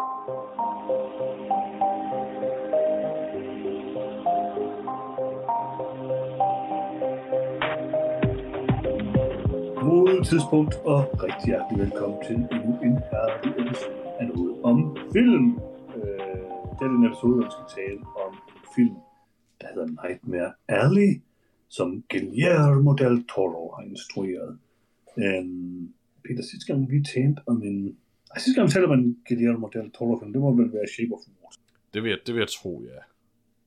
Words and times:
God 0.00 0.40
tidspunkt, 10.24 10.74
og 10.74 11.00
rigtig 11.24 11.46
hjertelig 11.46 11.78
velkommen 11.84 12.18
til 12.26 12.36
endnu 12.36 12.72
en 12.86 12.96
herlig 13.10 13.50
episode 13.60 14.00
af 14.20 14.26
noget 14.26 14.62
om 14.62 14.96
film. 15.12 15.46
Øh, 15.96 16.44
det 16.76 16.82
er 16.86 16.92
den 16.94 17.06
episode, 17.06 17.34
hvor 17.34 17.44
vi 17.44 17.50
skal 17.56 17.68
tale 17.78 18.00
om 18.24 18.32
en 18.32 18.66
film, 18.76 18.96
der 19.60 19.66
hedder 19.74 19.88
Nightmare 20.02 20.52
Alley, 20.68 21.22
som 21.68 22.04
Guillermo 22.10 22.92
del 22.92 23.26
Toro 23.26 23.74
har 23.76 23.82
instrueret. 23.82 24.58
Øh, 25.18 25.44
Peter, 26.24 26.42
sidste 26.50 26.72
gang 26.72 26.90
vi 26.90 27.04
talte 27.14 27.40
om 27.46 27.62
en... 27.62 27.96
Gang 28.56 28.66
vi 28.68 28.72
talte 28.72 28.86
om 28.90 28.98
en 28.98 29.16
Guillermo 29.28 29.66
del 29.74 29.90
Toro 29.90 30.18
film, 30.20 30.32
det 30.32 30.40
må 30.40 30.50
vel 30.60 30.72
være 30.72 30.88
Shape 30.94 31.12
of 31.14 31.20
Water. 31.42 31.62
Det 31.94 32.02
vil, 32.02 32.10
jeg, 32.14 32.18
det 32.26 32.32
vil 32.34 32.40
jeg 32.46 32.48
tro, 32.58 32.72
ja. 32.92 33.00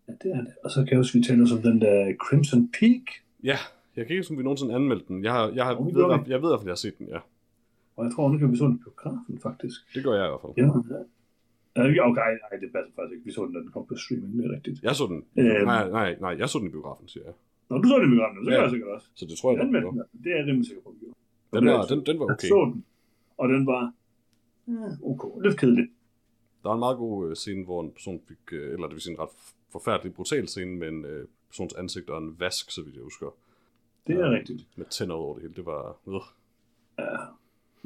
Ja, 0.08 0.14
det 0.24 0.30
er 0.38 0.42
det. 0.48 0.54
Og 0.64 0.70
så 0.72 0.80
kan 0.84 0.92
jeg 0.92 1.00
også, 1.04 1.14
vi 1.18 1.24
taler 1.24 1.44
om 1.58 1.62
den 1.70 1.82
der 1.82 1.98
Crimson 2.26 2.62
Peak, 2.78 3.06
Ja, 3.52 3.58
jeg 3.96 4.02
kan 4.06 4.12
ikke 4.14 4.22
huske, 4.23 4.32
om 4.34 4.38
vi 4.38 4.44
nogensinde 4.44 4.73
anmeldte 4.76 5.06
den. 5.08 5.23
Jeg, 5.28 5.32
har, 5.38 5.46
jeg, 5.58 5.64
har, 5.68 5.73
ved, 5.76 6.06
jeg, 6.14 6.20
jeg 6.34 6.40
ved 6.44 6.52
fald, 6.60 6.68
jeg 6.72 6.78
har 6.78 6.84
set 6.88 6.98
den, 7.00 7.08
ja. 7.16 7.20
og 7.98 8.02
jeg 8.06 8.12
tror, 8.16 8.38
kan 8.42 8.52
vi 8.52 8.58
så 8.62 8.66
den 8.72 8.80
på 8.84 8.90
biografen, 8.90 9.36
faktisk. 9.48 9.78
Det 9.96 10.02
gør 10.06 10.14
jeg 10.20 10.26
i 10.28 10.32
hvert 10.32 10.44
fald. 10.44 10.54
Ja, 10.62 10.66
ja. 11.98 12.04
Okay, 12.09 12.32
nej, 12.44 12.54
det 12.62 12.70
passer 12.76 12.92
faktisk 12.98 13.14
ikke. 13.16 13.26
Vi 13.30 13.32
så 13.38 13.42
den, 13.45 13.54
da 13.56 13.59
den 13.66 13.72
kom 13.76 13.86
på 13.92 13.95
streaming, 14.04 14.32
det 14.38 14.45
er 14.50 14.52
rigtigt. 14.58 14.78
Jeg 14.88 14.95
så 15.00 15.06
den. 15.12 15.20
Øhm. 15.40 15.66
Nej, 15.72 15.84
nej, 15.98 16.09
nej, 16.26 16.34
jeg 16.42 16.48
så 16.50 16.58
den 16.59 16.68
i 16.68 16.73
biografen, 16.76 17.08
siger 17.14 17.23
jeg. 17.30 17.36
Nå, 17.70 17.73
du 17.82 17.88
så 17.92 17.95
den 18.00 18.08
i 18.09 18.12
biografen, 18.14 18.38
så 18.45 18.50
Ja. 18.52 18.56
gør 18.56 18.62
jeg 18.68 18.72
sikkert 18.76 18.90
også. 18.95 19.08
Så 19.20 19.23
det 19.30 19.36
tror 19.40 19.48
jeg, 19.52 19.58
Den, 19.66 19.73
den 19.73 19.84
var. 19.84 20.06
det 20.23 20.30
er 20.34 20.38
jeg 20.40 20.45
rimelig 20.50 20.66
sikker 20.70 20.84
på, 20.86 20.90
vi 20.95 21.00
gjorde. 21.04 21.18
Den 21.56 21.62
var, 21.72 21.86
den, 21.92 22.00
den 22.09 22.16
var 22.20 22.26
Jeg 22.32 22.38
okay. 22.40 22.50
så 22.54 22.59
den, 22.73 22.80
og 23.42 23.45
den 23.54 23.62
var 23.73 23.84
ja, 24.67 24.90
okay, 25.03 25.48
lidt 25.48 25.59
kedelig. 25.59 25.88
Der 26.63 26.70
var 26.70 26.73
en 26.73 26.80
meget 26.80 26.98
god 26.98 27.30
øh, 27.30 27.35
scene, 27.35 27.63
hvor 27.66 27.81
en 27.81 27.91
person 27.91 28.22
fik, 28.27 28.38
øh, 28.53 28.73
eller 28.73 28.88
det 28.88 28.94
vil 28.95 29.02
sige 29.02 29.13
en 29.13 29.20
ret 29.20 29.30
forfærdelig 29.72 30.14
brutal 30.14 30.47
scene 30.47 30.75
med 30.75 30.88
en 30.88 31.05
øh, 31.05 31.28
persons 31.50 31.73
ansigt 31.73 32.09
og 32.09 32.17
en 32.23 32.39
vask, 32.39 32.72
så 32.72 32.81
vidt 32.81 32.95
jeg 32.95 33.03
husker. 33.03 33.36
Det 34.08 34.16
er 34.16 34.20
Ja. 34.25 34.31
rigtigt. 34.31 34.67
Med 34.75 34.86
tænder 34.86 35.16
over 35.16 35.33
det 35.33 35.42
hele. 35.42 35.53
Det 35.55 35.66
var... 35.66 35.97
Øh. 36.08 36.14
Ja. 37.00 37.17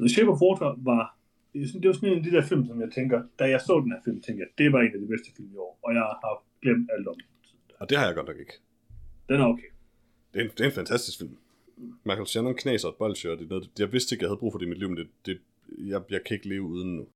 The 0.00 0.08
Shape 0.08 0.30
of 0.30 0.40
Water 0.42 0.74
var, 0.82 1.16
det 1.52 1.62
er 1.62 1.66
sådan- 1.66 1.80
det 1.82 1.88
var 1.88 1.94
sådan 1.94 2.08
en 2.12 2.18
af 2.18 2.24
de 2.24 2.30
der 2.30 2.42
film, 2.42 2.66
som 2.66 2.80
jeg 2.80 2.90
tænker, 2.92 3.22
da 3.38 3.44
jeg 3.48 3.60
så 3.60 3.80
den 3.84 3.92
her 3.92 4.00
film, 4.04 4.20
tænkte 4.20 4.40
jeg, 4.44 4.48
det 4.58 4.72
var 4.72 4.80
en 4.80 4.92
af 4.94 5.00
de 5.00 5.06
bedste 5.06 5.28
film 5.36 5.50
i 5.54 5.56
år, 5.56 5.78
og 5.82 5.94
jeg 5.94 6.00
har 6.02 6.44
glemt 6.62 6.90
alt 6.98 7.08
om 7.08 7.14
den. 7.14 7.22
Og 7.80 7.90
det 7.90 7.98
har 7.98 8.06
jeg 8.06 8.14
godt 8.14 8.26
nok 8.26 8.36
ikke. 8.38 8.52
Den 9.28 9.40
er 9.40 9.46
okay. 9.46 9.70
Det 10.34 10.40
er 10.40 10.44
en, 10.44 10.50
det 10.50 10.60
er 10.60 10.64
en 10.64 10.72
fantastisk 10.72 11.18
film. 11.18 11.36
Michael 12.04 12.26
Shannon 12.26 12.54
knaser 12.54 12.88
et 12.88 12.94
bolsje, 12.94 13.30
og 13.30 13.38
det 13.38 13.44
er 13.44 13.48
noget, 13.48 13.70
jeg 13.78 13.92
vidste 13.92 14.14
ikke, 14.14 14.22
jeg 14.22 14.28
havde 14.30 14.38
brug 14.38 14.52
for 14.52 14.58
det 14.58 14.66
i 14.66 14.68
mit 14.68 14.78
liv, 14.78 14.88
men 14.88 14.96
det, 14.98 15.08
det, 15.26 15.38
jeg, 15.78 16.00
jeg 16.10 16.20
kan 16.26 16.34
ikke 16.34 16.48
leve 16.48 16.62
uden 16.62 16.96
nu. 16.96 17.06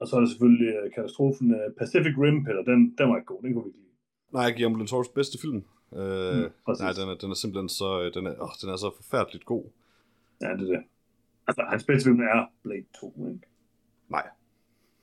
Og 0.00 0.08
så 0.08 0.16
er 0.16 0.20
der 0.20 0.28
selvfølgelig 0.28 0.68
øh, 0.74 0.92
katastrofen 0.94 1.46
uh, 1.54 1.66
Pacific 1.78 2.14
Rim, 2.22 2.44
Peter, 2.44 2.62
den, 2.70 2.80
den 2.98 3.04
var 3.10 3.16
ikke 3.16 3.26
god, 3.32 3.42
den 3.42 3.52
kunne 3.52 3.64
vi 3.64 3.68
ikke 3.70 3.78
lide. 3.78 3.92
Nej, 4.38 4.50
Guillermo 4.50 4.78
del 4.78 4.88
Toro's 4.92 5.12
bedste 5.14 5.36
film. 5.44 5.60
Øh, 6.00 6.36
Mm, 6.42 6.50
præcis. 6.66 6.82
nej, 6.84 6.92
den 6.98 7.06
er, 7.12 7.16
den 7.22 7.30
er 7.34 7.38
simpelthen 7.42 7.68
så, 7.68 7.88
øh, 8.02 8.14
den 8.16 8.26
er, 8.26 8.34
åh, 8.44 8.52
den 8.62 8.68
er 8.74 8.76
så 8.84 8.90
forfærdeligt 9.00 9.44
god. 9.52 9.64
Ja, 10.42 10.46
det 10.58 10.62
er 10.68 10.72
det. 10.76 10.82
Altså, 11.48 11.62
hans 11.72 11.84
bedste 11.84 12.04
film 12.08 12.20
er 12.20 12.38
Blade 12.62 12.86
2, 13.00 13.06
ikke? 13.34 13.46
Nej. 14.16 14.26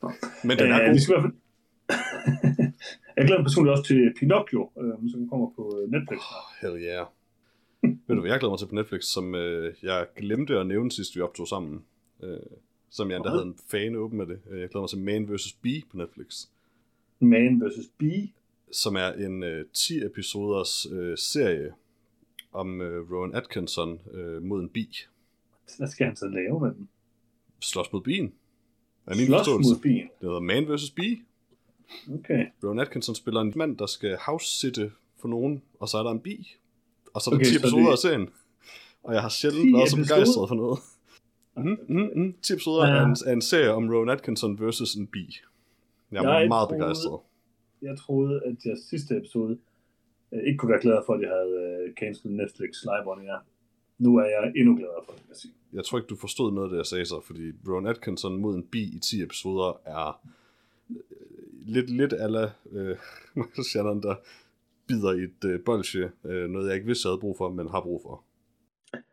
Nå. 0.01 0.07
Men 0.47 0.53
den 0.61 0.67
er 0.71 0.79
Øh, 0.79 0.85
god. 0.85 0.93
vi 0.95 0.99
skal 1.01 1.11
i 1.11 1.15
hvert 1.15 1.25
fald... 1.27 1.37
jeg 3.15 3.23
glæder 3.25 3.39
mig 3.41 3.45
personligt 3.49 3.71
også 3.75 3.85
til 3.91 4.13
Pinocchio, 4.19 4.61
øh, 4.81 4.93
som 5.11 5.29
kommer 5.31 5.47
på 5.57 5.63
øh, 5.79 5.83
Netflix. 5.95 6.19
snart. 6.29 6.47
Hell 6.61 6.75
yeah. 6.87 7.05
Ved 8.07 8.15
du 8.15 8.21
hvad, 8.21 8.31
jeg 8.31 8.39
glæder 8.39 8.51
mig 8.53 8.59
til 8.59 8.69
på 8.71 8.75
Netflix, 8.81 9.03
som 9.15 9.35
øh, 9.35 9.73
jeg 9.83 10.07
glemte 10.15 10.59
at 10.59 10.67
nævne 10.67 10.91
sidst, 10.91 11.15
vi 11.15 11.21
optog 11.21 11.47
sammen. 11.47 11.75
Øh, 12.23 12.37
som 12.93 13.09
jeg 13.09 13.15
endda 13.17 13.29
Hvad? 13.29 13.39
havde 13.39 13.47
en 13.49 13.57
fan 13.67 13.95
åben 13.95 14.17
med 14.17 14.27
det. 14.27 14.39
Øh, 14.49 14.59
Jeg 14.61 14.69
glæder 14.69 14.81
mig 14.81 14.89
til 14.89 14.99
Man 14.99 15.33
vs. 15.35 15.53
Bee 15.61 15.81
på 15.91 15.97
Netflix. 15.97 16.47
Man 17.19 17.61
vs. 17.65 17.89
Bee. 17.97 18.29
Som 18.71 18.95
er 18.95 19.11
en 19.11 19.43
øh, 19.43 19.65
10 19.73 20.05
episoders 20.05 20.85
øh, 20.91 21.17
serie 21.17 21.73
om 22.53 22.81
øh, 22.81 23.11
Rowan 23.11 23.35
Atkinson 23.35 23.99
øh, 24.13 24.43
mod 24.43 24.61
en 24.61 24.69
bi. 24.69 24.89
Hvad 25.77 25.87
skal 25.87 26.05
han 26.07 26.15
så 26.15 26.27
lave 26.27 26.59
med 26.59 26.69
den? 26.71 26.89
Slås 27.59 27.93
mod 27.93 28.01
bien. 28.01 28.33
Er 29.07 29.15
min 29.15 29.25
Slås 29.25 29.37
forståelse. 29.39 29.69
mod 29.73 29.79
bien. 29.81 30.03
Det 30.21 30.27
hedder 30.27 30.39
Man 30.39 30.75
vs. 30.75 30.91
Bee. 30.91 31.17
Okay. 32.13 32.45
Rowan 32.63 32.79
Atkinson 32.79 33.15
spiller 33.15 33.41
en 33.41 33.53
mand, 33.55 33.77
der 33.77 33.85
skal 33.85 34.17
house-sitte 34.25 34.91
for 35.21 35.27
nogen, 35.27 35.61
og 35.79 35.89
så 35.89 35.97
er 35.97 36.03
der 36.03 36.11
en 36.11 36.19
bi. 36.19 36.55
Og 37.13 37.21
så 37.21 37.29
er 37.29 37.31
der 37.33 37.37
Okay, 37.39 37.45
okay, 37.45 37.53
10 37.53 37.59
så 37.59 37.59
episoder 37.59 37.91
af 37.91 37.97
serien. 37.97 38.29
Og 39.03 39.13
jeg 39.13 39.21
har 39.21 39.29
10 39.29 39.35
sjældent 39.39 39.73
været 39.77 39.89
så 39.89 39.95
begejstret 39.97 40.49
for 40.49 40.55
noget. 40.55 40.79
Mm, 41.57 41.77
mm, 41.89 42.09
mm. 42.15 42.33
10 42.41 42.53
episoder 42.53 42.87
Ja. 42.87 42.95
af, 42.99 43.05
en, 43.05 43.15
af 43.27 43.33
en 43.33 43.41
serie 43.41 43.71
om 43.71 43.89
Rowan 43.89 44.09
Atkinson 44.09 44.59
versus 44.59 44.93
en 44.95 45.07
bi. 45.07 45.37
Jeg 46.11 46.23
er 46.25 46.39
Jeg 46.39 46.47
meget 46.47 46.67
troede- 46.69 46.79
begejstret. 46.81 47.19
Jeg 47.81 47.97
troede, 47.97 48.41
at 48.45 48.55
jeg 48.65 48.77
sidste 48.89 49.17
episode 49.17 49.57
øh, 50.33 50.39
ikke 50.47 50.57
kunne 50.57 50.69
være 50.71 50.81
glad 50.81 50.99
for, 51.05 51.13
at 51.13 51.21
jeg 51.21 51.29
havde 51.29 51.83
øh, 51.87 51.93
cancelled 51.93 52.37
Netflix 52.37 52.69
live 52.83 53.11
on 53.11 53.19
air. 53.21 53.45
Nu 53.97 54.15
er 54.17 54.23
jeg 54.25 54.51
endnu 54.55 54.75
gladere 54.75 55.01
for 55.05 55.13
det, 55.13 55.21
jeg 55.29 55.35
sige. 55.35 55.53
Jeg 55.73 55.83
tror 55.85 55.97
ikke, 55.97 56.07
du 56.07 56.15
forstod 56.15 56.51
noget 56.53 56.67
af 56.67 56.69
det, 56.71 56.77
jeg 56.77 56.85
sagde 56.85 57.05
så, 57.05 57.21
fordi 57.27 57.51
Rowan 57.67 57.87
Atkinson 57.87 58.37
mod 58.41 58.55
en 58.55 58.63
bi 58.63 58.81
i 58.83 58.99
10 58.99 59.21
episoder 59.23 59.81
er 59.85 60.21
øh, 60.89 60.95
lidt, 61.65 61.89
lidt 61.89 62.13
ala 62.13 62.51
øh, 62.71 62.97
Michael 63.35 63.65
Shannon, 63.65 64.01
der 64.03 64.15
bider 64.87 65.11
i 65.11 65.23
et 65.23 65.45
øh, 65.45 65.59
bolsje. 65.63 66.11
Øh, 66.25 66.49
noget, 66.49 66.67
jeg 66.67 66.75
ikke 66.75 66.87
vidste, 66.87 67.07
jeg 67.07 67.11
havde 67.11 67.19
brug 67.19 67.37
for, 67.37 67.49
men 67.49 67.67
har 67.69 67.81
brug 67.81 68.01
for. 68.03 68.23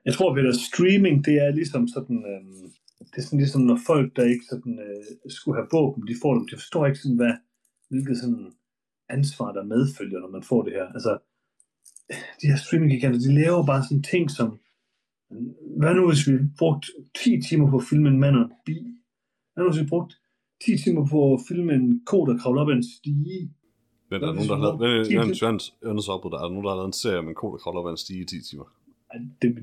Jeg 0.05 0.15
tror, 0.15 0.35
Peter, 0.35 0.53
streaming, 0.53 1.25
det 1.25 1.35
er 1.35 1.51
ligesom 1.51 1.89
sådan, 1.89 2.17
øh, 2.31 2.43
det 3.11 3.17
er 3.19 3.23
sådan 3.23 3.39
ligesom, 3.39 3.63
når 3.63 3.79
folk, 3.87 4.17
der 4.17 4.25
ikke 4.25 4.45
sådan, 4.51 4.79
øh, 4.87 5.05
skulle 5.39 5.57
have 5.59 5.69
våben, 5.73 6.07
de 6.09 6.15
får 6.23 6.35
dem. 6.35 6.49
De 6.49 6.57
forstår 6.57 6.87
ikke 6.87 6.99
sådan, 6.99 7.17
hvad, 7.17 7.33
hvilket 7.91 8.17
sådan 8.19 8.53
ansvar, 9.09 9.53
der 9.53 9.65
medfølger, 9.65 10.19
når 10.21 10.31
man 10.31 10.43
får 10.43 10.63
det 10.63 10.73
her. 10.73 10.87
Altså, 10.97 11.19
de 12.43 12.47
her 12.51 12.57
streaming 12.57 12.93
de 12.93 13.35
laver 13.35 13.67
bare 13.67 13.83
sådan 13.85 14.03
ting 14.03 14.31
som, 14.31 14.59
hvad 15.81 15.95
nu 15.95 16.09
hvis 16.09 16.29
vi 16.29 16.35
brugte 16.59 16.89
10 17.25 17.41
timer 17.49 17.71
på 17.71 17.77
at 17.77 17.85
filme 17.91 18.09
en 18.09 18.21
mand 18.21 18.37
og 18.37 18.43
en 18.43 18.51
bi? 18.67 18.77
Hvad 19.55 19.65
nu 19.65 19.71
hvis 19.71 19.83
vi 19.83 19.87
brugte 19.89 20.17
10 20.65 20.79
timer 20.85 21.07
på 21.07 21.35
at 21.35 21.41
filme 21.49 21.73
en 21.75 22.03
ko, 22.07 22.27
der 22.27 22.39
kravler 22.39 22.63
op 22.63 22.69
ad 22.69 22.75
en 22.75 22.83
stige? 22.99 23.51
Men 24.11 24.23
er 24.23 24.27
der 24.27 24.33
nogen, 24.35 24.49
der 24.49 24.57
har 24.57 24.63
lavet... 24.63 24.79
brugte 24.79 24.97
Men, 24.99 25.05
10 25.05 25.17
men, 25.17 25.27
til- 25.29 25.37
Svans, 25.37 25.75
undersvaret 25.85 26.23
der. 26.23 26.29
Der 26.31 26.39
nogen, 26.49 26.65
der 26.65 26.71
har 26.71 26.77
lavet 26.77 26.87
en 26.87 26.93
serie 26.93 27.19
om 27.19 27.29
en 27.29 27.35
ko, 27.35 27.47
der 27.53 27.59
kravler 27.59 27.81
op 27.81 27.87
ad 27.87 27.91
en 27.91 27.97
stige 27.97 28.21
i 28.21 28.25
10 28.25 28.43
timer? 28.51 28.65
Ej, 28.65 28.71
Det 28.71 28.71
mit 28.71 28.71
nye 28.71 28.71
koncept, 28.71 28.71
du 28.71 28.71
må 28.71 28.71
ikke 28.71 28.71
Ja, 28.71 28.71
sige. 28.71 28.77
fordi 28.77 28.80
det 29.43 29.51
er 29.51 29.55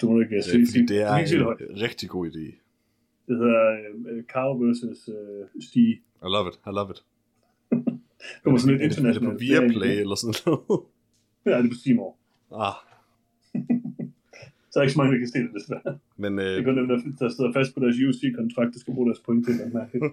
Du 0.00 0.06
kan 0.08 0.36
ikke 0.36 1.22
sige 1.22 1.38
det 1.38 1.44
højt. 1.44 1.60
en 1.70 1.80
rigtig 1.82 2.08
god 2.08 2.26
idé. 2.30 2.46
Det 3.28 3.36
hedder 3.38 3.72
øh, 4.10 4.22
Cow 4.32 4.50
versus 4.62 5.08
øh, 5.08 5.62
Stige. 5.62 5.92
I 6.26 6.28
love 6.36 6.48
it, 6.50 6.56
I 6.66 6.70
love 6.78 6.90
it. 6.94 7.00
Det 8.42 8.48
var 8.52 8.58
sådan 8.58 8.78
lidt 8.78 8.82
er, 8.82 8.88
det, 8.88 8.98
er 9.08 9.12
det 9.12 9.22
på 9.22 9.30
internationalt. 9.30 9.72
Viaplay 9.72 9.94
eller 10.04 10.16
sådan 10.22 10.34
noget? 10.46 10.80
Ja, 11.46 11.54
det 11.58 11.64
er 11.66 11.72
på 11.74 11.80
Steam 11.82 11.98
over. 12.04 12.14
ah, 12.64 12.74
Så 14.70 14.74
er 14.76 14.80
der 14.80 14.86
ikke 14.86 14.96
så 14.96 15.00
mange, 15.00 15.12
der 15.14 15.18
kan 15.24 15.28
se 15.34 15.38
det, 15.46 15.50
desværre. 15.58 15.92
men 16.22 16.32
Det 16.38 16.44
øh, 16.52 16.58
er 16.60 16.64
kun 16.68 16.76
dem, 16.80 16.86
der, 16.92 16.98
der 17.20 17.28
sidder 17.34 17.50
fast 17.58 17.70
på 17.74 17.80
deres 17.84 17.96
UC-kontrakt, 18.08 18.70
der 18.74 18.80
skal 18.82 18.92
bruge 18.94 19.08
deres 19.10 19.22
point 19.26 19.40
til 19.46 19.54
det. 19.58 19.66
mærkeligt. 19.80 20.04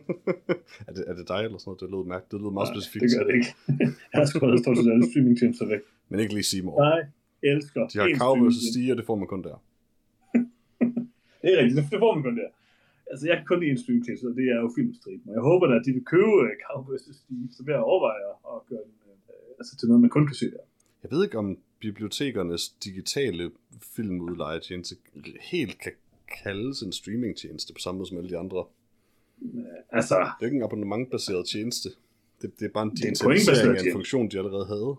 er, 0.87 0.93
det, 0.95 1.03
er 1.11 1.13
det 1.19 1.25
dig 1.33 1.41
eller 1.47 1.57
sådan 1.61 1.67
noget? 1.69 1.81
Det 1.83 1.89
lød 1.93 2.03
mærkeligt. 2.13 2.31
Det 2.33 2.37
lød 2.43 2.51
meget 2.57 2.67
Nej, 2.69 2.75
specifikt. 2.75 3.01
Det 3.03 3.11
gør 3.17 3.25
det 3.27 3.33
ikke. 3.39 3.49
Jeg 4.11 4.17
har 4.19 4.27
at 4.47 4.51
der 4.55 4.59
står 4.63 4.73
til 4.77 4.91
alle 4.95 5.05
streamingtjenester 5.11 5.65
væk. 5.73 5.81
Men 6.09 6.15
ikke 6.23 6.33
lige 6.37 6.47
Seymour. 6.51 6.75
Nej, 6.89 6.99
elsker. 7.43 7.87
De 7.87 7.97
har 7.99 8.07
én 8.07 8.17
Cow 8.17 8.33
vs. 8.33 8.37
streamingtjeneste. 8.37 8.71
Stige, 8.71 8.91
og 8.93 8.97
det 8.97 9.05
får 9.05 9.15
man 9.15 9.27
kun 9.27 9.43
der. 9.43 9.57
Det 11.41 11.47
er 11.53 11.57
rigtigt, 11.61 11.91
det 11.91 11.99
får 11.99 12.13
man 12.15 12.23
kun 12.23 12.37
der. 12.37 12.49
Altså, 13.11 13.27
jeg 13.27 13.35
kan 13.37 13.45
kun 13.45 13.59
lide 13.59 13.71
en 13.71 13.77
streamingtjeneste, 13.77 14.25
og 14.31 14.35
det 14.39 14.45
er 14.55 14.59
jo 14.65 14.71
filmstriben. 14.75 15.29
Og 15.29 15.33
jeg 15.37 15.41
håber 15.41 15.67
da, 15.67 15.75
at 15.79 15.85
de 15.85 15.91
vil 15.97 16.05
købe 16.05 16.25
uh, 16.25 16.49
Cow 16.65 16.79
vs. 16.89 17.01
Stige, 17.19 17.47
så 17.55 17.63
vil 17.65 17.71
jeg 17.71 17.81
overveje 17.81 18.23
at 18.53 18.59
gøre 18.69 18.83
den 18.87 18.93
uh, 19.05 19.59
altså, 19.59 19.77
til 19.77 19.87
noget, 19.87 20.01
man 20.01 20.09
kun 20.09 20.27
kan 20.27 20.35
se 20.35 20.51
der. 20.55 20.63
Jeg 21.03 21.11
ved 21.11 21.23
ikke, 21.23 21.37
om 21.37 21.57
bibliotekernes 21.79 22.69
digitale 22.69 23.51
filmudlejetjeneste 23.95 24.95
helt 25.41 25.79
kan 25.79 25.91
kaldes 26.43 26.81
en 26.81 26.91
streamingtjeneste 26.91 27.73
på 27.73 27.79
samme 27.79 27.97
måde 27.97 28.09
som 28.09 28.17
alle 28.17 28.29
de 28.29 28.37
andre. 28.37 28.65
Uh, 29.41 29.63
altså, 29.89 30.15
Det 30.15 30.25
er 30.25 30.35
jo 30.41 30.45
ikke 30.45 30.57
en 30.57 30.63
abonnementbaseret 30.63 31.47
tjeneste. 31.47 31.89
Det, 32.41 32.59
det 32.59 32.65
er 32.65 32.69
bare 32.69 32.83
en 32.83 32.89
er 32.89 32.95
digitalisering 32.95 33.77
af 33.77 33.83
en 33.85 33.91
funktion, 33.91 34.31
de 34.31 34.37
allerede 34.37 34.65
havde. 34.65 34.95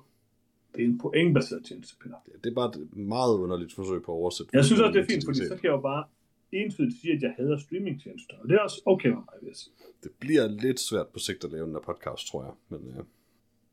Det 0.74 0.80
er 0.84 0.86
en 0.88 0.98
pointbaseret 0.98 1.64
tjeneste, 1.64 1.94
Peter. 2.02 2.14
Det, 2.26 2.44
det 2.44 2.50
er 2.50 2.54
bare 2.54 2.70
et 2.82 2.96
meget 2.96 3.34
underligt 3.38 3.72
forsøg 3.74 4.02
på 4.02 4.12
at 4.12 4.16
oversætte. 4.16 4.50
Jeg 4.56 4.64
synes 4.64 4.80
også, 4.80 4.92
det 4.92 5.00
er 5.04 5.06
fint, 5.12 5.24
fordi 5.24 5.38
så 5.38 5.48
kan 5.60 5.64
jeg 5.64 5.70
jo 5.78 5.80
bare 5.80 6.04
entydigt 6.52 7.00
sige, 7.00 7.12
at 7.14 7.22
jeg 7.22 7.34
hader 7.36 7.58
streamingtjenester. 7.58 8.34
Og 8.42 8.48
det 8.48 8.54
er 8.54 8.60
også 8.60 8.82
okay 8.86 9.08
med 9.08 9.16
mig, 9.16 9.34
vil 9.40 9.46
jeg 9.46 9.56
sige. 9.56 9.72
Det 10.02 10.10
bliver 10.20 10.48
lidt 10.48 10.80
svært 10.80 11.06
på 11.08 11.18
sigt 11.18 11.44
at 11.44 11.50
lave 11.52 11.66
den 11.66 11.72
her 11.72 11.80
podcast, 11.80 12.26
tror 12.30 12.44
jeg. 12.44 12.52
Men, 12.68 12.80
ja. 12.96 13.02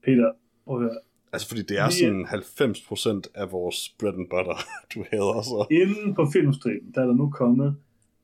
Peter, 0.05 0.31
prøv 0.65 0.85
at. 0.85 0.97
Altså, 1.33 1.47
fordi 1.47 1.61
det 1.61 1.77
er 1.79 1.89
sådan 1.89 2.25
90% 2.25 3.31
af 3.35 3.51
vores 3.51 3.95
bread 3.99 4.13
and 4.13 4.29
butter, 4.29 4.57
du 4.93 5.05
hader 5.11 5.41
så. 5.41 5.67
Inden 5.71 6.15
på 6.15 6.25
filmstriben, 6.33 6.91
der 6.95 7.01
er 7.01 7.05
der 7.05 7.13
nu 7.13 7.29
kommet 7.29 7.75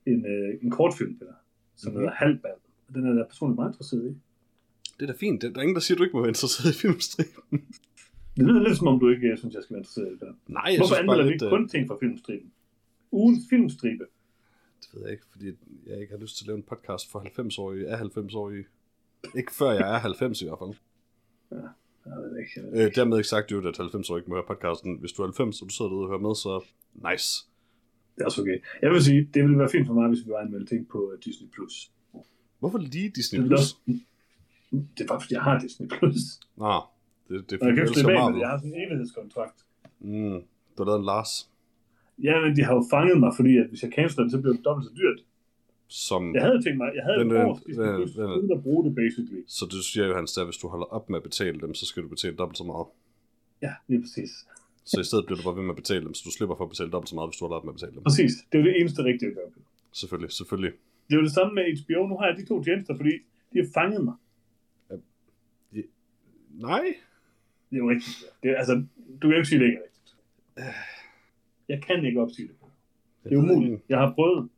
en, 0.05 0.25
øh, 0.25 0.49
en 0.63 0.71
kortfilm, 0.71 1.17
Peter, 1.19 1.33
som 1.75 1.91
Mhm. 1.91 1.95
mm-hmm. 1.95 1.99
hedder 2.01 2.15
Halvbal. 2.15 2.51
Og 2.87 2.95
den 2.95 3.07
er 3.07 3.13
da 3.13 3.23
personligt 3.23 3.55
meget 3.59 3.69
interesseret 3.69 4.03
i. 4.11 4.13
Det 4.99 5.09
er 5.09 5.13
da 5.13 5.17
fint. 5.19 5.41
Det- 5.41 5.51
Der 5.55 5.59
er 5.59 5.61
ingen, 5.61 5.75
der 5.75 5.81
siger, 5.81 5.95
at 5.95 5.99
du 5.99 6.03
ikke 6.03 6.15
må 6.15 6.21
være 6.21 6.29
interesseret 6.29 6.75
i 6.75 6.77
filmstriben. 6.77 7.65
Det 8.37 8.43
lyder 8.47 8.61
lidt 8.67 8.77
som 8.77 8.87
om, 8.87 8.99
du 8.99 9.09
ikke 9.09 9.27
øh, 9.27 9.37
synes, 9.37 9.53
jeg 9.55 9.63
skal 9.63 9.73
være 9.73 9.79
interesseret 9.79 10.07
i 10.07 10.11
det. 10.11 10.19
Peter. 10.19 10.33
Nej, 10.47 10.63
jeg 10.65 10.77
Hvorfor 10.77 10.85
synes 10.85 10.91
bare 10.91 10.99
anmelder 10.99 11.23
vi 11.23 11.29
lidt... 11.31 11.41
ikke 11.41 11.45
øh, 11.45 11.51
kun 11.51 11.67
ting 11.69 11.87
fra 11.87 11.97
filmstriben? 12.01 12.51
Ugens 13.11 13.39
filmstribe. 13.49 14.05
Det 14.81 14.89
ved 14.93 15.01
jeg 15.01 15.11
ikke, 15.11 15.25
fordi 15.31 15.45
jeg 15.87 16.01
ikke 16.01 16.13
har 16.13 16.21
lyst 16.21 16.37
til 16.37 16.43
at 16.43 16.47
lave 16.47 16.57
en 16.57 16.63
podcast 16.63 17.11
for 17.11 17.19
90-årige 17.19 17.87
af 17.87 17.97
90-årige. 18.01 18.65
Ikke 19.35 19.51
før 19.59 19.71
jeg 19.71 19.95
er 19.95 19.99
90 19.99 20.41
i 20.41 20.45
hvert 20.45 20.59
fald. 20.59 20.73
Jeg 22.05 22.13
ved 22.21 22.29
det 22.33 22.39
ikke. 22.39 22.51
Jeg 22.55 22.63
ved 22.63 22.71
det 22.71 22.85
Øh, 22.85 22.95
dermed 22.95 23.17
ikke 23.17 23.29
sagt, 23.29 23.51
jo, 23.51 23.67
at 23.67 23.77
90 23.77 24.09
år 24.09 24.17
ikke 24.17 24.29
må 24.29 24.35
høre 24.35 24.45
podcasten. 24.47 24.97
Hvis 24.99 25.11
du 25.11 25.21
er 25.21 25.25
90, 25.27 25.61
og 25.61 25.69
du 25.69 25.73
sidder 25.73 25.89
derude 25.91 26.05
og 26.05 26.09
hører 26.09 26.19
med, 26.27 26.35
så 26.35 26.53
nice. 27.09 27.29
Det 28.15 28.21
er 28.21 28.25
også 28.25 28.41
okay. 28.41 28.57
Jeg 28.81 28.91
vil 28.91 29.03
sige, 29.03 29.29
det 29.33 29.43
ville 29.43 29.59
være 29.59 29.69
fint 29.69 29.87
for 29.87 29.93
mig, 29.93 30.07
hvis 30.07 30.25
vi 30.25 30.31
var 30.31 30.41
en 30.41 30.67
ting 30.67 30.87
på 30.87 31.11
øh, 31.11 31.19
Disney+. 31.25 31.47
Plus. 31.55 31.91
Hvorfor 32.59 32.77
lige 32.77 33.09
Disney 33.09 33.47
Plus? 33.47 33.65
det 34.71 35.03
er 35.03 35.07
bare, 35.07 35.21
fordi 35.21 35.33
jeg 35.33 35.43
har 35.43 35.59
Disney+. 35.59 35.87
Plus. 35.87 36.21
Nå, 36.57 36.81
det, 37.27 37.49
det 37.49 37.53
ikke 37.69 37.81
elsker 37.81 37.93
slippe 37.93 38.19
af 38.19 38.31
med. 38.31 38.39
Jeg 38.39 38.49
har 38.49 38.57
sådan 38.57 38.73
en 38.73 38.81
evighedskontrakt. 38.81 39.57
Mm, 39.99 40.39
du 40.73 40.77
har 40.77 40.85
lavet 40.85 40.99
en 40.99 41.05
Lars, 41.05 41.49
Ja, 42.27 42.41
men 42.41 42.55
de 42.55 42.63
har 42.63 42.73
jo 42.73 42.83
fanget 42.89 43.19
mig, 43.19 43.31
fordi 43.35 43.57
at 43.57 43.67
hvis 43.69 43.83
jeg 43.83 43.91
canceler 43.95 44.23
det, 44.23 44.31
så 44.31 44.39
bliver 44.41 44.55
det 44.55 44.65
dobbelt 44.65 44.85
så 44.87 44.93
dyrt. 45.01 45.19
som... 45.87 46.35
Jeg 46.35 46.43
havde 46.43 46.61
tænkt 46.63 46.77
mig, 46.77 46.91
jeg 46.95 47.03
havde 47.03 47.25
Men, 47.25 47.37
et 47.37 47.43
år 47.45 47.59
Disney 47.67 47.85
øh, 48.23 48.37
uden 48.39 48.51
at 48.51 48.63
bruge 48.63 48.81
det, 48.85 48.95
basically. 48.95 49.41
Så 49.47 49.65
du 49.65 49.77
siger 49.91 50.05
jo, 50.07 50.13
Hans, 50.15 50.37
at 50.37 50.45
hvis 50.45 50.57
du 50.57 50.67
holder 50.67 50.85
op 50.85 51.09
med 51.09 51.17
at 51.17 51.23
betale 51.23 51.59
dem, 51.61 51.73
så 51.73 51.85
skal 51.85 52.03
du 52.03 52.07
betale 52.07 52.35
dobbelt 52.35 52.57
så 52.57 52.63
meget. 52.63 52.87
Ja, 53.61 53.73
lige 53.87 54.01
præcis. 54.01 54.31
Så 54.85 54.99
i 54.99 55.03
stedet 55.03 55.25
bliver 55.25 55.37
du 55.39 55.43
bare 55.43 55.55
ved 55.55 55.63
med 55.63 55.75
at 55.77 55.81
betale 55.83 56.03
dem, 56.05 56.13
så 56.13 56.21
du 56.25 56.31
slipper 56.31 56.55
for 56.55 56.63
at 56.63 56.69
betale 56.69 56.89
dobbelt 56.91 57.09
så 57.09 57.15
meget, 57.15 57.29
hvis 57.29 57.37
du 57.37 57.43
holder 57.45 57.57
op 57.57 57.65
med 57.65 57.71
at 57.73 57.77
betale 57.79 57.93
dem. 57.95 58.03
Præcis. 58.03 58.33
Det 58.51 58.55
er 58.57 58.61
jo 58.63 58.67
det 58.69 58.75
eneste 58.81 59.03
rigtige 59.03 59.29
at 59.29 59.35
gøre. 59.35 59.49
Selvfølgelig, 60.01 60.31
selvfølgelig. 60.31 60.73
Det 61.07 61.13
er 61.15 61.19
jo 61.21 61.25
det 61.29 61.35
samme 61.39 61.51
med 61.57 61.63
HBO. 61.79 61.99
Nu 62.07 62.15
har 62.19 62.25
jeg 62.29 62.35
de 62.37 62.45
to 62.45 62.63
tjenester, 62.63 62.93
fordi 62.95 63.13
de 63.51 63.57
har 63.61 63.69
fanget 63.73 64.03
mig. 64.03 64.15
Nej, 66.67 66.85
Det 67.73 67.79
er 67.79 67.83
jo 67.83 67.89
rigtigt. 67.89 68.17
Det 68.43 68.51
er, 68.51 68.57
altså, 68.57 68.73
du 69.21 69.27
kan 69.27 69.29
jo 69.29 69.35
ikke 69.35 69.49
sige, 69.49 69.59
det 69.59 69.65
ikke 69.65 69.77
er 69.77 69.83
rigtigt. 69.83 70.15
Jeg 71.69 71.81
kan 71.87 72.05
ikke 72.05 72.21
opsige 72.21 72.47
det. 72.47 72.55
Det 73.23 73.33
er 73.33 73.37
umuligt. 73.37 73.71
ikke- 73.71 73.83
Jeg 73.89 73.97
har 73.99 74.13
prøvet. 74.13 74.49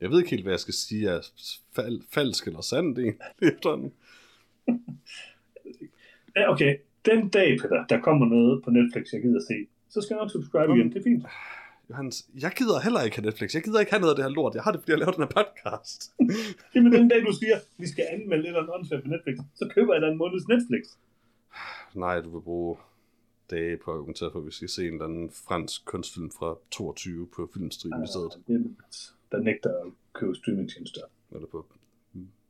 Jeg 0.00 0.10
ved 0.10 0.18
ikke 0.18 0.30
helt, 0.30 0.42
hvad 0.42 0.52
jeg 0.52 0.60
skal 0.60 0.74
sige 0.74 1.08
er 1.08 1.20
fal- 1.78 2.04
falsk 2.14 2.46
eller 2.46 2.60
sandt 2.60 2.98
egentlig. 2.98 3.20
Ja, 6.36 6.52
okay. 6.52 6.72
Den 7.06 7.28
dag, 7.28 7.48
Peter, 7.62 7.86
der 7.92 7.98
kommer 8.00 8.26
noget 8.26 8.62
på 8.64 8.70
Netflix, 8.70 9.04
jeg 9.12 9.22
gider 9.22 9.40
se, 9.50 9.56
så 9.94 10.00
skal 10.00 10.14
jeg 10.14 10.20
nok 10.22 10.30
subscribe 10.30 10.70
igen. 10.76 10.88
Det 10.92 10.98
er 10.98 11.02
fint. 11.10 11.24
Johannes, 11.90 12.16
jeg 12.44 12.52
gider 12.58 12.78
heller 12.86 13.02
ikke 13.06 13.16
have 13.16 13.26
Netflix. 13.28 13.48
Jeg 13.54 13.62
gider 13.66 13.80
ikke 13.80 13.92
have 13.94 14.00
noget 14.04 14.12
af 14.14 14.16
det 14.18 14.24
her 14.26 14.34
lort. 14.38 14.54
Jeg 14.58 14.62
har 14.66 14.72
det, 14.72 14.80
fordi 14.80 14.90
jeg 14.94 14.98
laver 15.02 15.12
den 15.16 15.24
her 15.26 15.32
podcast. 15.40 16.00
Jamen 16.74 16.92
den 16.98 17.06
dag, 17.12 17.20
du 17.28 17.32
siger, 17.40 17.56
vi 17.82 17.86
skal 17.92 18.04
anmelde 18.14 18.44
et 18.44 18.48
eller 18.48 18.72
andet 18.74 19.02
på 19.04 19.08
Netflix, 19.14 19.34
så 19.60 19.64
køber 19.74 19.92
jeg 19.94 20.02
da 20.02 20.08
en 20.12 20.18
måneds 20.22 20.46
Netflix. 20.54 20.82
Nej, 21.94 22.20
du 22.20 22.30
vil 22.30 22.40
bruge 22.40 22.76
dage 23.50 23.76
på 23.76 23.90
at 23.90 23.96
argumentere 23.96 24.30
for, 24.32 24.38
at 24.38 24.46
vi 24.46 24.50
skal 24.50 24.68
se 24.68 24.86
en 24.86 24.92
eller 24.92 25.04
anden 25.04 25.30
fransk 25.30 25.84
kunstfilm 25.84 26.30
fra 26.30 26.56
22 26.70 27.28
på 27.36 27.50
filmstriben 27.54 28.04
i 28.04 28.06
stedet. 28.06 28.32
Det 28.46 28.54
er, 28.54 28.64
der 29.32 29.38
nægter 29.38 29.70
at 29.70 29.92
købe 30.12 30.34
streamingtjenester. 30.34 31.00
Eller 31.34 31.46
på 31.46 31.66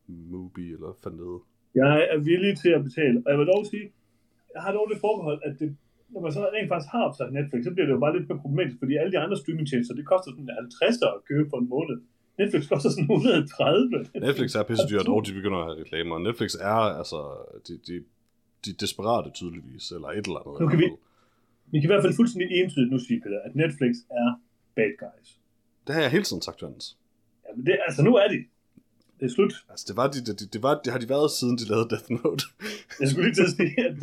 Mubi, 0.06 0.72
eller 0.72 0.92
hedder. 1.04 1.38
Jeg 1.74 2.08
er 2.12 2.18
villig 2.18 2.52
til 2.62 2.70
at 2.78 2.82
betale, 2.88 3.22
og 3.24 3.28
jeg 3.32 3.38
vil 3.38 3.46
dog 3.46 3.66
sige, 3.72 3.86
jeg 4.54 4.62
har 4.62 4.72
dog 4.72 4.86
det 4.92 4.98
forbehold, 5.06 5.40
at 5.48 5.54
det, 5.60 5.76
når 6.12 6.20
man 6.20 6.32
så 6.32 6.40
rent 6.56 6.68
faktisk 6.68 6.90
har 6.94 7.02
opsat 7.08 7.32
Netflix, 7.32 7.60
så 7.64 7.70
bliver 7.74 7.86
det 7.86 7.94
jo 7.96 8.02
bare 8.04 8.14
lidt 8.16 8.28
mere 8.28 8.40
problematisk, 8.44 8.78
fordi 8.82 8.94
alle 9.00 9.12
de 9.12 9.18
andre 9.24 9.36
streamingtjenester, 9.36 9.94
det 9.94 10.06
koster 10.12 10.30
sådan 10.30 10.50
50 10.58 10.96
at 11.02 11.24
købe 11.30 11.46
for 11.50 11.58
en 11.62 11.68
måned. 11.74 11.96
Netflix 12.38 12.62
koster 12.72 12.90
sådan 12.90 13.10
130. 13.10 14.06
Netflix 14.28 14.48
er 14.54 14.62
pisse 14.70 14.86
dyrt, 14.90 15.08
og 15.08 15.20
de 15.26 15.32
begynder 15.38 15.58
at 15.58 15.66
have 15.68 15.80
reklamer. 15.82 16.18
Netflix 16.28 16.50
er 16.72 16.78
altså 17.00 17.20
de, 17.66 17.74
de, 17.86 17.94
de 18.64 18.72
desperate 18.72 19.30
tydeligvis, 19.30 19.90
eller 19.90 20.08
et 20.08 20.26
eller 20.26 20.40
andet. 20.46 20.60
Nu 20.60 20.68
kan 20.68 20.78
vi-. 20.78 20.96
Vi 21.72 21.76
kan 21.80 21.86
i 21.88 21.92
hvert 21.92 22.02
fald 22.04 22.14
fuldstændig 22.20 22.48
entydigt 22.60 22.90
nu 22.92 22.98
sige, 22.98 23.20
Peter, 23.20 23.40
at 23.44 23.54
Netflix 23.62 23.94
er 24.10 24.28
bad 24.76 24.92
guys. 25.04 25.28
Det 25.86 25.94
har 25.94 26.02
jeg 26.02 26.10
hele 26.10 26.24
tiden 26.24 26.42
sagt, 26.42 26.62
Jørgens. 26.62 26.86
Ja, 27.44 27.50
men 27.56 27.66
det, 27.66 27.78
altså 27.86 28.02
nu 28.02 28.12
er 28.16 28.28
de. 28.28 28.38
Det 29.20 29.24
er 29.30 29.34
slut. 29.38 29.54
Altså, 29.70 29.84
det, 29.88 29.96
var 29.96 30.06
de, 30.14 30.18
det, 30.26 30.52
det, 30.52 30.62
var, 30.62 30.80
det 30.84 30.92
har 30.92 31.00
de 31.00 31.08
været 31.08 31.30
siden 31.30 31.58
de 31.58 31.64
lavede 31.72 31.88
Death 31.92 32.10
Note. 32.10 32.44
Jeg 33.00 33.08
skulle 33.08 33.24
lige 33.26 33.34
til 33.34 33.42
at 33.50 33.54
sige, 33.58 33.74
at, 33.88 33.94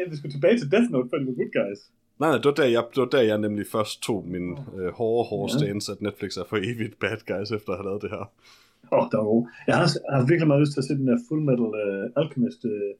at 0.00 0.10
vi 0.10 0.16
skulle 0.16 0.34
tilbage 0.36 0.58
til 0.58 0.70
Death 0.74 0.88
Note, 0.92 1.08
før 1.10 1.18
de 1.18 1.26
var 1.26 1.36
good 1.40 1.52
guys. 1.60 1.80
nej, 2.20 2.28
nej, 2.30 2.36
det 2.42 2.44
var, 2.50 2.56
der, 2.60 2.64
jeg, 2.76 2.82
det 2.94 3.00
var 3.04 3.10
der, 3.16 3.22
jeg 3.32 3.38
nemlig 3.46 3.66
først 3.76 3.94
tog 4.06 4.18
min 4.34 4.46
øh, 4.78 4.88
hårde, 4.98 5.24
hårde 5.30 5.52
Ja. 5.52 5.58
stance, 5.58 5.92
at 5.92 6.00
Netflix 6.06 6.30
er 6.36 6.44
for 6.50 6.56
evigt 6.70 6.94
bad 7.02 7.18
guys, 7.32 7.50
efter 7.58 7.70
at 7.72 7.78
have 7.78 7.88
lavet 7.90 8.02
det 8.04 8.10
her. 8.16 8.24
Åh, 8.92 8.98
oh, 8.98 9.04
god. 9.10 9.48
Jeg 9.68 9.76
har, 9.80 9.86
jeg 10.08 10.14
har 10.18 10.26
virkelig 10.30 10.48
meget 10.50 10.60
lyst 10.62 10.72
til 10.74 10.80
at 10.82 10.88
se 10.88 10.94
den 11.00 11.06
der 11.10 11.18
Full 11.28 11.42
Metal 11.48 11.70
uh, 11.84 12.20
Alchemist 12.20 12.60
uh, 12.64 12.90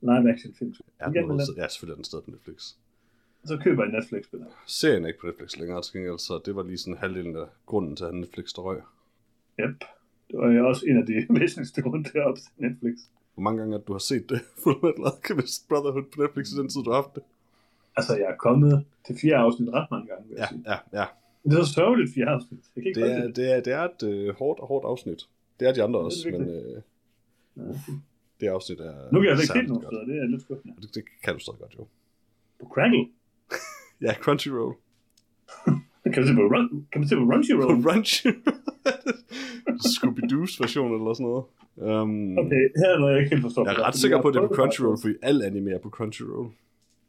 live-action 0.00 0.54
film. 0.54 0.74
Er 0.98 1.08
Igen 1.10 1.22
den 1.22 1.26
noget, 1.36 1.56
ja, 1.56 1.68
selvfølgelig 1.68 1.92
er 1.92 1.96
den 1.96 2.04
stadig 2.04 2.24
på 2.24 2.30
Netflix. 2.30 2.74
Så 3.44 3.58
køber 3.64 3.84
jeg 3.84 3.92
Netflix 3.92 4.24
spiller. 4.24 4.46
Serien 4.66 5.02
er 5.04 5.08
ikke 5.08 5.20
på 5.20 5.26
Netflix 5.26 5.56
længere, 5.56 5.82
til 5.82 5.92
gengæld, 5.92 6.18
så 6.18 6.40
det 6.44 6.56
var 6.56 6.62
lige 6.62 6.78
sådan 6.78 6.96
halvdelen 6.98 7.36
af 7.36 7.46
grunden 7.66 7.96
til, 7.96 8.04
at 8.04 8.14
Netflix 8.14 8.46
der 8.56 8.62
røg. 8.62 8.80
Yep. 9.60 9.84
Det 10.30 10.38
var 10.38 10.62
også 10.62 10.84
en 10.88 10.96
af 10.96 11.06
de 11.06 11.26
væsentligste 11.40 11.82
grunde 11.82 12.10
til 12.10 12.18
at 12.18 12.24
opsætte 12.26 12.62
Netflix. 12.62 12.94
Hvor 13.34 13.42
mange 13.42 13.58
gange 13.58 13.74
at 13.76 13.82
du 13.88 13.92
har 13.92 13.98
set 13.98 14.28
det 14.28 14.40
Full 14.62 14.76
Metal 14.82 15.04
Alchemist 15.06 15.68
Brotherhood 15.68 16.04
på 16.14 16.22
Netflix 16.22 16.52
i 16.52 16.56
den 16.60 16.68
tid, 16.68 16.82
du 16.82 16.90
har 16.90 17.02
haft 17.02 17.14
det? 17.14 17.22
Altså, 17.96 18.16
jeg 18.16 18.24
er 18.34 18.36
kommet 18.36 18.84
til 19.06 19.16
fjerde 19.22 19.36
afsnit 19.36 19.68
ret 19.68 19.88
mange 19.90 20.06
gange, 20.08 20.28
vil 20.28 20.36
jeg 20.38 20.48
Ja, 20.52 20.56
sige. 20.56 20.64
ja, 20.92 21.00
ja. 21.00 21.06
Men 21.42 21.50
det 21.52 21.60
er 21.60 21.64
så 21.64 21.72
sørgeligt 21.72 22.14
fjerde 22.14 22.30
afsnit. 22.30 22.60
Jeg 22.76 22.82
kan 22.82 22.88
ikke 22.88 23.00
Det 23.00 23.12
er, 23.12 23.28
det 23.32 23.52
er, 23.56 23.60
det 23.60 23.72
er 23.72 23.82
et 23.84 24.02
øh, 24.02 24.34
hårdt 24.34 24.60
og 24.60 24.66
hårdt 24.68 24.84
afsnit. 24.86 25.28
Det 25.60 25.68
er 25.68 25.72
de 25.72 25.82
andre 25.82 25.98
det 25.98 26.06
også, 26.06 26.18
men 26.30 26.40
virkelig. 26.46 26.62
øh, 26.76 26.82
Ja. 27.56 27.62
Det 28.40 28.46
afsnit 28.46 28.80
er 28.80 28.94
Nu 29.12 29.20
kan 29.20 29.28
jeg 29.28 29.32
ikke 29.34 29.46
se 29.46 29.52
særligt 29.52 29.68
nogen 29.68 29.84
steder. 29.90 30.04
Det 30.10 30.16
er 30.22 30.26
lidt 30.26 30.42
skuffende. 30.42 30.74
Det, 30.82 30.94
det 30.94 31.02
kan 31.24 31.34
du 31.34 31.40
stadig 31.40 31.60
godt, 31.60 31.74
jo. 31.78 31.86
På 32.60 32.66
Crackle. 32.74 33.04
Ja, 34.06 34.12
Crunchyroll. 34.24 34.74
Kan 36.12 36.18
man 36.22 36.26
se 36.30 36.34
på, 36.40 36.44
Run, 36.54 36.66
kan 36.92 36.98
man 37.00 37.08
se 37.08 37.14
på 37.20 37.24
På 37.24 37.30
Crunchyroll? 37.32 37.82
Crunchyroll. 37.86 38.38
Scooby-Doo's 39.94 40.54
version 40.62 40.88
eller 40.96 41.12
sådan 41.18 41.28
noget. 41.30 41.44
Um, 42.02 42.38
Okay, 42.42 42.62
her 42.80 42.88
er 42.94 42.98
noget, 43.02 43.12
jeg 43.14 43.20
ikke 43.22 43.32
helt 43.34 43.44
forstår. 43.48 43.62
Jeg 43.68 43.74
er 43.78 43.82
ret 43.88 43.98
sikker 44.04 44.18
på, 44.22 44.28
at 44.28 44.34
det 44.34 44.40
er 44.42 44.46
på 44.50 44.54
Crunchyroll, 44.58 44.98
fordi 45.02 45.14
al 45.30 45.38
anime 45.48 45.70
er 45.76 45.82
på 45.86 45.90
Crunchyroll. 45.96 46.48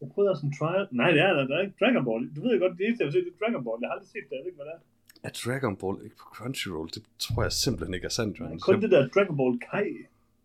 Jeg 0.01 0.07
prøvede 0.13 0.29
også 0.33 0.45
en 0.49 0.53
trial. 0.59 0.83
Nej, 1.01 1.09
det 1.15 1.21
er 1.27 1.33
der. 1.37 1.43
Der 1.49 1.55
er 1.57 1.61
ikke 1.65 1.77
Dragon 1.81 2.03
Ball. 2.07 2.21
Du 2.35 2.39
ved 2.43 2.51
jo 2.55 2.59
godt, 2.65 2.73
det 2.77 2.83
eneste, 2.87 3.01
jeg 3.03 3.07
har 3.09 3.15
set, 3.17 3.25
det 3.27 3.33
er 3.35 3.39
Dragon 3.43 3.61
Ball. 3.65 3.77
Jeg 3.81 3.87
har 3.89 3.95
aldrig 3.95 4.09
set 4.15 4.25
det. 4.29 4.33
Jeg 4.37 4.41
ved 4.43 4.49
ikke, 4.51 4.59
hvad 4.61 4.67
det 4.69 4.75
er. 4.77 4.81
Er 5.27 5.31
Dragon 5.43 5.73
Ball 5.81 5.95
ikke 6.05 6.17
på 6.23 6.27
Crunchyroll? 6.35 6.87
Det 6.95 7.01
tror 7.25 7.39
jeg 7.47 7.51
simpelthen 7.65 7.93
ikke 7.97 8.07
er 8.11 8.15
sandt, 8.19 8.33
Johannes. 8.39 8.63
kun 8.69 8.81
det 8.83 8.91
der 8.95 9.01
Dragon 9.15 9.35
Ball 9.41 9.53
Kai. 9.71 9.89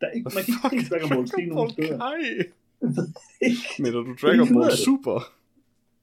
Der 0.05 0.11
er 0.11 0.15
ikke, 0.17 0.31
man 0.39 0.45
kan 0.45 0.55
ikke 0.73 0.85
se 0.85 0.91
Dragon 0.93 1.09
Ball 1.15 1.27
sige 1.37 1.47
nogen 1.47 1.71
steder. 1.71 1.97
Mener 3.83 4.01
du 4.07 4.13
Dragon 4.23 4.49
Ball. 4.55 4.71
Super? 4.89 5.19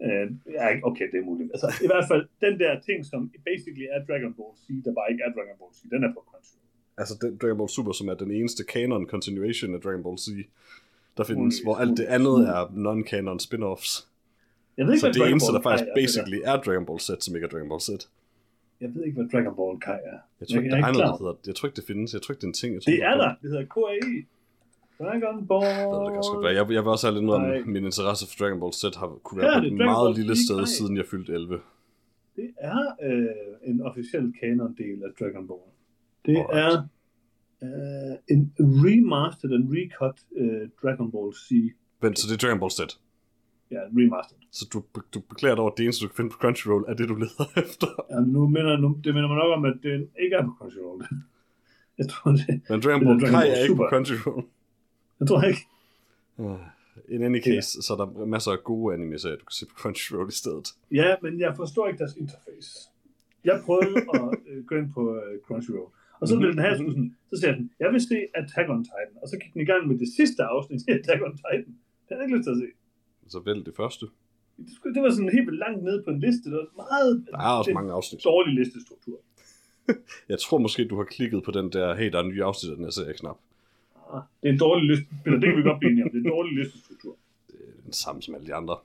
Øh, 0.06 0.25
ja, 0.57 0.68
okay, 0.89 1.06
det 1.12 1.18
er 1.21 1.25
muligt. 1.31 1.50
Altså, 1.56 1.68
i 1.86 1.88
hvert 1.92 2.06
fald, 2.12 2.24
den 2.45 2.53
der 2.63 2.71
ting, 2.88 2.98
som 3.12 3.19
basically 3.50 3.86
er 3.95 4.00
Dragon 4.09 4.33
Ball 4.38 4.53
Z, 4.62 4.65
der 4.86 4.92
bare 5.00 5.07
ikke 5.12 5.24
er 5.27 5.31
Dragon 5.38 5.56
Ball 5.62 5.71
Z, 5.77 5.80
den 5.94 6.01
er 6.07 6.12
på 6.15 6.21
Crunchyroll. 6.30 6.68
Altså 7.01 7.13
den 7.21 7.31
Dragon 7.42 7.57
Ball 7.59 7.69
Super, 7.77 7.94
som 8.00 8.06
er 8.12 8.18
den 8.24 8.31
eneste 8.39 8.62
canon 8.74 9.03
continuation 9.13 9.69
af 9.75 9.81
Dragon 9.86 10.03
Ball 10.06 10.18
Z, 10.25 10.27
der 11.17 11.24
findes, 11.29 11.41
Muligt, 11.41 11.63
hvor 11.65 11.75
alt 11.84 11.96
det 12.00 12.08
andet 12.15 12.38
er 12.55 12.62
non-canon 12.86 13.39
spin-offs. 13.48 13.91
Jeg 14.77 14.86
ved 14.86 14.93
ikke, 14.93 15.01
Så 15.01 15.08
det 15.08 15.15
Dragon 15.15 15.31
eneste, 15.31 15.48
Ball 15.48 15.58
der 15.58 15.63
faktisk 15.70 15.88
er, 15.89 15.96
basically 16.01 16.39
er 16.51 16.55
Dragon 16.65 16.86
Ball 16.89 17.00
Z, 17.08 17.10
som 17.25 17.31
ikke 17.36 17.46
er 17.48 17.51
Dragon 17.53 17.70
Ball 17.74 17.81
Z. 17.81 17.89
Jeg 18.81 18.89
ved 18.95 19.01
ikke, 19.05 19.17
hvad 19.19 19.27
Dragon 19.33 19.55
Ball 19.59 19.75
Kai 19.85 20.00
er. 20.13 20.19
Jeg 20.39 20.45
tror 20.47 20.57
ikke, 20.59 20.69
jeg 20.69 20.77
der 20.77 20.88
er 20.88 20.93
noget, 20.93 21.07
der 21.11 21.17
hedder. 21.23 21.38
Jeg 21.50 21.55
tror 21.55 21.65
ikke, 21.67 21.75
det 21.81 21.88
findes. 21.91 22.13
Jeg 22.15 22.21
tror 22.21 22.31
ikke, 22.33 22.41
det 22.43 22.50
er 22.50 22.53
en 22.55 22.59
ting. 22.61 22.69
Jeg 22.75 22.81
tror, 22.81 22.91
Det 22.93 23.03
er 23.11 23.15
der. 23.23 23.29
Det 23.41 23.47
hedder 23.51 23.67
KAI. 23.75 24.13
Dragon 25.00 25.38
Ball. 25.50 25.65
Jeg 25.81 25.88
ved 25.93 26.00
det 26.07 26.13
godt 26.29 26.43
være. 26.45 26.55
Jeg, 26.59 26.65
jeg 26.77 26.81
vil 26.83 26.89
også 26.95 27.05
have 27.07 27.15
lidt 27.17 27.25
noget 27.29 27.39
om, 27.41 27.67
min 27.75 27.83
interesse 27.91 28.23
for 28.29 28.35
Dragon 28.41 28.59
Ball 28.61 28.73
Z 28.81 28.83
har 29.01 29.07
kunne 29.25 29.38
være 29.41 29.53
er 29.55 29.59
på 29.59 29.65
et 29.65 29.73
meget 29.91 30.07
Ball 30.07 30.19
lille 30.19 30.35
sted, 30.45 30.59
siden 30.77 30.93
jeg 31.00 31.05
fyldte 31.11 31.31
11. 31.33 31.59
Det 32.35 32.50
er 32.71 32.81
øh, 33.07 33.69
en 33.69 33.77
officiel 33.89 34.25
canon-del 34.41 34.97
af 35.07 35.11
Dragon 35.19 35.45
Ball. 35.50 35.67
Det 36.27 36.38
Alright. 36.38 36.75
er 37.63 37.67
øh, 37.67 38.13
en 38.33 38.41
remastered 38.85 39.53
and 39.57 39.65
recut 39.77 40.17
øh, 40.41 40.63
Dragon 40.81 41.07
Ball 41.13 41.29
Z. 41.45 41.47
Vent, 42.01 42.19
så 42.19 42.25
det 42.29 42.35
er 42.38 42.41
Dragon 42.47 42.59
Ball 42.63 42.71
Z. 42.71 42.81
Ja, 43.72 43.80
remastered. 43.98 44.40
Så 44.51 44.68
du, 44.74 44.84
du 45.13 45.20
beklager 45.20 45.56
dig 45.56 45.62
over, 45.62 45.72
at 45.72 45.78
det 45.78 45.84
eneste, 45.84 46.04
du 46.04 46.08
kan 46.08 46.16
finde 46.16 46.30
på 46.30 46.38
Crunchyroll, 46.38 46.86
er 46.88 46.94
det, 46.94 47.10
du 47.10 47.16
leder 47.16 47.48
efter. 47.63 47.88
Ja, 48.10 48.20
nu 48.20 48.48
minder, 48.48 48.78
nu, 48.78 48.88
det 49.04 49.13
minder 49.13 49.28
mig 49.28 49.38
nok 49.38 49.58
om, 49.58 49.66
at 49.66 49.78
den 49.84 50.01
ikke 50.24 50.36
er 50.36 50.44
på 50.46 50.54
Crunchyroll. 50.58 51.06
Jeg 52.00 52.10
tror 52.10 52.32
det. 52.32 52.62
Men 52.70 52.82
Dragon 52.82 53.00
Det 53.00 53.08
Ball 53.08 53.32
Kai 53.34 53.50
er 53.50 53.56
ikke 53.63 53.75
på. 53.75 53.88
Crunchyroll. 53.90 54.44
Jeg 55.20 55.28
tror 55.28 55.42
ikke. 55.42 55.62
Uh, 56.38 56.60
in 57.10 57.24
any 57.24 57.42
case, 57.44 57.82
så 57.82 57.94
er 57.94 57.98
der 57.98 58.25
masser 58.25 58.51
af 58.51 58.63
gode 58.63 58.94
anime-serier, 58.94 59.38
du 59.38 59.46
kan 59.46 59.51
se 59.60 59.66
på 59.66 59.75
Crunchyroll 59.82 60.30
i 60.30 60.38
stedet. 60.42 60.68
Ja, 60.92 61.16
men 61.22 61.40
jeg 61.40 61.56
forstår 61.56 61.88
ikke 61.88 62.00
deres 62.00 62.16
interface. 62.16 62.72
Jeg 63.44 63.62
prøvede 63.66 63.96
at 64.13 64.25
øh, 64.50 64.66
gå 64.66 64.75
ind 64.75 64.94
på 64.94 65.16
øh, 65.16 65.40
Crunchyroll. 65.48 65.92
Og 66.22 66.28
så 66.28 66.34
ville 66.38 66.51
den 66.51 66.60
have 66.60 66.78
sådan, 66.78 67.16
så 67.30 67.42
sagde 67.42 67.56
den, 67.58 67.72
jeg 67.80 67.90
vil 67.94 68.01
se 68.01 68.18
Attack 68.36 68.70
on 68.70 68.84
Titan. 68.84 69.16
Og 69.22 69.28
så 69.30 69.36
gik 69.42 69.54
den 69.54 69.62
i 69.62 69.66
gang 69.66 69.88
med 69.88 69.96
det 70.00 70.10
sidste 70.18 70.44
afsnit 70.44 70.82
af 70.88 70.94
Attack 70.94 71.22
on 71.25 71.36
Titan. 71.42 71.72
Det 72.04 72.10
havde 72.10 72.20
jeg 72.22 72.28
ikke 72.28 72.38
lyst 72.38 72.46
til 72.48 72.56
at 72.56 72.62
se. 72.63 72.70
Så 73.31 73.39
vælg 73.39 73.65
det 73.65 73.75
første. 73.75 74.05
Det, 74.57 74.67
det 74.95 75.01
var 75.03 75.09
sådan 75.11 75.29
helt 75.38 75.53
langt 75.63 75.83
nede 75.83 76.03
på 76.03 76.09
en 76.09 76.19
liste. 76.19 76.43
Det 76.50 76.57
var 76.57 76.67
meget 76.83 77.25
Der 77.31 77.38
er 77.38 77.57
også 77.59 77.71
mange 77.73 77.91
afsnit. 77.93 78.23
dårlig 78.23 78.53
listestruktur. 78.59 79.17
Jeg 80.31 80.39
tror 80.39 80.57
måske, 80.57 80.88
du 80.88 80.95
har 80.97 81.03
klikket 81.03 81.43
på 81.43 81.51
den 81.51 81.71
der, 81.71 81.95
hey, 81.95 82.11
der 82.11 82.17
er 82.19 82.23
en 82.23 82.29
ny 82.29 82.41
afsnit 82.41 82.69
af 82.71 82.75
den 82.75 82.85
her 82.85 82.91
serie 82.91 83.13
knap. 83.13 83.38
Ah, 84.13 84.21
Det 84.41 84.47
er 84.50 84.53
en 84.53 84.59
dårlig 84.59 84.85
liste. 84.91 85.05
Peter, 85.23 85.38
det 85.39 85.47
kan 85.50 85.57
vi 85.57 85.63
godt 85.69 85.79
blive 85.79 85.91
enige 85.91 86.03
om. 86.05 86.09
Det 86.09 86.17
er 86.19 86.23
en 86.23 86.29
dårlig 86.29 86.53
listestruktur. 86.59 87.15
Det 87.47 87.55
er 87.77 87.81
den 87.83 87.93
samme 87.93 88.21
som 88.21 88.35
alle 88.35 88.47
de 88.47 88.53
andre. 88.55 88.77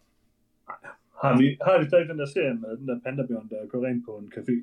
Har 1.23 1.33
vi, 1.41 1.47
har 1.67 1.79
vi 1.81 1.85
stadig 1.91 2.09
den 2.09 2.19
der 2.19 2.27
serie 2.27 2.55
med 2.55 2.77
den 2.77 2.89
der 2.89 2.99
pandabjørn, 3.05 3.49
der 3.51 3.67
går 3.67 3.87
ind 3.87 4.05
på 4.05 4.13
en 4.23 4.33
café? 4.37 4.55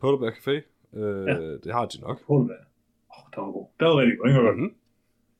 Polarbear 0.00 0.30
Café, 0.30 0.54
øh, 0.98 1.26
Ja. 1.26 1.34
det 1.64 1.72
har 1.72 1.86
de 1.86 2.00
nok. 2.00 2.26
Polarvand. 2.26 2.64
Åh, 3.10 3.18
oh, 3.18 3.24
der 3.34 3.40
var 3.40 3.50
god. 3.52 3.66
Der 3.80 3.86
var 3.86 3.96
rigtig 4.00 4.18
god. 4.18 4.54
Mm-hmm. 4.54 4.74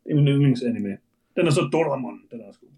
Det 0.04 0.10
er 0.12 0.14
min 0.16 0.28
yndlingsanime. 0.28 0.98
Den 1.36 1.46
er 1.46 1.50
så 1.50 1.68
Doraemon, 1.72 2.20
den 2.30 2.40
er 2.40 2.44
også 2.44 2.60
god. 2.60 2.68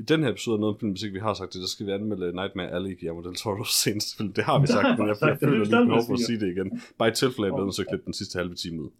I 0.00 0.02
den 0.12 0.20
her 0.24 0.30
episode 0.34 0.54
af 0.58 0.60
noget 0.60 0.76
film, 0.80 0.90
hvis 0.92 1.02
ikke 1.06 1.14
vi 1.18 1.24
har 1.28 1.34
sagt 1.34 1.52
det, 1.54 1.60
så 1.64 1.68
skal 1.74 1.86
vi 1.86 1.92
anmelde 1.98 2.26
Nightmare 2.40 2.70
Alley, 2.76 2.92
Guillermo 2.98 3.20
del 3.26 3.36
Toro's 3.42 3.72
seneste 3.84 4.10
film. 4.16 4.32
Det 4.38 4.44
har 4.50 4.56
vi 4.62 4.66
sagt, 4.76 4.98
men 4.98 5.08
jeg, 5.08 5.16
jeg 5.20 5.30
det. 5.30 5.38
føler 5.48 5.64
Det 5.64 5.72
er 5.74 5.78
lige 5.80 5.86
behov 5.90 6.04
for 6.10 6.14
at 6.18 6.24
sige 6.28 6.40
det 6.42 6.48
igen. 6.54 6.68
Bare 6.98 7.08
i 7.08 7.16
tilfælde, 7.22 7.46
jeg 7.48 7.54
bliver 7.56 7.66
nødt 7.68 7.74
til 7.78 7.82
at 7.86 7.88
klippe 7.92 8.04
den 8.10 8.16
sidste 8.20 8.34
halve 8.40 8.54
time 8.62 8.76
ud. 8.84 8.90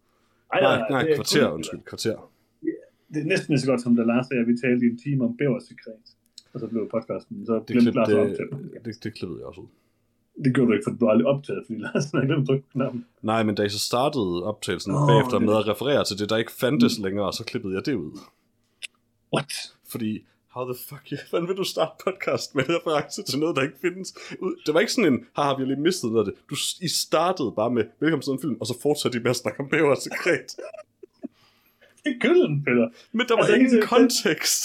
Ej, 0.53 0.59
Nej, 0.61 0.77
nej, 0.93 1.01
det 1.03 1.11
er 1.11 1.15
kvarter, 1.15 1.45
kun- 1.47 1.53
undskyld, 1.57 1.81
kvarter. 1.91 2.17
Det 3.13 3.19
er 3.23 3.27
næsten 3.33 3.49
lige 3.53 3.61
så 3.63 3.67
godt 3.71 3.81
som 3.81 3.95
da 3.95 4.03
Lars 4.11 4.27
og 4.31 4.35
jeg, 4.37 4.43
vi 4.51 4.55
talte 4.65 4.81
i 4.85 4.89
en 4.93 4.99
time 5.05 5.19
om 5.27 5.31
bæversekret. 5.37 5.93
Og 6.53 6.59
så 6.59 6.65
blev 6.67 6.81
podcasten, 6.95 7.45
så 7.45 7.53
Det, 7.53 7.65
glemte 7.67 7.91
Lars 7.91 8.07
det, 8.09 8.37
den. 8.51 8.71
det, 8.85 9.03
det 9.03 9.11
klippede 9.17 9.39
jeg 9.39 9.47
også 9.51 9.61
ud. 9.61 9.67
Det 10.45 10.53
gjorde 10.55 10.67
du 10.69 10.73
ikke, 10.73 10.83
for 10.87 10.91
du 10.99 11.05
har 11.05 11.11
aldrig 11.11 11.27
optaget, 11.27 11.61
fordi 11.65 11.79
Lars 11.85 12.05
har 12.11 12.25
glemt 12.25 12.41
at 12.41 12.47
trykke 12.47 12.65
knappen. 12.73 13.05
Nej, 13.21 13.43
men 13.43 13.55
da 13.55 13.61
I 13.63 13.69
så 13.69 13.79
startede 13.79 14.43
optagelsen 14.51 14.91
oh, 14.95 15.07
bagefter 15.09 15.37
det- 15.37 15.45
med 15.47 15.55
at 15.61 15.67
referere 15.67 16.03
til 16.05 16.19
det, 16.19 16.29
der 16.29 16.37
ikke 16.37 16.51
fandtes 16.63 16.99
længere, 17.05 17.33
så 17.33 17.43
klippede 17.49 17.73
jeg 17.77 17.85
det 17.85 17.95
ud. 17.95 18.11
What? 19.33 19.51
Fordi, 19.91 20.25
how 20.55 20.63
the 20.71 20.77
fuck, 20.89 21.05
hvordan 21.29 21.47
vil 21.47 21.57
du 21.57 21.63
starte 21.63 21.95
podcast 22.05 22.55
med 22.55 22.63
en 22.69 22.75
reference 22.75 23.23
til 23.23 23.39
noget, 23.39 23.55
der 23.55 23.61
ikke 23.67 23.79
findes? 23.85 24.09
Det 24.65 24.73
var 24.73 24.79
ikke 24.79 24.93
sådan 24.93 25.13
en, 25.13 25.19
har 25.35 25.57
vi 25.57 25.65
lige 25.65 25.81
mistet 25.87 26.11
noget 26.11 26.27
af 26.27 26.33
det. 26.33 26.35
Du, 26.49 26.55
I 26.87 26.89
startede 27.05 27.51
bare 27.59 27.71
med, 27.77 27.83
velkommen 27.99 28.23
til 28.23 28.31
en 28.37 28.41
film, 28.45 28.57
og 28.61 28.65
så 28.67 28.75
fortsatte 28.81 29.17
I 29.19 29.21
med 29.21 29.29
at 29.35 29.39
snakke 29.43 29.59
om 29.63 29.69
bæver 29.69 29.95
sekret. 29.95 30.49
Det 32.03 32.09
er 32.15 32.19
gylden, 32.25 32.63
Peter. 32.65 32.87
Men 33.17 33.23
der 33.27 33.35
var 33.35 33.43
Altså, 33.43 33.55
ingen 33.55 33.81
kontekst. 33.93 34.63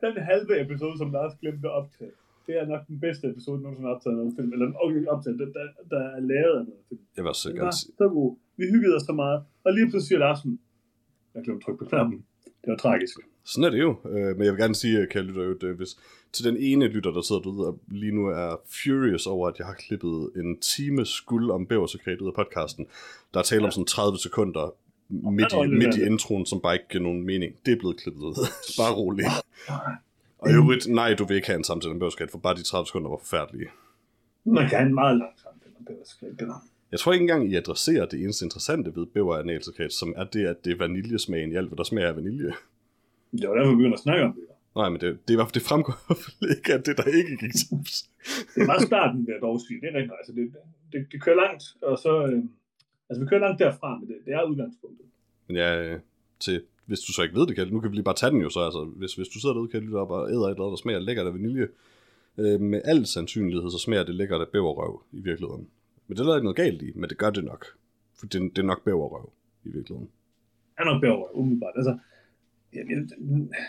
Den 0.00 0.14
halve 0.30 0.52
episode, 0.64 0.98
som 0.98 1.08
Lars 1.12 1.34
glemte 1.40 1.68
at 1.68 1.74
optage, 1.80 2.10
det 2.46 2.54
er 2.60 2.66
nok 2.66 2.82
den 2.86 3.00
bedste 3.00 3.24
episode, 3.32 3.62
nogensinde 3.62 3.88
optaget 3.94 4.14
af 4.14 4.18
noget 4.18 4.34
film. 4.36 4.52
Eller 4.52 4.66
okay, 4.84 5.06
optaget, 5.14 5.38
der, 5.38 5.46
der, 5.56 5.66
der 5.92 6.02
er 6.16 6.20
lavet 6.20 6.56
af 6.60 6.64
noget 6.68 6.82
film. 6.88 7.00
Jeg 7.16 7.24
Den 7.24 7.56
gerne 7.56 7.64
var 7.64 7.70
sige, 7.70 7.92
så 7.98 8.08
god. 8.08 8.36
Vi 8.56 8.64
hyggede 8.74 8.96
os 8.96 9.02
så 9.02 9.12
meget. 9.12 9.38
Og 9.64 9.72
lige 9.72 9.86
pludselig 9.90 10.08
siger 10.08 10.18
Larsen, 10.18 10.60
jeg 11.34 11.42
glemte 11.44 11.60
at 11.60 11.64
trykke 11.64 11.78
på 11.78 11.88
knappen. 11.90 12.18
Det 12.44 12.68
var 12.72 12.76
tragisk. 12.76 13.16
Sådan 13.46 13.64
er 13.64 13.70
det 13.70 13.80
jo. 13.80 13.96
Øh, 14.04 14.36
men 14.36 14.44
jeg 14.44 14.52
vil 14.52 14.60
gerne 14.60 14.74
sige, 14.74 15.06
kære 15.06 15.22
lytter, 15.22 15.50
at 15.50 15.62
øh, 15.62 15.76
hvis 15.76 15.96
til 16.32 16.44
den 16.44 16.56
ene 16.56 16.86
lytter, 16.86 17.10
der 17.10 17.20
sidder 17.20 17.42
derude 17.42 17.66
og 17.66 17.78
lige 17.88 18.14
nu 18.14 18.26
er 18.26 18.60
furious 18.84 19.26
over, 19.26 19.48
at 19.48 19.58
jeg 19.58 19.66
har 19.66 19.74
klippet 19.74 20.30
en 20.36 20.58
time 20.58 21.06
skuld 21.06 21.50
om 21.50 21.66
bæversekret 21.66 22.20
ud 22.20 22.26
af 22.26 22.34
podcasten, 22.34 22.86
der 23.34 23.40
er 23.40 23.44
tale 23.44 23.64
om 23.64 23.70
sådan 23.70 23.84
30 23.84 24.18
sekunder 24.18 24.74
midt 25.08 25.52
Ja, 25.52 25.62
i, 25.62 25.66
midt 25.66 25.96
i 25.96 26.02
introen, 26.02 26.46
som 26.46 26.60
bare 26.60 26.74
ikke 26.74 26.88
giver 26.88 27.02
nogen 27.02 27.22
mening. 27.22 27.54
Det 27.66 27.72
er 27.72 27.78
blevet 27.78 27.96
klippet 27.96 28.20
ud. 28.20 28.34
bare 28.80 28.94
roligt. 28.94 29.28
Og 30.38 30.50
i 30.50 30.52
øvrigt, 30.52 30.86
nej, 30.86 31.14
du 31.14 31.24
vil 31.24 31.34
ikke 31.34 31.46
have 31.46 31.56
en 31.58 31.64
samtale 31.64 31.92
om 31.92 31.98
bæversekret, 31.98 32.30
for 32.30 32.38
bare 32.38 32.54
de 32.54 32.62
30 32.62 32.86
sekunder 32.86 33.10
var 33.10 33.16
forfærdelige. 33.16 33.68
Man 34.44 34.68
kan 34.68 34.78
have 34.78 34.88
en 34.88 34.94
meget 34.94 35.18
lang 35.18 35.32
samtale 35.36 35.74
om 35.78 35.84
bæversekret. 35.84 36.40
Det. 36.40 36.48
Jeg 36.92 37.00
tror 37.00 37.12
ikke 37.12 37.22
engang, 37.22 37.52
I 37.52 37.54
adresserer 37.56 38.06
det 38.06 38.22
eneste 38.22 38.44
interessante 38.44 38.96
ved 38.96 39.06
bæver 39.06 39.36
analsekret, 39.36 39.92
som 39.92 40.14
er 40.16 40.24
det, 40.24 40.46
at 40.46 40.64
det 40.64 40.72
er 40.72 40.76
vaniljesmagen 40.76 41.52
i 41.52 41.56
alt, 41.56 41.68
hvad 41.68 41.76
der 41.76 41.84
smager 41.84 42.08
af 42.08 42.16
vanilje. 42.16 42.52
Det 43.32 43.48
var 43.48 43.54
derfor, 43.56 43.70
vi 43.70 43.76
begyndte 43.76 43.98
at 44.00 44.04
snakke 44.06 44.24
om 44.24 44.32
det. 44.32 44.42
Nej, 44.80 44.88
men 44.92 45.00
det, 45.00 45.08
det, 45.24 45.30
er, 45.30 45.36
i 45.36 45.38
hvert 45.38 45.46
fald- 45.48 45.58
det 45.60 45.68
fremgår 45.70 45.96
ikke 46.56 46.68
af 46.74 46.82
det, 46.86 46.94
der 47.00 47.04
ikke 47.20 47.34
gik 47.42 47.52
til. 47.60 47.68
Det 48.54 48.60
er 48.62 48.66
meget 48.72 48.82
starten, 48.92 49.18
vil 49.26 49.32
jeg 49.32 49.40
dog 49.46 49.60
sige. 49.66 49.80
Det 49.80 49.88
er 49.92 49.94
rigtigt. 49.98 50.16
Altså, 50.20 50.32
det, 50.38 50.44
det, 50.92 51.06
det, 51.12 51.18
kører 51.24 51.36
langt, 51.44 51.64
og 51.82 51.98
så... 52.04 52.12
Øh, 52.30 52.42
altså, 53.08 53.18
vi 53.22 53.26
kører 53.30 53.40
langt 53.46 53.58
derfra, 53.64 53.98
men 53.98 54.08
det, 54.08 54.16
det 54.26 54.32
er 54.34 54.42
udgangspunktet. 54.50 55.06
Men 55.46 55.56
ja, 55.56 55.70
øh, 55.82 56.00
til, 56.40 56.62
hvis 56.86 57.00
du 57.00 57.12
så 57.12 57.22
ikke 57.22 57.34
ved 57.38 57.46
det, 57.46 57.56
Kalle, 57.56 57.72
nu 57.72 57.80
kan 57.80 57.90
vi 57.90 57.96
lige 57.96 58.04
bare 58.10 58.14
tage 58.22 58.30
den 58.32 58.40
jo 58.40 58.50
så. 58.50 58.60
Altså, 58.60 58.82
hvis, 58.84 59.14
hvis 59.14 59.28
du 59.28 59.38
sidder 59.40 59.54
derude, 59.54 59.68
kan 59.68 59.80
lytte 59.82 59.96
op 60.04 60.10
og 60.10 60.30
æder 60.30 60.46
et 60.46 60.50
eller 60.50 60.64
andet, 60.64 60.70
der 60.76 60.82
smager 60.84 60.98
lækkert 60.98 61.26
af 61.26 61.32
vanilje, 61.34 61.68
øh, 62.38 62.60
med 62.60 62.80
al 62.84 63.06
sandsynlighed, 63.06 63.70
så 63.70 63.78
smager 63.78 64.04
det 64.04 64.14
lækkert 64.14 64.40
af 64.40 64.48
bæverrøv 64.48 65.02
i 65.12 65.20
virkeligheden. 65.20 65.68
Men 66.06 66.16
det 66.16 66.22
er 66.22 66.28
der 66.28 66.36
ikke 66.36 66.44
noget 66.44 66.56
galt 66.56 66.82
i, 66.82 66.92
men 66.94 67.10
det 67.10 67.18
gør 67.18 67.30
det 67.30 67.44
nok. 67.44 67.66
For 68.18 68.26
det, 68.26 68.40
det 68.56 68.58
er 68.58 68.66
nok 68.72 68.84
bæverrøv 68.84 69.30
i 69.64 69.68
virkeligheden. 69.68 70.10
er 70.78 70.84
nok 70.84 71.00
bedre, 71.00 71.36
umiddelbart. 71.36 71.72
Altså, 71.76 71.98
ja, 72.76 72.82
ja, 72.90 72.94
den, 72.94 73.04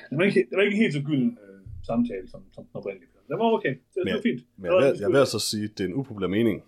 det, 0.09 0.17
var 0.17 0.23
ikke, 0.23 0.41
det 0.49 0.55
var 0.57 0.63
ikke 0.63 0.77
helt 0.77 0.93
så 0.93 1.01
gylden 1.01 1.37
øh, 1.43 1.59
samtale, 1.89 2.27
som, 2.33 2.41
som 2.55 2.63
den 2.63 2.71
oprindelige. 2.79 3.09
Det 3.29 3.35
var 3.39 3.51
okay. 3.57 3.69
Det, 3.69 3.79
det 3.95 4.01
Men- 4.05 4.13
var 4.13 4.21
fint. 4.29 4.41
Men 4.57 4.65
jeg 4.65 4.73
vil, 4.91 4.99
jeg 4.99 5.09
vil 5.09 5.17
altså 5.25 5.39
sige, 5.39 5.63
at 5.63 5.77
det 5.77 5.83
er 5.83 5.87
en 5.87 5.93
upopulær 5.93 6.27
mening, 6.27 6.63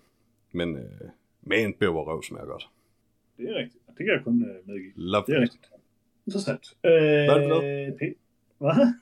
men 0.52 0.68
øh, 0.76 0.84
med 1.42 1.58
en 1.64 1.74
bæverrøv 1.80 2.22
smager 2.22 2.46
godt. 2.46 2.68
Det 3.36 3.44
er 3.50 3.54
rigtigt. 3.62 3.82
Og 3.88 3.92
det 3.98 4.06
kan 4.06 4.14
jeg 4.14 4.20
kun 4.24 4.36
øh, 4.48 4.56
medgive. 4.68 4.92
Love 4.96 5.24
Det 5.26 5.32
er 5.34 5.36
it. 5.36 5.42
rigtigt. 5.42 5.70
Interessant. 6.26 6.64
Øh, 6.84 6.90
Hvad 6.92 7.36
er 7.36 7.60
det 7.60 7.94
P- 8.02 8.18
Hvad? 8.58 8.92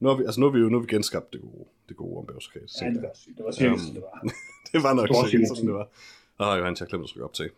Nu 0.00 0.08
har 0.08 0.16
vi, 0.16 0.22
altså 0.24 0.40
nu 0.40 0.46
har 0.46 0.52
vi 0.52 0.58
jo 0.58 0.68
nu 0.68 0.76
har 0.78 0.86
vi 0.86 0.94
genskabt 0.96 1.32
det 1.32 1.40
gode, 1.40 1.64
det 1.88 1.96
gode 1.96 2.18
om 2.18 2.26
bæversekret. 2.26 2.62
Ja, 2.82 2.86
det 2.90 3.02
var 3.02 3.10
sygt. 3.14 3.36
Det 3.38 3.44
var 3.44 3.52
Øhm, 3.64 3.72
um, 3.72 3.94
det 3.94 4.02
var. 4.08 4.16
det 4.72 4.80
var 4.86 4.92
nok 4.98 5.08
Det 5.08 5.16
var 5.16 5.26
sikkert, 5.28 5.48
cirka 5.48 5.54
sådan 5.58 5.68
det 5.70 5.74
var. 5.80 5.86
Åh, 6.40 6.58
Johan, 6.58 6.72
jeg 6.74 6.84
har 6.84 6.86
glemt 6.86 7.04
at 7.04 7.10
trykke 7.10 7.24
op 7.24 7.32
til. 7.40 7.50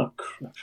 Oh, 0.00 0.08
crap. 0.16 0.56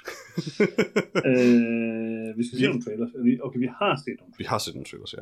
øh, 1.29 2.37
vi 2.37 2.43
skal 2.47 2.59
se 2.59 2.65
nogle 2.65 2.81
trailers. 2.83 3.09
Er 3.15 3.21
vi- 3.23 3.39
Okay, 3.41 3.59
vi 3.59 3.69
har 3.79 4.01
set 4.05 4.15
nogle 4.19 4.33
Vi 4.37 4.43
har 4.43 4.57
set 4.57 4.73
nogle 4.75 4.85
trailers, 4.85 5.13
ja. 5.13 5.21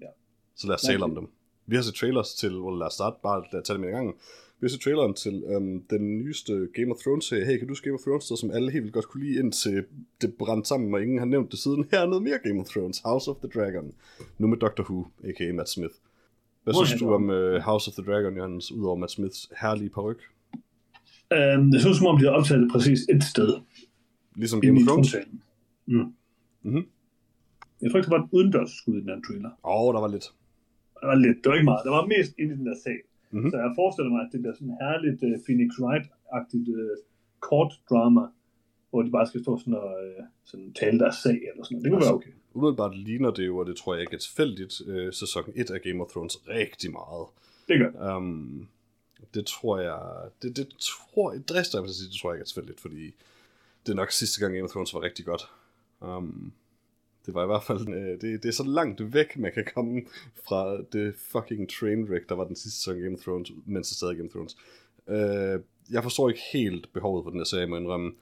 Ja. 0.00 0.10
Så 0.56 0.66
lad 0.66 0.74
os 0.74 0.82
tale 0.82 1.02
om 1.04 1.14
dem. 1.14 1.28
Vi 1.66 1.76
har 1.76 1.82
set 1.82 1.94
trailers 1.94 2.34
til, 2.34 2.60
well, 2.60 2.78
lad 2.78 2.86
os 2.86 2.92
starte 2.92 3.16
bare 3.22 3.44
lad 3.52 3.60
os 3.60 3.66
tage 3.66 3.76
dem 3.78 3.84
i 3.88 3.92
gang. 3.96 4.08
Vi 4.60 4.64
har 4.64 4.68
set 4.68 4.80
traileren 4.80 5.14
til 5.14 5.44
øhm, 5.52 5.82
den 5.90 6.18
nyeste 6.18 6.68
Game 6.74 6.90
of 6.94 6.98
Thrones 7.04 7.24
serie. 7.24 7.44
Hey, 7.44 7.56
kan 7.58 7.66
du 7.66 7.70
huske 7.70 7.84
Game 7.84 7.94
of 7.98 8.00
Thrones, 8.06 8.28
der, 8.28 8.36
som 8.36 8.50
alle 8.50 8.70
helt 8.70 8.82
vildt 8.84 8.94
godt 8.94 9.08
kunne 9.08 9.24
lide, 9.24 9.38
indtil 9.38 9.84
det 10.20 10.34
brændte 10.34 10.68
sammen, 10.68 10.94
og 10.94 11.02
ingen 11.02 11.18
har 11.18 11.26
nævnt 11.26 11.50
det 11.50 11.58
siden. 11.58 11.84
Her 11.90 12.00
er 12.00 12.06
noget 12.06 12.22
mere 12.22 12.38
Game 12.44 12.60
of 12.60 12.66
Thrones, 12.68 12.98
House 13.04 13.30
of 13.30 13.36
the 13.36 13.48
Dragon. 13.54 13.94
Nu 14.38 14.46
med 14.46 14.56
Doctor 14.58 14.84
Who, 14.84 15.06
a.k.a. 15.24 15.52
Matt 15.52 15.68
Smith. 15.68 15.94
Hvad 16.64 16.74
synes 16.86 17.00
du 17.00 17.14
om 17.14 17.28
uh, 17.30 17.54
House 17.54 17.88
of 17.90 17.94
the 17.94 18.12
Dragon, 18.12 18.36
Johannes, 18.36 18.72
udover 18.72 18.96
Matt 18.96 19.12
Smiths 19.12 19.50
herlige 19.60 19.90
paryk? 19.90 20.20
Øhm, 21.32 21.70
det 21.70 21.82
så 21.82 21.94
som 21.94 22.06
om, 22.06 22.18
de 22.18 22.24
har 22.24 22.32
optaget 22.32 22.62
det 22.62 22.70
præcis 22.72 23.00
et 23.14 23.24
sted. 23.24 23.50
Ligesom 24.36 24.60
Game 24.60 24.76
of 24.80 24.86
Thrones? 24.86 25.16
Mm. 25.86 26.14
Mhm. 26.62 26.86
Jeg 27.82 27.90
tror 27.90 27.98
ikke, 27.98 28.10
der 28.10 28.16
var 28.16 28.24
et 28.24 28.28
udendørs 28.32 28.70
skud 28.70 28.94
i 28.96 29.00
den 29.00 29.08
her 29.08 29.20
trailer. 29.26 29.50
Åh, 29.64 29.82
oh, 29.82 29.94
der 29.94 30.00
var 30.00 30.08
lidt. 30.08 30.26
Der 31.00 31.06
var 31.06 31.14
lidt. 31.14 31.36
Det 31.42 31.46
var 31.50 31.54
ikke 31.54 31.70
meget. 31.72 31.84
Der 31.84 31.90
var 31.90 32.06
mest 32.06 32.32
inde 32.38 32.54
i 32.54 32.56
den 32.56 32.66
der 32.66 32.76
sal. 32.84 33.02
Mhm. 33.30 33.50
Så 33.50 33.56
jeg 33.56 33.72
forestiller 33.80 34.10
mig, 34.14 34.20
at 34.26 34.30
det 34.32 34.40
bliver 34.40 34.54
sådan 34.54 34.76
herligt 34.82 35.20
uh, 35.28 35.34
Phoenix 35.44 35.70
Wright-agtigt 35.82 36.68
uh, 36.80 36.96
kort 37.40 37.72
drama, 37.90 38.24
hvor 38.90 39.02
de 39.02 39.10
bare 39.10 39.26
skal 39.26 39.42
stå 39.42 39.58
sådan 39.58 39.74
og 39.74 39.90
uh, 40.18 40.24
sådan 40.44 40.72
tale 40.80 40.98
deres 40.98 41.16
sag 41.24 41.38
eller 41.50 41.64
sådan 41.64 41.74
noget. 41.74 41.84
Det 41.84 41.92
kunne 41.92 42.04
være 42.06 42.14
okay. 42.20 42.32
Umiddelbart 42.54 42.98
ligner 42.98 43.30
det 43.30 43.46
jo, 43.46 43.56
og 43.58 43.66
det 43.66 43.76
tror 43.76 43.94
jeg 43.94 44.00
ikke 44.00 44.14
er 44.14 44.18
tilfældigt, 44.18 44.74
øh, 44.86 45.12
sæson 45.12 45.44
1 45.54 45.70
af 45.70 45.80
Game 45.82 46.00
of 46.04 46.10
Thrones 46.10 46.48
rigtig 46.48 46.90
meget. 46.92 47.26
Det 47.68 47.76
gør. 47.80 48.16
Um, 48.16 48.68
det 49.34 49.46
tror 49.46 49.80
jeg, 49.80 50.30
det, 50.42 50.56
det 50.56 50.68
tror 50.80 51.32
jeg, 51.32 51.48
drister 51.48 51.80
jeg 51.80 51.90
sige, 51.90 52.08
det 52.08 52.20
tror 52.20 52.30
jeg 52.30 52.36
ikke 52.36 52.42
er 52.42 52.46
tilfældigt, 52.46 52.80
fordi 52.80 53.14
det 53.86 53.92
er 53.92 53.96
nok 53.96 54.12
sidste 54.12 54.40
gang 54.40 54.54
Game 54.54 54.64
of 54.64 54.70
Thrones 54.70 54.94
var 54.94 55.02
rigtig 55.02 55.24
godt. 55.24 55.42
Um, 56.00 56.52
det 57.26 57.34
var 57.34 57.42
i 57.42 57.46
hvert 57.46 57.64
fald, 57.64 57.88
øh, 57.88 58.20
det, 58.20 58.42
det 58.42 58.48
er 58.48 58.52
så 58.52 58.64
langt 58.64 59.12
væk, 59.12 59.36
man 59.36 59.52
kan 59.52 59.66
komme 59.74 60.02
fra 60.48 60.82
det 60.92 61.14
fucking 61.14 61.70
trainwreck, 61.70 62.28
der 62.28 62.34
var 62.34 62.44
den 62.44 62.56
sidste 62.56 62.78
sæson 62.78 63.00
Game 63.00 63.16
of 63.16 63.22
Thrones, 63.22 63.52
mens 63.66 63.88
det 63.88 63.96
stadig 63.96 64.16
Game 64.16 64.28
of 64.28 64.32
Thrones. 64.32 64.56
Uh, 65.06 65.62
jeg 65.90 66.02
forstår 66.02 66.28
ikke 66.28 66.42
helt 66.52 66.92
behovet 66.92 67.24
for 67.24 67.30
den 67.30 67.40
her 67.40 67.44
serie, 67.44 67.66
må 67.66 67.76
jeg 67.76 67.82
indrømme. 67.82 68.12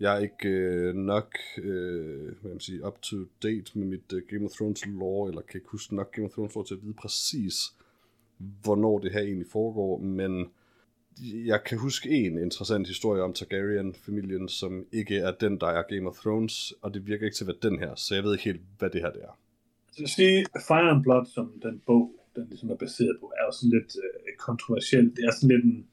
Jeg 0.00 0.16
er 0.16 0.20
ikke 0.20 0.48
øh, 0.48 0.94
nok 0.94 1.36
øh, 1.58 2.24
hvad 2.24 2.34
kan 2.40 2.50
man 2.50 2.60
sige, 2.60 2.86
up 2.86 3.02
to 3.02 3.16
date 3.42 3.78
med 3.78 3.86
mit 3.86 4.12
øh, 4.12 4.22
Game 4.30 4.44
of 4.44 4.50
Thrones 4.50 4.86
lore, 4.86 5.28
eller 5.28 5.42
kan 5.42 5.58
ikke 5.58 5.70
huske 5.70 5.96
nok 5.96 6.14
Game 6.14 6.26
of 6.26 6.32
Thrones 6.32 6.54
lore 6.54 6.66
til 6.66 6.74
at 6.74 6.82
vide 6.82 6.94
præcis, 6.94 7.74
hvornår 8.38 8.98
det 8.98 9.12
her 9.12 9.20
egentlig 9.20 9.46
foregår, 9.52 9.98
men 9.98 10.46
jeg 11.22 11.64
kan 11.64 11.78
huske 11.78 12.10
en 12.10 12.38
interessant 12.38 12.88
historie 12.88 13.22
om 13.22 13.32
Targaryen-familien, 13.32 14.48
som 14.48 14.86
ikke 14.92 15.16
er 15.16 15.32
den, 15.40 15.60
der 15.60 15.66
er 15.66 15.82
Game 15.82 16.08
of 16.08 16.16
Thrones, 16.16 16.74
og 16.82 16.94
det 16.94 17.06
virker 17.06 17.24
ikke 17.24 17.36
til 17.36 17.44
at 17.44 17.48
være 17.48 17.70
den 17.70 17.78
her, 17.78 17.94
så 17.94 18.14
jeg 18.14 18.24
ved 18.24 18.32
ikke 18.32 18.44
helt, 18.44 18.60
hvad 18.78 18.90
det 18.90 19.00
her 19.00 19.10
det 19.10 19.22
er. 19.22 19.38
Så 19.92 19.94
jeg 19.98 20.02
vil 20.02 20.08
sige, 20.08 20.46
Fire 20.68 20.90
and 20.90 21.02
Blood, 21.02 21.26
som 21.26 21.52
den 21.62 21.82
bog, 21.86 22.14
den 22.36 22.46
ligesom 22.48 22.70
er 22.70 22.76
baseret 22.76 23.16
på, 23.20 23.32
er 23.38 23.44
jo 23.48 23.52
sådan 23.52 23.74
lidt 23.78 23.92
øh, 24.04 24.36
kontroversiel. 24.38 25.16
Det 25.16 25.24
er 25.24 25.32
sådan 25.32 25.54
lidt 25.54 25.64
en 25.64 25.86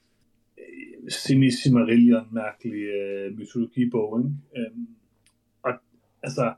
øh, 0.57 1.11
semi-Simarillion-mærkelig 1.23 2.83
øh, 2.99 3.37
mytologibog, 3.37 4.09
ikke? 4.19 4.31
Øhm, 4.57 4.87
og 5.63 5.71
altså, 6.23 6.53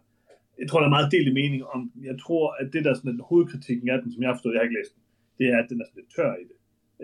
jeg 0.60 0.70
tror, 0.70 0.80
der 0.80 0.88
er 0.88 0.98
meget 0.98 1.12
delt 1.12 1.34
mening 1.34 1.66
om. 1.66 1.92
Jeg 2.10 2.18
tror, 2.24 2.44
at 2.60 2.74
det 2.74 2.86
der 2.86 2.92
er 2.92 2.96
sådan 2.96 3.12
den 3.12 3.22
hovedkritikken 3.30 3.90
af 3.90 4.02
den, 4.02 4.12
som 4.14 4.22
jeg 4.22 4.30
har 4.30 4.36
forstået, 4.36 4.54
jeg 4.54 4.60
har 4.60 4.68
ikke 4.70 4.80
læst 4.80 4.96
den, 4.96 5.04
det 5.38 5.46
er, 5.54 5.58
at 5.62 5.70
den 5.70 5.82
er 5.82 5.86
sådan 5.86 6.00
lidt 6.02 6.14
tør 6.16 6.34
i 6.44 6.46
det. 6.50 6.58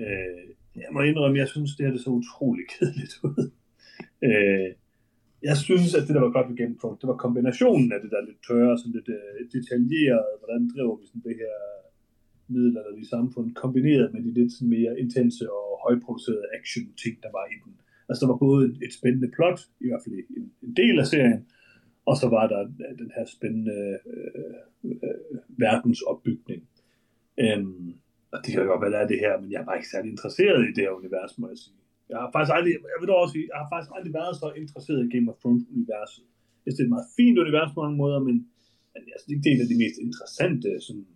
Øh, 0.03 0.45
jeg 0.83 0.91
må 0.93 0.99
indrømme, 1.01 1.41
jeg 1.43 1.49
synes, 1.53 1.75
det 1.75 1.85
her 1.85 1.93
det 1.93 2.01
så 2.01 2.09
utrolig 2.09 2.65
kedeligt 2.73 3.15
ud. 3.27 3.43
øh, 4.29 4.69
jeg 5.49 5.57
synes, 5.67 5.91
at 5.97 6.03
det, 6.07 6.15
der 6.15 6.25
var 6.25 6.35
godt 6.37 6.49
ved 6.49 6.57
Game 6.57 6.73
of 6.75 6.79
Thrones, 6.79 6.99
det 7.01 7.11
var 7.11 7.23
kombinationen 7.25 7.89
af 7.95 7.99
det 8.01 8.11
der 8.13 8.27
lidt 8.29 8.41
tørre, 8.47 8.77
sådan 8.77 8.95
lidt 8.97 9.09
øh, 9.17 9.39
detaljeret, 9.55 10.29
hvordan 10.39 10.61
driver 10.73 10.95
vi 10.99 11.05
sådan 11.07 11.27
det 11.29 11.35
her 11.43 11.55
middelalderlige 12.53 13.13
samfund, 13.15 13.55
kombineret 13.63 14.13
med 14.13 14.21
de 14.25 14.31
lidt 14.39 14.51
sådan 14.53 14.73
mere 14.77 14.99
intense 15.03 15.43
og 15.57 15.67
højproducerede 15.85 16.47
action-ting, 16.57 17.15
der 17.23 17.31
var 17.37 17.45
i 17.55 17.57
den. 17.63 17.73
Altså, 18.09 18.19
der 18.21 18.31
var 18.31 18.39
både 18.47 18.61
et, 18.69 18.77
et 18.85 18.93
spændende 18.99 19.29
plot, 19.35 19.59
i 19.85 19.87
hvert 19.87 20.03
fald 20.03 20.15
en, 20.15 20.45
en 20.65 20.73
del 20.81 20.95
af 20.99 21.07
serien, 21.07 21.41
og 22.05 22.15
så 22.21 22.27
var 22.35 22.45
der 22.53 22.61
øh, 22.83 22.93
den 23.01 23.11
her 23.15 23.25
spændende 23.35 23.79
øh, 24.13 24.41
øh, 24.83 24.97
øh 25.03 25.39
verdensopbygning. 25.65 26.61
Øhm, 27.39 27.93
og 28.33 28.37
det 28.43 28.49
kan 28.51 28.69
godt 28.71 28.83
være, 28.83 28.93
der 28.95 29.01
er 29.03 29.09
det 29.13 29.19
her, 29.25 29.33
men 29.41 29.47
jeg 29.51 29.59
er 29.61 29.67
bare 29.69 29.77
ikke 29.79 29.93
særlig 29.93 30.09
interesseret 30.15 30.59
i 30.69 30.71
det 30.75 30.83
her 30.85 30.93
univers, 31.01 31.31
må 31.41 31.45
jeg 31.51 31.59
sige. 31.63 31.79
Jeg 32.11 32.17
har 32.21 32.29
faktisk 32.35 32.53
aldrig, 32.57 32.71
jeg 32.93 32.99
vil 33.01 33.09
dog 33.11 33.19
også 33.23 33.33
sige, 33.35 33.47
jeg 33.51 33.59
har 33.61 33.69
faktisk 33.73 33.91
aldrig 33.97 34.13
været 34.19 34.33
så 34.41 34.47
interesseret 34.63 34.99
i 35.05 35.11
Game 35.13 35.27
of 35.31 35.37
Thrones-universet. 35.41 36.25
Jeg 36.63 36.69
synes, 36.69 36.77
det 36.77 36.83
er 36.83 36.89
et 36.89 36.95
meget 36.97 37.09
fint 37.19 37.37
univers 37.43 37.71
på 37.73 37.79
mange 37.85 37.99
måder, 38.03 38.19
men 38.27 38.35
men 38.93 39.03
altså, 39.13 39.25
det 39.27 39.33
er 39.33 39.37
ikke 39.39 39.51
en 39.53 39.61
af 39.65 39.69
de 39.73 39.81
mest 39.83 39.97
interessante 40.07 40.69
sådan, 40.87 41.07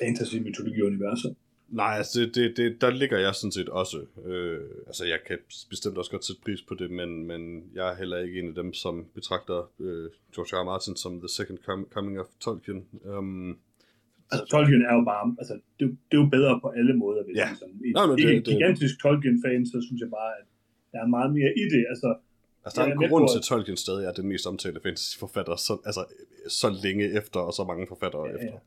fantasy-mytologi-universer. 0.00 1.32
Nej, 1.68 1.94
altså 1.96 2.20
det, 2.20 2.34
det, 2.34 2.56
det, 2.56 2.80
der 2.80 2.90
ligger 2.90 3.18
jeg 3.18 3.34
sådan 3.34 3.52
set 3.52 3.68
også. 3.68 3.98
Øh, 4.24 4.60
altså 4.86 5.04
jeg 5.04 5.18
kan 5.26 5.38
bestemt 5.70 5.98
også 5.98 6.10
godt 6.10 6.24
sætte 6.24 6.42
pris 6.42 6.62
på 6.62 6.74
det, 6.74 6.90
men, 6.90 7.26
men 7.26 7.70
jeg 7.74 7.92
er 7.92 7.96
heller 7.96 8.18
ikke 8.18 8.38
en 8.40 8.48
af 8.48 8.54
dem, 8.54 8.72
som 8.72 9.06
betragter 9.14 9.70
øh, 9.80 10.10
George 10.34 10.56
R. 10.56 10.60
R. 10.60 10.64
Martin 10.64 10.96
som 10.96 11.20
the 11.20 11.28
second 11.28 11.58
coming 11.90 12.20
of 12.20 12.26
Tolkien. 12.40 12.86
Um, 13.04 13.58
Altså, 14.32 14.44
Tolkien 14.52 14.82
er 14.90 14.94
jo 14.98 15.02
bare, 15.12 15.24
altså, 15.40 15.54
det, 15.78 15.84
det 16.08 16.14
er 16.18 16.22
jo 16.24 16.28
bedre 16.36 16.52
på 16.64 16.68
alle 16.78 16.94
måder, 17.02 17.20
hvis 17.26 17.36
Ja. 17.42 17.48
ja. 17.48 17.54
som 17.60 17.68
i, 17.86 17.88
Nej, 17.98 18.06
men 18.08 18.14
det- 18.18 18.36
en 18.36 18.42
gigantisk 18.50 18.94
Tolkien-fan, 19.04 19.60
så 19.72 19.76
synes 19.86 20.00
jeg 20.04 20.10
bare, 20.18 20.30
at 20.40 20.46
der 20.92 20.98
er 21.04 21.08
meget 21.16 21.30
mere 21.38 21.50
i 21.62 21.64
det. 21.74 21.82
Altså, 21.92 22.08
altså 22.64 22.74
der 22.76 22.82
er 22.84 22.88
Jeg 22.90 22.96
en 22.96 23.02
er 23.04 23.08
grund 23.12 23.28
til, 23.32 23.38
at- 23.42 23.44
Tolkien 23.50 23.76
stadig 23.86 24.02
er 24.08 24.12
den 24.20 24.26
mest 24.32 24.44
omtalte 24.52 24.80
fantasy-forfatter, 24.86 25.56
så, 25.66 25.72
altså, 25.88 26.02
så 26.60 26.68
længe 26.84 27.04
efter, 27.20 27.40
og 27.48 27.52
så 27.58 27.62
mange 27.70 27.84
forfattere 27.92 28.24
Ja, 28.26 28.34
efter. 28.34 28.52
ja. 28.56 28.58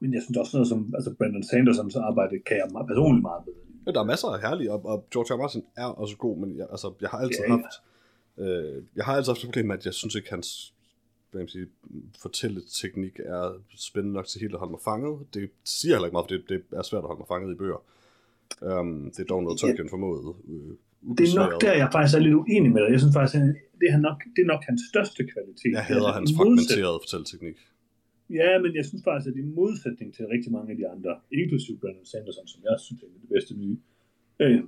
men 0.00 0.08
jeg 0.14 0.22
synes 0.24 0.36
også 0.42 0.52
noget 0.56 0.68
som 0.72 0.80
altså 0.98 1.10
Brandon 1.18 1.42
Sandersons 1.50 1.96
arbejde, 2.10 2.34
kan 2.48 2.56
jeg 2.62 2.66
meget, 2.72 2.86
personligt 2.92 3.22
meget 3.30 3.42
bedre. 3.46 3.62
Ja, 3.86 3.90
der 3.96 4.00
er 4.04 4.08
masser 4.12 4.28
af 4.28 4.40
herlige, 4.46 4.70
og, 4.72 4.80
og 4.92 4.98
George 5.12 5.30
R. 5.34 5.36
R. 5.36 5.40
Martin 5.42 5.62
er 5.76 5.84
også 6.02 6.16
god, 6.16 6.34
men 6.42 6.56
jeg, 6.58 6.66
altså, 6.74 6.88
jeg 7.00 7.08
har 7.12 7.18
altid 7.18 7.42
Ja, 7.48 7.52
ja. 7.52 7.56
haft 7.56 7.74
øh, 8.42 8.82
jeg 8.96 9.04
har 9.04 9.12
altid 9.16 9.30
haft 9.30 9.40
et 9.42 9.46
problem 9.48 9.66
med, 9.66 9.76
at 9.78 9.84
jeg 9.84 9.94
synes 9.94 10.14
ikke, 10.14 10.30
hans 10.30 10.74
hvad 11.30 11.40
man 11.40 11.48
sige, 11.48 11.66
fortælleteknik 12.22 13.14
er 13.36 13.42
spændende 13.88 14.14
nok 14.14 14.26
til 14.26 14.40
helt 14.40 14.54
at 14.54 14.58
holde 14.58 14.74
mig 14.76 14.80
fanget. 14.90 15.14
Det 15.34 15.50
siger 15.64 15.94
heller 15.94 16.06
ikke 16.08 16.16
meget, 16.16 16.26
for 16.28 16.34
det, 16.36 16.42
det 16.52 16.78
er 16.78 16.82
svært 16.82 17.04
at 17.04 17.08
holde 17.10 17.22
mig 17.22 17.30
fanget 17.34 17.48
i 17.54 17.58
bøger. 17.62 17.80
Um, 18.70 19.10
det 19.14 19.20
er 19.24 19.28
dog 19.34 19.42
noget, 19.42 19.58
Tolkien 19.60 19.88
formåede. 19.94 20.34
Øh, 20.50 20.72
Det 21.18 21.24
er 21.28 21.36
nok 21.42 21.52
der, 21.64 21.74
jeg 21.82 21.88
faktisk 21.96 22.14
er 22.18 22.22
lidt 22.26 22.36
uenig 22.42 22.70
med 22.74 22.80
dig. 22.82 22.90
Jeg 22.94 23.00
synes 23.02 23.14
faktisk, 23.18 23.36
at 23.42 23.48
det 23.80 23.88
er 23.94 24.00
nok, 24.08 24.18
det 24.34 24.40
er 24.46 24.50
nok 24.54 24.62
hans 24.70 24.82
største 24.92 25.20
kvalitet. 25.32 25.72
Jeg 25.78 25.84
hader 25.90 26.06
Altså, 26.08 26.18
hans 26.18 26.30
fragmenterede 26.36 26.98
fortælleteknik. 27.04 27.58
Ja, 28.40 28.50
men 28.62 28.70
jeg 28.78 28.84
synes 28.88 29.02
faktisk, 29.08 29.26
at 29.30 29.36
i 29.42 29.44
modsætning 29.60 30.08
til 30.16 30.24
rigtig 30.34 30.50
mange 30.56 30.68
af 30.72 30.76
de 30.80 30.86
andre, 30.94 31.12
inklusive 31.40 31.76
Brandon 31.82 32.06
Sanderson, 32.12 32.46
som 32.52 32.60
jeg 32.68 32.76
synes 32.86 33.00
er 33.04 33.08
det 33.22 33.28
bedste 33.34 33.52
nye, 33.62 33.76
øh, 34.42 34.60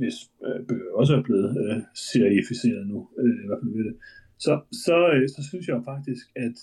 hvis 0.00 0.16
øh, 0.46 0.58
bøger 0.68 0.90
også 1.00 1.12
er 1.18 1.22
blevet 1.28 1.48
øh, 1.62 1.76
serificeret 2.12 2.84
nu, 2.92 2.98
øh, 3.20 3.34
i 3.44 3.46
hvert 3.48 3.60
fald 3.62 3.72
ved 3.78 3.84
det, 3.88 3.96
så, 4.44 4.52
så, 4.86 4.96
øh, 5.14 5.28
så 5.34 5.40
synes 5.50 5.64
jeg 5.68 5.78
faktisk, 5.92 6.24
at 6.46 6.56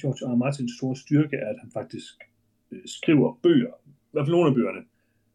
George 0.00 0.20
R. 0.30 0.36
Martins 0.42 0.72
store 0.78 0.96
styrke 0.96 1.36
er, 1.36 1.48
at 1.54 1.58
han 1.62 1.70
faktisk 1.80 2.14
øh, 2.72 2.82
skriver 2.98 3.38
bøger, 3.42 3.74
i 4.08 4.12
hvert 4.12 4.26
fald 4.26 4.36
nogle 4.36 4.48
af 4.50 4.54
bøgerne, 4.54 4.82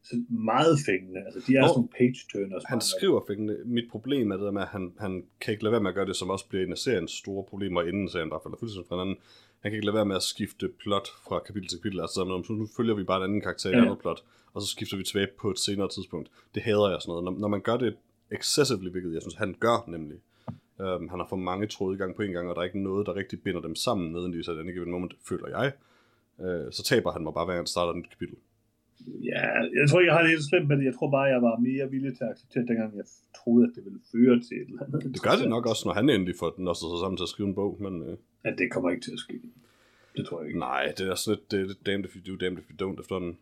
så 0.03 0.15
meget 0.29 0.75
fængende. 0.89 1.19
Altså, 1.25 1.39
de 1.47 1.51
er 1.55 1.61
Nå, 1.61 1.67
sådan 1.67 1.89
page-turners. 1.97 2.63
Han 2.73 2.81
skriver 2.81 3.21
fængende. 3.29 3.55
Mit 3.65 3.87
problem 3.91 4.31
er 4.31 4.37
det 4.37 4.45
der 4.45 4.51
med, 4.51 4.61
at 4.61 4.67
han, 4.67 4.93
han 4.99 5.13
kan 5.41 5.51
ikke 5.51 5.63
lade 5.63 5.71
være 5.71 5.81
med 5.85 5.91
at 5.93 5.95
gøre 5.95 6.09
det, 6.11 6.15
som 6.15 6.29
også 6.29 6.45
bliver 6.49 6.63
en 6.65 6.71
af 6.71 6.77
seriens 6.77 7.11
store 7.11 7.43
problemer, 7.51 7.81
inden 7.89 8.09
serien 8.09 8.27
i 8.29 8.33
hvert 8.33 8.43
fald 8.43 8.53
er 8.53 8.57
fuldstændig 8.59 8.87
fra 8.87 8.95
hinanden. 8.95 9.17
Han 9.61 9.71
kan 9.71 9.75
ikke 9.77 9.85
lade 9.89 9.99
være 9.99 10.05
med 10.11 10.15
at 10.15 10.23
skifte 10.33 10.65
plot 10.83 11.07
fra 11.25 11.39
kapitel 11.47 11.67
til 11.69 11.77
kapitel. 11.79 11.99
Altså, 12.01 12.13
så 12.47 12.53
nu 12.53 12.67
følger 12.77 12.95
vi 12.95 13.03
bare 13.03 13.17
en 13.17 13.23
anden 13.23 13.41
karakter 13.41 13.69
i 13.69 13.73
et 13.73 13.77
Ja. 13.77 13.81
andet 13.85 13.99
plot, 13.99 14.19
og 14.53 14.61
så 14.61 14.67
skifter 14.75 14.97
vi 14.97 15.03
tilbage 15.03 15.27
på 15.41 15.47
et 15.51 15.59
senere 15.59 15.89
tidspunkt. 15.95 16.27
Det 16.55 16.61
hader 16.63 16.89
jeg 16.93 16.99
sådan 17.01 17.11
noget. 17.11 17.23
Når, 17.23 17.33
når 17.43 17.47
man 17.55 17.61
gør 17.61 17.77
det 17.77 17.95
excessively, 18.31 18.89
hvilket 18.91 19.13
jeg 19.13 19.21
synes, 19.21 19.35
han 19.35 19.55
gør 19.59 19.77
nemlig. 19.87 20.17
Um, 20.79 21.09
han 21.09 21.19
har 21.19 21.27
for 21.29 21.35
mange 21.35 21.67
tråde 21.67 21.95
i 21.95 21.97
gang 21.97 22.15
på 22.15 22.21
en 22.21 22.31
gang, 22.31 22.49
og 22.49 22.55
der 22.55 22.61
er 22.61 22.65
ikke 22.65 22.83
noget, 22.83 23.07
der 23.07 23.15
rigtig 23.15 23.41
binder 23.41 23.61
dem 23.61 23.75
sammen 23.75 24.11
nødvendigvis 24.11 24.47
af 24.47 24.55
denne 24.55 24.71
given 24.71 24.91
moment, 24.91 25.13
føler 25.29 25.47
jeg. 25.47 25.71
Uh, 26.37 26.71
så 26.71 26.83
taber 26.83 27.11
han 27.11 27.23
mig 27.23 27.33
bare, 27.33 27.45
hver 27.45 27.53
gang 27.53 27.63
han 27.65 27.75
starter 27.75 27.93
et 27.93 28.09
kapitel. 28.09 28.35
Ja, 29.31 29.45
jeg 29.79 29.85
tror 29.89 29.99
ikke, 29.99 30.09
jeg 30.09 30.15
har 30.17 30.23
det 30.23 30.31
helt 30.31 30.49
slemt 30.49 30.67
med 30.67 30.77
det. 30.77 30.85
Jeg 30.85 30.95
tror 30.97 31.11
bare, 31.11 31.27
jeg 31.35 31.41
var 31.41 31.57
mere 31.57 31.91
villig 31.91 32.17
til 32.17 32.23
at 32.23 32.29
acceptere, 32.29 32.61
det, 32.61 32.69
dengang 32.69 32.97
jeg 32.97 33.05
troede, 33.39 33.63
at 33.67 33.71
det 33.75 33.85
ville 33.85 33.99
føre 34.11 34.35
til 34.47 34.55
et 34.61 34.67
eller 34.69 34.83
andet. 34.83 35.13
Det 35.15 35.21
gør 35.27 35.35
det 35.41 35.49
nok 35.49 35.65
også, 35.71 35.83
når 35.87 35.93
han 35.93 36.09
endelig 36.09 36.35
får 36.39 36.49
den 36.57 36.67
også 36.67 36.81
sig 36.91 36.99
sammen 37.03 37.17
til 37.17 37.27
at 37.27 37.33
skrive 37.33 37.49
en 37.49 37.55
bog, 37.55 37.77
men... 37.85 37.93
Uh, 38.01 38.15
Ja, 38.45 38.51
det 38.57 38.71
kommer 38.71 38.89
ikke 38.89 39.03
til 39.03 39.11
at 39.11 39.19
ske. 39.19 39.41
Det 40.17 40.25
tror 40.25 40.39
jeg 40.39 40.47
ikke. 40.47 40.59
Nej, 40.59 40.93
det 40.97 41.07
er 41.07 41.15
sådan 41.15 41.37
lidt, 41.37 41.51
det 41.51 41.59
er 41.59 41.65
lidt 41.65 41.85
damned 41.85 42.05
if 42.05 42.15
you 42.15 42.21
do, 42.27 42.45
damned 42.45 42.59
if 42.63 42.69
you 42.71 42.75
don't 42.81 42.99
efterhånden. 43.01 43.37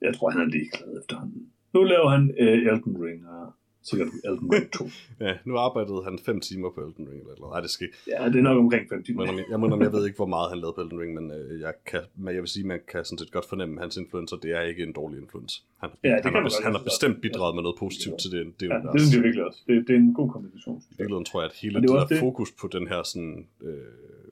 Jeg 0.00 0.14
tror, 0.14 0.30
han 0.30 0.40
er 0.40 0.44
ligeglad 0.44 1.00
efterhånden. 1.00 1.52
Nu 1.74 1.82
laver 1.82 2.08
han 2.08 2.22
uh, 2.42 2.70
Elden 2.70 3.04
Ring, 3.04 3.28
og 3.28 3.52
sikkert 3.82 4.08
Elden 4.24 4.52
Ring 4.54 4.72
2. 4.72 4.84
Ja, 5.26 5.32
nu 5.44 5.56
arbejdede 5.58 6.04
han 6.04 6.18
fem 6.26 6.40
timer 6.40 6.70
på 6.74 6.80
Elden 6.80 7.08
Ring 7.10 7.20
eller 7.20 7.34
noget. 7.40 7.52
Nej, 7.52 7.60
det 7.60 7.70
skal 7.70 7.84
ikke. 7.86 7.98
ja, 8.06 8.28
det 8.28 8.36
er 8.36 8.42
nok 8.42 8.58
omkring 8.58 8.88
5 8.88 9.02
timer. 9.04 9.26
Men 9.26 9.36
jeg, 9.38 9.44
indrømme, 9.54 9.84
jeg 9.84 9.92
ved 9.92 10.06
ikke, 10.06 10.16
hvor 10.16 10.26
meget 10.36 10.48
han 10.50 10.58
lavede 10.58 10.74
på 10.74 10.80
Elden 10.80 11.00
Ring, 11.00 11.14
men 11.14 11.30
øh, 11.30 11.60
jeg, 11.60 11.74
kan, 11.86 12.00
men 12.16 12.34
jeg 12.34 12.42
vil 12.42 12.48
sige, 12.48 12.66
man 12.66 12.80
kan 12.92 13.04
sådan 13.04 13.18
set 13.18 13.32
godt 13.32 13.46
fornemme, 13.48 13.74
at 13.76 13.80
hans 13.84 13.96
influencer, 13.96 14.36
det 14.36 14.50
er 14.58 14.60
ikke 14.60 14.82
en 14.82 14.92
dårlig 14.92 15.18
influence. 15.22 15.62
Han, 15.82 15.90
Ja, 16.04 16.08
det 16.08 16.14
han, 16.24 16.32
kan 16.32 16.42
har, 16.42 16.62
han 16.64 16.72
har 16.74 16.82
bestemt 16.90 17.20
bidraget 17.22 17.54
med 17.54 17.62
noget 17.62 17.76
positivt 17.78 18.18
til 18.22 18.30
det, 18.30 18.40
det 18.60 18.66
Ja, 18.68 18.76
univers. 18.76 18.92
det 18.92 19.00
synes 19.00 19.14
jeg 19.16 19.22
virkelig 19.22 19.44
også. 19.48 19.60
Det, 19.66 19.74
det 19.88 19.92
er 19.94 19.98
en 19.98 20.14
god 20.14 20.30
kombination. 20.30 20.76
I 20.90 20.94
virkeligheden 20.98 21.24
tror 21.24 21.40
jeg, 21.42 21.50
at 21.50 21.56
hele 21.62 21.74
det, 21.74 21.82
det 21.82 21.90
er 21.90 21.98
der 22.00 22.06
det- 22.06 22.18
fokus 22.26 22.48
på 22.60 22.66
den 22.76 22.84
her 22.88 23.02
sådan, 23.02 23.46
øh, 23.62 23.68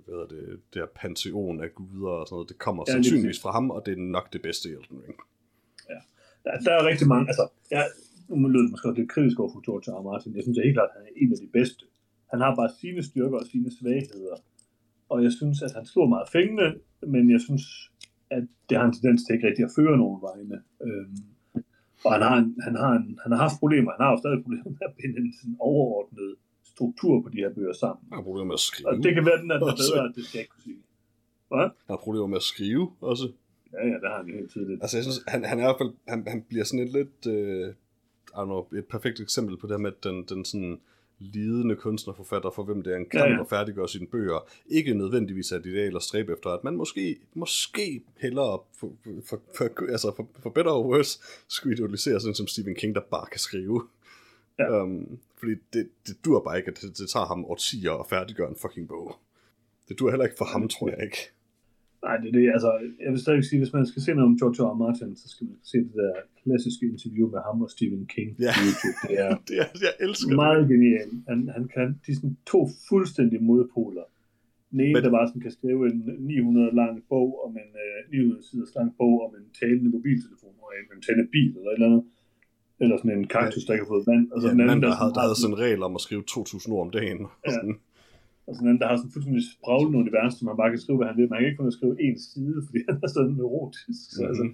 hvad 0.04 0.14
hedder 0.16 0.26
det, 0.34 0.60
det 0.74 0.78
her 0.82 0.86
pantheon 1.00 1.60
af 1.64 1.74
guder 1.74 2.10
og 2.20 2.26
sådan 2.26 2.34
noget, 2.34 2.48
det 2.48 2.58
kommer 2.58 2.84
Ja, 2.88 2.92
sandsynligvis 2.92 3.40
fra 3.42 3.50
ham, 3.52 3.70
og 3.70 3.80
det 3.86 3.92
er 3.92 4.02
nok 4.18 4.32
det 4.32 4.42
bedste 4.42 4.68
i 4.68 4.72
Elden 4.72 4.98
Ring. 5.06 5.16
Der, 6.44 6.50
der 6.64 6.72
er 6.72 6.86
rigtig 6.86 7.08
mange, 7.08 7.26
altså, 7.28 7.48
jeg, 7.70 7.86
nu 8.28 8.48
lyder 8.48 8.62
det 8.62 8.70
måske 8.70 8.88
også 8.88 9.00
lidt 9.00 9.10
kritisk 9.14 9.36
over 9.40 9.52
for 9.54 9.60
George 9.66 9.86
R. 9.92 9.96
R. 10.00 10.02
Martin. 10.10 10.36
Jeg 10.36 10.42
synes 10.42 10.58
at 10.58 10.64
helt 10.64 10.76
klart, 10.78 10.90
at 10.92 10.96
han 10.98 11.06
er 11.10 11.14
en 11.22 11.32
af 11.34 11.38
de 11.44 11.50
bedste. 11.58 11.82
Han 12.32 12.40
har 12.44 12.50
bare 12.60 12.70
sine 12.80 13.02
styrker 13.08 13.38
og 13.42 13.46
sine 13.52 13.70
svagheder. 13.78 14.36
Og 15.12 15.18
jeg 15.26 15.32
synes, 15.38 15.58
at 15.66 15.72
han 15.76 15.84
skriver 15.90 16.08
meget 16.14 16.28
fængende, 16.36 16.66
men 17.14 17.30
jeg 17.34 17.40
synes, 17.46 17.64
at 18.36 18.44
det 18.68 18.74
har 18.78 18.84
en 18.86 18.96
tendens 18.96 19.20
til 19.24 19.34
ikke 19.34 19.46
rigtig 19.48 19.64
at 19.68 19.74
føre 19.78 19.96
nogen 20.02 20.20
vegne. 20.28 20.56
Øhm, 20.86 21.16
og 22.04 22.10
han 22.14 22.22
har, 22.28 22.36
en, 22.42 22.48
han, 22.66 22.74
har 22.82 22.92
en, 23.00 23.18
han 23.22 23.30
har 23.32 23.40
haft 23.46 23.58
problemer, 23.62 23.90
han 23.96 24.02
har 24.04 24.10
jo 24.14 24.18
stadig 24.22 24.38
problemer 24.44 24.70
med 24.76 24.84
at 24.90 24.94
binde 24.98 25.16
en 25.20 25.32
sådan 25.38 25.56
overordnet 25.70 26.30
struktur 26.72 27.14
på 27.22 27.28
de 27.34 27.38
her 27.44 27.50
bøger 27.56 27.76
sammen. 27.82 28.02
Han 28.08 28.16
har 28.18 28.24
problemer 28.28 28.48
med 28.52 28.58
at 28.60 28.64
skrive. 28.70 28.88
Og 28.88 28.94
det 29.04 29.10
kan 29.16 29.24
være, 29.28 29.38
den 29.42 29.50
er 29.50 29.58
bedre, 29.58 30.06
det 30.16 30.24
skal 30.24 30.38
jeg 30.38 30.44
ikke 30.44 30.54
kunne 30.54 30.66
sige. 30.70 30.82
Hvad? 31.52 31.68
Han 31.86 31.92
har 31.94 32.00
problemer 32.06 32.28
med 32.32 32.40
at 32.42 32.48
skrive 32.52 32.84
også. 33.00 33.26
Ja, 33.72 33.82
ja, 33.90 33.96
det 34.02 34.08
har 34.10 34.16
han 34.20 34.26
jo 34.30 34.34
helt 34.40 34.50
tydeligt. 34.54 34.78
Altså, 34.82 34.96
jeg 34.98 35.04
synes, 35.06 35.20
han, 35.32 35.40
han 35.50 35.56
er 35.58 35.62
i 35.64 35.66
hvert 35.68 35.80
fald, 35.82 35.92
han, 36.12 36.18
han 36.32 36.40
bliver 36.48 36.64
sådan 36.64 36.84
et 36.86 36.92
lidt, 36.98 37.20
øh, 37.34 37.66
know, 38.44 38.66
et 38.78 38.86
perfekt 38.86 39.20
eksempel 39.20 39.56
på 39.56 39.66
det 39.66 39.72
her 39.72 39.78
med 39.78 39.92
den, 40.02 40.24
den 40.24 40.44
sådan 40.44 40.80
lidende 41.18 41.76
kunstnerforfatter, 41.76 42.50
for 42.50 42.62
hvem 42.62 42.82
det 42.82 42.92
er 42.92 42.96
en 42.96 43.08
kamp 43.10 43.24
Ja, 43.24 43.30
ja, 43.30 43.40
at 43.40 43.48
færdiggøre 43.48 43.88
sine 43.88 44.06
bøger, 44.06 44.48
ikke 44.66 44.94
nødvendigvis 44.94 45.52
er 45.52 45.56
et 45.56 45.66
ideal 45.66 45.96
at 45.96 46.02
stræbe 46.02 46.32
efter, 46.32 46.50
at 46.50 46.64
man 46.64 46.76
måske, 46.76 47.16
måske 47.34 48.02
hellere, 48.16 48.58
for, 48.80 48.92
for, 49.28 49.40
for, 49.56 49.90
altså 49.90 50.12
for, 50.16 50.28
for 50.42 50.50
better 50.50 50.72
or 50.72 50.88
worse, 50.88 51.20
skulle 51.48 51.76
idealisere 51.76 52.20
sådan 52.20 52.34
som 52.34 52.46
Stephen 52.46 52.74
King, 52.74 52.94
der 52.94 53.00
bare 53.00 53.26
kan 53.30 53.40
skrive. 53.40 53.82
Ja. 54.58 54.82
Um, 54.82 55.18
fordi 55.38 55.54
det, 55.72 55.88
det 56.06 56.24
dur 56.24 56.40
bare 56.40 56.58
ikke, 56.58 56.70
at 56.70 56.78
det, 56.82 56.98
det 56.98 57.08
tager 57.10 57.26
ham 57.26 57.44
årtier 57.44 57.92
at 57.92 58.06
færdiggøre 58.10 58.48
en 58.48 58.56
fucking 58.56 58.88
bog. 58.88 59.16
Det 59.88 59.98
dur 59.98 60.10
heller 60.10 60.24
ikke 60.24 60.38
for 60.38 60.44
ham, 60.44 60.68
tror 60.68 60.88
jeg 60.88 61.02
ikke. 61.02 61.18
Nej, 62.02 62.16
det 62.16 62.28
er 62.28 62.32
det. 62.32 62.50
Altså, 62.52 62.70
jeg 63.04 63.12
vil 63.12 63.20
stadig 63.20 63.44
sige, 63.44 63.58
hvis 63.58 63.72
man 63.72 63.86
skal 63.86 64.02
se 64.02 64.14
noget 64.14 64.28
om 64.30 64.38
George. 64.38 64.72
R. 64.72 64.74
Martin, 64.74 65.16
så 65.16 65.28
skal 65.28 65.46
man 65.46 65.58
se 65.62 65.78
det 65.78 65.94
der 65.94 66.12
klassiske 66.48 66.84
interview 66.94 67.26
med 67.34 67.40
ham 67.46 67.56
og 67.64 67.70
Stephen 67.76 68.04
King 68.14 68.28
Ja. 68.44 68.52
på 68.56 68.60
YouTube. 68.68 68.96
Det 69.08 69.16
er 69.24 69.30
Det 69.48 69.56
er, 69.62 69.68
jeg 69.86 69.92
elsker 70.06 70.34
meget 70.44 70.62
genialt. 70.72 71.14
Han, 71.30 71.38
han 71.56 71.64
kan, 71.74 71.86
de 72.02 72.08
er 72.12 72.16
sådan 72.20 72.36
to 72.52 72.60
fuldstændig 72.88 73.38
modpoler. 73.50 74.06
Den 74.70 74.80
ene, 74.86 74.92
Men- 74.94 75.02
der 75.06 75.10
bare 75.18 75.26
sådan 75.30 75.42
kan 75.46 75.54
skrive 75.58 75.80
en 75.92 75.98
900 76.18 76.70
lang 76.80 76.94
bog 77.12 77.28
om 77.46 77.52
en 77.62 77.70
øh, 77.84 77.98
900 78.12 78.42
siders 78.48 78.72
lang 78.78 78.88
bog 79.00 79.14
om 79.26 79.30
en 79.38 79.46
talende 79.60 79.88
mobiltelefon 79.96 80.54
og 80.64 80.70
en, 80.78 80.86
en 80.96 81.00
talende 81.06 81.28
bil 81.34 81.50
eller 81.58 81.70
et 81.72 81.76
eller 81.78 81.90
andet. 81.90 82.04
Eller 82.82 82.96
sådan 83.00 83.14
en 83.18 83.26
kaktus, 83.36 83.64
der 83.64 83.72
ikke 83.74 83.84
har 83.86 83.92
fået 83.94 84.06
vand. 84.12 84.24
Og 84.32 84.36
så 84.40 84.46
Ja, 84.46 84.50
den 84.52 84.60
en 84.60 84.64
anden, 84.64 84.74
mand, 84.74 84.82
der, 84.84 84.90
der, 84.92 84.98
havde, 85.00 85.12
der 85.16 85.22
havde 85.26 85.38
sådan, 85.42 85.54
en 85.54 85.60
regel 85.64 85.80
om 85.88 85.94
at 85.98 86.02
skrive 86.06 86.22
2.000 86.30 86.72
ord 86.76 86.84
om 86.86 86.92
dagen. 86.98 87.20
Og 87.44 87.48
Ja. 87.50 87.52
sådan. 87.58 87.74
og 88.46 88.52
sådan 88.56 88.70
en 88.72 88.78
der 88.82 88.86
har 88.90 88.96
sådan 89.00 89.12
fuldstændig 89.14 89.44
spraglende 89.56 89.96
univers, 90.04 90.32
som 90.36 90.44
man 90.50 90.56
bare 90.60 90.70
kan 90.72 90.80
skrive, 90.84 90.98
hvad 91.00 91.08
han 91.10 91.16
vil. 91.18 91.30
Man 91.32 91.38
kan 91.40 91.48
ikke 91.48 91.60
kun 91.62 91.76
skrive 91.78 91.94
en 92.06 92.16
side, 92.30 92.56
fordi 92.66 92.78
han 92.88 92.96
er 93.06 93.10
sådan 93.16 93.32
neurotisk. 93.40 94.02
Så 94.16 94.20
Mhm. 94.22 94.28
altså, 94.30 94.44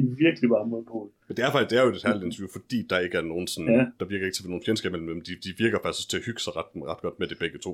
er 0.00 0.14
virkelig 0.26 0.48
bare 0.50 0.66
modpol. 0.66 1.08
Men 1.28 1.36
det 1.36 1.44
er 1.44 1.50
faktisk 1.52 1.70
det 1.70 1.78
er 1.78 1.82
jo 1.84 1.90
et 1.90 2.02
herligt 2.06 2.24
interview, 2.24 2.48
fordi 2.58 2.78
der 2.90 2.98
ikke 2.98 3.16
er 3.18 3.22
nogen 3.32 3.46
sådan, 3.46 3.68
Ja. 3.74 3.84
der 4.00 4.04
virker 4.12 4.24
ikke 4.26 4.36
til 4.36 4.42
at 4.42 4.44
være 4.46 4.50
nogen 4.54 4.64
fjendskab 4.66 4.92
mellem 4.92 5.08
dem. 5.08 5.20
De, 5.28 5.32
de 5.44 5.50
virker 5.64 5.78
faktisk 5.86 6.08
til 6.10 6.16
at 6.20 6.24
hygge 6.28 6.40
sig 6.40 6.52
ret, 6.56 6.66
ret 6.90 7.00
godt 7.06 7.18
med 7.20 7.26
det 7.28 7.38
begge 7.38 7.58
to. 7.58 7.72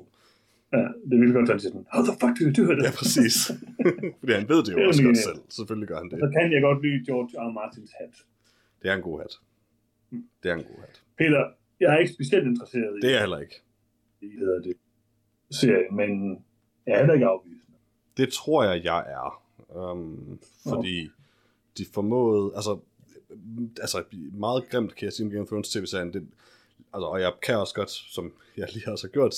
Ja, 0.73 0.85
det 1.09 1.15
vil 1.21 1.33
godt, 1.33 1.47
siger 1.47 1.57
sådan, 1.59 1.85
how 1.93 2.01
the 2.09 2.15
fuck 2.21 2.33
do 2.39 2.41
you 2.47 2.51
do 2.59 2.63
it? 2.73 2.77
Ja, 2.85 2.91
præcis. 3.01 3.35
fordi 4.19 4.31
han 4.39 4.45
ved 4.53 4.59
det 4.65 4.71
jo 4.73 4.77
Det 4.77 4.87
også 4.87 5.03
godt 5.03 5.17
selv. 5.29 5.39
Selvfølgelig 5.59 5.87
gør 5.91 5.97
han 6.01 6.09
det. 6.11 6.17
Så 6.23 6.27
kan 6.35 6.51
jeg 6.55 6.61
godt 6.67 6.79
lide 6.85 6.99
George 7.07 7.31
R. 7.45 7.51
Martins 7.59 7.91
hat. 7.99 8.13
Det 8.81 8.87
er 8.91 8.95
en 8.95 9.01
god 9.09 9.17
hat. 9.21 9.33
Det 10.43 10.47
er 10.51 10.55
en 10.61 10.63
god 10.71 10.79
hat. 10.85 10.95
Peter, 11.17 11.41
jeg 11.79 11.93
er 11.93 11.97
ikke 11.97 12.13
specielt 12.13 12.45
interesseret 12.47 12.91
i, 12.97 12.99
Det 13.01 13.09
er 13.09 13.11
jeg 13.11 13.19
heller 13.19 13.39
ikke. 13.45 13.61
i 14.21 14.27
hedder 14.39 14.61
det, 14.61 14.73
serie, 15.51 15.87
men 15.91 16.09
jeg 16.85 16.93
er 16.93 16.97
heller 16.97 17.13
ikke 17.13 17.25
afvisende. 17.25 17.77
Det 18.17 18.33
tror 18.33 18.63
jeg, 18.63 18.83
jeg 18.83 18.99
er. 19.17 19.43
Um, 19.91 20.39
fordi 20.69 21.09
de 21.77 21.85
formåede, 21.93 22.51
altså, 22.55 22.79
altså 23.81 24.03
meget 24.33 24.69
grimt 24.69 24.95
kan 24.95 25.05
jeg 25.05 25.13
sige 25.13 25.25
om 25.25 25.31
Game 25.31 25.41
of 25.41 25.47
Thrones 25.47 25.69
tv-serien, 25.69 26.13
det, 26.13 26.27
altså, 26.93 27.05
og 27.07 27.21
jeg 27.21 27.33
kan 27.43 27.57
også 27.57 27.73
godt, 27.75 27.89
som 27.89 28.31
jeg 28.57 28.67
lige 28.73 28.91
også 28.91 29.07
har 29.07 29.11
gjort, 29.11 29.33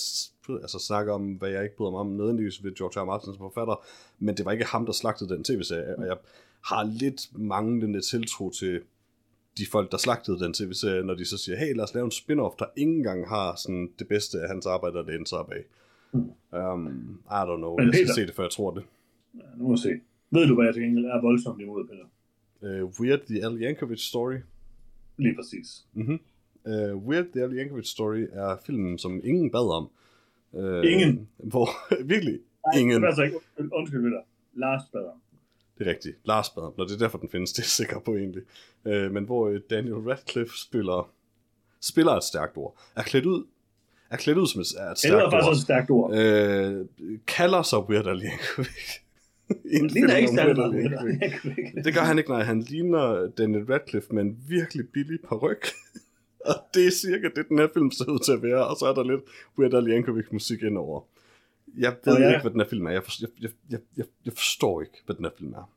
altså 0.62 0.80
snakke 0.88 1.12
om, 1.12 1.34
hvad 1.34 1.50
jeg 1.50 1.64
ikke 1.64 1.76
bryder 1.76 1.92
mig 1.92 2.00
om 2.00 2.08
nødvendigvis 2.08 2.64
ved 2.64 2.76
George 2.76 3.00
R. 3.00 3.04
R. 3.04 3.06
Martin 3.06 3.26
som 3.34 3.38
forfatter, 3.38 3.86
men 4.20 4.38
det 4.38 4.46
var 4.46 4.52
ikke 4.52 4.66
ham, 4.66 4.86
der 4.86 4.94
slagtede 4.94 5.30
den 5.30 5.44
tv-serie, 5.44 5.98
og 5.98 6.06
jeg 6.08 6.18
har 6.66 6.84
lidt 6.84 7.22
manglende 7.38 8.02
tiltro 8.02 8.50
til 8.50 8.82
de 9.58 9.66
folk, 9.72 9.92
der 9.92 9.98
slagtede 9.98 10.40
den 10.40 10.54
tv-serie, 10.54 11.04
når 11.04 11.14
de 11.14 11.26
så 11.26 11.38
siger, 11.38 11.58
hey, 11.58 11.76
lad 11.76 11.84
os 11.84 11.94
lave 11.94 12.06
en 12.06 12.12
spin-off, 12.12 12.56
der 12.60 12.66
ikke 12.76 12.92
engang 12.92 13.28
har 13.28 13.56
sådan 13.56 13.90
det 14.00 14.08
bedste 14.08 14.42
af 14.42 14.48
hans 14.48 14.66
arbejde, 14.66 14.96
der 14.96 15.04
læner 15.04 15.26
sig 15.26 15.38
op 15.38 15.52
af. 15.52 15.64
Mm. 16.12 16.20
Um, 16.60 17.20
I 17.26 17.42
don't 17.48 17.58
know, 17.58 17.78
Men 17.78 17.86
jeg 17.88 17.94
skal 17.94 18.06
Peter- 18.06 18.14
se 18.14 18.22
det, 18.26 18.36
før 18.36 18.44
jeg 18.44 18.52
tror 18.52 18.72
det. 18.72 18.84
Ja, 19.36 19.40
nu 19.58 19.64
må 19.68 19.72
vi 19.72 19.78
se. 19.78 19.90
Ved 20.32 20.48
du, 20.48 20.56
hvad 20.56 20.66
jeg 20.66 20.74
til 20.74 20.84
gengæld 20.84 21.06
er 21.06 21.22
voldsomt 21.22 21.62
imod, 21.62 21.88
Peter? 21.88 22.06
Uh, 22.62 23.00
Weird 23.00 23.20
The 23.28 23.46
Al 23.46 23.62
Yankovic 23.64 24.00
Story. 24.00 24.38
Lige 25.18 25.36
præcis. 25.36 25.86
Mm-hmm. 25.94 26.20
Uh, 26.66 27.08
Weird 27.08 27.26
The 27.34 27.44
Al 27.44 27.54
Yankovic 27.58 27.88
Story 27.88 28.28
er 28.32 28.58
filmen, 28.66 28.98
som 29.00 29.22
ingen 29.24 29.52
bad 29.52 29.72
om. 29.76 29.90
Uh, 30.52 30.86
Ingen? 30.92 31.28
Hvor, 31.38 31.70
virkelig, 32.14 32.40
Nej, 32.74 32.82
ingen. 32.82 32.96
Det 32.96 33.04
er 33.04 33.08
altså 33.08 33.24
ikke, 33.24 33.38
undskyld, 33.74 34.02
Peter. 34.04 34.22
Lars 34.54 34.82
Bader. 34.94 35.22
Det 35.78 35.88
er 35.88 35.92
rigtigt. 35.92 36.16
Lars 36.24 36.50
bad 36.50 36.64
om, 36.64 36.74
det 36.78 36.92
er 36.94 36.98
derfor, 36.98 37.18
den 37.18 37.30
findes, 37.30 37.54
det 37.54 37.60
er 37.60 37.64
jeg 37.64 37.70
sikker 37.70 38.00
på 38.00 38.16
egentlig. 38.16 38.44
Uh, 38.86 39.12
men 39.14 39.24
hvor 39.24 39.58
Daniel 39.70 39.96
Radcliffe 39.96 40.58
spiller, 40.58 41.12
spiller 41.82 42.12
et 42.12 42.24
stærkt 42.24 42.58
ord, 42.58 42.78
er 42.96 43.02
klædt 43.04 43.26
ud, 43.26 43.46
er 44.10 44.18
klædt 44.18 44.38
ud 44.38 44.48
som 44.48 44.62
et, 44.62 44.68
er 44.78 44.84
et 44.86 44.90
Det 44.90 44.98
stærkt 44.98 45.16
er 45.16 45.30
faktisk 45.32 45.44
ord, 45.46 45.50
også 45.50 45.60
et 45.60 45.64
stærkt 45.64 45.90
ord. 45.90 46.16
øh, 46.18 46.86
kalder 47.28 47.62
sig 47.62 47.80
Weird 47.90 48.08
Al 48.08 48.22
Yankovic. 48.24 48.90
Det 49.48 49.92
ligner 49.92 50.16
ikke 50.16 50.34
Yankovic. 50.34 50.86
Yankovic. 50.92 51.84
Det 51.86 51.94
gør 51.94 52.02
han 52.02 52.18
ikke, 52.18 52.30
nej. 52.30 52.44
Han 52.44 52.62
ligner 52.62 53.28
Daniel 53.28 53.64
Radcliffe 53.64 54.14
med 54.14 54.24
en 54.24 54.38
virkelig 54.48 54.90
billig 54.94 55.20
peruk. 55.22 55.68
og 56.50 56.56
det 56.74 56.88
er 56.88 56.92
cirka 56.92 57.30
det, 57.36 57.50
den 57.50 57.58
her 57.58 57.68
film 57.74 57.92
ser 57.92 58.12
ud 58.12 58.20
til 58.20 58.32
at 58.32 58.44
være. 58.44 58.68
Og 58.68 58.76
så 58.80 58.86
er 58.86 58.94
der 58.94 59.04
lidt 59.04 59.22
Weird 59.60 59.74
Al 59.74 59.88
Yankovic 59.88 60.26
musik 60.32 60.62
indover. 60.64 61.02
Jeg 61.78 61.96
ved 62.06 62.14
Og 62.14 62.20
ja. 62.20 62.30
ikke, 62.30 62.42
hvad 62.42 62.52
den 62.52 62.60
her 62.60 62.68
film 62.68 62.86
er. 62.86 62.92
Jeg, 62.92 63.04
for, 63.04 63.12
jeg, 63.22 63.30
jeg, 63.42 63.50
jeg, 63.70 63.80
jeg, 63.98 64.06
jeg 64.26 64.34
forstår 64.34 64.82
ikke, 64.82 64.98
hvad 65.06 65.16
den 65.16 65.26
her 65.26 65.32
film 65.38 65.54
er. 65.54 65.72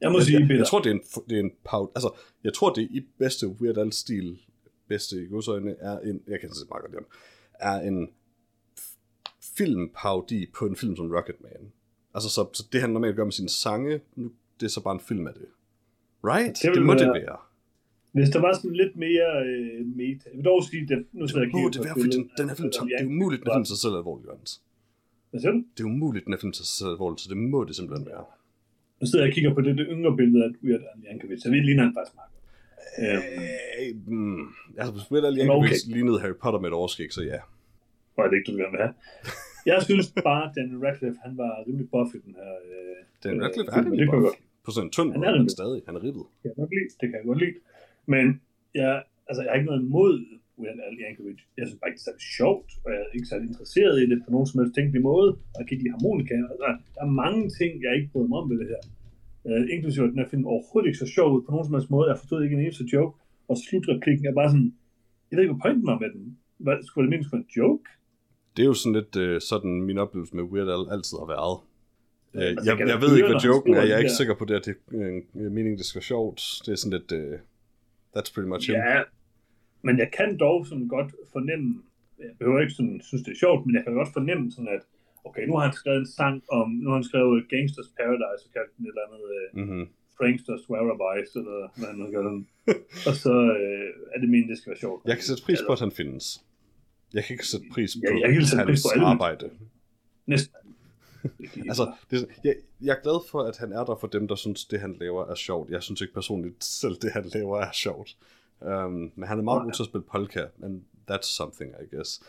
Jeg 0.00 0.10
må 0.12 0.18
Jeg, 0.18 0.24
sige, 0.26 0.38
jeg, 0.38 0.46
Peter. 0.46 0.58
jeg 0.58 0.66
tror, 0.66 0.80
det 0.80 0.90
er 0.90 0.94
en, 0.94 1.02
det 1.28 1.36
er 1.36 1.40
en 1.40 1.52
paud, 1.64 1.88
Altså, 1.94 2.10
jeg 2.44 2.54
tror, 2.54 2.72
det 2.72 2.82
er 2.84 2.88
i 2.90 3.06
bedste 3.18 3.48
Weird 3.48 3.78
Al-stil, 3.78 4.38
bedste 4.88 5.16
i 5.22 5.26
godsøjne, 5.26 5.76
er 5.80 5.98
en, 5.98 6.22
jeg 6.28 6.40
kan 6.40 6.54
sige 6.54 6.66
meget 6.70 6.82
godt 6.84 7.06
er 7.60 7.80
en 7.80 8.08
filmpaudi 9.56 10.46
på 10.54 10.66
en 10.66 10.76
film 10.76 10.96
som 10.96 11.10
Rocketman. 11.12 11.72
Altså, 12.18 12.30
så, 12.36 12.42
så 12.58 12.62
det 12.72 12.80
han 12.84 12.90
normalt 12.90 13.16
gør 13.16 13.24
med 13.24 13.32
sine 13.40 13.48
sange, 13.64 14.00
nu, 14.16 14.26
det 14.60 14.64
er 14.66 14.70
så 14.76 14.82
bare 14.86 14.94
en 14.94 15.00
film 15.10 15.26
af 15.26 15.34
det. 15.40 15.48
Right? 16.30 16.54
Det 16.56 16.62
Det, 16.62 16.74
det 16.74 16.82
må 16.86 16.94
være- 16.94 17.04
det 17.14 17.22
være. 17.22 17.36
Hvis 18.16 18.28
der 18.34 18.40
var 18.46 18.52
sådan 18.58 18.76
lidt 18.82 18.94
mere 19.06 19.28
øh, 19.50 19.86
meta. 20.00 20.24
Jeg 20.30 20.36
vil 20.38 20.44
dog 20.50 20.60
sige, 20.70 20.82
at 20.96 21.02
nu 21.12 21.28
sidder 21.28 21.42
jeg 21.44 21.50
Det 21.52 21.64
og 21.66 21.72
det 21.74 21.80
være, 21.86 21.96
fordi 22.04 22.16
den, 22.16 22.24
den 22.40 22.46
her 22.50 22.56
film, 22.60 22.70
tager, 22.76 22.86
det 22.86 23.04
er 23.06 23.12
umuligt, 23.14 23.40
den 23.44 23.50
film 23.56 23.68
sig 23.72 23.78
selv 23.84 23.94
alvorligt, 24.00 24.26
Jørgens. 24.28 24.52
Hvad 25.30 25.40
siger 25.40 25.52
du? 25.56 25.60
Det 25.76 25.80
er 25.84 25.88
umuligt, 25.94 26.24
den 26.26 26.32
her 26.34 26.40
film 26.44 26.54
sig 26.60 26.66
selv 26.78 26.90
alvorligt, 26.96 27.20
så 27.22 27.26
det 27.32 27.36
må 27.52 27.58
det 27.68 27.74
simpelthen 27.78 28.06
være. 28.12 28.24
Nu 29.00 29.04
sidder 29.06 29.22
jeg 29.24 29.30
og 29.30 29.34
kigger 29.36 29.52
på 29.56 29.60
det, 29.66 29.72
det 29.80 29.86
yngre 29.94 30.12
billede 30.20 30.40
af 30.46 30.50
Weird 30.64 30.82
Al 30.90 31.00
Yankovic, 31.10 31.38
så 31.42 31.48
vi 31.54 31.58
ligner 31.68 31.82
han 31.86 31.92
faktisk 31.98 32.14
meget. 32.20 32.32
Øhm, 33.02 33.42
Øh, 33.80 33.90
mm, 34.18 34.44
altså, 34.80 34.92
Weird 35.12 35.24
Al 35.28 35.38
Yankovic 35.40 35.70
okay. 35.84 35.94
lignede 35.96 36.18
Harry 36.22 36.36
Potter 36.42 36.60
med 36.62 36.68
et 36.72 36.76
overskæg, 36.80 37.10
så 37.16 37.22
ja. 37.32 37.38
er 38.22 38.28
det 38.30 38.36
ikke, 38.38 38.48
du 38.52 38.56
gerne 38.62 38.72
vil 38.76 38.80
have. 38.86 38.94
Jeg 39.70 39.78
synes 39.88 40.06
bare, 40.30 40.42
at 40.48 40.52
Daniel 40.56 40.80
Radcliffe, 40.86 41.18
han 41.26 41.34
var 41.42 41.52
rimelig 41.66 41.88
buff 41.94 42.10
i 42.18 42.20
den 42.26 42.32
her. 42.40 42.50
Øh, 42.66 43.32
øh, 43.32 43.42
Radcliffe 43.44 43.70
er 43.72 43.80
det 43.82 43.90
kunne 43.90 44.00
jeg 44.04 44.08
godt 44.26 44.38
På 44.64 44.70
sådan 44.74 44.86
en 44.88 44.92
tynd 44.96 45.10
Han 45.14 45.20
måde, 45.20 45.38
er 45.38 45.44
men 45.46 45.56
stadig. 45.60 45.80
Han 45.88 45.94
er 45.98 46.02
ribbet. 46.06 46.24
det 46.42 46.42
kan 46.42 46.50
jeg 46.50 46.56
godt 46.62 46.72
lide. 46.76 46.90
Det 47.00 47.06
kan 47.08 47.16
jeg 47.20 47.26
godt 47.30 47.40
lide. 47.44 47.56
Men 48.14 48.26
jeg, 48.80 48.92
altså, 49.28 49.40
jeg 49.42 49.50
har 49.50 49.56
ikke 49.58 49.70
noget 49.70 49.82
imod 49.88 50.12
Weird 50.60 50.80
Al 50.86 50.96
Yankovic. 51.04 51.40
Jeg 51.58 51.64
synes 51.66 51.78
bare 51.80 51.88
ikke, 51.90 52.00
det 52.06 52.14
er 52.20 52.26
sjovt, 52.38 52.68
og 52.84 52.88
jeg 52.94 53.00
er 53.06 53.10
ikke 53.16 53.30
særlig 53.32 53.46
interesseret 53.52 53.96
i 54.02 54.06
det 54.10 54.18
på 54.24 54.30
nogen 54.34 54.46
som 54.48 54.56
helst 54.60 54.74
tænkelig 54.78 55.02
måde. 55.10 55.28
Og 55.52 55.56
jeg 55.58 55.64
kan 55.64 55.74
ikke 55.74 55.84
lide 55.86 55.96
harmonika. 55.96 56.34
Altså, 56.52 56.66
der 56.94 57.02
er 57.06 57.10
mange 57.24 57.42
ting, 57.58 57.70
jeg 57.84 57.92
ikke 57.96 58.10
bryder 58.12 58.30
mig 58.30 58.38
om 58.42 58.46
ved 58.50 58.58
det 58.62 58.68
her. 58.74 58.82
Uh, 59.48 59.64
inklusive 59.74 60.04
at 60.06 60.12
den 60.12 60.22
her 60.22 60.30
film 60.32 60.44
overhovedet 60.52 60.88
ikke 60.88 61.02
så 61.04 61.08
sjov 61.16 61.28
ud 61.36 61.42
på 61.44 61.50
nogen 61.52 61.66
som 61.66 61.74
helst 61.76 61.90
måde. 61.94 62.06
Jeg 62.12 62.18
forstod 62.22 62.38
ikke 62.44 62.56
en 62.58 62.64
eneste 62.66 62.86
joke. 62.94 63.14
Og 63.50 63.56
slutreplikken 63.64 64.24
er 64.26 64.34
bare 64.40 64.50
sådan, 64.52 64.70
jeg 65.28 65.34
ved 65.34 65.42
ikke, 65.44 65.54
hvad 65.54 65.64
pointen 65.64 65.86
var 65.92 65.98
med 66.02 66.10
den. 66.16 66.24
Hvad, 66.64 66.76
skulle 66.86 67.04
det 67.06 67.12
mindst 67.14 67.32
være 67.32 67.42
en 67.44 67.50
joke? 67.60 67.88
Det 68.58 68.64
er 68.66 68.70
jo 68.74 68.78
sådan 68.82 68.96
lidt 69.00 69.16
øh, 69.16 69.40
sådan 69.50 69.72
min 69.88 69.98
oplevelse 69.98 70.36
med 70.36 70.44
Weird 70.52 70.70
Al 70.76 70.84
altid 70.94 71.16
har 71.22 71.28
været. 71.36 71.56
Øh, 72.38 72.42
jeg, 72.66 72.74
jeg 72.80 72.88
da 72.92 72.96
ved 73.04 73.12
ikke, 73.16 73.30
hvad 73.32 73.44
joken 73.50 73.74
er. 73.74 73.82
Jeg 73.88 73.94
er 73.98 74.02
ikke 74.06 74.18
sikker 74.22 74.34
på 74.40 74.44
det, 74.48 74.54
at 74.60 74.64
det 74.68 74.74
er 75.04 75.20
en 75.46 75.54
mening, 75.58 75.72
det 75.78 75.86
skal 75.86 75.98
være 76.00 76.10
sjovt. 76.14 76.40
Det 76.64 76.70
er 76.72 76.78
sådan 76.82 76.96
lidt... 76.98 77.10
Øh, 77.20 77.34
that's 78.14 78.30
pretty 78.34 78.50
much. 78.52 78.64
Ja, 78.70 79.02
men 79.86 79.94
jeg 80.02 80.10
kan 80.18 80.30
dog 80.44 80.58
sådan 80.70 80.88
godt 80.96 81.10
fornemme, 81.34 81.68
jeg 82.18 82.32
behøver 82.38 82.60
ikke 82.64 82.76
sådan, 82.78 83.00
synes 83.08 83.22
det 83.26 83.32
er 83.36 83.40
sjovt, 83.44 83.60
men 83.66 83.72
jeg 83.76 83.82
kan 83.84 83.94
godt 84.00 84.12
fornemme 84.18 84.44
sådan, 84.54 84.72
at 84.76 84.82
okay, 85.28 85.44
nu 85.48 85.52
har 85.56 85.64
han 85.68 85.74
skrevet 85.80 86.00
en 86.06 86.10
sang 86.20 86.36
om, 86.58 86.68
nu 86.82 86.86
har 86.90 86.96
han 87.00 87.08
skrevet 87.10 87.48
Gangsters 87.52 87.90
Paradise, 87.98 88.42
og 88.46 88.50
kaldt 88.56 88.70
den 88.76 88.82
et 88.84 88.88
eller 88.88 89.04
andet 89.06 89.24
uh, 89.36 89.46
Mm-hmm. 89.60 89.84
Pranksters 90.18 90.64
Whereabouts, 90.70 91.32
eller 91.40 91.58
hvad 91.78 91.88
han 91.90 91.98
nu 92.02 92.06
gør 92.14 92.24
den. 92.30 92.38
og 93.08 93.14
så 93.24 93.34
uh, 93.64 94.12
er 94.12 94.18
det 94.20 94.28
meningen, 94.32 94.50
det 94.50 94.58
skal 94.58 94.70
være 94.72 94.82
sjovt. 94.86 94.98
Jeg 95.10 95.16
kan 95.16 95.24
sætte 95.28 95.42
pris 95.46 95.60
på, 95.66 95.72
at 95.72 95.80
han 95.86 95.92
findes. 96.00 96.26
Jeg 97.14 97.24
kan 97.24 97.34
ikke 97.34 97.46
sætte 97.46 97.66
pris 97.72 97.94
på 97.94 98.00
Ja, 98.16 98.26
jeg 98.26 98.32
kan 98.34 98.46
sætte 98.46 98.64
pris 98.64 98.82
på 98.82 98.88
alle 98.94 99.06
arbejde. 99.06 99.50
Næsten. 100.26 100.54
Altså, 101.68 101.92
det, 102.10 102.22
er- 102.22 102.26
jeg, 102.44 102.54
jeg 102.80 102.96
er 102.96 103.02
glad 103.02 103.28
for, 103.30 103.42
at 103.42 103.56
han 103.56 103.72
er 103.72 103.84
der 103.84 103.96
for 104.00 104.06
dem, 104.06 104.28
der 104.28 104.34
synes, 104.34 104.64
det 104.64 104.80
han 104.80 104.96
laver 105.00 105.26
er 105.26 105.34
sjovt. 105.34 105.70
Jeg 105.70 105.82
synes 105.82 106.00
ikke 106.00 106.14
personligt 106.14 106.64
selv, 106.64 106.96
det 107.02 107.12
han 107.12 107.24
laver 107.34 107.58
er 107.60 107.72
sjovt. 107.72 108.16
Um, 108.60 109.12
men 109.14 109.28
han 109.28 109.38
er 109.38 109.42
meget 109.42 109.62
god 109.62 109.72
til 109.72 109.82
at 109.82 109.86
spille 109.86 110.04
polka, 110.10 110.44
and 110.62 110.82
that's 111.10 111.22
something, 111.36 111.70
I 111.82 111.96
guess. 111.96 112.20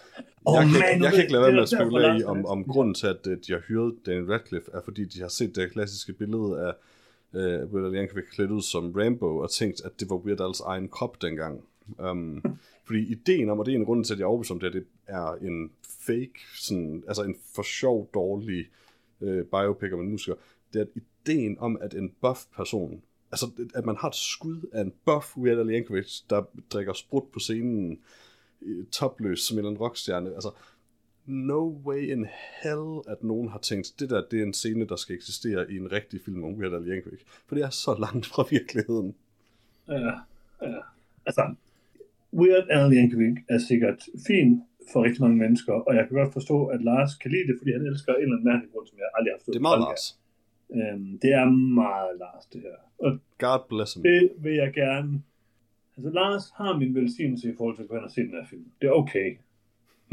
Åh, 0.45 0.53
jeg, 0.55 0.63
kan, 0.63 0.71
man, 0.73 0.81
jeg, 0.81 1.01
jeg 1.01 1.11
kan 1.11 1.21
ikke 1.21 1.31
lade 1.31 1.43
være 1.43 1.51
med 1.51 1.61
at 1.61 1.69
spekulere 1.69 2.19
i, 2.19 2.23
om, 2.23 2.45
om 2.45 2.63
grunden 2.63 2.93
til, 2.95 3.07
at 3.07 3.27
øh, 3.27 3.37
de 3.47 3.51
har 3.53 3.59
hyret 3.67 3.95
Daniel 4.05 4.25
Radcliffe, 4.31 4.71
er 4.73 4.81
fordi, 4.85 5.05
de 5.05 5.19
har 5.21 5.27
set 5.27 5.55
det 5.55 5.71
klassiske 5.71 6.13
billede 6.13 6.59
af 6.59 6.73
uh, 7.33 7.73
Weird 7.73 7.85
Al 7.87 7.95
Yankovic 7.95 8.25
klædt 8.33 8.51
ud 8.51 8.61
som 8.61 8.91
Rambo, 8.95 9.37
og 9.37 9.51
tænkt, 9.51 9.81
at 9.85 9.99
det 9.99 10.09
var 10.09 10.15
Weird 10.15 10.41
Al's 10.41 10.63
egen 10.65 10.87
krop 10.89 11.21
dengang. 11.21 11.63
Um, 11.97 12.43
fordi 12.89 13.11
ideen 13.11 13.49
om, 13.49 13.59
og 13.59 13.65
det 13.65 13.73
er 13.73 13.75
en 13.75 13.85
grund 13.85 14.05
til, 14.05 14.13
at 14.13 14.19
jeg 14.19 14.25
er 14.25 14.27
overbevist 14.27 14.51
om 14.51 14.59
det, 14.59 14.73
det 14.73 14.85
er 15.07 15.33
en 15.33 15.71
fake, 15.83 16.39
sådan, 16.55 17.03
altså 17.07 17.23
en 17.23 17.35
for 17.55 17.61
sjov, 17.61 18.09
dårlig 18.13 18.69
øh, 19.21 19.45
biopic 19.45 19.93
om 19.93 19.99
en 19.99 20.09
musiker, 20.09 20.35
det 20.73 20.79
er 20.79 20.85
at 20.85 20.89
ideen 20.95 21.59
om, 21.59 21.77
at 21.81 21.93
en 21.93 22.13
buff 22.21 22.45
person, 22.55 23.01
altså 23.31 23.51
at 23.75 23.85
man 23.85 23.95
har 23.95 24.07
et 24.07 24.15
skud 24.15 24.69
af 24.73 24.81
en 24.81 24.93
buff 25.05 25.37
Weird 25.37 25.59
Al 25.59 25.69
Yankovic, 25.69 26.21
der 26.29 26.43
drikker 26.69 26.93
sprut 26.93 27.23
på 27.33 27.39
scenen, 27.39 27.99
øh, 28.61 28.85
topløs 28.85 29.39
som 29.39 29.55
en 29.55 29.57
eller 29.57 29.69
anden 29.69 29.81
rockstjerne, 29.81 30.33
altså 30.33 30.51
no 31.25 31.67
way 31.85 32.11
in 32.11 32.27
hell, 32.63 33.01
at 33.07 33.23
nogen 33.23 33.49
har 33.49 33.59
tænkt, 33.59 33.93
det 33.99 34.09
der, 34.09 34.23
det 34.31 34.39
er 34.39 34.43
en 34.43 34.53
scene, 34.53 34.87
der 34.87 34.95
skal 34.95 35.15
eksistere 35.15 35.71
i 35.71 35.77
en 35.77 35.91
rigtig 35.91 36.21
film 36.25 36.43
om 36.43 36.53
Weird 36.53 36.73
Al 36.73 36.87
Yankovic, 36.87 37.21
for 37.47 37.55
det 37.55 37.63
er 37.63 37.69
så 37.69 37.95
langt 37.99 38.25
fra 38.25 38.45
virkeligheden. 38.49 39.15
Ja, 39.87 39.93
ja. 40.61 40.79
Altså, 41.25 41.55
Weird 42.33 42.65
Al 42.69 42.93
Yankovic 42.93 43.37
er 43.49 43.57
sikkert 43.57 43.99
fin 44.27 44.61
for 44.91 45.03
rigtig 45.03 45.21
mange 45.21 45.37
mennesker, 45.37 45.73
og 45.73 45.95
jeg 45.95 46.07
kan 46.07 46.17
godt 46.17 46.33
forstå, 46.33 46.65
at 46.65 46.81
Lars 46.83 47.15
kan 47.15 47.31
lide 47.31 47.47
det, 47.47 47.55
fordi 47.57 47.71
han 47.71 47.81
elsker 47.81 48.13
en 48.13 48.21
eller 48.21 48.35
anden 48.35 48.47
mærkelig 48.51 48.71
grund, 48.73 48.87
som 48.87 48.97
jeg 48.97 49.07
aldrig 49.17 49.31
har 49.33 49.39
forstået. 49.39 49.53
Det 49.53 49.59
er 49.59 49.69
meget. 49.69 49.79
Lars. 49.87 50.03
Øhm, 50.77 51.19
det 51.21 51.31
er 51.41 51.45
meget 51.81 52.11
Lars, 52.23 52.45
det 52.53 52.61
her. 52.61 52.77
Og 53.05 53.11
God 53.45 53.61
bless 53.69 53.93
him. 53.93 54.03
det 54.03 54.23
vil 54.43 54.55
jeg 54.63 54.73
gerne... 54.73 55.23
Altså, 55.97 56.09
Lars 56.19 56.43
har 56.55 56.77
min 56.77 56.95
velsignelse 56.95 57.49
i 57.51 57.55
forhold 57.57 57.75
til 57.75 57.83
at 57.83 57.89
gå 57.89 57.95
hen 57.95 58.03
og 58.03 58.11
se 58.11 58.21
den 58.21 58.35
her 58.39 58.45
film. 58.49 58.65
Det 58.81 58.87
er 58.87 58.91
okay. 58.91 59.27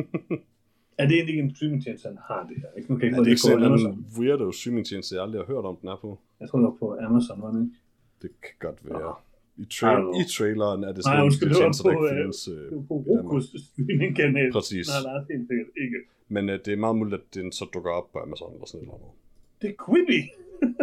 er 1.00 1.04
det 1.06 1.14
egentlig 1.16 1.34
ikke 1.34 1.44
en 1.48 1.54
streamingtjeneste, 1.54 2.08
han 2.08 2.18
har 2.30 2.46
det 2.48 2.56
her? 2.62 2.70
Ikke? 2.76 2.92
Nu 2.92 2.98
kan 2.98 3.04
Er 3.04 3.08
ikke 3.08 3.24
det 3.24 3.30
ikke 3.30 3.44
på 3.44 3.78
sådan 3.78 3.92
en 3.92 4.06
weirdo 4.18 4.52
streamingtjeneste, 4.52 5.14
jeg 5.14 5.22
aldrig 5.22 5.40
har 5.40 5.46
hørt 5.54 5.64
om 5.64 5.76
den 5.76 5.88
er 5.88 5.98
på? 6.04 6.18
Jeg 6.40 6.48
tror, 6.48 6.58
det 6.58 6.64
var 6.64 6.76
på 6.84 6.96
Amazon, 7.06 7.42
var 7.42 7.50
det 7.52 7.60
ikke? 7.64 7.76
Det 8.22 8.30
kan 8.42 8.54
godt 8.58 8.78
være. 8.88 9.00
I, 9.00 9.25
I 9.58 9.66
tra- 9.74 10.20
i 10.20 10.22
traileren 10.36 10.80
er 10.84 10.92
det 10.96 10.96
Nej, 10.96 11.02
sådan 11.12 11.22
undskyld, 11.24 11.48
det 11.48 11.56
tjenester, 11.56 11.84
der 11.84 11.96
på, 11.96 12.04
ikke 12.04 12.14
øh, 12.16 12.22
findes. 12.22 12.48
Øh, 12.48 12.54
Det 12.54 12.76
var 12.78 12.84
på 12.90 12.94
i 13.00 13.04
Danmark. 13.08 13.24
Rokus 13.24 13.44
streaming-kanal. 13.66 14.52
Præcis. 14.52 14.86
Nej, 14.92 15.00
Lars, 15.08 15.24
helt 15.32 15.46
sikkert 15.50 15.70
ikke. 15.84 15.98
Men 16.34 16.42
øh, 16.52 16.56
det 16.64 16.72
er 16.72 16.76
meget 16.86 16.96
muligt, 17.00 17.14
at 17.20 17.26
den 17.34 17.52
så 17.52 17.64
dukker 17.74 17.90
op 17.90 18.06
på 18.12 18.18
Amazon 18.26 18.52
eller 18.56 18.66
sådan 18.72 18.86
noget. 18.86 19.02
Det 19.60 19.68
er 19.72 19.76
Quibi. 19.84 20.20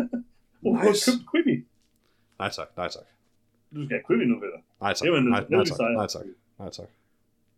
Nice. 0.65 1.11
købt 1.11 1.23
Quibi. 1.31 1.55
Nej 2.39 2.49
tak, 2.57 2.69
nej 2.79 2.89
tak. 2.95 3.07
Du 3.75 3.79
skal 3.85 3.93
have 3.97 4.05
Quibi 4.07 4.25
nu, 4.31 4.35
Peter. 4.43 4.59
Nej 4.83 4.93
tak, 4.93 5.03
Det 5.05 5.11
var 5.13 5.19
nej, 5.19 5.43
nej 5.49 5.65
tak, 5.65 5.79
nej 5.99 6.07
tak, 6.15 6.25
nej 6.59 6.69
tak. 6.79 6.89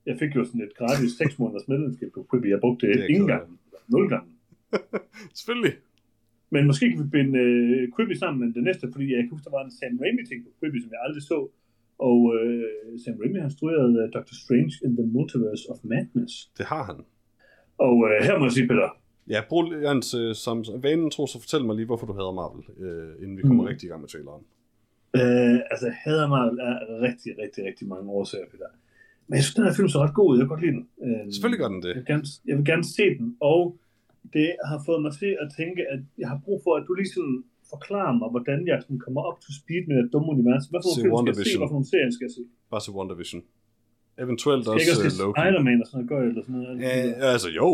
Jeg 0.05 0.15
fik 0.19 0.31
jo 0.35 0.45
sådan 0.45 0.61
et 0.61 0.73
gratis 0.79 1.11
6 1.17 1.39
måneders 1.39 1.67
medlemskab 1.67 2.09
på 2.13 2.27
Quibi. 2.31 2.47
Jeg 2.49 2.59
brugte 2.59 2.87
Det 2.87 2.95
det 2.97 3.09
ingen 3.09 3.27
gang. 3.27 3.59
Nul 3.87 4.09
gange. 4.09 4.29
Selvfølgelig. 5.39 5.73
Men 6.53 6.61
måske 6.69 6.85
kan 6.89 6.99
vi 7.03 7.09
binde 7.17 7.33
uh, 7.45 7.81
Quibi 7.95 8.15
sammen 8.23 8.39
med 8.45 8.53
det 8.57 8.63
næste, 8.63 8.85
fordi 8.93 9.05
jeg 9.13 9.19
kan 9.23 9.29
huske, 9.35 9.45
der 9.45 9.55
var 9.57 9.63
en 9.65 9.71
Sam 9.79 9.93
Raimi-ting 10.03 10.39
på 10.45 10.51
Quibi, 10.59 10.77
som 10.81 10.91
jeg 10.95 11.01
aldrig 11.07 11.23
så. 11.23 11.39
Og 12.07 12.17
uh, 12.35 12.63
Sam 13.03 13.15
Raimi 13.21 13.37
har 13.39 13.47
instrueret 13.51 13.91
uh, 14.01 14.05
Doctor 14.15 14.35
Strange 14.43 14.73
in 14.85 14.91
the 14.99 15.05
Multiverse 15.15 15.63
of 15.71 15.77
Madness. 15.91 16.33
Det 16.57 16.65
har 16.65 16.83
han. 16.89 16.97
Og 17.85 17.93
uh, 18.05 18.09
her 18.27 18.35
må 18.39 18.45
jeg 18.45 18.51
sige, 18.59 18.67
Peter, 18.67 18.89
Ja, 19.29 19.39
brug 19.49 19.65
Jens, 19.85 20.13
øh, 20.21 20.35
som 20.35 20.57
vanen 20.85 21.09
tror, 21.11 21.25
så 21.25 21.37
fortæl 21.41 21.65
mig 21.65 21.75
lige, 21.75 21.85
hvorfor 21.85 22.07
du 22.07 22.13
hader 22.13 22.31
Marvel, 22.41 22.63
øh, 22.85 23.11
inden 23.23 23.37
vi 23.37 23.41
kommer 23.41 23.63
Mm. 23.63 23.67
rigtig 23.71 23.85
i 23.87 23.89
gang 23.91 24.01
med 24.01 24.09
traileren. 24.09 24.43
uh, 25.19 25.57
altså 25.71 25.87
Hader 26.03 26.27
Marvel 26.27 26.59
er 26.69 26.75
rigtig, 27.07 27.31
rigtig, 27.43 27.61
rigtig 27.69 27.87
mange 27.87 28.07
årsager, 28.19 28.45
Peter. 28.51 28.69
Men 29.27 29.35
jeg 29.35 29.43
synes, 29.43 29.55
den 29.55 29.63
her 29.67 29.73
film 29.73 29.89
så 29.89 29.99
ret 29.99 30.13
god 30.19 30.27
ud. 30.31 30.37
Jeg 30.37 30.43
kan 30.43 30.49
godt 30.55 30.61
lide 30.65 30.75
den. 30.77 30.87
Uh, 31.05 31.31
Selvfølgelig 31.33 31.59
gør 31.63 31.67
den 31.75 31.81
det. 31.85 31.87
Jeg 31.87 31.95
vil, 31.95 32.05
gerne, 32.13 32.25
jeg 32.47 32.55
vil 32.57 32.65
gerne 32.65 32.83
se 32.97 33.05
den, 33.19 33.27
og 33.39 33.59
det 34.33 34.49
har 34.69 34.79
fået 34.87 35.01
mig 35.05 35.13
til 35.21 35.31
at 35.43 35.47
tænke, 35.59 35.81
at 35.93 35.99
jeg 36.21 36.27
har 36.33 36.39
brug 36.45 36.57
for, 36.65 36.73
at 36.79 36.83
du 36.87 36.93
lige 36.99 37.11
sådan 37.17 37.37
forklarer 37.73 38.13
mig, 38.21 38.27
hvordan 38.35 38.59
jeg 38.69 38.77
sådan 38.83 38.99
kommer 39.05 39.21
op 39.29 39.37
to 39.45 39.49
speed 39.59 39.83
med 39.89 39.97
et 40.03 40.09
dumme 40.13 40.27
univers. 40.35 40.63
Hvad 40.71 40.79
for 40.83 40.89
nogle 41.13 41.35
film 41.35 41.35
skal 41.35 41.43
jeg 41.43 41.51
se? 41.51 41.57
Hvad 41.61 41.69
for 41.71 41.77
nogle 41.79 41.89
serier 41.93 42.11
skal 42.15 42.25
jeg 42.29 42.33
se? 42.37 42.43
Bare 42.71 42.81
se 42.85 42.91
WandaVision. 42.97 43.41
Eventuelt 44.23 44.63
Skal 44.63 44.73
også 44.73 44.91
også 44.91 45.15
se 45.15 45.21
Loki. 45.23 45.35
Spider-Man 45.39 45.77
og 45.83 45.87
sådan 45.87 45.97
noget? 45.97 46.09
Gør 46.11 46.19
jeg, 46.23 46.27
eller 46.31 46.43
sådan 46.47 46.55
noget? 46.55 46.81
Ja, 46.87 47.31
altså 47.35 47.49
jo, 47.59 47.67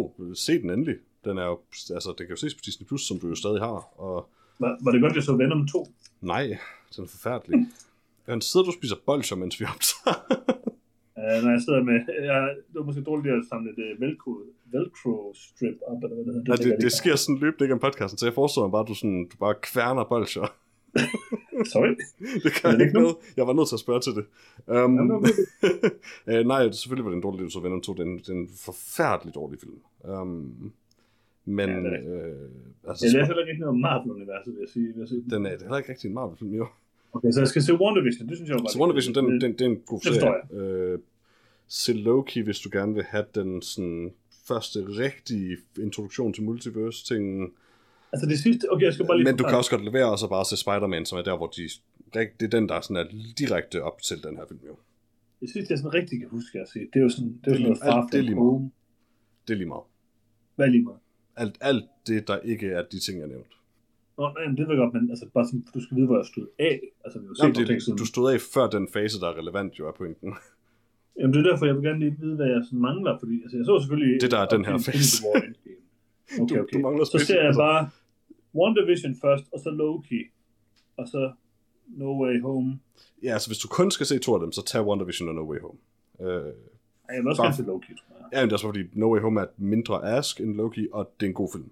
se 0.45 0.53
den 0.61 0.69
endelig. 0.75 0.97
Den 1.25 1.35
er 1.43 1.45
jo, 1.51 1.55
altså, 1.97 2.09
det 2.17 2.23
kan 2.25 2.33
jo 2.35 2.39
ses 2.43 2.53
på 2.57 2.61
Disney 2.67 2.85
Plus, 2.89 3.01
som 3.09 3.15
du 3.21 3.25
jo 3.33 3.35
stadig 3.43 3.59
har, 3.67 3.79
og 4.05 4.15
Var, 4.63 4.71
var 4.83 4.91
det 4.91 5.01
godt, 5.01 5.15
jeg 5.15 5.23
så 5.23 5.33
Venom 5.41 5.67
2? 5.67 5.87
Nej, 6.21 6.45
den 6.95 7.03
er 7.03 7.07
forfærdelig. 7.07 7.55
Han 8.31 8.41
sidder 8.41 8.63
du 8.65 8.69
og 8.69 8.77
spiser 8.79 8.95
bolcher, 9.05 9.35
mens 9.41 9.59
vi 9.59 9.65
optager. 9.73 10.15
Uh, 11.21 11.38
når 11.43 11.51
jeg 11.55 11.62
sidder 11.65 11.84
med... 11.89 11.97
Jeg, 12.29 12.39
det 12.67 12.77
var 12.79 12.86
måske 12.89 13.01
dårligt 13.01 13.36
at 13.36 13.45
samle 13.51 13.71
det 13.79 13.88
velcro, 14.03 14.31
velcro 14.73 15.34
strip 15.34 15.77
op, 15.88 16.03
eller 16.03 16.15
hvad 16.15 16.25
det 16.25 16.34
hedder. 16.34 16.49
Nej, 16.51 16.60
det, 16.65 16.81
det 16.86 16.91
sker 16.91 17.15
sådan 17.15 17.38
løbende 17.43 17.63
ikke 17.65 17.73
om 17.73 17.84
podcasten, 17.88 18.17
så 18.17 18.25
jeg 18.25 18.34
forestiller 18.34 18.65
mig 18.67 18.71
bare, 18.71 18.86
at 18.86 18.91
du, 18.91 18.95
sådan, 19.01 19.21
du 19.31 19.38
bare 19.45 19.55
kværner 19.69 20.03
bolcher. 20.03 20.41
her. 20.41 20.53
Sorry. 21.73 21.93
det 22.43 22.51
kan 22.53 22.73
det 22.73 22.81
ikke 22.81 22.93
noget. 22.93 23.15
Jeg 23.38 23.47
var 23.47 23.53
nødt 23.53 23.67
til 23.67 23.75
at 23.75 23.79
spørge 23.86 24.01
til 24.07 24.13
det. 24.19 24.25
Um, 24.67 24.95
Jamen, 24.97 25.25
øh, 26.29 26.41
nej, 26.51 26.71
selvfølgelig 26.71 27.05
var 27.05 27.12
det 27.12 27.19
en 27.21 27.25
dårlig 27.25 27.39
film, 27.39 27.49
så 27.49 27.60
Venom 27.60 27.81
2. 27.81 27.93
Det 27.93 27.99
er 27.99 28.03
en, 28.03 28.17
det 28.17 28.29
er 28.29 28.34
en 28.34 28.49
forfærdelig 28.67 29.36
dårlig 29.36 29.60
film. 29.63 29.77
Um, 30.13 30.71
men, 31.45 31.69
Ja, 31.69 31.75
det 31.75 31.86
er 31.86 32.27
øh, 32.27 32.89
altså, 32.89 33.05
Jeg 33.05 33.13
læser 33.13 33.25
heller 33.25 33.45
ikke 33.45 33.62
noget 33.63 33.73
om 33.75 33.79
Marvel-universet, 33.88 34.53
vil 34.53 34.62
jeg 34.65 34.69
sige. 34.75 34.88
Vil 34.93 34.99
jeg 34.99 35.07
sige. 35.07 35.23
den 35.29 35.45
er, 35.45 35.49
det 35.49 35.60
er 35.60 35.65
heller 35.67 35.77
ikke 35.77 35.91
rigtig 35.91 36.07
en 36.07 36.13
Marvel-film, 36.13 36.53
jo. 36.53 36.67
Okay, 37.13 37.31
så 37.31 37.39
jeg 37.41 37.47
skal 37.47 37.62
se 37.62 37.73
WandaVision. 37.73 38.29
Det 38.29 38.36
synes 38.38 38.49
jeg 38.49 38.57
var 38.60 38.69
Så 38.73 38.79
WandaVision, 38.79 39.15
den, 39.15 39.41
den, 39.41 39.51
det 39.53 39.62
er 39.62 39.69
en 39.75 39.81
god 39.91 39.99
serie. 40.01 40.62
Øh, 40.62 40.99
se 41.71 41.93
Loki, 41.93 42.39
hvis 42.41 42.60
du 42.60 42.69
gerne 42.71 42.93
vil 42.93 43.03
have 43.03 43.25
den 43.36 43.62
sådan, 43.62 44.13
første 44.47 44.79
rigtige 44.79 45.57
introduktion 45.79 46.34
til 46.34 46.43
multiverse-tingen. 46.43 47.53
Altså 48.13 48.29
det 48.29 48.39
sidste... 48.39 48.71
Okay, 48.71 48.86
jeg 48.86 48.93
skal 48.93 49.05
bare 49.07 49.17
lige... 49.17 49.25
Men 49.25 49.38
du 49.38 49.43
kan 49.43 49.57
også 49.57 49.71
godt 49.71 49.86
levere 49.86 50.12
og 50.12 50.19
så 50.19 50.27
bare 50.27 50.45
se 50.45 50.57
Spider-Man, 50.57 51.05
som 51.05 51.17
er 51.17 51.21
der, 51.21 51.38
hvor 51.38 51.47
de... 51.47 51.62
Det 52.13 52.45
er 52.47 52.47
den, 52.47 52.69
der 52.69 52.81
sådan 52.81 52.97
er 52.97 53.07
direkte 53.38 53.84
op 53.84 54.01
til 54.01 54.23
den 54.23 54.38
her 54.38 54.45
film, 54.49 54.60
jo. 54.67 54.75
Det 55.39 55.49
sidste, 55.49 55.71
jeg 55.71 55.77
sådan 55.79 55.93
rigtig 55.93 56.19
kan 56.19 56.29
huske 56.29 56.60
at 56.60 56.69
se, 56.73 56.79
det 56.79 56.99
er 57.01 57.05
jo 57.07 57.10
sådan, 57.10 57.34
det 57.41 57.47
er 57.47 57.51
jo 57.51 57.57
sådan 57.57 57.63
noget 57.63 57.79
far 57.86 58.07
det 58.12 58.17
er 58.17 58.21
lige 58.21 58.36
meget. 58.36 58.51
home. 58.51 58.71
Det 59.47 59.53
er 59.53 59.57
lige 59.57 59.67
meget. 59.67 59.88
Hvad 60.55 60.65
er 60.65 60.71
lige 60.71 60.84
meget? 60.84 60.99
Alt, 61.36 61.57
alt 61.62 61.86
det, 62.07 62.27
der 62.27 62.38
ikke 62.39 62.67
er 62.67 62.84
de 62.91 62.99
ting, 62.99 63.19
jeg 63.19 63.27
nævnte. 63.27 63.49
Nå, 64.17 64.23
nej, 64.36 64.47
men 64.47 64.57
det 64.57 64.63
ved 64.67 64.73
jeg 64.75 64.81
godt, 64.84 64.93
men 64.93 65.10
altså, 65.10 65.25
bare 65.34 65.45
sådan, 65.45 65.65
du 65.73 65.79
skal 65.84 65.97
vide, 65.97 66.07
hvor 66.10 66.17
jeg 66.17 66.25
stod 66.34 66.47
af. 66.60 66.81
Altså, 67.05 67.19
vi 67.19 67.25
har 67.27 67.34
set 67.34 67.43
Jamen, 67.43 67.53
nogle 67.53 67.67
ting 67.67 67.75
det, 67.75 67.84
siden. 67.84 67.97
du 67.97 68.05
stod 68.05 68.25
af 68.34 68.39
før 68.53 68.65
den 68.77 68.86
fase, 68.95 69.19
der 69.19 69.27
er 69.31 69.36
relevant, 69.41 69.79
jo 69.79 69.88
er 69.88 69.95
pointen. 70.01 70.34
Jamen, 71.19 71.34
det 71.34 71.45
er 71.45 71.50
derfor, 71.52 71.65
jeg 71.65 71.76
vil 71.76 71.84
gerne 71.84 72.00
lige 72.00 72.15
vide, 72.19 72.36
hvad 72.36 72.47
jeg 72.47 72.62
sådan 72.65 72.80
mangler, 72.80 73.19
fordi 73.19 73.41
altså, 73.43 73.58
jeg 73.58 73.65
så 73.65 73.80
selvfølgelig... 73.80 74.21
Det, 74.21 74.32
der 74.32 74.38
er 74.39 74.45
den 74.45 74.65
her. 74.65 74.71
War 74.74 75.36
Endgame. 75.36 75.56
Okay, 76.41 76.56
Du- 76.56 76.62
okay. 76.63 76.74
du 76.74 76.80
mangler 76.80 77.06
så 77.06 77.17
ser 77.28 77.36
jeg 77.38 77.45
altså- 77.45 77.60
bare 77.62 77.89
WandaVision 78.56 79.15
først, 79.21 79.45
og 79.54 79.60
så 79.60 79.69
Loki, 79.69 80.21
og 80.97 81.08
så 81.08 81.32
No 81.88 82.24
Way 82.24 82.41
Home. 82.41 82.80
Ja, 83.24 83.34
altså 83.34 83.50
hvis 83.50 83.58
du 83.58 83.67
kun 83.67 83.91
skal 83.91 84.06
se 84.06 84.19
to 84.19 84.34
af 84.34 84.39
dem, 84.39 84.52
så 84.52 84.65
tag 84.65 84.86
WandaVision 84.88 85.30
og 85.30 85.36
No 85.36 85.52
Way 85.52 85.60
Home. 85.60 85.78
Øh, 86.21 86.28
Ej, 86.28 87.15
jeg 87.15 87.24
vil 87.24 87.28
også 87.28 87.39
Bare- 87.41 87.47
gerne 87.47 87.56
se 87.58 87.63
Loki, 87.63 87.88
tror 87.93 88.15
jeg. 88.19 88.26
ja, 88.34 88.39
men 88.39 88.43
det 88.50 88.52
er 88.52 88.56
også 88.56 88.67
fordi 88.67 88.84
No 88.93 89.13
Way 89.13 89.21
Home 89.21 89.39
er 89.39 89.43
et 89.43 89.50
mindre 89.58 90.04
ask 90.17 90.39
end 90.41 90.56
Loki, 90.56 90.88
og 90.93 91.12
det 91.19 91.26
er 91.26 91.30
en 91.30 91.34
god 91.34 91.50
film. 91.54 91.69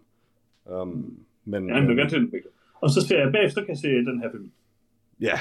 Um, 0.66 1.18
men, 1.46 1.68
Ja, 1.70 1.74
jeg 1.76 1.82
vil 1.84 1.92
øh, 1.92 1.98
gerne 1.98 2.10
se 2.10 2.16
den 2.16 2.32
begge. 2.32 2.48
Og 2.82 2.90
så 2.90 3.02
ser 3.08 3.20
jeg 3.20 3.32
bagefter, 3.32 3.62
kan 3.62 3.70
jeg 3.70 3.78
se 3.78 3.88
den 3.88 4.20
her 4.22 4.32
film. 4.32 4.52
ja, 5.22 5.34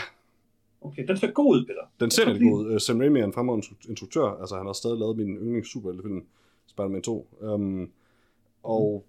Okay, 0.81 1.07
den 1.09 1.17
ser 1.17 1.31
god 1.31 1.57
ud, 1.57 1.65
Peter. 1.65 1.81
den 2.01 2.11
ser 2.11 2.33
lide 2.33 2.51
god 2.51 2.67
ud. 2.67 2.73
Øh, 2.73 2.81
Sam 2.81 2.99
Raimi 2.99 3.21
er 3.21 3.25
en 3.25 3.33
fremragende 3.33 3.67
instru- 3.67 3.89
instruktør. 3.89 4.41
Altså, 4.41 4.57
han 4.57 4.67
har 4.67 4.73
stadig 4.73 4.99
lavet 4.99 5.17
min 5.17 5.37
yndlings 5.37 5.73
superheltefilm, 5.73 6.23
Spider-Man 6.67 7.03
2. 7.03 7.29
Um, 7.41 7.91
og 8.63 9.05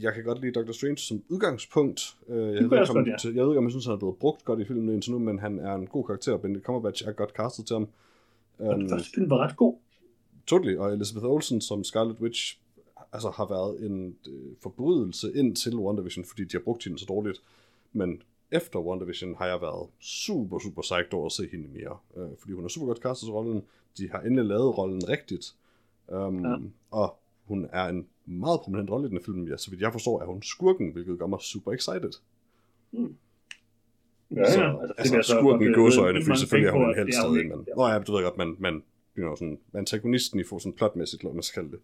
jeg 0.00 0.14
kan 0.14 0.24
godt 0.24 0.40
lide 0.40 0.52
Doctor 0.52 0.72
Strange 0.72 0.96
som 0.96 1.22
udgangspunkt. 1.28 2.16
Uh, 2.26 2.36
jeg, 2.36 2.44
ved 2.44 2.56
ikke, 2.56 2.64
om, 2.64 2.94
godt, 2.94 3.08
ja. 3.08 3.16
til, 3.20 3.34
jeg 3.34 3.44
ved 3.44 3.50
ikke, 3.52 3.58
om 3.58 3.64
jeg 3.64 3.70
synes, 3.70 3.84
han 3.84 3.94
er 3.94 3.98
blevet 3.98 4.16
brugt 4.16 4.44
godt 4.44 4.60
i 4.60 4.64
filmen 4.64 4.94
indtil 4.94 5.12
nu, 5.12 5.18
men 5.18 5.38
han 5.38 5.58
er 5.58 5.74
en 5.74 5.86
god 5.86 6.04
karakter, 6.04 6.32
og 6.32 6.40
Benedict 6.40 6.64
Cumberbatch 6.64 7.08
er 7.08 7.12
godt 7.12 7.30
castet 7.30 7.66
til 7.66 7.74
ham. 7.74 7.88
Og 8.58 8.74
den 8.74 8.82
Um, 8.82 8.88
første 8.88 9.10
film 9.14 9.30
var 9.30 9.38
ret 9.38 9.56
god. 9.56 9.74
Totally, 10.46 10.76
og 10.76 10.92
Elizabeth 10.92 11.26
Olsen 11.26 11.60
som 11.60 11.84
Scarlet 11.84 12.16
Witch 12.20 12.58
altså, 13.12 13.30
har 13.30 13.46
været 13.46 13.90
en 13.90 14.16
øh, 14.28 14.54
forbrydelse 14.62 15.32
ind 15.34 15.56
til 15.56 15.76
WandaVision, 15.76 16.24
fordi 16.24 16.44
de 16.44 16.52
har 16.52 16.60
brugt 16.60 16.84
hende 16.84 16.98
så 16.98 17.04
dårligt. 17.08 17.42
Men 17.92 18.22
efter 18.52 18.78
WandaVision 18.78 19.34
har 19.34 19.46
jeg 19.46 19.60
været 19.60 19.88
super, 20.00 20.58
super 20.58 20.82
psyched 20.82 21.14
over 21.14 21.26
at 21.26 21.32
se 21.32 21.48
hende 21.52 21.68
mere, 21.68 21.96
øh, 22.16 22.28
fordi 22.38 22.52
hun 22.52 22.64
er 22.64 22.68
super 22.68 22.86
godt 22.86 22.98
castet 22.98 23.26
til 23.26 23.32
rollen. 23.32 23.62
De 23.98 24.10
har 24.10 24.20
endelig 24.20 24.44
lavet 24.44 24.78
rollen 24.78 25.08
rigtigt. 25.08 25.54
Um, 26.08 26.44
Ja. 26.44 26.56
Og 26.90 27.18
hun 27.44 27.68
er 27.72 27.84
en 27.88 28.06
meget 28.26 28.60
prominent 28.60 28.90
rolle 28.90 29.06
i 29.08 29.10
den 29.10 29.20
film. 29.24 29.48
Ja, 29.48 29.56
så 29.56 29.70
vidt 29.70 29.80
jeg 29.80 29.92
forstår, 29.92 30.22
er 30.22 30.26
hun 30.26 30.42
skurken, 30.42 30.92
hvilket 30.92 31.18
gør 31.18 31.26
mig 31.26 31.40
super 31.40 31.72
excited. 31.72 32.12
Ja, 34.36 34.52
så, 34.52 34.60
ja, 34.60 34.82
altså, 34.82 34.94
det 35.02 35.10
vil 35.10 35.16
jeg 35.16 35.24
så 35.24 35.36
skurken 35.40 35.62
i 35.62 35.66
godt, 35.66 35.76
øh, 35.76 35.82
gåsøjne, 35.82 36.18
vide 36.18 36.24
fordi 36.26 36.38
selvfølgelig 36.38 36.68
er 36.68 36.72
hun 36.72 36.88
en 36.88 36.96
helt 36.96 37.14
stadig, 37.14 37.48
men... 37.48 37.66
Ja. 37.68 37.74
Nå 37.76 37.88
ja, 37.88 37.98
du 37.98 38.12
ved 38.12 38.22
godt, 38.22 38.36
man, 38.36 38.56
man 38.58 38.74
you 39.16 39.22
know, 39.22 39.36
sådan, 39.36 39.58
antagonisten 39.74 40.40
i 40.40 40.44
får 40.44 40.58
sådan 40.58 40.72
plotmæssigt, 40.72 41.22
hvad 41.22 41.32
man 41.32 41.42
skal 41.42 41.62
kalde 41.62 41.76
det. 41.76 41.80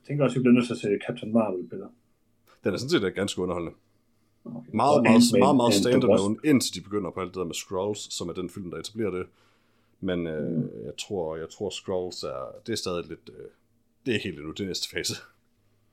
Jeg 0.00 0.06
tænker 0.06 0.24
også, 0.24 0.34
at 0.34 0.38
vi 0.38 0.42
bliver 0.42 0.54
nødt 0.54 0.66
til 0.66 0.74
at 0.74 0.78
se 0.78 0.98
Captain 1.06 1.32
Marvel, 1.32 1.68
Peter. 1.68 1.88
Den 2.64 2.74
er 2.74 2.76
sådan 2.76 2.90
set 2.90 3.14
ganske 3.14 3.42
underholdende. 3.42 3.76
Meget, 4.72 5.02
meget, 5.02 5.22
meget, 5.38 5.56
meget 5.56 5.74
standalone, 5.74 6.36
indtil 6.44 6.74
de 6.74 6.80
begynder 6.80 7.10
på 7.10 7.20
alt 7.20 7.28
det 7.28 7.36
der 7.36 7.44
med 7.44 7.54
Skrulls, 7.54 8.14
som 8.14 8.28
er 8.28 8.32
den 8.32 8.50
film, 8.50 8.70
der 8.70 8.78
etablerer 8.78 9.10
det. 9.10 9.26
Men 10.00 10.26
øh, 10.26 10.50
Mm. 10.56 10.70
jeg 10.84 10.92
tror, 10.98 11.36
jeg 11.36 11.48
tror 11.50 11.70
Skrulls 11.70 12.22
er, 12.22 12.54
det 12.66 12.72
er 12.72 12.76
stadig 12.76 13.04
lidt, 13.06 13.30
øh, 13.38 13.44
det 14.06 14.14
er 14.14 14.18
helt 14.24 14.36
endnu, 14.38 14.52
det 14.52 14.60
er 14.60 14.66
næste 14.66 14.88
fase. 14.90 15.14
Det 15.14 15.20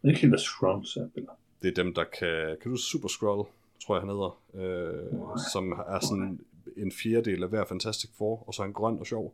er 0.04 0.08
ikke 0.08 0.22
helt, 0.22 0.32
hvad 0.32 0.40
Skrulls 0.40 0.96
er, 0.98 1.08
Peter. 1.16 1.32
Det 1.62 1.78
er 1.78 1.84
dem, 1.84 1.94
der 1.94 2.04
kan, 2.20 2.58
kan 2.62 2.72
du 2.72 2.78
Super 2.78 3.08
Skrull, 3.08 3.44
tror 3.86 3.96
jeg 3.96 4.02
han 4.02 4.10
hedder, 4.10 4.40
øh, 4.54 5.14
Nej. 5.20 5.36
som 5.54 5.72
er 5.72 6.00
sådan 6.00 6.40
en 6.78 6.92
fjerdedel 6.92 7.44
af 7.44 7.50
hver 7.50 7.66
Fantastic 7.66 8.10
Four, 8.18 8.44
og 8.48 8.54
så 8.54 8.62
er 8.62 8.66
han 8.66 8.74
grøn 8.74 9.00
og 9.00 9.06
sjov. 9.06 9.34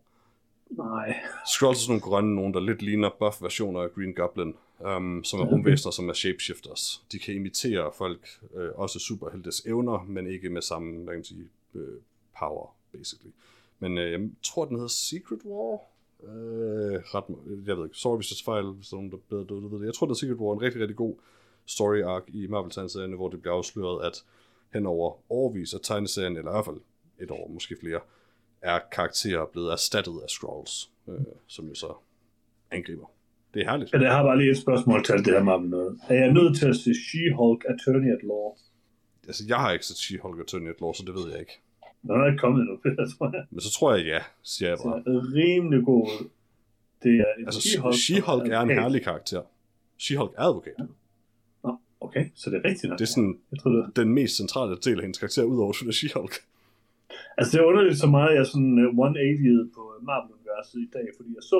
Nej. 0.70 1.16
Skrulls 1.54 1.78
er 1.80 1.82
sådan 1.82 1.92
nogle 1.92 2.02
grønne, 2.02 2.36
nogen 2.36 2.54
der 2.54 2.60
lidt 2.60 2.82
ligner 2.82 3.10
buff-versioner 3.20 3.82
af 3.82 3.94
Green 3.96 4.14
Goblin, 4.14 4.54
um, 4.80 5.24
som 5.24 5.40
er 5.40 5.46
rumvæsener, 5.46 5.92
som 5.92 6.10
er 6.10 6.14
shapeshifters. 6.14 7.04
De 7.12 7.20
kan 7.20 7.36
imitere 7.36 7.92
folk, 7.98 8.28
øh, 8.56 8.70
også 8.76 9.00
superheltes 9.00 9.60
evner, 9.66 10.06
men 10.08 10.28
ikke 10.28 10.50
med 10.50 10.62
samme, 10.62 10.94
hvad 10.96 11.14
kan 11.14 11.18
man 11.18 11.24
sige, 11.24 11.50
øh, 11.76 11.98
power, 12.40 12.76
basically. 12.92 13.32
Men 13.80 13.98
øh, 13.98 14.12
jeg 14.12 14.30
tror, 14.44 14.66
den 14.66 14.76
hedder 14.76 14.90
Secret 14.90 15.40
War. 15.46 15.80
Øh, 16.24 17.00
ret, 17.14 17.24
jeg 17.68 17.78
ved 17.78 17.86
ikke, 17.86 17.98
sorry 17.98 18.18
hvis 18.18 18.32
jeg 18.32 18.38
tager 18.38 18.46
fejl, 18.46 18.66
hvis 18.66 18.88
der 18.88 18.98
er 18.98 19.02
nogen, 19.02 19.12
der 19.12 19.18
er 19.18 19.44
bedre 19.46 19.72
ved 19.72 19.80
det. 19.80 19.86
Jeg 19.86 19.94
tror, 19.94 20.06
den 20.06 20.12
hedder 20.12 20.28
Secret 20.28 20.38
War, 20.38 20.54
en 20.54 20.62
rigtig, 20.62 20.82
rigtig 20.82 20.98
god 20.98 21.16
story 21.66 22.02
arc 22.02 22.24
i 22.28 22.48
marvel 22.48 22.72
tegneserien 22.72 23.14
hvor 23.14 23.30
det 23.30 23.42
bliver 23.42 23.56
afsløret, 23.56 24.06
at 24.06 24.24
hen 24.74 24.86
over 24.86 25.18
overvis 25.30 25.74
af 25.74 25.80
tegneserien, 25.84 26.38
eller 26.38 26.52
i 26.52 26.54
hvert 26.54 26.66
fald 26.66 26.82
et 27.20 27.32
år, 27.32 27.48
måske 27.48 27.76
flere, 27.80 28.00
er 28.62 28.80
karakterer 28.92 29.46
blevet 29.46 29.72
erstattet 29.72 30.20
af 30.24 30.30
Skrulls, 30.30 30.92
øh, 31.08 31.20
som 31.48 31.68
jo 31.68 31.76
så 31.76 31.94
angriber. 32.72 33.06
Det 33.54 33.62
er 33.62 33.70
herligt. 33.72 33.94
Men 33.94 34.02
jeg 34.02 34.12
har 34.16 34.24
bare 34.24 34.38
lige 34.38 34.52
et 34.52 34.58
spørgsmål 34.58 35.04
til 35.04 35.14
alt 35.14 35.26
det 35.26 35.34
her 35.34 35.44
Marvel 35.44 35.70
noget. 35.70 36.00
Er 36.10 36.16
jeg 36.24 36.32
nødt 36.34 36.58
til 36.60 36.68
at 36.70 36.76
se 36.76 36.90
She-Hulk 37.06 37.62
Attorney 37.74 38.12
at 38.18 38.24
Law? 38.24 38.46
Altså, 39.28 39.44
jeg 39.48 39.58
har 39.58 39.72
ikke 39.72 39.86
set 39.86 40.00
She-Hulk 40.06 40.38
og 40.42 40.48
Tony 40.48 40.72
Law, 40.82 40.92
så 40.94 41.04
det 41.08 41.14
ved 41.20 41.26
jeg 41.32 41.40
ikke. 41.40 41.56
Den 42.02 42.12
er 42.22 42.26
ikke 42.32 42.38
kommet 42.46 42.60
endnu, 42.62 42.76
tror 43.18 43.28
jeg. 43.36 43.44
Men 43.52 43.62
så 43.62 43.70
tror 43.78 43.96
jeg 43.96 44.06
ja, 44.06 44.20
siger 44.44 44.70
jeg 44.70 44.78
bare. 44.86 44.98
er 45.00 45.34
rimelig 45.40 45.82
god. 45.86 46.06
Det 47.04 47.14
er 47.26 47.30
en 47.40 47.46
Altså, 47.48 47.62
She-Hulk. 47.70 47.96
She-Hulk 48.06 48.46
er 48.56 48.62
en 48.62 48.70
herlig 48.80 49.02
karakter. 49.04 49.42
She-Hulk 50.04 50.34
er 50.38 50.42
advokat. 50.50 50.78
Nå, 51.64 51.72
okay, 52.02 52.24
så 52.36 52.46
det 52.50 52.58
er 52.62 52.66
rigtigt 52.70 52.90
nok. 52.90 53.00
Det 53.00 53.06
er 53.10 53.14
sådan 53.16 53.36
Jeg 53.52 53.60
tror 53.60 53.72
det. 53.72 53.96
den 53.96 54.10
mest 54.20 54.34
centrale 54.42 54.78
del 54.86 54.98
af 55.00 55.04
hendes 55.06 55.20
karakter, 55.24 55.44
udover 55.44 55.74
at 55.92 55.96
She-Hulk. 56.02 56.34
Altså, 57.38 57.50
det 57.52 57.58
er 57.64 57.66
underligt 57.72 57.98
så 58.06 58.08
meget, 58.08 58.30
at 58.34 58.38
jeg 58.40 58.46
sådan 58.54 58.74
uh, 58.86 59.08
180'ede 59.08 59.64
på 59.76 59.82
uh, 59.92 60.06
Marvel-universet 60.10 60.80
i 60.88 60.90
dag, 60.98 61.08
fordi 61.18 61.30
jeg 61.38 61.44
så 61.54 61.60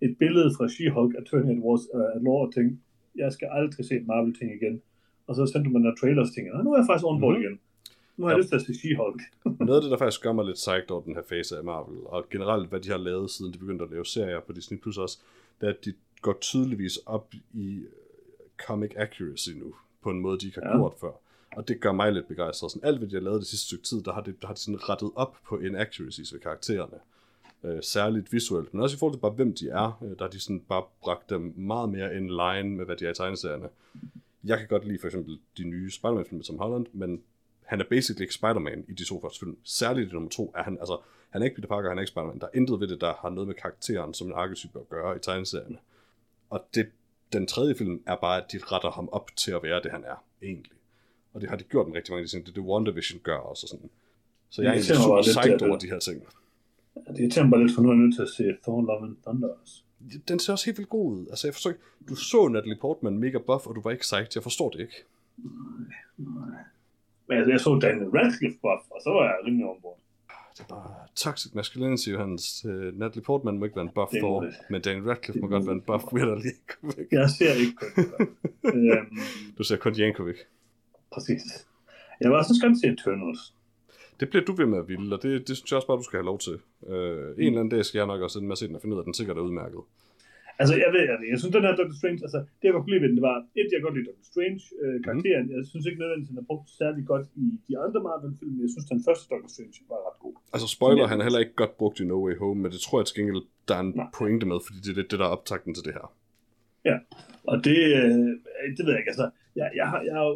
et 0.00 0.16
billede 0.18 0.50
fra 0.56 0.64
She-Hulk 0.74 1.12
Attorney 1.20 1.52
at, 1.56 1.62
Wars, 1.64 1.80
uh, 1.94 2.00
at 2.16 2.22
Law 2.22 2.38
og 2.46 2.54
tænkte, 2.54 2.76
jeg 3.16 3.32
skal 3.32 3.48
aldrig 3.52 3.84
se 3.86 4.00
Marvel-ting 4.00 4.50
igen. 4.62 4.82
Og 5.26 5.34
så 5.34 5.46
sendte 5.46 5.70
man 5.70 5.82
nogle 5.82 5.96
trailers 6.00 6.28
og 6.28 6.34
tænkte, 6.34 6.50
"Nå, 6.56 6.62
nu 6.62 6.72
er 6.72 6.78
jeg 6.78 6.86
faktisk 6.90 7.06
on 7.06 7.20
board 7.20 7.34
Mhm. 7.34 7.42
igen. 7.42 7.60
Nu 8.16 8.24
har 8.24 8.30
jeg 8.30 8.36
Ja. 8.36 8.40
lyst 8.40 8.48
til 8.48 8.56
at 8.56 8.62
se 8.62 8.72
She-Hulk. 8.80 9.20
Noget 9.68 9.78
af 9.78 9.82
det, 9.82 9.90
der 9.90 9.98
faktisk 9.98 10.22
gør 10.22 10.32
mig 10.32 10.44
lidt 10.44 10.54
psyched 10.64 10.90
over 10.90 11.02
den 11.02 11.14
her 11.14 11.22
fase 11.28 11.56
af 11.58 11.64
Marvel, 11.64 11.98
og 12.06 12.26
generelt, 12.30 12.68
hvad 12.68 12.80
de 12.80 12.88
har 12.90 12.96
lavet, 12.98 13.30
siden 13.30 13.52
de 13.52 13.58
begyndte 13.58 13.84
at 13.84 13.90
lave 13.90 14.06
serier 14.06 14.40
på 14.40 14.52
Disney 14.52 14.78
Plus 14.78 14.98
også, 14.98 15.18
det 15.60 15.66
er, 15.66 15.70
at 15.72 15.84
de 15.84 15.92
går 16.22 16.38
tydeligvis 16.40 16.96
op 16.96 17.34
i 17.54 17.66
øh, 17.76 17.84
comic 18.66 18.90
accuracy 18.96 19.50
nu, 19.62 19.74
på 20.02 20.10
en 20.10 20.20
måde, 20.20 20.38
de 20.38 20.46
ikke 20.46 20.60
har 20.62 20.68
Ja. 20.70 20.76
gjort 20.76 20.94
før. 21.00 21.12
Og 21.56 21.68
det 21.68 21.80
gør 21.80 21.92
mig 21.92 22.12
lidt 22.12 22.28
begejstret. 22.28 22.70
Sådan, 22.70 22.88
alt, 22.88 22.98
hvad 22.98 23.08
de 23.08 23.14
har 23.14 23.22
lavet 23.22 23.40
det 23.40 23.46
sidste 23.48 23.66
stykke 23.66 23.84
tid, 23.84 24.02
der 24.02 24.12
har, 24.12 24.20
det, 24.22 24.34
der 24.40 24.46
har 24.46 24.54
de 24.54 24.60
sådan 24.60 24.88
rettet 24.88 25.10
op 25.14 25.36
på 25.48 25.58
inaccuracies 25.58 26.32
ved 26.32 26.40
karaktererne. 26.40 26.98
Øh, 27.64 27.82
særligt 27.82 28.32
visuelt, 28.32 28.74
men 28.74 28.82
også 28.82 28.96
i 28.96 28.98
forhold 28.98 29.14
til 29.14 29.20
bare, 29.20 29.30
hvem 29.30 29.54
de 29.54 29.68
er. 29.68 30.02
Øh, 30.04 30.10
der 30.10 30.24
har 30.24 30.28
de 30.28 30.40
sådan 30.40 30.60
bare 30.60 30.84
bragt 31.00 31.30
dem 31.30 31.54
meget 31.56 31.88
mere 31.88 32.16
in 32.16 32.28
line 32.28 32.76
med, 32.76 32.84
hvad 32.84 32.96
de 32.96 33.06
er 33.06 33.10
i 33.10 33.14
tegneserierne. 33.14 33.68
Jeg 34.44 34.58
kan 34.58 34.68
godt 34.68 34.84
lide 34.84 34.98
for 34.98 35.06
eksempel 35.06 35.38
de 35.58 35.64
nye 35.64 35.90
Spider-Man-film 35.90 36.36
med 36.36 36.44
Tom 36.44 36.58
Holland, 36.58 36.86
men 36.92 37.22
han 37.62 37.80
er 37.80 37.84
basically 37.84 38.22
ikke 38.22 38.34
Spider-Man 38.34 38.84
i 38.88 38.92
de 38.92 39.04
to 39.04 39.20
første 39.20 39.38
film. 39.38 39.56
Særligt 39.64 40.10
i 40.10 40.12
nummer 40.12 40.30
to 40.30 40.52
er 40.56 40.62
han, 40.62 40.78
altså, 40.78 40.98
han 41.30 41.42
er 41.42 41.44
ikke 41.44 41.56
Peter 41.56 41.68
Parker, 41.68 41.88
han 41.88 41.98
er 41.98 42.02
ikke 42.02 42.10
Spider-Man. 42.10 42.38
Der 42.38 42.46
er 42.46 42.50
intet 42.54 42.80
ved 42.80 42.88
det, 42.88 43.00
der 43.00 43.14
har 43.20 43.30
noget 43.30 43.46
med 43.46 43.54
karakteren 43.54 44.14
som 44.14 44.26
en 44.26 44.32
arketype 44.32 44.78
at 44.78 44.88
gøre 44.88 45.16
i 45.16 45.18
tegneserierne. 45.18 45.78
Og 46.50 46.64
det, 46.74 46.86
den 47.32 47.46
tredje 47.46 47.74
film 47.74 48.02
er 48.06 48.16
bare, 48.16 48.42
at 48.42 48.52
de 48.52 48.58
retter 48.62 48.90
ham 48.90 49.08
op 49.12 49.30
til 49.36 49.52
at 49.52 49.62
være 49.62 49.82
det, 49.82 49.90
han 49.90 50.04
er, 50.04 50.24
egentlig. 50.42 50.72
Og 51.32 51.40
det 51.40 51.48
har 51.48 51.56
de 51.56 51.64
gjort 51.64 51.86
med 51.86 51.96
rigtig 51.96 52.12
mange 52.12 52.22
af 52.22 52.26
de 52.26 52.32
ting. 52.32 52.46
Det 52.46 52.50
er 52.50 52.54
det 52.54 52.62
WandaVision 52.62 53.20
gør 53.20 53.36
også. 53.36 53.64
Og 53.64 53.68
sådan. 53.68 53.90
Så 54.50 54.62
jeg 54.62 54.68
er 54.68 54.72
egentlig 54.72 54.96
super 54.96 55.22
psyched 55.22 55.62
over 55.62 55.78
de 55.78 55.86
her 55.86 55.98
ting. 55.98 56.22
Det 57.06 57.18
irriterer 57.20 57.50
bare 57.50 57.62
lidt, 57.62 57.74
for 57.74 57.82
nu 57.82 57.88
er 57.88 57.92
jeg 57.92 58.00
nødt 58.02 58.14
til 58.14 58.22
at 58.22 58.28
se 58.28 58.44
Thor 58.62 58.80
Love 58.82 59.04
and 59.06 59.16
Thunder 59.26 59.48
også. 59.62 59.82
Den 60.28 60.38
ser 60.38 60.52
også 60.52 60.64
helt 60.66 60.78
vildt 60.78 60.90
god 60.90 61.12
ud. 61.12 61.26
Altså, 61.30 61.46
jeg 61.46 61.54
forstår 61.54 61.70
ikke. 61.70 61.82
Du 62.08 62.14
så 62.14 62.48
Natalie 62.48 62.76
Portman 62.80 63.18
mega 63.18 63.38
buff, 63.38 63.66
og 63.66 63.74
du 63.76 63.80
var 63.80 63.90
ikke 63.90 64.00
psyched. 64.02 64.26
Jeg 64.34 64.42
forstår 64.42 64.70
det 64.70 64.80
ikke. 64.80 64.94
Nej. 66.16 66.62
Men 67.28 67.36
altså, 67.38 67.50
jeg 67.50 67.60
så 67.60 67.78
Daniel 67.82 68.08
Radcliffe 68.10 68.58
buff, 68.62 68.82
og 68.90 69.00
så 69.04 69.10
var 69.10 69.22
jeg 69.24 69.34
rimelig 69.46 69.66
ombord. 69.66 69.98
Det 70.56 70.60
er 70.64 70.68
bare 70.68 70.90
toxic 71.14 71.54
masculinity, 71.54 72.08
Johannes. 72.08 72.64
Uh, 72.64 72.70
Natalie 72.98 73.22
Portman 73.24 73.58
må 73.58 73.64
ikke 73.64 73.76
være 73.76 73.84
en 73.84 73.94
buff 73.94 74.12
for, 74.20 74.46
men 74.70 74.82
Daniel 74.82 75.04
Radcliffe 75.04 75.32
Det 75.32 75.42
må 75.42 75.48
godt 75.48 75.66
være 75.66 75.74
en 75.74 75.80
buff, 75.90 76.04
det. 76.04 76.12
Witterly. 76.12 76.52
Jeg 77.12 77.30
ser 77.30 77.52
ikke 77.64 77.76
det. 77.96 78.06
øhm, 78.74 79.18
Du 79.58 79.62
ser 79.62 79.76
kun 79.76 79.92
Jankovic. 79.94 80.36
præcis. 81.12 81.42
Jeg 82.20 82.30
var 82.30 82.36
også 82.38 82.54
skønt 82.60 82.80
til 82.80 82.92
Eternals. 82.92 83.54
Det 84.20 84.26
bliver 84.30 84.44
du 84.44 84.52
ved 84.60 84.66
med 84.72 84.78
at 84.82 84.88
ville, 84.88 85.14
og 85.16 85.20
det, 85.22 85.48
det 85.48 85.54
synes 85.56 85.70
jeg 85.70 85.76
også 85.80 85.88
bare, 85.90 86.00
du 86.02 86.08
skal 86.08 86.16
have 86.20 86.30
lov 86.32 86.38
til. 86.46 86.56
Uh, 86.92 86.96
en 87.42 87.48
eller 87.48 87.60
anden 87.62 87.74
dag 87.74 87.82
skal 87.84 87.98
jeg 87.98 88.06
nok 88.12 88.20
også 88.26 88.38
ind 88.38 88.46
med 88.46 88.56
at 88.56 88.60
se 88.60 88.66
den 88.68 88.76
og 88.76 88.82
finde 88.82 88.94
ud 88.94 88.98
af, 89.00 89.02
at 89.04 89.08
den 89.10 89.14
sikkert 89.20 89.36
er 89.36 89.44
udmærket. 89.48 89.82
Altså, 90.60 90.74
jeg 90.84 90.90
ved, 90.94 91.02
jeg, 91.10 91.16
ved, 91.20 91.26
jeg 91.32 91.38
synes, 91.40 91.52
den 91.56 91.64
her 91.66 91.74
Doctor 91.80 91.96
Strange, 92.00 92.20
altså, 92.26 92.38
det 92.58 92.64
jeg 92.66 92.72
godt 92.74 92.82
kunne 92.84 92.94
lide 92.94 93.02
ved 93.04 93.08
den, 93.12 93.18
det 93.20 93.26
var, 93.30 93.36
et, 93.60 93.68
jeg 93.74 93.80
godt 93.86 93.94
lide 93.96 94.06
Doctor 94.10 94.26
Strange 94.32 94.62
øh, 94.82 94.96
karakteren. 95.06 95.44
Mm. 95.48 95.54
Jeg 95.56 95.62
synes 95.70 95.84
ikke 95.88 96.00
nødvendigvis, 96.02 96.30
den 96.32 96.38
er 96.42 96.46
brugt 96.50 96.66
særlig 96.80 97.02
godt 97.12 97.26
i 97.44 97.46
de 97.68 97.74
andre 97.84 97.98
Marvel-film, 98.06 98.52
men 98.54 98.62
jeg 98.66 98.70
synes, 98.74 98.86
den 98.94 99.00
første 99.06 99.24
Doctor 99.32 99.48
Strange 99.54 99.78
var 99.92 100.00
ret 100.08 100.18
god. 100.24 100.34
Altså 100.54 100.68
spoiler, 100.76 101.02
Ja. 101.02 101.10
han 101.12 101.18
er 101.20 101.24
heller 101.28 101.42
ikke 101.44 101.56
godt 101.62 101.74
brugt 101.80 101.96
i 102.02 102.04
No 102.10 102.18
Way 102.26 102.36
Home, 102.42 102.58
men 102.62 102.70
det 102.74 102.80
tror 102.86 102.96
jeg 103.00 103.06
til 103.06 103.16
gengæld, 103.18 103.42
der 103.68 103.74
er 103.78 103.82
en 103.88 103.92
Nej. 103.96 104.06
pointe 104.18 104.44
med, 104.50 104.58
fordi 104.66 104.78
det 104.86 104.92
er 105.04 105.08
det, 105.12 105.18
der 105.22 105.26
er 105.28 105.34
optakten 105.36 105.72
til 105.76 105.84
det 105.88 105.94
her. 105.98 106.06
Og 107.52 107.56
det, 107.64 107.78
øh, 108.00 108.28
det 108.76 108.82
ved 108.84 108.92
jeg 108.94 109.00
ikke, 109.02 109.12
altså, 109.14 109.26
jeg, 109.60 109.68
jeg, 109.80 109.86
har, 109.92 110.00
jeg 110.08 110.14
har 110.18 110.24
jo 110.30 110.34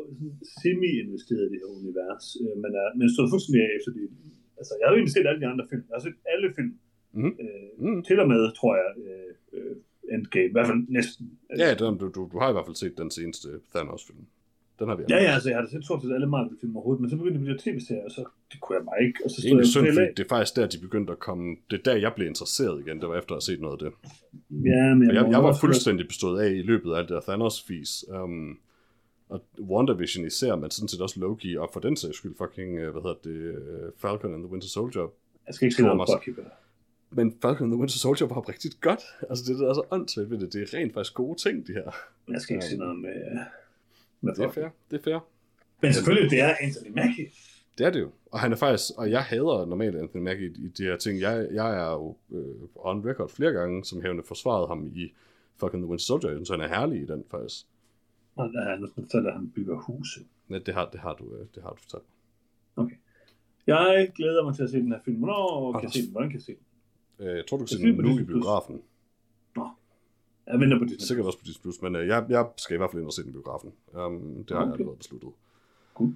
semi-investeret 0.61 1.45
i 1.47 1.51
det 1.53 1.59
her 1.63 1.71
univers, 1.81 2.27
øh, 2.43 2.55
men, 2.63 2.71
er, 2.83 2.87
men 2.99 3.07
stået 3.15 3.31
fuldstændig 3.35 3.61
af 3.67 3.71
efter 3.79 3.91
det. 3.97 4.05
Altså, 4.61 4.73
jeg 4.79 4.85
har 4.85 4.93
jo 4.93 4.99
egentlig 4.99 5.15
set 5.17 5.27
alle 5.31 5.41
de 5.45 5.49
andre 5.53 5.65
film. 5.71 5.85
Jeg 5.89 5.95
har 5.99 6.05
set 6.09 6.19
alle 6.33 6.49
film. 6.59 6.73
Mhm. 7.19 7.33
Øh, 7.43 7.69
Mm. 7.85 8.01
til 8.09 8.17
og 8.25 8.29
med, 8.33 8.43
tror 8.61 8.73
jeg, 8.83 8.91
øh, 9.09 9.33
øh, 9.57 9.77
Endgame. 10.15 10.49
I 10.53 10.55
hvert 10.57 10.67
fald 10.71 10.81
næsten. 10.99 11.25
Ja, 11.63 11.71
det, 11.71 11.81
du, 12.01 12.07
du, 12.17 12.21
du 12.33 12.37
har 12.43 12.49
i 12.51 12.55
hvert 12.57 12.67
fald 12.69 12.77
set 12.85 12.95
den 13.03 13.11
seneste 13.19 13.49
Thanos-film. 13.75 14.25
Den 14.79 14.89
har 14.89 14.97
vi 14.97 15.03
Ja, 15.09 15.19
ja, 15.27 15.31
altså, 15.37 15.49
jeg 15.51 15.59
har 15.59 15.67
set 15.67 15.85
stort 15.85 16.03
set 16.03 16.13
alle 16.15 16.27
Marvel-film 16.27 16.77
overhovedet, 16.77 17.01
men 17.01 17.11
så 17.11 17.17
begyndte 17.17 17.39
det 17.41 17.49
at 17.49 17.61
blive 17.61 17.75
tv-serier, 17.75 18.05
og 18.05 18.11
så 18.11 18.23
det 18.53 18.61
kunne 18.61 18.77
jeg 18.79 18.85
bare 18.91 19.01
ikke. 19.07 19.19
Og 19.25 19.31
så 19.31 19.37
Det 19.37 19.45
er 19.45 19.49
egentlig 19.49 19.67
stod 19.67 19.83
synd, 19.83 19.87
jeg 19.87 19.95
fordi 19.95 20.15
det 20.17 20.25
er 20.25 20.29
faktisk 20.37 20.57
der, 20.57 20.67
de 20.75 20.79
begyndte 20.87 21.11
at 21.13 21.19
komme... 21.19 21.57
Det 21.71 21.77
er 21.79 21.83
der, 21.91 21.97
jeg 22.07 22.13
blev 22.17 22.27
interesseret 22.29 22.77
igen. 22.83 23.01
Det 23.01 23.09
var 23.09 23.19
efter 23.19 23.33
at 23.35 23.39
have 23.41 23.49
set 23.51 23.61
noget 23.61 23.77
af 23.79 23.83
det. 23.85 23.93
Ja, 24.73 24.85
men 24.99 25.07
jeg, 25.17 25.23
må 25.25 25.31
jeg 25.35 25.43
var 25.49 25.55
fuldstændig 25.65 26.05
bestået 26.13 26.37
af 26.45 26.51
i 26.51 26.63
løbet 26.63 26.89
af 26.93 26.97
alt 26.99 27.09
det 27.09 27.15
der 27.15 27.21
Thanos-fis. 27.29 27.93
Um, 28.23 28.59
og 29.33 29.41
WandaVision 29.61 30.27
især, 30.27 30.57
men 30.57 30.71
sådan 30.71 30.89
set 30.89 31.01
også 31.01 31.21
Loki, 31.21 31.57
og 31.57 31.71
for 31.73 31.81
den 31.81 31.97
sags 31.97 32.17
skyld 32.17 32.35
fucking, 32.39 32.71
uh, 32.87 32.91
hvad 32.93 33.03
hedder 33.03 33.17
det, 33.25 33.57
uh, 33.57 33.91
Falcon 33.99 34.35
and 34.35 34.43
the 34.43 34.51
Winter 34.53 34.69
Soldier. 34.69 35.07
Jeg 35.47 35.55
skal 35.55 35.67
ikke 35.67 35.77
se 35.77 35.83
noget 35.83 36.01
om 36.01 36.07
men- 37.11 37.39
Falcon 37.43 37.65
and 37.65 37.73
the 37.73 37.79
Winter 37.81 37.99
Soldier 37.99 38.27
var 38.27 38.49
rigtig 38.49 38.71
godt. 38.81 39.01
Altså 39.31 39.45
det, 39.53 39.59
der 39.61 39.69
er 39.71 39.75
så 39.75 39.83
åndssvagt 39.91 40.31
ved 40.31 40.39
det, 40.39 40.53
det 40.53 40.63
er 40.63 40.79
rent 40.79 40.95
faktisk 40.95 41.15
gode 41.15 41.39
ting, 41.39 41.67
de 41.67 41.73
her. 41.73 41.91
jeg 42.29 42.41
skal 42.41 42.55
ikke 42.57 42.67
se 42.67 42.77
noget 42.77 42.99
med, 42.99 43.15
med 44.21 44.35
Det 44.35 44.45
er 44.45 44.51
fair, 44.51 44.69
det 44.91 44.99
er 44.99 45.03
fair. 45.05 45.19
Men 45.83 45.93
selvfølgelig, 45.95 46.31
det 46.31 46.41
er 46.41 46.55
Anthony 46.61 46.91
Mackie. 46.91 47.29
Det 47.79 47.87
er 47.87 47.91
det 47.91 48.01
jo. 48.01 48.11
Og 48.33 48.41
han 48.41 48.53
er 48.53 48.57
faktisk, 48.57 48.91
og 48.97 49.11
jeg 49.11 49.23
hader 49.23 49.65
normalt 49.67 49.97
Anthony 49.97 50.23
Mackie 50.23 50.47
i, 50.49 50.65
i 50.65 50.69
de 50.69 50.83
her 50.83 50.97
ting. 50.97 51.21
Jeg, 51.21 51.49
jeg 51.53 51.87
er 51.87 51.91
jo 51.93 52.17
øh, 52.33 52.55
on 52.75 53.09
record 53.09 53.29
flere 53.31 53.53
gange, 53.53 53.85
som 53.85 54.03
hævende 54.03 54.23
forsvaret 54.27 54.69
ham 54.69 54.87
i 54.95 55.13
fucking 55.57 55.83
The 55.83 55.89
Winter 55.91 56.05
Soldier. 56.05 56.31
Synes, 56.35 56.49
han 56.51 56.61
er 56.61 56.69
herlig 56.69 57.03
i 57.03 57.07
den 57.07 57.25
faktisk. 57.31 57.67
Og 58.37 58.49
der 58.53 58.61
er 58.61 58.77
noget, 58.77 58.95
fortæller, 58.95 59.31
at 59.31 59.37
han 59.37 59.51
bygger 59.51 59.77
huse. 59.77 60.21
Ja, 60.51 60.59
det 60.59 60.75
har, 60.75 60.89
det 60.91 61.01
har 61.01 61.15
du, 61.15 61.25
øh, 61.25 61.47
det 61.55 61.63
har 61.63 61.71
du 61.71 61.77
fortalt. 61.77 62.05
Jeg 63.67 64.13
glæder 64.15 64.45
mig 64.45 64.55
til 64.55 64.63
at 64.63 64.71
se 64.71 64.77
den 64.77 64.93
her 64.93 65.01
film. 65.05 65.17
Hvornår 65.19 65.73
kan 65.73 65.83
jeg 65.83 65.91
se 65.93 66.03
den? 66.03 66.11
Hvordan 66.13 66.31
kan 66.31 66.37
jeg 66.39 66.43
se 66.43 66.53
den? 67.19 67.27
Øh, 67.27 67.37
jeg 67.37 67.47
tror, 67.47 67.57
du 67.57 67.65
kan 67.65 67.69
Jeg 67.71 67.79
se 67.81 67.87
den 67.87 68.05
nu 68.05 68.19
i 68.19 68.25
biografen. 68.25 68.83
Jeg 70.47 70.61
venter 70.61 70.79
på 70.79 70.85
Disney. 70.85 71.07
Sikkert 71.07 71.27
også 71.27 71.39
på 71.39 71.45
Disney+, 71.45 71.63
Plus, 71.63 71.83
men 71.83 71.97
øh, 71.97 72.07
jeg, 72.07 72.27
jeg 72.29 72.51
skal 72.57 72.75
i 72.75 72.79
hvert 72.79 72.91
fald 72.91 73.01
ind 73.03 73.07
og 73.07 73.13
se 73.13 73.23
den 73.23 73.31
i 73.31 73.33
biografen. 73.33 73.73
Um, 73.95 74.45
det 74.45 74.51
har 74.51 74.61
jeg 74.65 74.73
Okay. 74.73 74.79
allerede 74.81 74.97
besluttet. 74.99 75.31
Cool. 75.95 76.13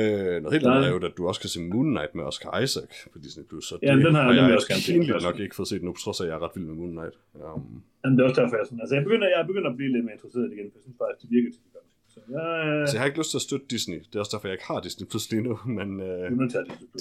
Øh, 0.00 0.42
noget 0.42 0.52
helt 0.56 0.66
er- 0.66 0.70
andet 0.70 0.86
er 0.88 0.92
jo, 0.94 0.98
at 1.10 1.14
du 1.18 1.22
også 1.30 1.40
kan 1.44 1.50
se 1.54 1.58
Moon 1.72 1.88
Knight 1.94 2.12
med 2.18 2.24
Oscar 2.30 2.50
Isaac 2.64 2.90
på 3.12 3.18
Disney+. 3.24 3.44
Plus, 3.50 3.64
Så 3.68 3.74
Ja, 3.82 3.92
den 3.92 4.14
har 4.14 4.32
jeg 4.32 4.42
har 4.42 4.48
jeg 4.48 4.56
også 4.60 4.68
gerne 4.72 4.82
set. 4.82 4.92
pinligt 4.94 5.22
nok 5.28 5.38
ikke 5.44 5.56
fået 5.60 5.68
set 5.72 5.82
nu, 5.82 5.90
på 5.92 6.00
trods 6.04 6.20
af, 6.20 6.24
at 6.24 6.28
jeg 6.30 6.36
er 6.38 6.42
ret 6.44 6.54
vild 6.56 6.66
med 6.70 6.74
Moon 6.80 6.90
Knight. 6.96 7.14
Um, 7.34 7.82
Jamen, 8.02 8.14
det 8.16 8.20
er 8.24 8.28
også 8.28 8.40
derfor, 8.40 8.54
jeg 8.56 8.62
er 8.64 8.68
sådan. 8.70 8.80
Altså, 8.84 8.94
jeg 8.98 9.04
begynder, 9.06 9.26
jeg 9.36 9.42
begynder 9.50 9.70
at 9.72 9.76
blive 9.78 9.90
lidt 9.94 10.04
mere 10.06 10.14
interesseret 10.18 10.46
igen, 10.54 10.66
for 10.70 10.76
jeg 10.78 10.82
synes 10.86 10.98
faktisk, 11.02 11.20
det 11.22 11.30
virker 11.36 11.50
til 11.54 11.60
det 11.64 11.72
godt. 11.76 11.88
Så 12.12 12.18
jeg, 12.34 12.44
Så 12.88 12.92
jeg 12.96 13.00
har 13.02 13.06
ikke 13.10 13.20
lyst 13.22 13.30
til 13.34 13.38
at 13.42 13.46
støtte 13.48 13.66
Disney. 13.74 13.98
Det 14.08 14.14
er 14.16 14.20
også 14.24 14.32
derfor, 14.34 14.46
jeg 14.48 14.54
ikke 14.58 14.68
har 14.72 14.80
Disney 14.86 15.06
Plus 15.10 15.24
lige 15.32 15.42
nu. 15.48 15.54
Men 15.78 15.88
øh, 16.08 16.20
jeg 16.22 16.30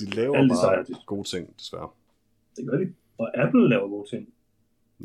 de 0.01 0.06
laver 0.19 0.36
Alle 0.38 0.49
bare 0.65 0.84
de- 0.89 0.95
gode 1.13 1.27
ting, 1.34 1.43
desværre. 1.62 1.89
Det 2.58 2.63
gør 2.69 2.77
de. 2.82 2.86
Og 3.21 3.27
Apple 3.43 3.63
laver 3.73 3.88
gode 3.95 4.08
ting. 4.13 4.23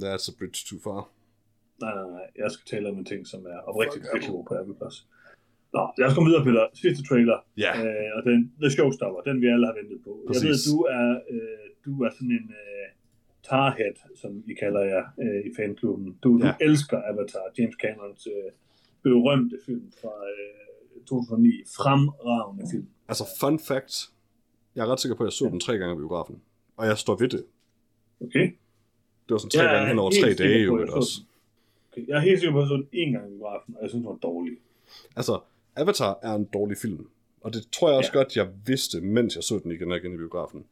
That's 0.03 0.25
a 0.31 0.33
bridge 0.39 0.59
too 0.69 0.79
far. 0.87 1.03
Nej, 1.85 1.93
nej, 1.99 2.07
nej. 2.17 2.27
Jeg 2.43 2.49
skal 2.55 2.65
tale 2.73 2.89
om 2.91 2.97
en 2.99 3.05
ting, 3.13 3.21
som 3.33 3.41
er 3.53 3.59
oprigtigt 3.69 4.05
virkelig 4.13 4.33
god 4.37 4.45
på 4.49 4.55
Apple 4.61 4.75
Plus. 4.81 4.97
Nå, 5.77 5.83
lad 5.99 6.07
os 6.09 6.15
komme 6.15 6.29
videre, 6.31 6.45
Peter. 6.49 6.65
Sidste 6.83 7.03
trailer. 7.09 7.39
Ja, 7.65 7.73
Øh, 7.85 8.11
og 8.17 8.21
den, 8.29 8.53
The 8.63 8.71
Showstopper, 8.71 9.21
den 9.29 9.37
vi 9.43 9.47
alle 9.47 9.67
har 9.67 9.75
ventet 9.81 9.99
på. 10.07 10.13
Præcis. 10.27 10.43
Jeg 10.45 10.51
ved, 10.51 10.59
du 10.71 10.77
er, 10.99 11.09
øh, 11.33 11.67
du 11.87 11.93
er 12.05 12.11
sådan 12.17 12.31
en 12.41 12.49
øh, 12.63 12.87
tarhead, 13.49 13.97
som 14.21 14.31
I 14.51 14.55
kalder 14.63 14.81
jer 14.93 15.05
øh, 15.23 15.41
i 15.49 15.51
fanklubben. 15.59 16.19
Du, 16.25 16.31
ja. 16.39 16.47
Ja. 16.47 16.53
du 16.53 16.57
elsker 16.69 16.99
Avatar, 17.11 17.45
James 17.59 17.77
Camerons 17.83 18.27
øh, 18.27 18.51
berømte 19.03 19.57
film 19.67 19.87
fra 20.01 20.13
øh, 20.33 21.03
2009. 21.07 21.51
Fremragende 21.77 22.65
film. 22.73 22.87
altså 23.09 23.25
fun 23.41 23.59
fact. 23.69 23.93
Jeg 24.75 24.83
er 24.87 24.89
ret 24.93 25.01
sikker 25.01 25.17
på, 25.17 25.23
at 25.23 25.27
jeg 25.27 25.33
så 25.33 25.45
den 25.55 25.61
tre 25.61 25.79
gange 25.79 25.95
i 25.95 25.99
biografen. 25.99 26.37
Og 26.77 26.87
jeg 26.87 26.99
står 26.99 27.17
ved 27.23 27.29
det. 27.29 27.45
Okay? 28.21 28.47
Det 29.25 29.31
var 29.35 29.39
sådan 29.39 29.51
tre 29.51 29.63
Jeg 29.63 29.73
gange 29.75 29.89
hen 29.89 29.99
over 29.99 30.11
tre 30.23 30.35
dage 30.35 30.59
jo 30.65 30.87
også. 30.99 31.21
okay. 31.93 32.07
Jeg 32.09 32.17
er 32.17 32.21
helt 32.21 32.39
sikker 32.41 32.53
på, 32.53 32.59
at 32.59 32.63
jeg 32.65 32.69
så 32.69 32.77
den 32.77 32.89
en 32.93 33.13
gang 33.13 33.25
i 33.27 33.31
biografen, 33.35 33.75
og 33.77 33.83
jeg 33.83 33.91
synes, 33.91 34.03
den 34.03 34.11
var 34.13 34.19
dårlig. 34.31 34.53
Altså, 35.17 35.41
Avatar 35.81 36.19
er 36.23 36.35
en 36.35 36.45
dårlig 36.45 36.77
film. 36.79 37.09
Og 37.41 37.55
det 37.55 37.69
tror 37.73 37.89
jeg 37.89 37.97
også 37.99 38.11
Ja. 38.15 38.19
godt, 38.19 38.37
jeg 38.37 38.49
vidste, 38.67 39.01
mens 39.01 39.35
jeg 39.37 39.45
så 39.45 39.61
den 39.63 39.73
igen 39.73 39.91
og 39.93 39.97
igen 39.99 40.15
i 40.15 40.17
biografen. 40.17 40.65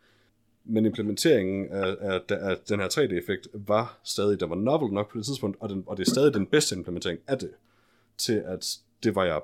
Men 0.65 0.87
implementeringen 0.87 1.69
af, 1.69 1.97
af, 2.01 2.21
af 2.31 2.57
den 2.69 2.81
her 2.81 2.89
3D-effekt 2.89 3.49
var 3.55 3.99
stadig, 4.05 4.41
der 4.41 4.47
var 4.47 4.55
novel 4.57 4.93
nok 4.93 5.13
på 5.13 5.19
det 5.19 5.27
tidspunkt, 5.27 5.57
og, 5.61 5.69
den, 5.69 5.85
og 5.87 5.97
det 5.97 6.07
er 6.07 6.11
stadig 6.11 6.35
den 6.35 6.47
bedste 6.47 6.77
implementering 6.77 7.21
af 7.27 7.39
det, 7.39 7.51
til 8.19 8.43
at 8.47 8.77
det 9.03 9.15
var 9.15 9.25
jeg 9.25 9.41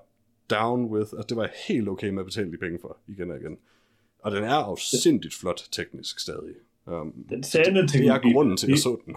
down 0.51 0.85
with, 0.85 1.11
at 1.18 1.29
det 1.29 1.37
var 1.37 1.42
jeg 1.42 1.53
helt 1.68 1.88
okay 1.88 2.09
med 2.09 2.18
at 2.18 2.25
betale 2.27 2.53
de 2.53 2.57
penge 2.57 2.79
for, 2.81 2.96
igen 3.09 3.31
og 3.31 3.37
igen. 3.40 3.59
Og 4.18 4.33
den 4.33 4.44
er 4.44 4.55
afsindigt 4.55 5.35
flot 5.35 5.68
teknisk 5.72 6.20
stadig. 6.20 6.55
Um, 6.87 7.27
Den 7.31 7.42
sande 7.42 7.75
det 7.81 7.83
er 7.85 7.87
teknologi, 7.87 8.33
grunden 8.33 8.57
til, 8.57 8.66
at 8.66 8.68
jeg 8.68 8.75
det, 8.77 8.83
så 8.83 8.96
den. 9.07 9.16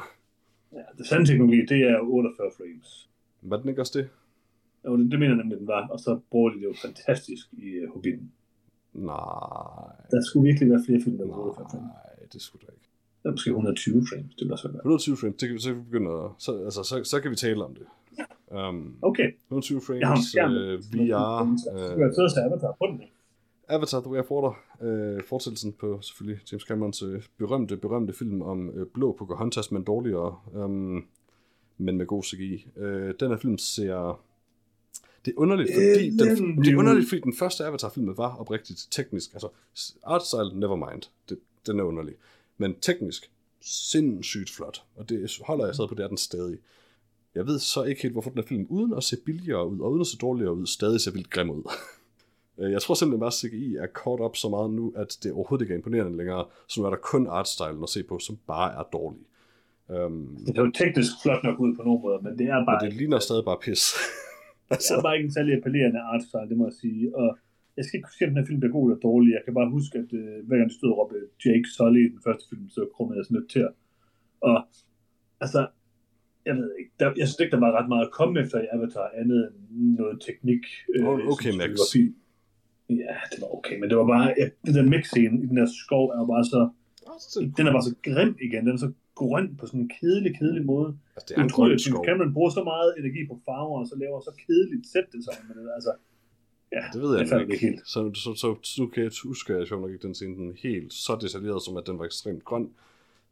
ja, 0.73 0.77
den 0.97 1.05
sande 1.05 1.25
teknologi, 1.25 1.61
det 1.65 1.81
er 1.89 1.99
48 2.01 2.51
frames. 2.57 3.09
Var 3.41 3.57
den 3.57 3.69
ikke 3.69 3.81
også 3.81 3.99
det? 3.99 4.09
Jo, 4.85 4.97
det, 4.97 5.11
det 5.11 5.19
mener 5.19 5.33
jeg 5.35 5.37
nemlig, 5.43 5.57
den 5.59 5.67
var. 5.67 5.87
Og 5.87 5.99
så 5.99 6.19
bruger 6.31 6.49
de 6.49 6.55
det 6.59 6.63
jo 6.63 6.73
fantastisk 6.81 7.45
i 7.53 7.83
uh, 7.83 7.93
Hobbiten. 7.93 8.31
Nej, 8.93 9.91
Der 10.11 10.21
skulle 10.27 10.43
virkelig 10.49 10.69
være 10.69 10.83
flere 10.85 11.01
film, 11.03 11.17
der 11.17 11.27
var 11.27 11.37
48 11.37 11.67
frames. 11.71 11.83
nej, 11.83 12.25
det 12.33 12.41
skulle 12.41 12.65
der 12.67 12.71
ikke. 12.73 12.89
Der 13.23 13.29
er 13.29 13.33
måske 13.33 13.49
120 13.49 14.03
frames, 14.09 14.35
det 14.35 14.43
bliver 14.47 14.55
så 14.55 14.67
godt. 14.67 14.75
120 14.77 15.17
frames, 15.17 15.35
det 15.39 15.47
kan 15.47 15.55
vi 15.55 15.59
så 15.61 15.69
kan 15.69 15.77
vi 15.79 15.83
begynde 15.83 16.11
at, 16.11 16.31
så, 16.37 16.51
altså, 16.65 16.83
så, 16.83 17.03
så 17.03 17.21
kan 17.21 17.31
vi 17.31 17.35
tale 17.35 17.65
om 17.65 17.73
det. 17.75 17.85
Um, 18.59 18.95
Okay, 19.01 19.27
120 19.47 19.81
frames, 19.87 20.01
jeg 20.01 20.07
har 20.07 20.21
skærm. 20.31 20.51
uh, 20.51 20.57
VR, 20.93 21.35
jeg 21.99 22.13
sidde 22.15 22.25
og 22.25 22.31
se 22.31 22.41
Avatar 22.41 22.75
på 22.79 22.85
den. 22.91 23.01
Avatar 23.69 23.99
The 23.99 24.09
Way 24.11 24.19
of 24.19 24.31
Water, 24.31 24.53
uh, 24.87 25.23
fortsættelsen 25.23 25.73
på 25.73 26.01
selvfølgelig 26.01 26.41
James 26.51 26.63
Camerons 26.63 27.03
uh, 27.03 27.21
berømte, 27.37 27.77
berømte 27.77 28.13
film 28.13 28.41
om 28.41 28.69
uh, 28.69 28.87
blå 28.93 29.15
Pocahontas, 29.19 29.71
men 29.71 29.83
dårligere, 29.83 30.35
um, 30.53 31.05
men 31.77 31.97
med 31.97 32.05
god 32.05 32.23
CGI. 32.23 32.67
Uh, 32.75 32.83
den 33.19 33.29
her 33.31 33.37
film 33.37 33.57
ser... 33.57 34.21
Det 35.25 35.31
er 35.31 35.39
underligt, 35.39 35.69
fordi 35.73 36.09
den, 36.09 36.63
det 36.63 36.73
er 36.73 36.77
underligt, 36.77 37.09
fordi 37.09 37.21
den 37.21 37.35
første 37.35 37.65
Avatar-film 37.65 38.17
var 38.17 38.35
oprigtigt 38.35 38.87
teknisk. 38.91 39.33
Altså, 39.33 39.47
art 40.03 40.25
style, 40.25 40.59
never 40.59 40.75
mind. 40.75 41.01
Det, 41.29 41.39
den 41.67 41.79
er 41.79 41.83
underlig. 41.83 42.13
Men 42.57 42.75
teknisk, 42.81 43.31
sindssygt 43.61 44.49
flot. 44.51 44.83
Og 44.95 45.09
det 45.09 45.31
holder 45.45 45.65
jeg 45.65 45.75
stadig 45.75 45.89
på, 45.89 45.95
det 45.95 46.03
er 46.03 46.07
den 46.07 46.17
stadig. 46.17 46.57
Jeg 47.35 47.47
ved 47.47 47.59
så 47.59 47.83
ikke 47.83 48.01
helt, 48.01 48.13
hvorfor 48.13 48.29
den 48.29 48.39
her 48.39 48.47
film, 48.47 48.65
uden 48.69 48.93
at 48.93 49.03
se 49.03 49.17
billigere 49.25 49.67
ud, 49.69 49.79
og 49.79 49.91
uden 49.91 50.01
at 50.01 50.07
se 50.07 50.17
dårligere 50.17 50.53
ud, 50.53 50.67
stadig 50.67 51.01
ser 51.01 51.11
vildt 51.11 51.29
grim 51.29 51.49
ud. 51.49 51.63
Øh, 52.57 52.71
jeg 52.71 52.81
tror 52.81 52.93
simpelthen 52.93 53.19
bare, 53.19 53.27
at 53.27 53.33
CGI 53.33 53.75
er 53.75 53.85
kort 53.85 54.19
op 54.19 54.35
så 54.35 54.49
meget 54.49 54.69
nu, 54.69 54.93
at 54.95 55.17
det 55.23 55.31
overhovedet 55.31 55.63
ikke 55.63 55.73
er 55.73 55.77
imponerende 55.77 56.17
længere. 56.17 56.45
Så 56.67 56.81
nu 56.81 56.85
er 56.85 56.89
der 56.89 56.97
kun 56.97 57.27
artstylen 57.27 57.83
at 57.83 57.89
se 57.89 58.03
på, 58.03 58.19
som 58.19 58.37
bare 58.47 58.79
er 58.79 58.83
dårlig. 58.93 59.21
Um, 59.89 60.37
Det 60.45 60.57
er 60.57 60.61
jo 60.61 60.71
teknisk 60.71 61.11
flot 61.23 61.43
nok 61.43 61.59
ud 61.59 61.75
på 61.75 61.83
nogle 61.83 62.01
måder, 62.01 62.21
men 62.21 62.37
det 62.37 62.47
er 62.47 62.55
men 62.55 62.65
bare, 62.65 62.85
det 62.85 62.93
ligner 62.93 63.19
stadig 63.19 63.45
bare 63.45 63.57
pis. 63.61 63.93
det 64.67 64.71
er 64.71 64.75
altså, 64.75 65.01
bare 65.05 65.15
ikke 65.17 65.27
en 65.29 65.37
særlig 65.37 65.53
appellerende 65.57 65.99
artstyle, 66.13 66.49
det 66.51 66.57
må 66.57 66.65
jeg 66.69 66.77
sige. 66.83 67.15
Og 67.21 67.29
jeg 67.77 67.85
skal 67.85 67.97
ikke 67.97 68.09
sige, 68.17 68.27
om 68.27 68.31
den 68.33 68.39
her 68.41 68.47
film 68.49 68.59
bliver 68.59 68.75
god 68.77 68.85
eller 68.85 68.99
dårlig. 69.09 69.29
Jeg 69.37 69.43
kan 69.45 69.53
bare 69.59 69.69
huske, 69.77 69.95
at 70.03 70.09
øh, 70.19 70.37
hver 70.47 70.57
gang 70.57 70.69
de 70.69 70.75
stod 70.77 70.89
og 70.91 70.97
råbte 70.99 71.19
Jake 71.45 71.67
Sully 71.75 72.03
i 72.07 72.11
den 72.15 72.21
første 72.27 72.45
film, 72.49 72.65
så 72.75 72.81
krummede 72.93 73.17
jeg 73.17 73.25
sådan 73.25 73.39
lidt 73.39 73.49
til. 73.55 73.67
Og 74.49 74.57
altså, 75.43 75.61
jeg 76.47 76.55
ved 76.59 76.69
ikke, 76.79 76.91
der, 76.99 77.05
jeg 77.21 77.27
synes 77.27 77.39
ikke, 77.43 77.55
der 77.55 77.63
var 77.65 77.71
ret 77.79 77.89
meget 77.93 78.05
at 78.07 78.11
komme 78.19 78.33
efter 78.43 78.57
i 78.61 78.67
Avatar, 78.75 79.07
andet 79.21 79.41
end 79.47 79.95
noget 80.01 80.15
teknik. 80.27 80.63
Øh, 80.93 81.07
Oh, 81.07 81.19
okay, 81.33 81.51
som 81.51 81.57
Max. 81.61 81.71
var 81.83 81.89
fint. 81.97 82.15
Ja, 82.89 83.15
det 83.31 83.37
var 83.43 83.49
okay, 83.57 83.75
men 83.79 83.89
det 83.89 83.97
var 84.01 84.07
bare, 84.15 84.27
ja, 84.39 84.45
den 84.65 84.73
der 84.77 84.83
mix-scene 84.93 85.35
i 85.43 85.47
den 85.51 85.57
der 85.57 85.67
skov 85.83 86.05
er 86.09 86.25
bare 86.33 86.45
så, 86.51 86.61
den 87.57 87.67
er 87.67 87.71
bare 87.71 87.87
så 87.89 87.95
grim 88.07 88.33
igen, 88.47 88.61
den 88.67 88.73
er 88.77 88.77
så 88.77 88.91
grøn 89.15 89.55
på 89.59 89.63
sådan 89.69 89.79
en 89.81 89.91
kedelig, 89.99 90.31
kedelig 90.39 90.65
måde. 90.65 90.87
altså, 91.15 91.25
det 91.27 91.29
Det 91.29 91.37
er 91.41 91.43
en 91.43 91.49
grøn 91.57 91.79
skov. 91.79 92.05
Cameron 92.05 92.33
bruger 92.33 92.49
så 92.57 92.63
meget 92.63 92.89
energi 92.99 93.21
på 93.31 93.35
farver, 93.45 93.79
og 93.81 93.87
så 93.87 93.95
laver 94.03 94.19
så 94.21 94.31
kedeligt 94.47 94.85
set 94.93 95.07
design 95.17 95.41
med 95.47 95.55
det. 95.63 95.71
Altså, 95.79 95.91
Ja, 96.77 96.83
Det 96.93 97.01
ved 97.01 97.17
jeg 97.17 97.27
faldt 97.27 97.41
ikke. 97.43 97.53
ikke 97.53 97.65
helt. 97.67 97.81
Så, 97.93 97.99
så, 98.23 98.29
så, 98.43 98.49
så, 98.75 98.81
kan 98.93 99.03
jeg 99.03 99.11
huske, 99.23 99.53
at 99.53 99.59
jeg 99.59 99.67
sjovt 99.67 99.81
nok 99.81 99.91
ikke 99.91 100.07
den 100.07 100.15
scene 100.15 100.35
den 100.35 100.53
helt 100.65 100.93
så 100.93 101.13
detaljeret, 101.21 101.61
som 101.65 101.77
at 101.77 101.87
den 101.87 101.99
var 101.99 102.05
ekstremt 102.05 102.43
grøn. 102.49 102.65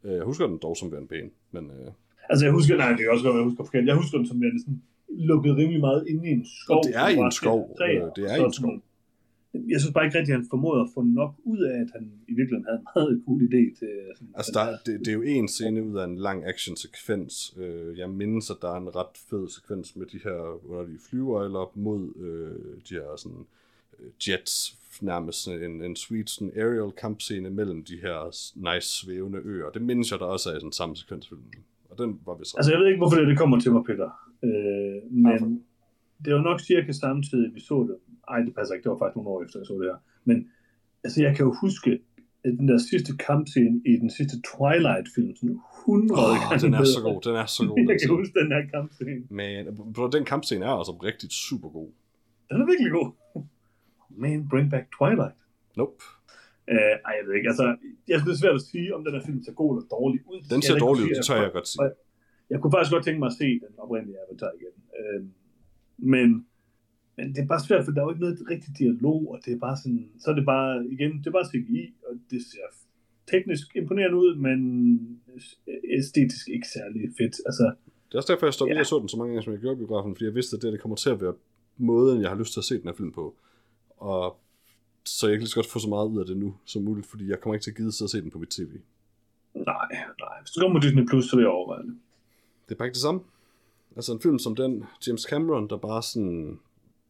Øh, 0.04 0.12
Jeg 0.14 0.22
husker 0.30 0.46
den 0.46 0.58
dog 0.62 0.76
som 0.76 0.92
værende 0.92 1.08
pæn, 1.08 1.30
men 1.54 1.64
øh, 1.70 1.90
Altså, 2.30 2.42
jeg 2.46 2.52
husker, 2.52 2.76
nej, 2.76 2.88
det 2.88 2.98
kan 2.98 3.10
også 3.10 3.24
godt 3.24 3.36
jeg 3.36 3.44
husker 3.44 3.64
forkert. 3.64 3.86
Jeg 3.86 3.96
husker 3.96 4.18
den 4.18 4.26
som 4.30 4.40
værende 4.42 4.60
sådan 4.64 4.82
lukket 5.30 5.56
rimelig 5.56 5.80
meget 5.80 6.06
inde 6.10 6.28
i 6.28 6.32
en 6.32 6.46
skov. 6.62 6.76
Og 6.76 6.84
det 6.86 6.92
er 6.96 7.08
i 7.08 7.16
en 7.16 7.32
skov. 7.32 7.60
træer. 7.78 8.04
Øh, 8.06 8.10
det 8.16 8.24
er 8.32 8.36
i 8.36 8.44
en 8.44 8.52
sådan- 8.52 8.82
Jeg 9.72 9.80
synes 9.80 9.92
bare 9.94 10.04
ikke 10.04 10.18
rigtig, 10.18 10.32
at 10.32 10.40
han 10.40 10.46
formåede 10.50 10.80
at 10.80 10.90
få 10.94 11.02
nok 11.02 11.34
ud 11.44 11.58
af, 11.58 11.80
at 11.80 11.90
han 11.94 12.12
i 12.28 12.34
virkeligheden 12.38 12.66
havde 12.66 12.78
en 12.78 12.86
meget 12.94 13.22
cool 13.26 13.40
idé 13.42 13.78
til 13.78 13.90
sådan, 14.14 14.34
Altså, 14.34 14.52
der, 14.54 14.64
det, 14.86 15.00
det 15.00 15.08
er 15.08 15.12
jo 15.12 15.22
en 15.22 15.48
scene 15.48 15.84
ud 15.88 15.96
af 15.96 16.04
en 16.04 16.18
lang 16.18 16.44
action-sekvens. 16.46 17.54
Øh, 17.58 17.98
jeg 17.98 18.10
mindes, 18.10 18.50
at 18.50 18.56
der 18.62 18.70
er 18.74 18.80
en 18.80 18.96
ret 18.96 19.16
fed 19.30 19.48
sekvens 19.48 19.96
med 19.96 20.06
de 20.06 20.18
her 20.24 20.38
underlige 20.70 20.98
flyver 21.08 21.70
mod 21.74 22.02
øh, 22.26 22.80
de 22.88 22.94
her 22.94 23.16
sådan, 23.16 23.46
øh, 24.00 24.10
jets, 24.28 24.78
nærmest 25.00 25.48
en, 25.48 25.82
en 25.82 25.96
sweet 25.96 26.30
sådan 26.30 26.52
aerial 26.56 26.92
kampscene 26.92 27.50
mellem 27.50 27.84
de 27.84 27.96
her 27.96 28.18
nice 28.54 28.88
svævende 28.88 29.38
øer. 29.44 29.70
Det 29.70 29.82
mindes 29.82 30.10
jeg, 30.10 30.18
der 30.18 30.26
også 30.26 30.50
er 30.50 30.56
i 30.56 30.60
sådan 30.60 30.72
samme 30.72 30.96
sekvens. 30.96 31.32
Og 31.90 31.98
den 31.98 32.20
var 32.26 32.34
vist 32.34 32.54
Altså, 32.58 32.70
jeg 32.72 32.80
ved 32.80 32.86
ikke, 32.86 32.98
hvorfor 32.98 33.16
det, 33.16 33.26
det 33.28 33.38
kommer 33.38 33.60
til 33.60 33.72
mig, 33.72 33.84
Peter. 33.84 34.10
Øh, 34.44 35.12
men 35.12 35.38
Hvorfor? 35.38 35.56
det 36.24 36.34
var 36.34 36.42
nok 36.42 36.60
cirka 36.60 36.92
samtidig, 36.92 37.54
vi 37.54 37.60
så 37.60 37.86
det. 37.90 37.96
Ej, 38.32 38.38
det 38.46 38.54
passer 38.54 38.74
ikke. 38.74 38.84
Det 38.84 38.92
var 38.92 39.00
faktisk 39.02 39.16
nogle 39.16 39.30
år 39.30 39.42
efter, 39.44 39.58
jeg 39.60 39.66
så 39.66 39.74
det 39.80 39.90
her. 39.92 40.00
Men 40.24 40.36
altså, 41.04 41.18
jeg 41.22 41.36
kan 41.36 41.44
jo 41.46 41.52
huske, 41.64 41.90
at 42.44 42.52
den 42.58 42.68
der 42.68 42.78
sidste 42.90 43.12
kampscene 43.28 43.80
i 43.92 43.92
den 44.02 44.10
sidste 44.10 44.36
Twilight-film, 44.50 45.30
sådan 45.36 45.58
100 45.86 46.20
oh, 46.20 46.36
gange 46.42 46.66
den 46.66 46.74
er 46.74 46.84
så 46.96 47.00
god, 47.08 47.20
den 47.28 47.36
er 47.42 47.46
så 47.56 47.62
god. 47.68 47.78
Jeg 47.80 47.86
kan 47.88 47.98
scene. 47.98 48.16
huske 48.18 48.34
den 48.40 48.48
her 48.54 48.62
kampscene. 48.74 49.14
Men 49.40 49.58
den 50.16 50.24
kampscene 50.32 50.64
er 50.70 50.74
altså 50.80 50.92
rigtig 51.08 51.28
super 51.30 51.68
god. 51.78 51.90
Den 52.50 52.56
er 52.62 52.66
virkelig 52.72 52.92
god. 52.98 53.10
Man, 54.22 54.48
bring 54.52 54.70
back 54.74 54.86
Twilight. 54.96 55.36
Nope. 55.76 56.04
Uh, 56.72 56.94
ej, 57.08 57.12
jeg 57.18 57.24
ved 57.26 57.34
ikke. 57.38 57.48
Altså, 57.52 57.66
jeg 58.10 58.16
synes, 58.16 58.26
det 58.28 58.34
er 58.36 58.40
svært 58.44 58.58
at 58.60 58.66
sige, 58.72 58.88
om 58.96 59.00
den 59.04 59.12
her 59.16 59.22
film 59.28 59.38
ser 59.44 59.52
god 59.62 59.70
eller 59.72 59.86
dårlig 59.96 60.20
ud. 60.30 60.38
Den 60.54 60.62
ser 60.62 60.76
dårlig 60.86 61.02
ud, 61.04 61.10
det 61.18 61.24
tør 61.28 61.42
jeg 61.42 61.52
godt 61.58 61.68
sige. 61.68 61.90
Jeg 62.50 62.58
kunne 62.60 62.72
faktisk 62.74 62.92
godt 62.94 63.04
tænke 63.04 63.20
mig 63.22 63.30
at 63.32 63.38
se 63.42 63.48
den 63.64 63.72
oprindelige 63.84 64.18
Avatar 64.22 64.52
igen. 64.58 64.74
Uh, 64.98 65.20
men, 66.12 66.46
men 67.16 67.28
det 67.34 67.38
er 67.42 67.46
bare 67.46 67.64
svært, 67.66 67.84
for 67.84 67.92
der 67.92 68.00
er 68.00 68.04
jo 68.04 68.10
ikke 68.10 68.20
noget 68.20 68.38
rigtig 68.50 68.70
dialog, 68.78 69.20
og 69.32 69.38
det 69.44 69.52
er 69.52 69.58
bare 69.58 69.76
sådan, 69.76 70.08
så 70.18 70.30
er 70.30 70.34
det 70.34 70.44
bare, 70.46 70.86
igen, 70.86 71.18
det 71.18 71.26
er 71.26 71.30
bare 71.38 71.48
CGI, 71.52 71.94
og 72.08 72.12
det 72.30 72.40
ser 72.42 72.66
teknisk 73.32 73.76
imponerende 73.76 74.16
ud, 74.18 74.36
men 74.36 74.58
æstetisk 75.98 76.48
ikke 76.48 76.68
særlig 76.68 77.00
fedt. 77.18 77.34
Altså, 77.46 77.64
Det 78.08 78.14
er 78.14 78.18
også 78.18 78.32
derfor, 78.32 78.46
jeg 78.46 78.54
står 78.54 78.66
Ja. 78.68 78.80
og 78.80 78.86
så 78.86 78.98
den 78.98 79.08
så 79.08 79.16
mange 79.16 79.30
gange, 79.32 79.42
som 79.44 79.52
jeg 79.52 79.60
gjorde 79.60 79.76
i 79.76 79.78
biografen, 79.78 80.14
fordi 80.14 80.24
jeg 80.24 80.34
vidste, 80.34 80.56
at 80.56 80.62
det, 80.62 80.72
det 80.72 80.80
kommer 80.80 80.96
til 80.96 81.10
at 81.10 81.20
være 81.20 81.34
måden, 81.76 82.22
jeg 82.22 82.28
har 82.30 82.36
lyst 82.38 82.52
til 82.52 82.60
at 82.60 82.64
se 82.64 82.74
den 82.78 82.84
her 82.84 82.92
film 83.00 83.12
på. 83.12 83.34
Og 83.96 84.36
så 85.04 85.26
jeg 85.28 85.34
kan 85.34 85.40
lige 85.40 85.48
så 85.48 85.54
godt 85.56 85.66
få 85.72 85.78
så 85.78 85.88
meget 85.88 86.08
ud 86.08 86.20
af 86.20 86.26
det 86.26 86.36
nu 86.36 86.54
som 86.64 86.82
muligt, 86.82 87.06
fordi 87.06 87.28
jeg 87.30 87.40
kommer 87.40 87.54
ikke 87.54 87.64
til 87.64 87.70
at 87.70 87.76
gide 87.76 87.92
sidde 87.92 88.06
og 88.06 88.10
se 88.10 88.20
den 88.22 88.30
på 88.30 88.38
mit 88.38 88.48
tv. 88.48 88.70
nej, 89.54 89.86
nej. 90.20 90.34
Hvis 90.40 90.50
du 90.50 90.60
kommer 90.60 90.80
på 90.80 90.84
Disney 90.86 91.06
Plus, 91.06 91.24
så 91.30 91.36
vil 91.36 91.42
jeg 91.42 91.50
overveje 91.50 91.82
det. 91.82 91.96
Det 92.68 92.74
er 92.74 92.78
bare 92.78 92.86
ikke 92.88 92.94
det 92.94 93.02
samme. 93.02 93.20
Altså 93.96 94.12
en 94.12 94.20
film 94.20 94.38
som 94.38 94.56
den, 94.56 94.84
James 95.06 95.22
Cameron, 95.22 95.68
der 95.68 95.76
bare 95.76 96.02
sådan 96.02 96.58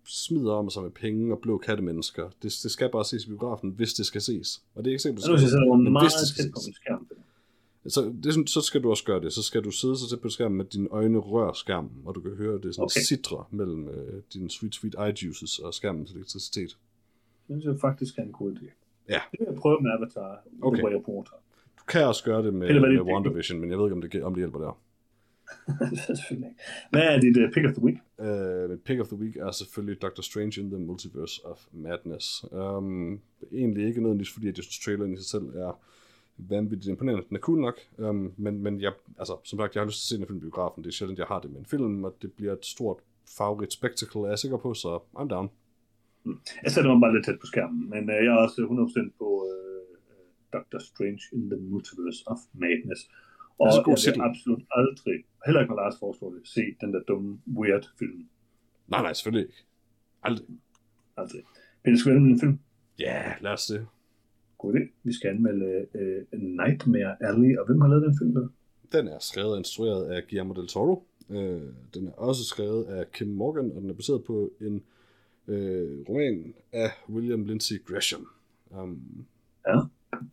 smider 0.07 0.52
om 0.52 0.70
sig 0.70 0.82
med 0.82 0.90
penge 0.90 1.32
og 1.34 1.38
blå 1.38 1.59
kattemennesker. 1.59 2.30
Det, 2.42 2.52
det 2.62 2.70
skal 2.70 2.90
bare 2.90 3.05
ses 3.05 3.24
i 3.24 3.28
biografen, 3.28 3.70
hvis 3.70 3.94
det 3.94 4.07
skal 4.07 4.20
ses. 4.20 4.62
Og 4.74 4.84
det 4.84 4.90
er 4.90 4.94
ikke 4.94 5.09
at 5.09 5.16
det 5.16 5.30
var 5.30 5.76
Men 5.76 5.92
meget 5.92 6.05
hvis 6.05 6.12
det 6.12 6.28
skal 6.28 6.44
ses. 6.44 7.94
Så, 7.94 8.12
det 8.22 8.50
så 8.50 8.61
skal 8.61 8.82
du 8.82 8.90
også 8.90 9.05
gøre 9.05 9.20
det. 9.20 9.32
Så 9.32 9.42
skal 9.42 9.64
du 9.64 9.70
sidde 9.70 9.98
så 9.98 10.11
tæt 10.11 10.20
på 10.20 10.28
skærmen 10.28 10.57
med 10.57 10.64
dine 10.64 10.88
øjne 10.90 11.18
rør 11.18 11.52
skærmen, 11.52 11.90
og 12.05 12.14
du 12.14 12.20
kan 12.20 12.34
høre 12.34 12.61
det 12.61 12.74
sådan 12.74 12.84
Okay. 12.84 13.00
sidre 13.00 13.44
mellem 13.50 13.88
øh, 13.88 14.22
dine 14.34 14.50
sweet, 14.50 14.74
sweet 14.74 14.94
eye 14.98 15.14
juices 15.22 15.59
og 15.59 15.74
skærmens 15.74 16.12
elektricitet. 16.12 16.68
Det 16.68 16.76
synes 17.48 17.64
jeg 17.64 17.80
faktisk 17.80 18.18
er 18.18 18.22
en 18.22 18.32
god 18.32 18.52
idé. 18.52 18.66
Ja. 19.09 19.20
Det 19.30 19.40
vil 19.40 19.46
jeg 19.50 19.55
prøve 19.55 19.80
med 19.80 19.90
Avatar, 19.90 20.40
Okay. 20.62 20.78
The 20.78 20.86
Way 20.86 20.94
of 20.94 21.09
Water. 21.09 21.32
Du 21.78 21.82
kan 21.88 22.07
også 22.07 22.24
gøre 22.24 22.42
det 22.42 22.55
med, 22.55 22.68
det 22.68 22.80
med. 22.80 23.00
WandaVision, 23.00 23.61
men 23.61 23.70
jeg 23.70 23.78
ved 23.78 23.86
ikke, 23.86 23.94
om 23.94 24.02
det, 24.02 24.22
om 24.22 24.34
det 24.34 24.40
hjælper 24.40 24.59
der. 24.59 24.78
Selvfølgelig 26.07 26.49
ikke. 26.49 26.62
Hvad 26.90 27.03
er 27.03 27.20
dit 27.20 27.36
uh, 27.36 27.51
pick 27.53 27.66
of 27.66 27.72
the 27.72 27.84
week? 27.84 27.99
Uh, 28.18 28.70
mit 28.70 28.82
pick 28.82 29.01
of 29.01 29.07
the 29.07 29.16
week 29.16 29.36
er 29.36 29.51
selvfølgelig 29.51 30.03
Doctor 30.03 30.22
Strange 30.22 30.61
in 30.61 30.70
the 30.70 30.78
Multiverse 30.78 31.40
of 31.45 31.59
Madness. 31.72 32.45
Um, 32.53 33.20
egentlig 33.53 33.86
ikke 33.86 34.01
nødvendigvis, 34.01 34.32
fordi 34.32 34.47
jeg 34.47 34.55
synes, 34.55 34.78
traileren 34.78 35.12
i 35.12 35.16
sig 35.16 35.26
selv 35.26 35.45
er 35.45 35.80
vanvittigt 36.38 36.90
imponerende. 36.90 37.24
Den 37.28 37.36
er 37.36 37.40
cool 37.40 37.61
nok, 37.61 37.78
um, 37.99 38.32
men, 38.36 38.62
men 38.62 38.80
jeg, 38.80 38.92
altså, 39.18 39.36
som 39.45 39.59
sagt, 39.59 39.74
jeg 39.74 39.80
har 39.80 39.86
lyst 39.86 39.99
til 39.99 40.05
at 40.05 40.09
se 40.09 40.18
den 40.18 40.26
film 40.26 40.40
biografen. 40.40 40.84
Det 40.84 40.90
er 40.90 40.92
sjældent, 40.92 41.18
jeg 41.18 41.26
har 41.26 41.40
det 41.40 41.51
med 41.51 41.61
en 41.61 41.66
film, 41.66 42.05
og 42.05 42.16
det 42.22 42.32
bliver 42.32 42.53
et 42.53 42.66
stort 42.66 42.99
farverigt 43.38 43.72
spectacle, 43.72 44.20
er 44.20 44.28
jeg 44.28 44.38
sikker 44.38 44.57
på, 44.57 44.74
så 44.74 44.99
I'm 45.18 45.28
down. 45.28 45.51
Jeg 46.62 46.72
sætter 46.72 46.92
mig 46.92 47.01
bare 47.01 47.14
lidt 47.14 47.24
tæt 47.24 47.38
på 47.40 47.47
skærmen, 47.47 47.90
men 47.90 48.03
uh, 48.03 48.14
jeg 48.24 48.32
er 48.34 48.38
også 48.47 48.61
100% 48.62 49.11
på 49.18 49.28
uh, 49.51 49.64
Doctor 50.53 50.78
Strange 50.78 51.22
in 51.32 51.51
the 51.51 51.61
Multiverse 51.61 52.22
of 52.26 52.38
Madness. 52.53 53.11
Og 53.59 53.66
Det 53.66 53.78
er 53.78 54.05
jeg 54.07 54.14
vil 54.14 54.22
absolut 54.30 54.62
aldrig, 54.70 55.24
heller 55.46 55.61
ikke 55.61 55.74
når 55.74 55.82
Lars 55.82 55.98
foreslår 55.98 56.30
det, 56.34 56.40
se 56.44 56.61
den 56.80 56.94
der 56.94 57.02
dumme, 57.09 57.38
weird 57.59 57.86
film. 57.98 58.28
Nej, 58.88 59.02
nej, 59.02 59.12
selvfølgelig 59.12 59.46
ikke. 59.48 59.61
Aldrig. 60.22 60.46
Aldrig. 61.16 61.42
Peter, 61.84 61.96
skal 61.98 62.12
vi 62.12 62.16
anmelde 62.16 62.34
en 62.34 62.40
film? 62.40 62.59
Ja, 62.98 63.05
yeah, 63.05 63.42
lad 63.42 63.52
os 63.52 63.66
det. 63.66 63.86
God 64.59 64.74
idé. 64.74 64.82
Vi 65.02 65.12
skal 65.12 65.30
anmelde 65.30 65.86
uh, 65.94 66.38
Nightmare 66.40 67.16
Alley, 67.20 67.57
og 67.59 67.66
hvem 67.66 67.80
har 67.80 67.88
lavet 67.88 68.02
den 68.02 68.18
film? 68.18 68.34
Der? 68.34 68.48
Den 68.92 69.09
er 69.09 69.18
skrevet 69.18 69.52
og 69.52 69.59
instrueret 69.59 70.05
af 70.07 70.22
Guillermo 70.28 70.55
del 70.55 70.68
Toro. 70.68 71.07
Øh, 71.30 71.62
den 71.94 72.07
er 72.09 72.12
også 72.12 72.44
skrevet 72.44 72.84
af 72.84 73.12
Kim 73.12 73.28
Morgan, 73.28 73.72
og 73.72 73.82
den 73.82 73.90
er 73.90 73.94
baseret 73.94 74.24
på 74.24 74.50
en 74.61 74.82
øh, 75.48 76.05
roman 76.09 76.55
af 76.72 76.88
William 77.09 77.44
Lindsay 77.44 77.84
Gresham. 77.84 78.28
Um, 78.70 79.26
Ja. 79.66 79.80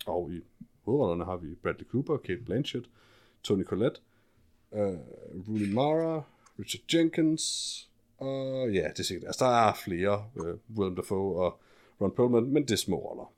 Og 0.08 0.32
i 0.34 0.42
hovedrollerne 0.86 1.26
har 1.26 1.38
vi 1.38 1.56
Bradley 1.56 1.86
Cooper, 1.88 2.18
Kate 2.18 2.42
Blanchett, 2.42 2.90
Tony 3.44 3.64
Collette, 3.64 4.00
øh, 4.74 4.80
Rooney 5.48 5.74
Mara, 5.74 6.24
Richard 6.60 6.82
Jenkins, 6.94 7.44
og 8.18 8.70
ja, 8.74 8.88
det 8.90 9.00
er 9.00 9.04
sikkert. 9.04 9.28
Altså, 9.28 9.46
der 9.46 9.52
er 9.52 9.74
flere, 9.86 10.26
øh, 10.46 10.78
Willem 10.78 10.96
Dafoe 10.96 11.44
og 11.46 11.60
Ron 12.02 12.12
Perlman, 12.12 12.44
men 12.46 12.64
det 12.64 12.72
er 12.72 12.76
små 12.78 12.96
roller. 12.98 13.34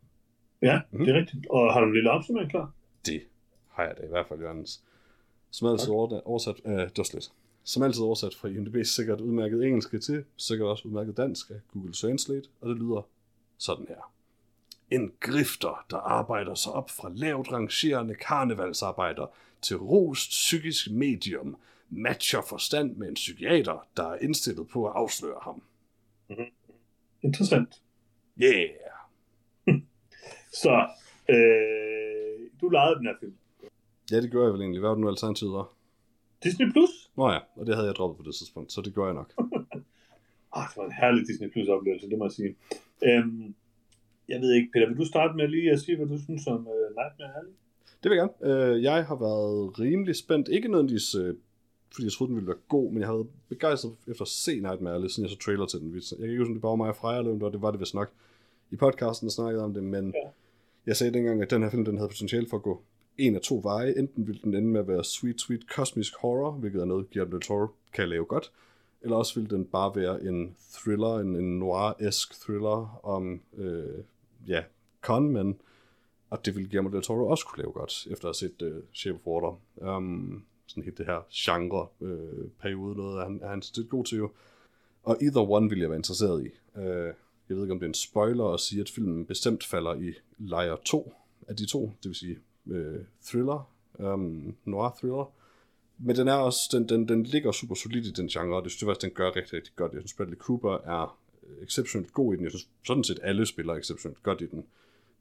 Ja, 0.61 0.81
Mhm. 0.91 1.05
det 1.05 1.15
er 1.15 1.19
rigtigt. 1.19 1.47
Og 1.49 1.73
har 1.73 1.79
du 1.81 1.87
en 1.87 1.93
lille 1.93 2.11
opsummering 2.11 2.49
klar? 2.51 2.71
Det 3.05 3.21
har 3.71 3.83
jeg 3.83 3.93
da 3.97 4.03
i 4.03 4.07
hvert 4.09 4.27
fald, 4.27 4.39
Jørgens. 4.39 4.83
Som 5.51 5.67
altid 5.67 5.89
over, 5.89 6.21
oversat, 6.27 6.55
øh, 6.65 6.89
slet. 7.05 7.31
Som 7.63 7.83
altid 7.83 8.01
oversat 8.01 8.35
fra 8.35 8.47
IMDb's 8.47 8.83
sikkert 8.83 9.21
udmærket 9.21 9.63
engelske 9.65 9.99
til, 9.99 10.23
sikkert 10.37 10.67
også 10.69 10.87
udmærket 10.87 11.17
dansk 11.17 11.49
af 11.49 11.55
Google 11.73 11.93
Translate, 11.93 12.49
og 12.61 12.69
det 12.69 12.77
lyder 12.77 13.07
sådan 13.57 13.85
her. 13.87 14.11
En 14.91 15.11
grifter, 15.19 15.85
der 15.89 15.97
arbejder 15.97 16.55
sig 16.55 16.71
op 16.71 16.89
fra 16.89 17.11
lavt 17.15 17.51
rangerende 17.51 18.15
karnevalsarbejder 18.15 19.25
til 19.63 19.77
rost 19.77 20.29
psykisk 20.29 20.91
medium, 20.91 21.57
matcher 21.89 22.41
forstand 22.49 22.95
med 22.95 23.07
en 23.07 23.13
psykiater, 23.13 23.87
der 23.97 24.03
er 24.03 24.17
indstillet 24.21 24.67
på 24.67 24.85
at 24.87 24.93
afsløre 24.95 25.39
ham. 25.41 25.63
Interessant. 27.23 27.81
Yeah! 28.41 28.69
Så, 30.63 30.87
øh, 31.29 32.49
du 32.61 32.69
lejede 32.69 32.95
den 32.95 33.05
her 33.05 33.15
film. 33.19 33.35
Ja, 34.11 34.21
det 34.21 34.31
gør 34.31 34.43
jeg 34.43 34.53
vel 34.53 34.61
egentlig. 34.61 34.79
Hvad 34.79 34.89
var 34.89 34.95
det 34.95 35.01
nu 35.01 35.09
alternativet 35.09 35.53
var? 35.53 35.73
Disney 36.43 36.71
Plus? 36.71 37.11
Nå 37.17 37.31
ja, 37.31 37.39
og 37.55 37.65
det 37.65 37.75
havde 37.75 37.87
jeg 37.87 37.95
droppet 37.95 38.17
på 38.17 38.23
det 38.29 38.35
tidspunkt, 38.35 38.71
så 38.71 38.81
det 38.81 38.93
gør 38.93 39.05
jeg 39.05 39.13
nok. 39.13 39.33
Ah, 40.55 40.67
det 40.69 40.77
var 40.77 40.85
en 40.85 40.91
herlig 41.01 41.27
Disney 41.27 41.49
Plus 41.49 41.67
oplevelse, 41.67 42.09
det 42.09 42.17
må 42.17 42.25
jeg 42.25 42.31
sige. 42.31 42.55
Øhm, 43.03 43.55
jeg 44.27 44.41
ved 44.41 44.53
ikke, 44.53 44.69
Peter, 44.73 44.87
vil 44.87 44.97
du 44.97 45.05
starte 45.05 45.33
med 45.33 45.47
lige 45.47 45.71
at 45.71 45.79
sige, 45.79 45.97
hvad 45.97 46.07
du 46.07 46.17
synes 46.23 46.47
om 46.47 46.67
uh, 46.67 46.87
Nightmare 46.99 47.37
Alley? 47.37 47.53
Det 48.03 48.09
vil 48.09 48.17
jeg 48.17 48.29
gerne. 48.41 48.53
Øh, 48.73 48.83
jeg 48.83 49.05
har 49.05 49.15
været 49.15 49.79
rimelig 49.79 50.15
spændt. 50.15 50.47
Ikke 50.47 50.67
nødvendigvis, 50.67 51.15
øh, 51.15 51.35
fordi 51.93 52.05
jeg 52.05 52.11
troede, 52.11 52.29
den 52.29 52.35
ville 52.35 52.47
være 52.47 52.57
god, 52.69 52.91
men 52.91 52.99
jeg 52.99 53.07
har 53.07 53.13
været 53.13 53.27
begejstret 53.49 53.93
efter 54.07 54.21
at 54.21 54.27
se 54.27 54.59
Nightmare 54.59 54.93
Alley, 54.93 55.07
siden 55.07 55.29
jeg 55.29 55.31
så 55.31 55.37
trailer 55.45 55.65
til 55.65 55.79
den. 55.79 55.95
Jeg 55.95 56.17
kan 56.19 56.29
ikke 56.29 56.37
huske, 56.39 56.49
om 56.49 56.55
det 56.55 56.61
bare 56.61 56.69
var 56.69 56.75
mig 56.75 56.89
og 56.89 56.95
Freja, 56.95 57.19
eller 57.19 57.31
om 57.31 57.37
det 57.39 57.43
var, 57.45 57.49
det 57.49 57.61
var 57.61 57.71
det 57.71 57.79
vist 57.79 57.93
nok 57.95 58.11
i 58.71 58.75
podcasten, 58.75 59.25
der 59.27 59.31
snakkede 59.31 59.63
om 59.63 59.73
det, 59.73 59.83
men 59.83 60.05
Ja. 60.15 60.29
jeg 60.85 60.95
sagde 60.97 61.13
dengang, 61.13 61.41
at 61.41 61.49
den 61.49 61.63
her 61.63 61.69
film 61.69 61.85
den 61.85 61.97
havde 61.97 62.09
potentiale 62.09 62.47
for 62.49 62.57
at 62.57 62.63
gå 62.63 62.81
en 63.17 63.35
af 63.35 63.41
to 63.41 63.59
veje. 63.63 63.97
Enten 63.97 64.27
ville 64.27 64.41
den 64.43 64.53
ende 64.55 64.67
med 64.67 64.79
at 64.79 64.87
være 64.87 65.03
sweet, 65.03 65.41
sweet 65.41 65.69
kosmisk 65.75 66.13
horror, 66.21 66.51
hvilket 66.51 66.81
er 66.81 66.85
noget, 66.85 67.09
Guillermo 67.09 67.31
del 67.31 67.41
Toro 67.41 67.67
kan 67.93 68.09
lave 68.09 68.25
godt, 68.25 68.51
eller 69.01 69.15
også 69.15 69.35
ville 69.39 69.55
den 69.57 69.65
bare 69.65 69.95
være 69.95 70.23
en 70.23 70.55
thriller, 70.73 71.19
en, 71.19 71.35
en 71.35 71.59
noir-esk 71.59 72.41
thriller 72.45 72.99
om, 73.03 73.41
øh, 73.57 73.83
ja, 74.47 74.63
conmen, 75.01 75.59
og 76.33 76.45
det 76.45 76.55
ville 76.55 76.69
Guillermo 76.69 76.89
del 76.89 77.01
Toro 77.01 77.27
også 77.27 77.45
kunne 77.45 77.63
lave 77.63 77.71
godt, 77.71 78.07
efter 78.11 78.29
at 78.29 78.39
have 78.41 78.49
set 78.49 78.61
uh, 78.61 78.83
Shape 78.93 79.19
of 79.19 79.27
Water. 79.27 79.61
Um, 79.97 80.45
sådan 80.67 80.83
helt 80.83 80.97
det 80.97 81.05
her 81.05 81.21
genre-periode, 81.33 82.91
øh, 82.91 82.97
noget 82.97 83.19
er 83.19 83.23
han, 83.23 83.39
er 83.43 83.49
han 83.49 83.61
lidt 83.75 83.89
god 83.89 84.05
til 84.05 84.17
jo. 84.17 84.31
Og 85.03 85.17
either 85.21 85.49
one 85.49 85.69
ville 85.69 85.81
jeg 85.81 85.89
være 85.89 85.97
interesseret 85.97 86.45
i. 86.45 86.49
Uh, 86.75 86.83
jeg 87.49 87.57
ved 87.57 87.61
ikke, 87.61 87.71
om 87.71 87.79
det 87.79 87.85
er 87.85 87.89
en 87.89 87.93
spoiler 87.93 88.45
at 88.45 88.59
sige, 88.59 88.81
at 88.81 88.89
filmen 88.89 89.25
bestemt 89.25 89.63
falder 89.63 89.95
i 89.95 90.13
lejer 90.37 90.75
2 90.85 91.13
af 91.47 91.55
de 91.55 91.65
to, 91.65 91.91
det 92.03 92.09
vil 92.09 92.15
sige 92.15 92.37
uh, 92.65 92.75
thriller, 93.25 93.71
um, 93.99 94.55
noir-thriller. 94.65 95.31
Men 95.97 96.15
den 96.15 96.27
er 96.27 96.33
også, 96.33 96.59
den, 96.71 96.89
den, 96.89 97.07
den 97.07 97.23
ligger 97.23 97.51
super 97.51 97.75
solid 97.75 98.05
i 98.05 98.11
den 98.11 98.27
genre, 98.27 98.57
og 98.57 98.63
det 98.63 98.71
synes 98.71 98.81
jeg 98.81 98.87
faktisk, 98.87 99.01
den 99.01 99.15
gør 99.15 99.35
rigtig, 99.35 99.53
rigtig 99.53 99.73
godt. 99.75 99.93
Jeg 99.93 100.01
synes, 100.01 100.13
Bradley 100.13 100.37
Cooper 100.37 100.71
er 100.71 101.19
exceptionelt 101.61 102.13
god 102.13 102.33
i 102.33 102.37
den. 102.37 102.43
Jeg 102.43 102.51
synes 102.51 102.69
sådan 102.87 103.03
set, 103.03 103.19
alle 103.23 103.45
spiller 103.45 103.73
exceptionelt 103.73 104.23
godt 104.23 104.41
i 104.41 104.45
den. 104.45 104.65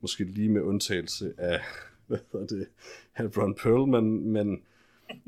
Måske 0.02 0.24
lige 0.24 0.48
med 0.48 0.60
undtagelse 0.60 1.34
af, 1.38 1.60
hvad 2.06 2.18
hedder 2.32 2.46
det, 2.46 2.66
Ron 3.38 3.54
Perlman, 3.54 4.04
men 4.04 4.62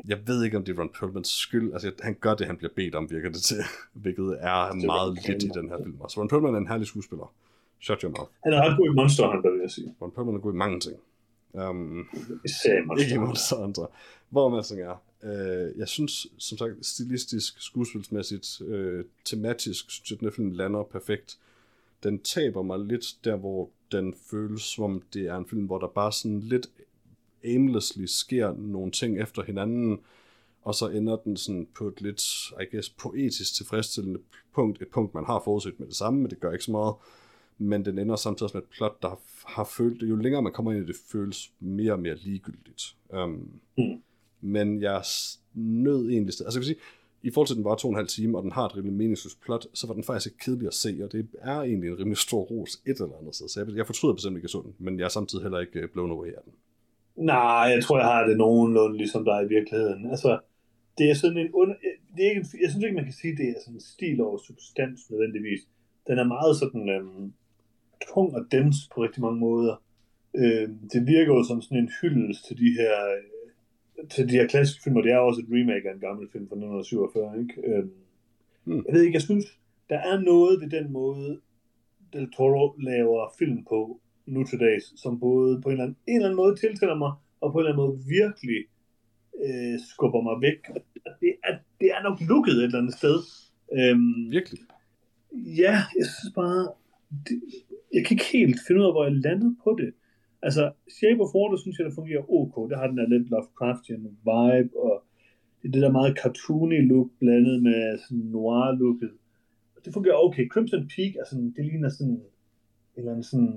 jeg 0.09 0.19
ved 0.27 0.45
ikke, 0.45 0.57
om 0.57 0.65
det 0.65 0.77
er 0.77 0.81
Ron 0.81 0.89
Perlmans 0.89 1.29
skyld. 1.29 1.73
Altså, 1.73 1.93
han 2.01 2.15
gør 2.21 2.35
det, 2.35 2.47
han 2.47 2.57
bliver 2.57 2.73
bedt 2.77 2.95
om, 2.95 3.11
virker 3.11 3.31
det 3.31 3.43
til. 3.43 3.57
Hvilket 4.03 4.37
er 4.41 4.73
det 4.73 4.87
meget 4.87 5.19
lidt 5.27 5.43
i 5.43 5.49
den 5.49 5.69
her 5.69 5.77
film. 5.85 5.99
Altså, 6.03 6.21
Ron 6.21 6.29
Perlman 6.29 6.55
er 6.55 6.59
en 6.59 6.67
herlig 6.67 6.87
skuespiller. 6.87 7.33
Shut 7.81 8.01
your 8.01 8.11
mouth. 8.11 8.31
Han 8.45 8.53
er 8.53 8.71
ret 8.71 8.77
god 8.79 8.87
i 8.87 8.95
Monster 8.95 9.27
Hunter, 9.33 9.51
vil 9.51 9.61
jeg 9.61 9.71
sige. 9.71 9.95
Ron 10.03 10.11
Perlman 10.11 10.35
er 10.35 10.39
god 10.39 10.53
i 10.53 10.57
mange 10.57 10.81
ting. 10.81 10.97
Um, 11.53 12.09
Især 12.45 12.79
i 12.79 12.85
Monster 12.85 13.07
ikke. 13.07 13.21
Monster 13.21 13.57
Hunter. 13.57 13.87
Hvor 14.29 14.49
man 14.49 14.65
sådan 14.65 14.85
er. 14.85 15.03
Uh, 15.23 15.79
jeg 15.79 15.89
synes, 15.89 16.27
som 16.39 16.59
sagt, 16.59 16.87
stilistisk, 16.87 17.63
skuespilsmæssigt, 17.63 18.61
uh, 18.61 19.01
tematisk, 19.25 19.91
synes 19.91 20.11
jeg, 20.11 20.21
den 20.21 20.29
her 20.29 20.33
film 20.33 20.51
lander 20.51 20.83
perfekt. 20.83 21.39
Den 22.03 22.19
taber 22.19 22.63
mig 22.63 22.79
lidt 22.79 23.05
der, 23.25 23.37
hvor 23.37 23.71
den 23.97 24.15
føles 24.31 24.63
som 24.63 24.85
om 24.85 25.03
det 25.13 25.23
er 25.27 25.37
en 25.37 25.47
film, 25.47 25.67
hvor 25.67 25.79
der 25.79 25.87
bare 25.87 26.13
sådan 26.13 26.41
lidt 26.41 26.67
aimlessly 27.45 28.05
sker 28.05 28.55
nogle 28.57 28.91
ting 28.93 29.21
efter 29.21 29.43
hinanden, 29.43 30.01
og 30.63 30.75
så 30.75 30.89
ender 30.89 31.17
den 31.17 31.37
sådan 31.37 31.69
på 31.75 31.89
et 31.89 32.01
lidt, 32.01 32.23
I 32.63 32.65
guess, 32.73 32.91
poetisk 32.91 33.55
tilfredsstillende 33.55 34.21
punkt, 34.55 34.83
et 34.83 34.89
punkt, 34.89 35.15
man 35.15 35.25
har 35.25 35.43
forudset 35.45 35.81
med 35.81 35.87
det 35.87 35.97
samme, 35.97 36.21
men 36.21 36.31
det 36.31 36.41
gør 36.41 36.53
ikke 36.53 36.65
så 36.65 36.71
meget, 36.71 36.95
men 37.59 37.85
den 37.85 37.99
ender 37.99 38.17
samtidig 38.17 38.51
med 38.55 38.63
et 38.63 38.69
plot, 38.69 39.03
der 39.03 39.09
har, 39.09 39.21
har 39.45 39.65
følt, 39.65 40.03
jo 40.03 40.17
længere 40.17 40.43
man 40.43 40.53
kommer 40.53 40.73
ind 40.73 40.85
i 40.85 40.87
det, 40.87 40.97
føles 41.13 41.53
mere 41.61 41.93
og 41.93 42.01
mere 42.01 42.17
ligegyldigt. 42.17 42.97
Um, 43.09 43.61
Mm. 43.79 44.03
Men 44.41 44.83
jeg 44.83 45.03
nød 45.55 46.09
egentlig, 46.09 46.27
altså 46.27 46.45
jeg 46.55 46.61
vil 46.61 46.65
sige, 46.65 46.79
i 47.25 47.31
forhold 47.31 47.47
til, 47.49 47.55
at 47.55 47.61
den 47.61 47.65
var 47.65 47.75
to 47.75 47.89
og 47.89 47.93
en 47.93 48.03
halv 48.03 48.09
time, 48.09 48.37
og 48.39 48.43
den 48.43 48.53
har 48.53 48.65
et 48.67 48.77
rimelig 48.77 48.97
meningsløst 49.03 49.41
plot, 49.45 49.65
så 49.75 49.87
var 49.87 49.95
den 49.95 50.05
faktisk 50.05 50.27
ikke 50.27 50.45
kedelig 50.45 50.67
at 50.67 50.75
se, 50.75 51.01
og 51.05 51.13
det 51.13 51.29
er 51.53 51.59
egentlig 51.61 51.89
en 51.91 51.99
rimelig 51.99 52.19
stor 52.19 52.43
ros 52.51 52.73
et 52.87 52.99
eller 53.01 53.19
andet 53.21 53.35
sted. 53.35 53.49
Så 53.49 53.61
jeg, 53.61 53.77
jeg 53.77 53.87
fortryder 53.87 54.15
bestemt 54.15 54.37
ikke, 54.37 54.47
at 54.47 54.49
jeg 54.49 54.57
så 54.57 54.63
den, 54.67 54.75
men 54.79 54.99
jeg 54.99 55.05
er 55.05 55.15
samtidig 55.19 55.43
heller 55.45 55.61
ikke 55.61 55.81
øh, 55.81 55.89
blown 55.89 56.11
away 56.11 56.31
af 56.39 56.43
den. 56.45 56.53
Nej, 57.17 57.67
jeg 57.75 57.83
tror, 57.85 57.99
jeg 57.99 58.07
har 58.07 58.27
det 58.27 58.37
nogenlunde 58.37 58.97
ligesom 58.97 59.25
dig 59.25 59.39
i 59.45 59.49
virkeligheden. 59.57 60.11
Altså, 60.11 60.31
det 60.99 61.11
er 61.11 61.15
sådan 61.15 61.39
en 61.39 61.51
under... 61.53 61.75
Det 62.17 62.21
er 62.25 62.31
ikke, 62.31 62.47
jeg 62.63 62.71
synes 62.71 62.85
ikke, 62.85 62.97
man 63.01 63.09
kan 63.11 63.19
sige, 63.21 63.33
at 63.33 63.39
det 63.39 63.49
er 63.49 63.61
sådan 63.65 63.75
en 63.75 63.81
stil 63.95 64.21
over 64.21 64.39
substans 64.47 65.01
nødvendigvis. 65.11 65.61
Den 66.09 66.19
er 66.19 66.33
meget 66.37 66.57
sådan 66.57 66.89
øhm, 66.89 67.33
tung 68.09 68.29
og 68.39 68.43
dens 68.53 68.77
på 68.95 69.03
rigtig 69.03 69.23
mange 69.23 69.41
måder. 69.41 69.75
Øhm, 70.37 70.79
det 70.93 71.07
virker 71.07 71.33
jo 71.35 71.45
som 71.45 71.63
sådan 71.63 71.79
en 71.85 71.91
hyldest 72.01 72.41
til 72.47 72.57
de 72.59 72.71
her 72.79 72.95
øh, 73.15 73.34
til 74.11 74.29
de 74.29 74.35
her 74.35 74.47
klassiske 74.47 74.83
film, 74.83 74.97
og 74.97 75.03
det 75.03 75.13
er 75.13 75.19
også 75.19 75.41
et 75.41 75.47
remake 75.51 75.89
af 75.89 75.95
en 75.95 76.01
gammel 76.01 76.29
film 76.33 76.49
fra 76.49 76.57
1947, 76.57 77.41
ikke? 77.41 77.77
Øhm, 77.77 77.91
Hmm. 78.65 78.85
Jeg 78.87 78.95
ved 78.95 79.03
ikke, 79.03 79.15
jeg 79.15 79.23
synes, 79.23 79.45
der 79.89 79.99
er 79.99 80.21
noget 80.21 80.61
ved 80.61 80.71
den 80.71 80.93
måde, 80.93 81.41
Del 82.13 82.31
Toro 82.31 82.77
laver 82.79 83.35
film 83.39 83.65
på 83.65 84.01
nu 84.27 84.45
til 84.45 84.61
dags, 84.61 85.01
som 85.01 85.21
både 85.21 85.61
på 85.63 85.69
en 85.69 85.73
eller 85.73 85.85
anden, 85.85 85.97
en 86.09 86.17
eller 86.17 86.27
anden 86.29 86.37
måde 86.37 86.57
tiltaler 86.57 86.95
mig, 86.95 87.13
og 87.41 87.53
på 87.53 87.59
en 87.59 87.67
eller 87.67 87.73
anden 87.73 87.87
måde 87.87 87.99
virkelig 88.09 88.61
øh, 89.45 89.79
skubber 89.93 90.21
mig 90.21 90.41
væk. 90.41 90.61
Det 91.21 91.33
er, 91.45 91.59
det 91.81 91.89
er 91.95 92.03
nok 92.03 92.21
lukket 92.21 92.55
et 92.55 92.65
eller 92.65 92.79
andet 92.79 92.95
sted. 92.95 93.17
Øhm, 93.79 94.31
Virkelig. 94.31 94.61
Ja, 95.33 95.77
jeg 95.99 96.07
synes 96.07 96.35
bare, 96.35 96.69
det, 97.29 97.43
jeg 97.95 98.07
kan 98.07 98.15
ikke 98.15 98.31
helt 98.33 98.61
finde 98.67 98.81
ud 98.81 98.87
af, 98.87 98.93
hvor 98.93 99.05
jeg 99.05 99.13
landede 99.13 99.57
på 99.65 99.77
det. 99.81 99.95
Altså, 100.47 100.63
Shape 100.99 101.21
of 101.25 101.35
Water 101.37 101.59
synes 101.63 101.77
jeg, 101.79 101.85
der 101.89 101.95
fungerer 102.01 102.25
ok. 102.39 102.55
Der 102.71 102.77
har 102.81 102.87
den 102.91 102.99
der 103.01 103.09
lidt 103.15 103.31
Lovecraftian 103.33 104.03
vibe, 104.31 104.71
og 104.87 104.95
det 105.59 105.67
er 105.69 105.73
det 105.73 105.83
der 105.87 105.93
meget 105.99 106.17
cartoony 106.23 106.79
look, 106.93 107.09
blandet 107.21 107.57
med 107.69 107.81
sådan 108.05 108.25
noir-looket. 108.37 109.13
Det 109.85 109.93
fungerer 109.97 110.17
okay. 110.27 110.45
Crimson 110.53 110.83
Peak 110.95 111.13
er 111.21 111.25
sådan, 111.31 111.49
det 111.57 111.65
ligner 111.71 111.89
sådan 111.99 112.13
en 112.13 112.23
eller 112.97 113.11
anden 113.13 113.25
sådan 113.33 113.55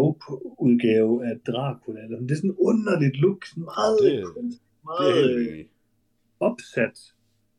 soap-udgave 0.00 1.12
af 1.28 1.34
Dracula. 1.48 1.98
Eller 2.04 2.16
sådan. 2.16 2.28
Det 2.28 2.34
er 2.34 2.40
sådan 2.42 2.50
en 2.50 2.60
underligt 2.70 3.16
look. 3.24 3.40
Sådan 3.50 3.64
meget, 3.72 3.96
Det- 4.02 4.12
Det 4.12 4.22
er 4.22 4.86
meget 4.90 5.10
helt 5.18 5.58
øh, 5.58 5.64
opsat. 6.48 6.96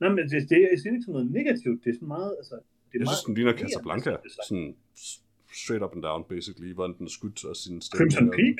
Nej, 0.01 0.09
men 0.15 0.23
det, 0.31 0.37
det, 0.49 0.57
jeg 0.71 0.77
siger 0.79 0.91
ikke 0.93 1.05
som 1.07 1.13
noget 1.17 1.31
negativt. 1.39 1.77
Det 1.83 1.89
er 1.89 1.93
sådan 1.99 2.13
meget, 2.17 2.31
altså... 2.39 2.55
Det 2.89 2.95
er 2.95 2.99
Jeg 2.99 3.07
meget, 3.09 3.17
synes, 3.17 3.25
den 3.29 3.35
ligner 3.37 3.53
Casablanca. 3.61 4.11
Sådan 4.49 4.69
straight 5.63 5.83
up 5.85 5.93
and 5.95 6.03
down, 6.09 6.19
basically, 6.33 6.69
hvordan 6.77 6.93
den 6.97 7.05
er 7.09 7.13
skudt 7.17 7.39
og 7.49 7.55
sin 7.63 7.75
stemme. 7.81 7.97
Crimson 7.99 8.27
Peak? 8.39 8.57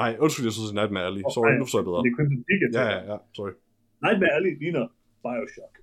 Nej, 0.00 0.10
undskyld, 0.24 0.44
jeg 0.50 0.54
synes, 0.58 0.72
Nightmare 0.80 1.06
Alley. 1.10 1.22
Åh, 1.26 1.32
Sorry, 1.36 1.48
nej, 1.50 1.58
nu 1.58 1.64
forstår 1.66 1.80
jeg 1.82 1.86
bedre. 1.90 2.00
Det 2.04 2.10
er 2.12 2.16
Crimson 2.18 2.42
Peak, 2.48 2.60
jeg 2.64 2.70
Ja, 2.78 2.80
tænker. 2.80 3.00
ja, 3.06 3.12
ja, 3.12 3.16
sorry. 3.38 3.52
Nightmare 4.06 4.32
Alley 4.36 4.52
ligner 4.62 4.84
Bioshock. 5.24 5.74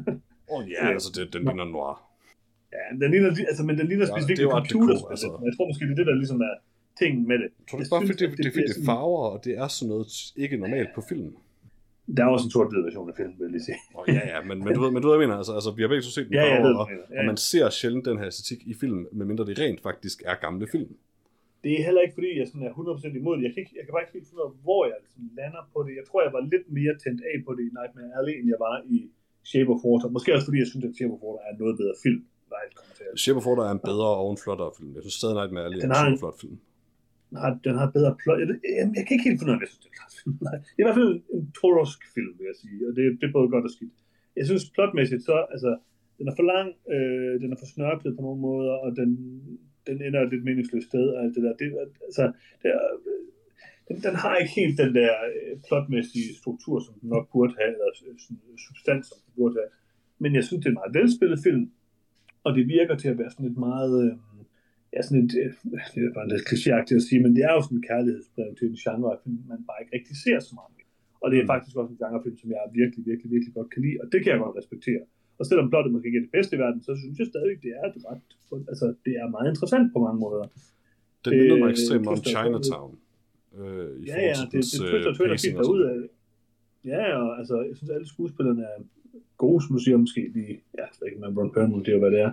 Åh 0.52 0.54
oh, 0.54 0.60
ja, 0.74 0.80
altså, 0.96 1.08
det, 1.16 1.22
den 1.34 1.42
ligner 1.48 1.66
noir. 1.76 1.94
Ja, 2.76 2.84
den 3.02 3.08
ligner, 3.14 3.28
altså, 3.50 3.62
men 3.68 3.74
den 3.80 3.86
ligner 3.90 4.06
Ja, 4.06 4.12
specifikt 4.14 4.38
det 4.38 4.44
er 4.46 4.50
ja, 4.54 4.58
computerspil. 4.58 5.10
altså. 5.14 5.26
Altså. 5.32 5.44
Jeg 5.46 5.52
tror 5.56 5.64
måske, 5.70 5.82
det 5.88 5.92
er 5.96 6.00
det, 6.02 6.06
der 6.12 6.16
ligesom 6.24 6.40
er 6.50 6.54
tingen 7.00 7.22
med 7.30 7.36
det. 7.42 7.48
Jeg 7.60 7.66
tror 7.68 7.76
er 7.78 7.90
bare, 7.94 8.02
fordi 8.10 8.18
det, 8.22 8.28
det, 8.38 8.44
det 8.44 8.54
det, 8.54 8.64
det, 8.76 8.84
farver, 8.90 9.22
og 9.34 9.38
det 9.46 9.52
er 9.62 9.68
sådan 9.76 9.88
noget 9.92 10.10
ikke 10.42 10.56
normalt 10.64 10.90
på 10.96 11.00
film. 11.10 11.30
Der 12.16 12.22
er 12.26 12.30
også 12.36 12.46
en 12.48 12.52
sort-hvid 12.56 12.82
version 12.88 13.06
af 13.12 13.16
filmen, 13.20 13.34
vil 13.38 13.44
jeg 13.48 13.54
lige 13.56 13.66
sige. 13.70 13.78
Oh, 13.98 14.04
ja, 14.18 14.22
ja, 14.32 14.38
men, 14.48 14.56
men, 14.64 14.70
du 14.76 14.80
ved, 14.84 14.90
men 14.94 15.00
du 15.02 15.06
ved, 15.08 15.14
jeg 15.16 15.22
mener. 15.26 15.36
Altså, 15.42 15.52
altså, 15.58 15.70
vi 15.78 15.80
har 15.84 15.90
begge 15.92 16.04
to 16.08 16.12
set 16.16 16.26
den 16.28 16.34
Ja, 16.38 16.44
og, 16.56 16.60
hvad 16.64 16.72
du 16.74 16.80
mener. 16.92 17.04
og 17.10 17.16
Ja. 17.18 17.22
man 17.30 17.36
ser 17.50 17.66
sjældent 17.80 18.04
den 18.10 18.16
her 18.20 18.26
æstetik 18.32 18.60
i 18.72 18.74
film, 18.82 18.98
medmindre 19.18 19.44
det 19.50 19.54
rent 19.64 19.80
faktisk 19.88 20.16
er 20.30 20.34
gamle 20.46 20.66
film. 20.74 20.90
Det 21.64 21.72
er 21.78 21.82
heller 21.88 22.02
ikke, 22.04 22.14
fordi 22.18 22.30
jeg 22.40 22.46
sådan 22.50 22.64
er 22.68 22.72
100% 22.78 23.20
imod 23.20 23.34
det. 23.36 23.42
Jeg 23.46 23.52
kan, 23.54 23.60
ikke, 23.64 23.74
jeg 23.78 23.84
kan 23.84 23.92
bare 23.94 24.02
ikke 24.04 24.14
helt 24.18 24.26
finde 24.28 24.38
ud 24.42 24.46
af, 24.48 24.52
hvor 24.66 24.80
jeg 24.90 24.96
ligesom 25.04 25.22
lander 25.40 25.62
på 25.74 25.78
det. 25.86 25.92
Jeg 26.00 26.04
tror, 26.08 26.18
jeg 26.26 26.32
var 26.36 26.42
lidt 26.54 26.66
mere 26.78 26.94
tændt 27.04 27.20
af 27.30 27.36
på 27.46 27.50
det 27.56 27.62
i 27.68 27.72
Nightmare 27.78 28.10
Alley, 28.18 28.34
end 28.40 28.46
jeg 28.54 28.60
var 28.66 28.74
i 28.94 28.96
Shape 29.50 29.70
of 29.74 29.80
Water. 29.86 30.08
Måske 30.16 30.28
også 30.36 30.46
fordi, 30.48 30.58
jeg 30.64 30.68
synes, 30.72 30.84
at 30.88 30.92
Shape 30.98 31.12
of 31.16 31.20
Water 31.26 31.40
er 31.46 31.50
en 31.54 31.58
noget 31.62 31.74
bedre 31.82 31.96
film. 32.06 32.20
Shape 33.24 33.38
of 33.40 33.46
Water 33.48 33.64
er 33.68 33.72
en 33.78 33.82
bedre 33.90 34.08
og 34.22 34.28
en 34.34 34.38
flottere 34.44 34.70
film. 34.78 34.90
Jeg 34.96 35.02
synes 35.04 35.16
stadig 35.20 35.34
Nightmare 35.40 35.64
Alley 35.66 35.78
er 35.78 35.84
en 36.06 36.12
en- 36.12 36.18
flot 36.24 36.36
film 36.44 36.56
den 37.28 37.36
har, 37.42 37.52
den 37.66 37.74
har 37.80 37.88
bedre 37.96 38.12
plot. 38.22 38.38
Jeg, 38.42 38.48
jeg, 38.78 38.84
jeg 38.96 39.02
kan 39.04 39.14
ikke 39.14 39.28
helt 39.28 39.38
finde 39.38 39.50
ud 39.50 39.56
af, 39.56 39.58
om 39.58 39.64
jeg 39.64 39.70
synes, 39.72 39.84
det 39.84 39.90
er 40.00 40.06
en 40.10 40.16
film. 40.20 40.36
Nej. 40.46 40.56
Det 40.74 40.78
er 40.80 40.84
i 40.84 40.86
hvert 40.86 41.00
fald 41.00 41.12
en 41.36 41.44
Torosk 41.58 42.00
film, 42.14 42.32
vil 42.38 42.50
jeg 42.50 42.58
sige. 42.62 42.78
Og 42.88 42.92
det, 42.96 43.02
det 43.20 43.26
er 43.26 43.36
både 43.38 43.48
godt 43.54 43.68
og 43.68 43.72
skidt. 43.76 43.96
Jeg 44.38 44.46
synes 44.48 44.64
plotmæssigt, 44.74 45.22
så, 45.28 45.36
altså, 45.54 45.70
den 46.18 46.26
er 46.30 46.34
for 46.38 46.46
lang, 46.54 46.68
øh, 46.94 47.34
den 47.42 47.48
er 47.52 47.58
for 47.62 47.68
snørklet 47.74 48.16
på 48.16 48.22
nogle 48.26 48.40
måder, 48.48 48.74
og 48.84 48.90
den, 49.00 49.10
den 49.88 49.96
ender 50.06 50.20
et 50.20 50.30
lidt 50.32 50.44
meningsløst 50.48 50.88
sted, 50.90 51.06
og 51.14 51.18
alt 51.22 51.34
det 51.36 51.42
der. 51.46 51.54
Det, 51.60 51.68
altså, 52.08 52.24
det 52.62 52.68
er, 52.76 52.80
den, 53.88 53.96
den 54.06 54.14
har 54.22 54.36
ikke 54.36 54.54
helt 54.60 54.76
den 54.82 54.92
der 55.00 55.12
øh, 55.30 55.52
plotmæssige 55.66 56.30
struktur, 56.40 56.76
som 56.86 56.94
den 57.00 57.08
nok 57.14 57.26
burde 57.32 57.54
have, 57.58 57.72
eller 57.76 57.90
øh, 58.08 58.18
sådan, 58.24 58.40
øh, 58.50 58.58
substans, 58.66 59.06
som 59.08 59.18
den 59.24 59.32
burde 59.38 59.54
have. 59.60 59.70
Men 60.22 60.34
jeg 60.34 60.44
synes, 60.44 60.60
det 60.60 60.68
er 60.68 60.74
en 60.74 60.82
meget 60.82 60.96
velspillet 60.98 61.38
film, 61.46 61.64
og 62.44 62.50
det 62.56 62.64
virker 62.76 62.96
til 62.96 63.08
at 63.08 63.18
være 63.18 63.30
sådan 63.30 63.50
et 63.52 63.58
meget... 63.68 63.94
Øh, 64.04 64.16
ja, 64.96 65.00
sådan 65.06 65.22
et, 65.24 65.32
øh, 65.42 65.50
det 65.94 66.00
er 66.08 66.12
bare 66.18 66.28
lidt 66.32 66.44
klichéagtigt 66.50 66.98
at 67.00 67.06
sige, 67.08 67.20
men 67.24 67.30
det 67.36 67.42
er 67.48 67.52
jo 67.56 67.60
sådan 67.66 67.78
en 67.80 67.86
kærlighedsbrev 67.90 68.50
til 68.58 68.66
en 68.72 68.78
genre 68.84 69.08
af 69.14 69.18
film, 69.24 69.38
man 69.52 69.60
bare 69.68 69.78
ikke 69.82 69.92
rigtig 69.96 70.16
ser 70.24 70.38
så 70.48 70.52
meget. 70.60 70.72
Og 71.22 71.26
det 71.30 71.36
er 71.38 71.44
Mm. 71.46 71.52
faktisk 71.54 71.74
også 71.80 71.90
en 71.94 72.00
genrefilm, 72.02 72.36
som 72.42 72.48
jeg 72.54 72.60
virkelig, 72.80 73.02
virkelig, 73.10 73.28
virkelig 73.34 73.52
godt 73.58 73.70
kan 73.74 73.80
lide, 73.86 73.96
og 74.02 74.06
det 74.12 74.18
kan 74.22 74.28
jeg 74.32 74.40
godt 74.46 74.56
respektere. 74.60 75.02
Og 75.38 75.44
selvom 75.48 75.66
plottet 75.72 75.90
måske 75.92 76.06
ikke 76.10 76.20
er 76.22 76.26
det 76.28 76.34
bedste 76.38 76.52
i 76.56 76.58
verden, 76.64 76.80
så 76.88 76.92
synes 77.02 77.16
jeg 77.20 77.26
stadig, 77.34 77.54
det 77.64 77.70
er 77.80 77.84
et 77.90 77.96
ret, 78.10 78.22
altså 78.72 78.86
det 79.04 79.12
er 79.22 79.26
meget 79.36 79.48
interessant 79.52 79.86
på 79.94 79.98
mange 80.06 80.20
måder. 80.26 80.44
Den 81.24 81.30
minder 81.40 81.56
mig 81.62 81.68
Øh, 81.70 81.74
ekstremt 81.76 82.06
om 82.12 82.16
Chinatown. 82.32 82.92
Øh, 83.58 83.90
i 84.00 84.04
Ja, 84.10 84.18
ja, 84.28 84.34
det, 84.42 84.52
det 84.52 84.58
øh, 84.58 84.62
twister 84.62 85.10
og 85.10 85.16
twister 85.16 85.34
pacing 85.34 85.52
fint 85.54 85.64
derud 85.64 85.82
af. 85.90 85.96
Ja, 86.92 87.02
og 87.22 87.38
altså, 87.40 87.56
jeg 87.68 87.74
synes, 87.76 87.90
alle 87.96 88.08
skuespillerne 88.14 88.62
er 88.62 88.78
gode, 89.44 89.58
som 89.64 89.70
du 89.76 89.80
siger, 89.84 89.96
måske 89.96 90.20
lige, 90.36 90.54
ja, 90.78 90.84
jeg 90.88 90.88
ved 91.00 91.06
ikke, 91.08 91.20
med 91.20 91.28
Ron 91.38 91.52
Perlman, 91.54 91.80
det 91.84 91.88
er 91.88 91.92
jo, 91.92 91.98
hvad 91.98 92.10
det 92.16 92.20
er. 92.28 92.32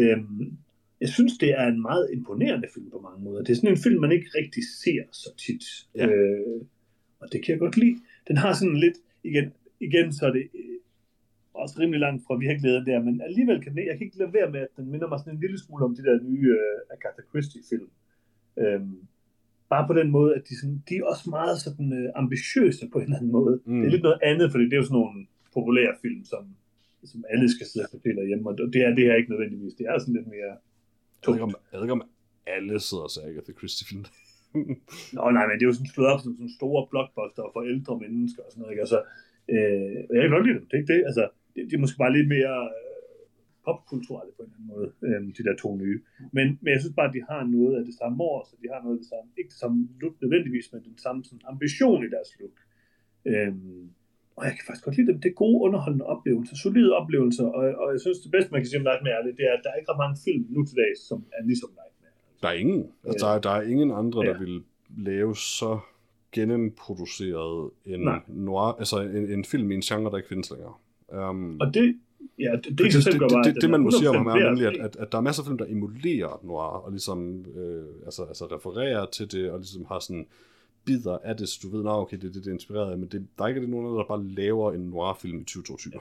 Øhm, 0.00 0.52
jeg 1.00 1.08
synes, 1.08 1.38
det 1.38 1.50
er 1.60 1.66
en 1.66 1.82
meget 1.82 2.08
imponerende 2.12 2.68
film 2.74 2.90
på 2.90 3.00
mange 3.00 3.24
måder. 3.24 3.42
Det 3.44 3.52
er 3.52 3.56
sådan 3.56 3.70
en 3.70 3.84
film, 3.86 4.00
man 4.00 4.12
ikke 4.12 4.30
rigtig 4.38 4.62
ser 4.82 5.02
så 5.12 5.30
tit. 5.46 5.64
Ja. 5.94 6.06
Øh, 6.06 6.60
og 7.20 7.32
det 7.32 7.44
kan 7.44 7.52
jeg 7.52 7.58
godt 7.58 7.76
lide. 7.76 7.96
Den 8.28 8.36
har 8.36 8.52
sådan 8.52 8.76
lidt, 8.76 8.98
igen, 9.24 9.52
igen 9.80 10.12
så 10.12 10.26
er 10.26 10.32
det 10.32 10.44
øh, 10.54 10.78
også 11.54 11.74
rimelig 11.80 12.00
langt 12.00 12.22
fra 12.26 12.36
virkeligheden 12.46 12.86
der, 12.86 13.02
men 13.02 13.20
alligevel 13.28 13.60
kan 13.62 13.72
den, 13.72 13.86
jeg 13.86 13.96
kan 13.98 14.04
ikke 14.06 14.18
lade 14.18 14.32
være 14.32 14.50
med, 14.50 14.60
at 14.60 14.72
den 14.76 14.90
minder 14.92 15.08
mig 15.08 15.18
sådan 15.18 15.34
en 15.34 15.40
lille 15.40 15.58
smule 15.64 15.84
om 15.84 15.94
de 15.96 16.02
der 16.02 16.16
nye 16.22 16.50
øh, 16.64 16.94
Agatha 16.94 17.22
Christie-film. 17.30 17.88
Øhm, 18.62 18.98
bare 19.72 19.84
på 19.86 19.94
den 20.00 20.08
måde, 20.16 20.30
at 20.36 20.42
de, 20.48 20.54
sådan, 20.60 20.82
de 20.88 20.94
er 20.96 21.04
også 21.12 21.24
meget 21.38 21.56
sådan 21.66 21.88
øh, 22.00 22.08
ambitiøse 22.22 22.84
på 22.92 22.98
en 22.98 23.04
eller 23.04 23.16
anden 23.16 23.32
måde. 23.38 23.54
Mm. 23.64 23.80
Det 23.80 23.86
er 23.86 23.94
lidt 23.94 24.06
noget 24.08 24.20
andet, 24.30 24.46
fordi 24.52 24.64
det 24.64 24.74
er 24.74 24.82
jo 24.82 24.88
sådan 24.90 25.00
nogle 25.00 25.26
populære 25.56 25.94
film, 26.02 26.24
som, 26.32 26.42
som 27.04 27.20
alle 27.32 27.46
skal 27.54 27.66
sidde 27.66 27.84
og 27.86 27.90
fortælle 27.94 28.20
derhjemme, 28.20 28.48
og 28.50 28.54
det 28.74 28.80
er 28.86 28.94
det 28.98 29.04
her 29.04 29.14
ikke 29.20 29.30
nødvendigvis. 29.34 29.74
Det 29.78 29.86
er 29.86 29.98
sådan 29.98 30.16
lidt 30.18 30.30
mere 30.36 30.52
Jeg 31.26 31.32
ved, 31.32 31.36
ikke, 31.38 31.48
om, 31.48 31.54
jeg 31.72 31.76
ved 31.78 31.84
ikke, 31.86 31.98
om 31.98 32.04
alle 32.46 32.80
sidder 32.80 33.04
og 33.08 33.10
ser 33.10 33.22
Agatha 33.30 33.52
Christie-film. 33.60 34.04
Nå 35.16 35.22
nej, 35.36 35.44
men 35.46 35.54
det 35.56 35.62
er 35.64 35.70
jo 35.70 35.78
sådan 35.78 35.92
slået 35.94 36.10
op 36.12 36.20
som 36.20 36.32
sådan 36.36 36.56
store 36.60 36.82
blockbuster 36.90 37.44
for 37.54 37.62
ældre 37.72 37.94
mennesker 38.04 38.42
og 38.46 38.50
sådan 38.50 38.60
noget. 38.60 38.72
Ikke? 38.74 38.84
Altså, 38.86 39.00
øh, 39.54 39.94
jeg 40.14 40.20
kan 40.22 40.34
godt 40.34 40.46
lide 40.46 40.58
dem, 40.58 40.66
det 40.68 40.74
er 40.74 40.82
ikke 40.82 40.92
det. 40.94 41.02
Altså, 41.10 41.24
det, 41.54 41.60
de 41.68 41.74
er 41.76 41.82
måske 41.84 42.02
bare 42.02 42.16
lidt 42.16 42.28
mere 42.36 42.56
øh, 42.76 42.94
popkulturelle 43.66 44.32
på 44.36 44.42
en 44.42 44.48
eller 44.48 44.56
anden 44.58 44.70
måde, 44.74 44.88
øh, 45.06 45.20
de 45.36 45.42
der 45.46 45.54
to 45.62 45.70
nye. 45.82 45.98
Men, 46.36 46.46
men 46.62 46.70
jeg 46.74 46.80
synes 46.80 46.96
bare, 46.98 47.08
at 47.10 47.16
de 47.16 47.22
har 47.30 47.42
noget 47.56 47.74
af 47.78 47.84
det 47.88 47.94
samme 48.00 48.18
år, 48.30 48.38
så 48.48 48.54
de 48.62 48.66
har 48.72 48.80
noget 48.84 48.96
af 48.96 49.00
det 49.02 49.10
samme, 49.12 49.26
ikke 49.38 49.52
det 49.54 49.60
samme 49.64 49.78
look 50.00 50.14
nødvendigvis, 50.22 50.66
men 50.72 50.80
den 50.90 50.98
samme 51.06 51.20
sådan, 51.24 51.44
ambition 51.52 52.00
i 52.06 52.10
deres 52.16 52.30
look. 52.38 52.56
Øh, 53.30 53.54
og 54.36 54.42
jeg 54.46 54.52
kan 54.56 54.64
faktisk 54.66 54.84
godt 54.84 54.96
lide 54.96 55.08
dem. 55.12 55.20
Det 55.20 55.28
er 55.28 55.38
gode 55.44 55.58
underholdende 55.66 56.06
oplevelser, 56.14 56.56
solide 56.56 56.90
oplevelser, 57.00 57.44
og, 57.44 57.64
og 57.82 57.92
jeg 57.92 58.00
synes, 58.00 58.18
det 58.18 58.30
bedste, 58.30 58.50
man 58.52 58.60
kan 58.60 58.68
sige 58.68 58.80
om 58.82 58.86
Nightmare, 58.90 59.20
det, 59.26 59.32
det 59.38 59.44
er, 59.50 59.52
at 59.58 59.62
der 59.64 59.70
er 59.70 59.76
ikke 59.80 59.90
ret 59.92 60.02
mange 60.04 60.16
film 60.26 60.42
nu 60.54 60.60
til 60.68 60.76
dags, 60.82 61.00
som 61.08 61.18
er 61.38 61.42
ligesom 61.50 61.70
Nightmare. 61.80 62.12
Der 62.42 62.48
er 62.48 62.52
ingen. 62.64 62.82
Altså, 63.08 63.26
der, 63.26 63.32
er, 63.34 63.38
der 63.46 63.50
er 63.50 63.62
ingen 63.62 63.90
andre, 64.00 64.20
der 64.28 64.34
Ja. 64.34 64.38
vil 64.38 64.62
lave 65.10 65.36
så 65.36 65.78
gennemproduceret 66.32 67.70
en 67.86 68.00
Nej. 68.00 68.20
noir, 68.28 68.72
altså 68.78 69.00
en, 69.00 69.30
en 69.30 69.44
film 69.44 69.70
i 69.70 69.74
en 69.74 69.80
genre, 69.80 70.10
der 70.10 70.16
ikke 70.16 70.28
findes 70.28 70.50
længere. 70.50 70.74
Um, 71.30 71.60
Og 71.60 71.74
det, 71.74 71.96
ja, 72.38 72.52
det, 72.56 72.64
det, 72.64 72.78
det, 72.78 73.04
det, 73.12 73.18
gør 73.20 73.28
bare, 73.28 73.42
det, 73.44 73.54
det, 73.54 73.62
det, 73.62 73.70
man 73.70 73.80
må 73.80 73.90
sige 73.90 74.08
om 74.08 74.16
100% 74.16 74.18
ham 74.18 74.26
er 74.26 74.44
nemlig, 74.50 74.66
at, 74.66 74.76
at, 74.76 74.96
at 74.96 75.12
der 75.12 75.18
er 75.18 75.22
masser 75.22 75.42
af 75.42 75.46
film, 75.46 75.58
der 75.58 75.66
emulerer 75.68 76.40
noir, 76.44 76.76
og 76.84 76.90
ligesom 76.90 77.44
øh, 77.56 77.84
altså, 78.04 78.22
altså 78.22 78.44
refererer 78.46 79.06
til 79.06 79.32
det, 79.32 79.50
og 79.50 79.58
ligesom 79.58 79.84
har 79.88 79.98
sådan 79.98 80.26
bidder 80.84 81.18
af 81.18 81.36
det, 81.36 81.48
så 81.48 81.58
du 81.62 81.68
ved, 81.76 81.82
nah, 81.84 81.98
okay, 81.98 82.16
det 82.16 82.24
er 82.28 82.32
det, 82.32 82.44
det 82.44 82.50
er 82.50 82.54
inspireret 82.54 82.90
af, 82.92 82.98
men 82.98 83.08
det, 83.08 83.26
der 83.38 83.44
er 83.44 83.48
ikke 83.48 83.66
nogen, 83.66 83.98
der 83.98 84.04
bare 84.04 84.24
laver 84.24 84.72
en 84.72 84.80
noir-film 84.80 85.38
i 85.40 85.44
2022, 85.44 86.00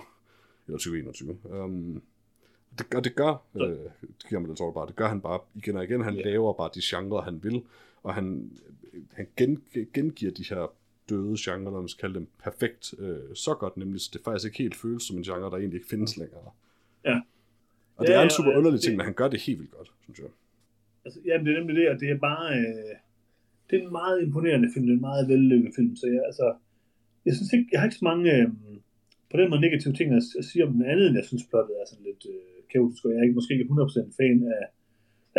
eller 0.67 0.77
2021. 0.77 1.37
Um, 1.63 2.01
det, 2.77 2.93
og 2.95 3.03
det 3.03 3.15
gør, 3.15 3.35
Så- 3.53 3.65
øh, 3.65 3.77
det 4.31 4.41
mig 4.41 4.49
det 4.49 4.57
tror 4.57 4.67
jeg 4.67 4.73
bare, 4.73 4.87
det 4.87 4.95
gør 4.95 5.07
han 5.07 5.21
bare 5.21 5.39
igen 5.55 5.77
og 5.77 5.83
igen, 5.83 6.01
han 6.03 6.15
Ja. 6.15 6.21
laver 6.21 6.53
bare 6.53 6.69
de 6.75 6.79
genrer, 6.83 7.21
han 7.21 7.43
vil, 7.43 7.63
og 8.03 8.13
han, 8.13 8.51
han 9.13 9.27
gen, 9.37 9.63
gengiver 9.93 10.31
de 10.31 10.43
her 10.49 10.71
døde 11.09 11.35
genre, 11.39 11.71
når 11.71 11.79
man 11.79 11.87
skal 11.89 12.01
kalde 12.01 12.15
dem, 12.15 12.27
perfekt 12.43 12.93
øh, 12.99 13.19
så 13.35 13.53
godt, 13.53 13.77
nemlig, 13.77 14.01
så 14.01 14.09
det 14.13 14.21
faktisk 14.21 14.45
ikke 14.45 14.57
helt 14.57 14.75
føles 14.75 15.03
som 15.03 15.17
en 15.17 15.23
genre, 15.23 15.39
der 15.51 15.57
egentlig 15.57 15.77
ikke 15.77 15.87
findes 15.89 16.17
længere. 16.17 16.41
Ja. 17.05 17.21
Og 17.95 18.05
det 18.07 18.13
Ja, 18.13 18.17
er 18.17 18.21
en 18.23 18.29
ja, 18.29 18.35
super 18.35 18.51
og 18.51 18.57
underlig 18.57 18.77
det- 18.77 18.83
ting, 18.83 18.97
men 18.97 19.03
han 19.05 19.13
gør 19.13 19.27
det 19.27 19.39
helt 19.41 19.59
vildt 19.59 19.71
godt, 19.71 19.91
synes 20.03 20.19
jeg. 20.19 20.27
Altså, 21.05 21.19
jamen, 21.25 21.45
det 21.47 21.53
er 21.55 21.59
nemlig 21.59 21.75
det, 21.75 21.89
og 21.89 21.99
det 21.99 22.09
er 22.11 22.17
bare... 22.17 22.53
Øh, 22.57 22.95
det 23.73 23.81
er 23.81 23.87
en 23.89 23.99
meget 24.01 24.17
imponerende 24.25 24.69
film, 24.73 24.85
det 24.85 24.93
er 24.93 24.99
en 25.01 25.09
meget 25.11 25.25
vellykket 25.31 25.71
film, 25.77 25.95
så 26.01 26.05
jeg, 26.15 26.21
altså, 26.29 26.47
jeg 27.27 27.33
synes 27.35 27.51
ikke, 27.53 27.67
jeg 27.71 27.79
har 27.79 27.85
ikke 27.87 28.01
så 28.01 28.07
mange 28.11 28.25
øh, 28.37 28.47
på 29.31 29.35
den 29.39 29.49
måde 29.49 29.61
negative 29.67 29.93
ting 29.99 30.07
at, 30.19 30.23
at 30.39 30.45
sige 30.49 30.65
om 30.67 30.73
den 30.77 30.85
anden, 30.91 31.05
end 31.07 31.19
jeg 31.19 31.27
synes 31.29 31.49
plottet 31.49 31.73
er 31.81 31.85
sådan 31.87 32.05
lidt 32.09 32.23
øh, 32.33 32.57
kaotisk, 32.73 33.01
og 33.05 33.11
jeg 33.11 33.19
er 33.19 33.25
ikke, 33.27 33.37
måske 33.39 33.53
ikke 33.53 33.69
100% 33.69 34.19
fan 34.19 34.37
af, 34.57 34.63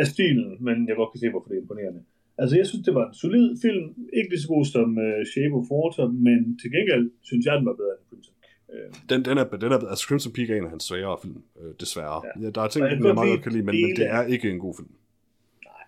af 0.00 0.06
stilen, 0.12 0.48
men 0.66 0.76
jeg 0.88 0.94
godt 1.00 1.10
kan 1.12 1.20
se, 1.20 1.30
hvorfor 1.32 1.48
det 1.48 1.56
er 1.56 1.64
imponerende. 1.64 2.02
Altså, 2.42 2.54
jeg 2.60 2.66
synes, 2.70 2.82
det 2.86 2.94
var 2.98 3.06
en 3.08 3.14
solid 3.22 3.48
film, 3.64 3.84
ikke 4.18 4.30
lige 4.32 4.42
så 4.44 4.48
god 4.54 4.64
som 4.76 4.88
øh, 5.06 5.20
Shape 5.32 5.54
of 5.58 5.66
Water, 5.74 6.06
men 6.26 6.38
til 6.60 6.68
gengæld 6.76 7.04
synes 7.28 7.42
jeg, 7.46 7.54
den 7.60 7.66
var 7.70 7.76
bedre 7.80 7.94
end 7.96 8.04
Crimson. 8.10 8.34
Øh, 8.72 8.88
Den, 9.10 9.18
den 9.28 9.36
er, 9.40 9.46
den 9.64 9.70
er, 9.74 9.78
altså 9.92 10.04
Crimson 10.08 10.32
Peak 10.36 10.48
er 10.50 10.56
en 10.56 10.68
af 10.68 10.72
hans 10.74 10.84
sværere 10.90 11.18
film, 11.24 11.38
øh, 11.60 11.72
desværre. 11.82 12.18
Ja. 12.26 12.32
Ja. 12.42 12.50
der 12.54 12.62
er 12.66 12.70
ting, 12.72 12.82
jeg 12.84 12.92
jeg, 12.92 13.14
meget 13.20 13.32
godt 13.34 13.42
kan 13.46 13.52
lide, 13.56 13.64
men, 13.68 13.74
men 13.82 13.96
det 14.00 14.06
er 14.18 14.22
ikke 14.34 14.46
en 14.54 14.60
god 14.66 14.74
film. 14.78 14.92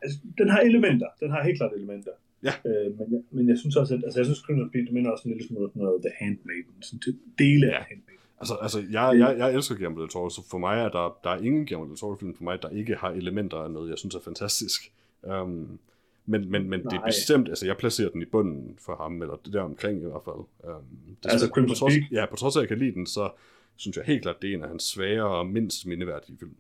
altså, 0.03 0.17
den 0.41 0.49
har 0.53 0.61
elementer. 0.71 1.09
Den 1.23 1.29
har 1.35 1.41
helt 1.49 1.59
klart 1.61 1.73
elementer. 1.81 2.15
Ja. 2.49 2.55
Øh, 2.71 2.99
men, 2.99 3.07
jeg, 3.15 3.23
men 3.31 3.49
jeg 3.49 3.59
synes 3.59 3.77
også, 3.77 3.95
at 3.95 4.01
altså, 4.05 4.19
jeg 4.21 4.27
synes, 4.27 4.39
Crimson 4.39 4.71
Peak, 4.71 4.85
det 4.87 4.93
minder 4.95 5.11
også 5.11 5.25
en 5.29 5.31
lille 5.35 5.47
smule 5.49 5.65
om 5.65 5.71
noget 5.75 6.03
The 6.07 6.13
Handmaiden. 6.21 6.77
Sådan 6.83 7.01
til 7.01 7.15
dele 7.39 7.67
Ja. 7.67 7.79
af 7.79 7.85
Handmaiden. 7.91 8.21
Altså, 8.41 8.55
altså 8.63 8.79
jeg, 8.91 9.19
jeg, 9.19 9.39
jeg 9.39 9.55
elsker 9.55 9.75
Guillermo 9.75 10.01
del 10.01 10.09
Toro, 10.11 10.29
så 10.31 10.43
for 10.51 10.59
mig 10.59 10.77
er 10.79 10.89
der, 10.89 11.19
der 11.25 11.31
er 11.31 11.39
ingen 11.49 11.67
Guillermo 11.67 11.89
del 11.91 11.97
Toro-film 11.97 12.35
for 12.35 12.45
mig, 12.45 12.63
der 12.63 12.69
ikke 12.69 12.95
har 12.95 13.11
elementer 13.11 13.57
af 13.57 13.71
noget, 13.71 13.91
jeg 13.91 13.99
synes 13.99 14.15
er 14.15 14.21
fantastisk. 14.21 14.93
Um, 15.23 15.79
men, 16.27 16.51
men, 16.51 16.71
men 16.71 16.81
det 16.85 16.93
er 16.93 17.05
bestemt, 17.07 17.49
altså 17.49 17.67
jeg 17.67 17.77
placerer 17.77 18.11
den 18.11 18.23
i 18.23 18.25
bunden 18.25 18.77
for 18.87 18.97
ham, 19.03 19.23
eller 19.23 19.37
det 19.45 19.53
der 19.53 19.61
omkring 19.61 19.97
i 19.99 20.05
hvert 20.05 20.25
fald. 20.25 20.37
Um, 20.37 20.83
det 21.23 21.31
Altså 21.33 21.47
på 21.49 21.55
Crimson 21.55 21.77
trods, 21.77 21.95
Peak? 21.95 22.13
Ja, 22.13 22.27
på 22.31 22.37
trods 22.37 22.57
af, 22.57 22.61
at 22.61 22.63
jeg 22.63 22.69
kan 22.69 22.79
lide 22.79 22.95
den, 22.95 23.07
så 23.07 23.31
synes 23.77 23.97
jeg 23.97 24.05
helt 24.05 24.23
klart, 24.23 24.43
det 24.43 24.51
er 24.51 24.55
en 24.55 24.63
af 24.63 24.69
hans 24.69 24.83
svære 24.83 25.27
og 25.39 25.47
mindst 25.47 25.87
mindeværdige 25.87 26.37
film. 26.39 26.55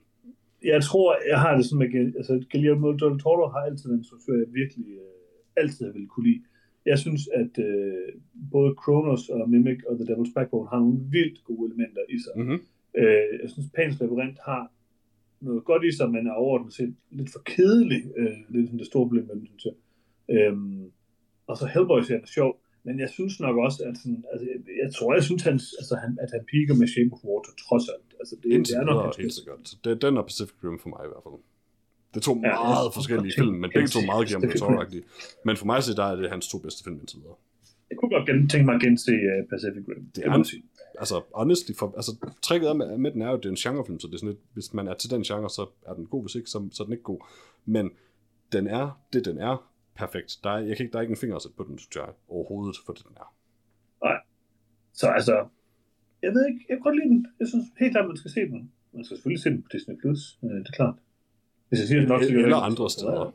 Jeg 0.64 0.82
tror, 0.82 1.16
jeg 1.28 1.40
har 1.40 1.56
det 1.56 1.64
sådan 1.66 1.78
med, 1.78 2.12
altså 2.16 2.44
Guillermo 2.52 2.92
del 2.92 3.20
Toro 3.20 3.48
har 3.48 3.58
altid 3.58 3.90
en 3.90 3.98
instruktør, 3.98 4.32
jeg 4.32 4.46
virkelig 4.62 4.86
øh, 4.88 5.15
altid 5.56 5.92
ville 5.92 6.08
kunne 6.08 6.28
lide. 6.28 6.42
Jeg 6.86 6.98
synes, 6.98 7.22
at 7.42 7.58
øh, 7.68 8.08
både 8.52 8.74
Kronos 8.74 9.28
og 9.28 9.50
Mimic 9.50 9.80
og 9.88 9.98
The 9.98 10.06
Devil's 10.10 10.32
Backbone 10.34 10.68
har 10.68 10.78
nogle 10.78 10.98
vildt 11.10 11.44
gode 11.44 11.68
elementer 11.68 12.02
i 12.08 12.18
sig. 12.24 12.34
Mm-hmm. 12.36 12.60
Øh, 12.98 13.28
jeg 13.42 13.50
synes, 13.50 13.68
Pans 13.76 14.00
Labyrinth 14.00 14.40
har 14.44 14.72
noget 15.40 15.64
godt 15.64 15.84
i 15.84 15.92
sig, 15.96 16.10
men 16.10 16.26
er 16.26 16.32
overordnet 16.32 16.74
set 16.74 16.94
lidt 17.10 17.30
for 17.32 17.42
kedelig. 17.52 18.02
Øh, 18.16 18.36
det 18.52 18.60
er 18.60 18.66
sådan 18.66 18.78
det 18.78 18.86
store 18.86 19.06
problem 19.06 19.26
med 19.26 19.34
den, 19.34 19.46
synes 19.46 19.64
jeg. 19.68 19.76
Øhm, 20.34 20.84
og 21.46 21.56
så 21.56 21.66
Hellboy-serien 21.66 22.22
er 22.22 22.34
sjov, 22.38 22.50
men 22.86 23.00
jeg 23.00 23.10
synes 23.16 23.40
nok 23.40 23.56
også, 23.66 23.78
at 23.88 23.96
sådan, 24.02 24.24
altså, 24.32 24.44
jeg, 24.50 24.58
jeg 24.82 24.90
tror, 24.94 25.14
jeg 25.14 25.24
synes, 25.28 25.42
han, 25.42 25.56
altså, 25.80 25.94
han, 26.02 26.18
at 26.24 26.30
han 26.34 26.42
piker 26.52 26.74
med 26.80 26.88
Shape 26.94 27.12
of 27.12 27.24
Water, 27.28 27.52
trods 27.64 27.86
alt. 27.94 28.10
Altså, 28.20 28.34
det, 28.42 28.48
Indtil 28.54 28.74
det 28.74 28.80
er 28.80 28.86
nok 28.90 28.98
videre 29.02 29.22
helt 29.22 29.34
sikkert. 29.38 29.60
Så 29.68 29.76
det, 29.84 30.02
den 30.02 30.16
er 30.16 30.22
Pacific 30.30 30.56
Rim 30.64 30.78
for 30.82 30.88
mig 30.94 31.02
i 31.08 31.10
hvert 31.12 31.24
fald. 31.26 31.38
Det 32.16 32.22
er 32.22 32.24
to 32.32 32.34
Ja, 32.34 32.54
meget 32.74 32.94
forskellige 32.94 33.32
film, 33.38 33.54
men 33.62 33.70
begge 33.74 33.88
to 33.88 34.00
meget 34.00 34.28
Toro-agtige. 34.62 35.04
Men 35.44 35.56
for 35.56 35.66
mig 35.66 35.82
så 35.82 35.94
der 35.94 36.04
er 36.04 36.16
det 36.16 36.30
hans 36.30 36.48
to 36.48 36.58
bedste 36.58 36.84
film 36.84 36.96
indtil 37.00 37.18
videre. 37.18 37.34
Jeg 37.90 37.96
kunne 37.98 38.10
godt 38.16 38.50
tænke 38.50 38.64
mig 38.68 38.74
at 38.74 38.80
gense 38.82 39.12
uh, 39.12 39.48
Pacific 39.52 39.84
Rim. 39.88 40.10
Det 40.14 40.26
er- 40.26 40.42
sige. 40.42 40.62
altså, 40.98 41.16
honestly, 41.34 41.72
for, 41.78 41.86
altså, 41.96 42.12
tricket 42.42 42.68
er 42.68 42.74
med, 42.74 42.98
med 42.98 43.10
den 43.10 43.22
er 43.22 43.28
jo, 43.28 43.36
at 43.36 43.42
det 43.42 43.48
er 43.48 43.54
en 43.58 43.62
genrefilm, 43.64 43.98
så 44.00 44.06
det 44.06 44.14
er 44.14 44.18
sådan 44.18 44.32
lidt, 44.34 44.42
hvis 44.52 44.74
man 44.74 44.88
er 44.88 44.94
til 44.94 45.10
den 45.10 45.22
genre, 45.22 45.50
så 45.50 45.66
er 45.88 45.94
den 45.94 46.06
god, 46.06 46.22
hvis 46.24 46.34
ikke, 46.34 46.50
så, 46.50 46.68
så 46.72 46.82
er 46.82 46.84
den 46.86 46.92
ikke 46.92 47.02
god. 47.12 47.20
Men 47.64 47.90
den 48.52 48.66
er 48.66 49.00
det, 49.12 49.24
den 49.24 49.38
er. 49.38 49.70
Perfekt. 50.02 50.30
Der 50.44 50.50
er, 50.50 50.58
jeg 50.58 50.76
kan 50.76 50.84
ikke, 50.84 50.92
der 50.92 50.98
er 50.98 51.02
ikke 51.06 51.16
en 51.18 51.22
finger 51.24 51.36
at 51.36 51.42
sætte 51.42 51.56
på 51.56 51.64
den, 51.68 51.78
synes 51.78 51.96
jeg, 51.96 52.08
overhovedet, 52.28 52.76
for 52.86 52.92
det 52.92 53.04
den 53.08 53.16
er. 53.24 53.28
Så 55.00 55.06
altså, 55.18 55.36
jeg 56.22 56.30
ved 56.34 56.42
ikke, 56.50 56.60
jeg 56.68 56.74
kan 56.76 56.84
godt 56.88 56.96
lide 57.00 57.08
den. 57.14 57.26
Jeg 57.40 57.48
synes 57.48 57.64
helt 57.80 57.92
klart, 57.94 58.06
man 58.12 58.16
skal 58.16 58.30
se 58.30 58.40
den. 58.40 58.60
Man 58.94 59.04
skal 59.04 59.16
selvfølgelig 59.16 59.42
se 59.42 59.50
den 59.50 59.62
på 59.62 59.68
Disney+, 59.72 59.96
Plus, 60.02 60.20
øh, 60.44 60.50
det 60.50 60.68
er 60.72 60.76
klart. 60.80 60.94
Hvis 61.68 61.78
jeg 61.80 61.88
siger 61.88 62.00
det 62.00 62.08
nok, 62.08 62.22
så 62.22 62.28
Eller 62.28 62.56
andre 62.56 62.90
steder. 62.90 63.32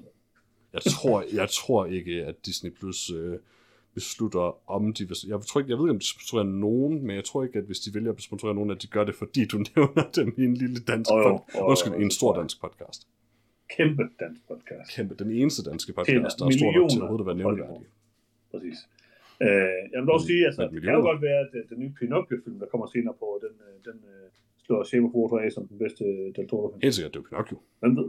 Jeg 0.73 0.81
tror, 0.81 1.23
jeg 1.33 1.49
tror 1.49 1.85
ikke, 1.85 2.25
at 2.25 2.35
Disney 2.45 2.71
Plus 2.71 3.09
øh, 3.09 3.37
beslutter 3.93 4.69
om 4.75 4.93
de 4.93 5.07
jeg 5.27 5.39
tror 5.47 5.59
ikke, 5.61 5.71
jeg 5.71 5.77
ved 5.77 5.85
ikke, 5.85 5.95
om 5.97 5.99
de 5.99 6.09
sponsorerer 6.15 6.45
nogen, 6.67 6.93
men 7.07 7.15
jeg 7.15 7.23
tror 7.23 7.43
ikke, 7.43 7.59
at 7.59 7.65
hvis 7.65 7.79
de 7.79 7.89
vælger 7.95 8.11
at 8.11 8.21
sponsorere 8.21 8.55
nogen, 8.55 8.71
at 8.71 8.81
de 8.81 8.87
gør 8.87 9.03
det, 9.03 9.15
fordi 9.15 9.45
du 9.45 9.57
nævner 9.75 10.03
dem 10.15 10.33
i 10.37 10.43
en 10.43 10.53
lille 10.63 10.79
dansk 10.91 11.09
jo, 11.11 11.15
podcast. 11.23 11.57
jo, 11.57 11.65
Undskyld, 11.69 11.93
i 12.01 12.03
en 12.09 12.11
stor 12.11 12.31
dansk 12.39 12.61
podcast. 12.61 13.07
Kæmpe 13.77 14.03
dansk 14.19 14.41
podcast. 14.47 14.87
Kæmpe, 14.95 15.13
den 15.23 15.31
eneste 15.31 15.61
danske 15.69 15.93
podcast, 15.93 16.39
der 16.39 16.45
er 16.45 16.51
stor 16.59 16.71
nok 16.79 16.89
til 16.91 17.21
at 17.21 17.25
være 17.29 17.35
nævneværdig. 17.41 17.87
Præcis. 18.51 18.77
Øh, 19.41 19.47
jeg 19.91 19.99
vil 20.01 20.07
dog 20.11 20.19
Men- 20.21 20.27
sige, 20.29 20.45
altså, 20.45 20.61
det 20.73 20.81
kan 20.83 20.93
jo 20.93 21.01
godt 21.11 21.21
være, 21.21 21.39
at 21.45 21.51
øh, 21.57 21.61
den 21.69 21.77
nye 21.83 21.93
Pinocchio-film, 21.99 22.59
der 22.59 22.67
kommer 22.71 22.87
senere 22.95 23.15
på, 23.21 23.27
den, 23.45 23.53
øh, 23.67 23.75
den 23.93 23.97
øh, 24.11 24.25
slår 24.65 24.83
Shape 24.89 25.05
of 25.07 25.11
Water 25.17 25.37
af 25.45 25.51
som 25.51 25.63
den 25.67 25.77
bedste 25.83 26.03
Del 26.35 26.47
Toro-film. 26.51 26.79
Helt 26.85 26.95
sikkert, 26.95 27.13
det 27.13 27.19
er 27.19 27.23
jo 27.23 27.27
Pinocchio. 27.29 27.57
Hvem 27.81 27.93
ved? 27.99 28.07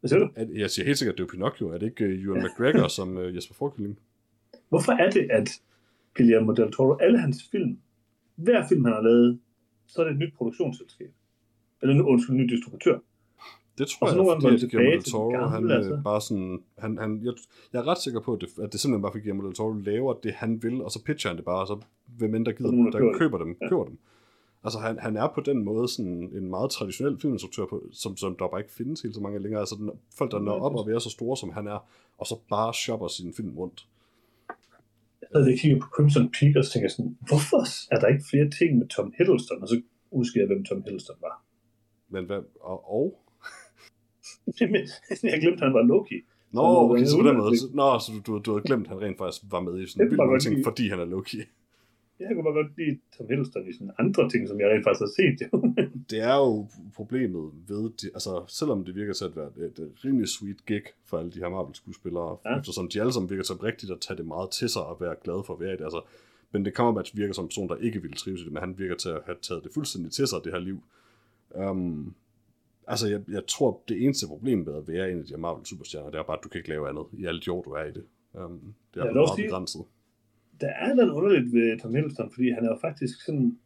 Hvad 0.00 0.08
siger 0.08 0.18
du? 0.20 0.28
Er- 0.36 0.46
Jeg 0.58 0.70
siger 0.70 0.86
helt 0.86 0.98
sikkert, 0.98 1.18
det 1.18 1.24
er 1.24 1.28
Pinocchio. 1.28 1.68
Er 1.68 1.78
det 1.78 1.86
ikke 1.86 2.04
uh, 2.04 2.24
Ewan 2.24 2.44
McGregor 2.44 2.88
som 2.88 3.16
uh, 3.16 3.34
Jesper 3.36 3.54
Forkylling? 3.54 3.98
Hvorfor 4.68 4.92
er 4.92 5.10
det, 5.10 5.26
at 5.30 5.60
Guillermo 6.16 6.52
del 6.52 6.72
Toro, 6.72 6.94
alle 6.96 7.18
hans 7.18 7.48
film, 7.50 7.78
hver 8.36 8.68
film, 8.68 8.84
han 8.84 8.94
har 8.94 9.02
lavet, 9.02 9.38
så 9.86 10.00
er 10.00 10.04
det 10.06 10.12
et 10.12 10.18
nyt 10.18 10.34
produktionsselskab? 10.36 11.10
Eller 11.82 11.94
nu, 11.94 12.04
undskyld, 12.04 12.36
en 12.36 12.42
ny 12.42 12.48
distributør. 12.50 12.98
Det 13.78 13.88
tror 13.88 14.06
Og 14.06 14.10
jeg, 14.10 14.16
nogle 14.16 14.40
fordi 14.40 14.64
at 14.64 14.70
Guillermo 14.70 14.92
del 14.94 15.02
Toro, 15.02 15.30
den 15.32 15.40
han 15.40 15.50
gamle, 15.50 15.72
øh, 15.74 15.78
altså. 15.78 16.00
bare 16.04 16.20
sådan, 16.20 16.62
han, 16.78 16.98
han, 16.98 17.20
jeg, 17.24 17.32
jeg 17.72 17.78
er 17.78 17.86
ret 17.86 17.98
sikker 17.98 18.20
på, 18.20 18.32
at 18.34 18.40
det, 18.40 18.48
at 18.64 18.72
det 18.72 18.80
simpelthen 18.80 19.02
bare 19.02 19.12
fordi 19.12 19.22
Guillermo 19.22 19.46
del 19.46 19.54
Toro 19.56 19.72
laver 19.72 20.12
det, 20.22 20.32
han 20.32 20.62
vil, 20.62 20.82
og 20.82 20.90
så 20.90 21.04
pitcher 21.04 21.28
han 21.30 21.36
det 21.36 21.44
bare, 21.44 21.60
og 21.60 21.66
så 21.66 21.76
hvem 22.18 22.34
end 22.34 22.44
der 22.46 22.52
gider, 22.52 22.70
der 22.70 22.90
der 22.90 23.18
køber 23.18 23.38
dem, 23.38 23.56
Ja. 23.62 23.68
køber 23.68 23.84
dem. 23.84 23.98
Altså 24.64 24.78
han, 24.78 24.98
han 24.98 25.16
er 25.16 25.28
på 25.34 25.40
den 25.40 25.64
måde 25.64 25.88
sådan 25.88 26.30
en 26.38 26.50
meget 26.50 26.70
traditionel 26.70 27.20
filminstruktør, 27.20 27.66
på, 27.66 27.82
som, 27.92 28.16
som 28.16 28.36
der 28.36 28.48
bare 28.48 28.60
ikke 28.60 28.72
findes 28.72 29.00
helt 29.00 29.14
så 29.14 29.20
mange 29.20 29.38
længere. 29.38 29.60
Altså 29.60 29.74
den, 29.74 29.90
folk, 30.18 30.30
der 30.32 30.38
når 30.38 30.60
op 30.60 30.74
og 30.74 30.86
være 30.86 31.00
så 31.00 31.10
store, 31.10 31.36
som 31.36 31.50
han 31.50 31.66
er, 31.66 31.78
og 32.18 32.26
så 32.26 32.36
bare 32.48 32.74
shopper 32.74 33.08
sin 33.08 33.34
film 33.34 33.58
rundt. 33.58 33.86
Jeg 35.20 35.28
sad 35.32 35.44
lige 35.44 35.54
og 35.54 35.58
kiggede 35.58 35.80
på 35.80 35.88
Crimson 35.94 36.30
Peak, 36.36 36.56
og 36.56 36.64
så 36.64 36.70
tænkte 36.72 36.84
jeg 36.84 36.90
sådan, 36.90 37.16
hvorfor 37.28 37.60
er 37.94 37.98
der 38.00 38.08
ikke 38.08 38.24
flere 38.30 38.50
ting 38.58 38.78
med 38.78 38.88
Tom 38.88 39.12
Hiddleston? 39.18 39.62
Og 39.62 39.68
så 39.68 39.82
husker 40.12 40.40
jeg, 40.40 40.46
hvem 40.46 40.64
Tom 40.64 40.82
Hiddleston 40.82 41.16
var. 41.20 41.44
Men 42.08 42.24
hvad, 42.24 42.40
og, 42.60 42.78
og? 42.96 43.06
jeg 45.32 45.38
glemte, 45.42 45.60
at 45.60 45.66
han 45.68 45.74
var 45.74 45.82
Loki. 45.82 46.18
Nå, 46.52 46.62
okay, 46.62 47.04
så 47.04 47.16
på 47.22 47.28
den 47.28 47.36
måde. 47.36 47.58
Så, 47.58 47.66
nå, 47.74 47.98
så 47.98 48.12
du, 48.12 48.32
du, 48.32 48.38
du 48.44 48.50
havde 48.52 48.64
glemt, 48.68 48.86
at 48.86 48.92
han 48.92 49.00
rent 49.02 49.18
faktisk 49.18 49.42
var 49.50 49.60
med 49.60 49.82
i 49.82 49.86
sådan 49.86 50.40
ting, 50.40 50.54
lide. 50.54 50.64
fordi 50.64 50.88
han 50.88 50.98
er 51.00 51.04
Loki. 51.04 51.40
Jeg 52.20 52.28
kunne 52.34 52.44
bare 52.44 52.52
godt 52.62 52.76
lide 52.78 52.98
Tom 53.16 53.26
Hiddleston 53.28 53.68
i 53.68 53.72
sådan 53.72 53.90
andre 53.98 54.28
ting, 54.30 54.48
som 54.48 54.60
jeg 54.60 54.68
rent 54.70 54.84
faktisk 54.84 55.00
har 55.06 55.12
set. 55.20 55.36
Jo. 55.52 55.74
det 56.10 56.20
er 56.20 56.36
jo 56.36 56.68
problemet 56.94 57.44
ved, 57.68 57.90
de, 58.00 58.06
altså 58.14 58.44
selvom 58.48 58.84
det 58.84 58.94
virker 58.94 59.12
til 59.12 59.24
at 59.24 59.36
være 59.36 59.50
et, 59.66 59.78
et 59.78 59.92
rimelig 60.04 60.28
sweet 60.28 60.66
gig 60.66 60.82
for 61.04 61.18
alle 61.18 61.30
de 61.32 61.38
her 61.38 61.48
Marvel-skuespillere, 61.48 62.36
Ja. 62.44 62.50
ja. 62.50 62.58
eftersom 62.58 62.88
de 62.88 63.00
alle 63.00 63.12
sammen 63.12 63.30
virker 63.30 63.44
som 63.44 63.56
rigtigt 63.58 63.92
at 63.92 64.00
tage 64.00 64.16
det 64.16 64.26
meget 64.26 64.50
til 64.50 64.68
sig 64.68 64.82
og 64.82 65.00
være 65.00 65.14
glade 65.24 65.42
for 65.46 65.62
i 65.62 65.76
det. 65.76 65.84
Altså, 65.88 66.00
men 66.52 66.64
det 66.64 66.74
kommer 66.74 67.00
at 67.00 67.10
virker 67.14 67.34
som 67.34 67.44
en 67.44 67.48
person, 67.48 67.68
der 67.68 67.76
ikke 67.76 68.02
ville 68.02 68.16
trives 68.16 68.40
i 68.40 68.44
det, 68.44 68.52
men 68.52 68.60
han 68.60 68.78
virker 68.78 68.94
til 68.96 69.08
at 69.08 69.20
have 69.26 69.36
taget 69.42 69.64
det 69.64 69.70
fuldstændig 69.74 70.12
til 70.12 70.26
sig, 70.26 70.38
det 70.44 70.52
her 70.52 70.60
liv. 70.60 70.78
Um, 71.54 72.14
altså, 72.86 73.08
jeg, 73.08 73.20
jeg 73.28 73.42
tror, 73.46 73.82
det 73.88 74.04
eneste 74.04 74.26
problem 74.26 74.66
ved 74.66 74.74
at 74.74 74.88
være 74.88 75.12
en 75.12 75.18
af 75.18 75.24
de 75.24 75.30
her 75.30 75.38
Marvel-superstjerner, 75.38 76.10
det 76.10 76.18
er 76.18 76.22
bare, 76.22 76.36
at 76.38 76.44
du 76.44 76.48
kan 76.48 76.58
ikke 76.58 76.68
lave 76.68 76.88
andet 76.88 77.04
i 77.12 77.24
alle 77.26 77.40
de 77.40 77.52
år, 77.52 77.62
du 77.62 77.70
er 77.70 77.84
i 77.84 77.92
det. 77.92 78.04
Um, 78.34 78.74
det 78.94 79.00
er 79.00 79.04
vil 79.04 79.14
meget 79.14 79.16
også 79.18 79.34
sige- 79.36 79.48
begrænset. 79.48 79.80
Der 80.60 80.68
er 80.68 80.94
noget 80.94 81.10
underligt 81.10 81.54
ved 81.54 81.78
Tom 81.78 81.94
Hiddleston, 81.94 82.30
fordi 82.34 82.50
han 82.50 82.64
er 82.64 82.68
jo 82.68 82.78
faktisk 82.80 83.24
sådan... 83.26 83.58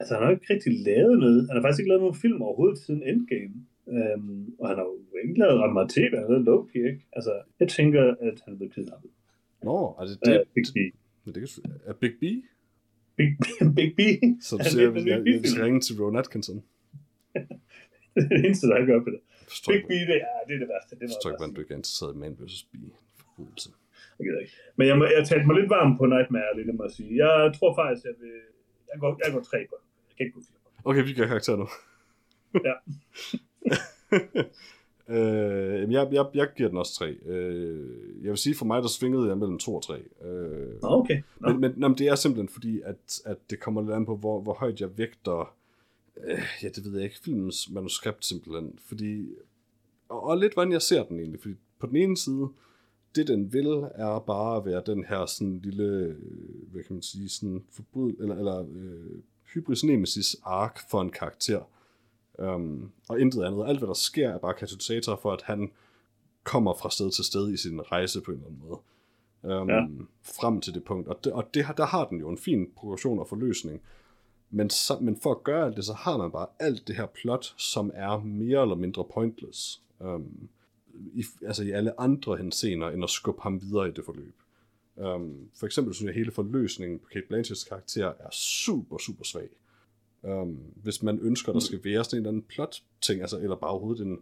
Altså, 0.00 0.14
han 0.14 0.22
har 0.22 0.30
jo 0.30 0.36
ikke 0.36 0.52
rigtig 0.54 0.72
lavet 0.88 1.18
noget. 1.18 1.48
Han 1.48 1.56
har 1.56 1.62
faktisk 1.62 1.80
ikke 1.80 1.88
lavet 1.88 2.02
nogen 2.02 2.20
film 2.24 2.42
overhovedet 2.42 2.78
siden 2.78 3.02
Endgame. 3.02 3.54
Øhm, 3.94 4.54
og 4.60 4.68
han 4.68 4.76
har 4.76 4.84
jo 4.84 4.96
ikke 5.24 5.38
lavet 5.40 5.60
ret 5.62 5.72
meget 5.72 5.90
tv, 5.90 6.10
han 6.14 6.22
har 6.22 6.28
lavet 6.28 6.44
Loki, 6.44 6.78
ikke? 6.78 7.02
Altså, 7.12 7.32
jeg 7.60 7.68
tænker, 7.68 8.02
at 8.28 8.36
han 8.44 8.58
blev 8.58 8.70
kidnappet. 8.70 9.10
Nå, 9.62 9.76
er 10.00 10.04
det 10.04 10.16
uh, 10.28 10.46
Big 10.54 10.66
B. 10.74 10.78
det, 11.26 11.34
det 11.34 11.48
er 11.86 11.92
Big 11.92 12.14
B? 12.20 12.24
Big, 13.16 13.30
Big 13.78 13.90
B. 13.98 14.00
Så 14.42 14.56
du 14.56 14.64
siger, 14.64 14.86
er 14.86 14.90
at 14.90 15.06
jeg, 15.06 15.26
jeg, 15.26 15.34
jeg 15.34 15.50
skal 15.50 15.62
ringe 15.64 15.80
til 15.80 16.02
Ron 16.02 16.16
Atkinson. 16.16 16.56
det 18.14 18.24
er 18.24 18.28
det 18.28 18.44
eneste, 18.46 18.66
der 18.66 18.86
gør 18.86 18.98
på 19.06 19.10
det. 19.14 19.20
Jeg 19.40 19.48
forstår 19.52 19.72
Big 19.72 19.84
B, 19.88 19.92
det 20.10 20.18
er, 20.30 20.38
det 20.46 20.54
er 20.56 20.60
det 20.64 20.68
værste. 20.74 20.90
Det 20.94 21.00
jeg 21.00 21.08
var 21.08 21.14
forstår 21.14 21.30
ikke, 21.30 21.40
hvordan 21.40 21.54
du 21.54 21.60
ikke 21.60 21.72
er 21.74 21.80
interesseret 21.82 22.14
i 22.14 22.18
Man 22.18 22.36
vs. 22.40 22.62
B. 22.70 22.74
Forbrydelse. 23.18 23.70
Jeg 24.20 24.26
gider 24.26 24.40
ikke. 24.40 24.52
Men 24.76 24.86
jeg, 24.88 24.98
må, 24.98 25.04
jeg 25.04 25.26
talte 25.26 25.46
mig 25.46 25.56
lidt 25.56 25.70
varm 25.70 25.96
på 25.98 26.06
Nightmare, 26.06 26.56
det 26.56 26.74
må 26.74 26.84
jeg 26.84 26.92
sige. 26.98 27.10
Jeg 27.24 27.52
tror 27.58 27.70
faktisk, 27.80 28.06
at 28.06 28.16
jeg, 28.20 28.40
jeg, 28.92 29.00
går, 29.00 29.20
jeg 29.24 29.32
går 29.34 29.40
tre 29.50 29.58
på. 29.70 29.76
Jeg 30.08 30.14
kan 30.16 30.26
ikke 30.26 30.34
gå 30.38 30.42
fire 30.48 30.60
på. 30.64 30.70
Okay, 30.88 31.02
vi 31.08 31.12
gør 31.14 31.26
karakter 31.26 31.56
nu. 31.56 31.66
Ja. 32.66 32.74
øh, 35.14 35.92
jeg, 35.92 36.08
jeg, 36.12 36.26
jeg 36.34 36.48
giver 36.56 36.68
den 36.68 36.78
også 36.78 36.94
3. 36.94 37.06
Øh, 37.26 38.24
jeg 38.24 38.30
vil 38.30 38.38
sige, 38.38 38.54
for 38.54 38.64
mig, 38.64 38.82
der 38.82 38.88
svingede 38.88 39.28
jeg 39.28 39.38
mellem 39.38 39.58
2 39.58 39.74
og 39.74 39.82
3. 39.82 39.94
Øh, 40.24 40.76
okay. 40.82 41.22
Nå. 41.40 41.48
men, 41.48 41.60
men, 41.60 41.74
men 41.76 41.94
det 41.94 42.08
er 42.08 42.14
simpelthen 42.14 42.48
fordi, 42.48 42.80
at, 42.84 43.20
at 43.26 43.36
det 43.50 43.60
kommer 43.60 43.80
lidt 43.82 43.92
an 43.92 44.06
på, 44.06 44.16
hvor, 44.16 44.40
hvor 44.40 44.54
højt 44.54 44.80
jeg 44.80 44.98
vægter, 44.98 45.54
øh, 46.24 46.42
ja, 46.62 46.68
det 46.68 46.84
ved 46.84 46.94
jeg 46.94 47.04
ikke, 47.04 47.20
filmens 47.24 47.70
manuskript 47.70 48.24
simpelthen. 48.24 48.78
Fordi, 48.88 49.28
og, 50.08 50.22
og 50.22 50.38
lidt, 50.38 50.54
hvordan 50.54 50.72
jeg 50.72 50.82
ser 50.82 51.04
den 51.04 51.18
egentlig. 51.18 51.40
Fordi 51.40 51.54
på 51.78 51.86
den 51.86 51.96
ene 51.96 52.16
side, 52.16 52.48
det 53.14 53.28
den 53.28 53.52
vil, 53.52 53.66
er 53.94 54.18
bare 54.26 54.56
at 54.56 54.64
være 54.64 54.82
den 54.86 55.04
her 55.04 55.26
sådan 55.26 55.58
lille, 55.58 55.84
øh, 55.84 56.16
hvad 56.72 56.82
kan 56.82 56.94
man 56.94 57.02
sige, 57.02 57.28
sådan 57.28 57.64
forbryd, 57.70 58.12
eller, 58.20 58.36
eller 58.36 58.66
øh, 58.74 59.22
hybris 59.54 59.84
nemesis 59.84 60.36
ark 60.42 60.78
for 60.90 61.00
en 61.00 61.10
karakter. 61.10 61.60
Um, 62.38 62.92
og 63.08 63.20
intet 63.20 63.44
andet. 63.44 63.66
Alt, 63.66 63.78
hvad 63.78 63.88
der 63.88 63.94
sker, 63.94 64.30
er 64.30 64.38
bare 64.38 64.54
katalysator 64.54 65.16
for, 65.22 65.32
at 65.32 65.42
han 65.42 65.70
kommer 66.44 66.74
fra 66.74 66.90
sted 66.90 67.10
til 67.10 67.24
sted 67.24 67.52
i 67.52 67.56
sin 67.56 67.80
rejse 67.92 68.20
på 68.20 68.30
en 68.30 68.36
eller 68.36 68.48
anden 68.48 68.62
måde. 68.68 68.80
Um, 69.42 69.68
Ja. 69.68 69.86
Frem 70.22 70.60
til 70.60 70.74
det 70.74 70.84
punkt. 70.84 71.08
Og, 71.08 71.24
det, 71.24 71.32
og 71.32 71.54
det, 71.54 71.66
der 71.76 71.86
har 71.86 72.04
den 72.04 72.20
jo 72.20 72.28
en 72.28 72.38
fin 72.38 72.70
progression 72.76 73.18
og 73.18 73.28
forløsning. 73.28 73.80
Men, 74.50 74.70
så, 74.70 74.98
men 75.00 75.16
for 75.16 75.30
at 75.30 75.44
gøre 75.44 75.66
alt 75.66 75.76
det, 75.76 75.84
så 75.84 75.92
har 75.92 76.16
man 76.16 76.30
bare 76.30 76.46
alt 76.58 76.88
det 76.88 76.96
her 76.96 77.06
plot, 77.06 77.54
som 77.56 77.90
er 77.94 78.18
mere 78.18 78.62
eller 78.62 78.74
mindre 78.74 79.04
pointless. 79.14 79.82
Um, 79.98 80.48
i, 80.94 81.24
altså 81.46 81.62
i 81.62 81.70
alle 81.70 82.00
andre 82.00 82.36
henseender, 82.36 82.90
end 82.90 83.04
at 83.04 83.10
skubbe 83.10 83.42
ham 83.42 83.62
videre 83.62 83.88
i 83.88 83.92
det 83.92 84.04
forløb. 84.04 84.34
Um, 84.96 85.48
for 85.58 85.66
eksempel 85.66 85.94
synes 85.94 86.06
jeg, 86.06 86.10
at 86.10 86.18
hele 86.18 86.30
forløsningen 86.30 86.98
på 86.98 87.06
Kate 87.12 87.26
Blanchetts 87.28 87.64
karakter 87.64 88.06
er 88.06 88.30
super, 88.32 88.98
super 88.98 89.24
svag. 89.24 89.48
Um, 90.22 90.58
hvis 90.82 91.02
man 91.02 91.18
ønsker, 91.18 91.52
der 91.52 91.60
skal 91.60 91.80
være 91.84 92.04
sådan 92.04 92.16
en 92.16 92.20
eller 92.20 92.30
anden 92.30 92.42
plot-ting, 92.42 93.20
altså, 93.20 93.38
eller 93.38 93.56
bare 93.56 93.70
overhovedet 93.70 94.06
en 94.06 94.18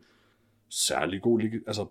særlig 0.68 1.22
god 1.22 1.40
altså, 1.66 1.86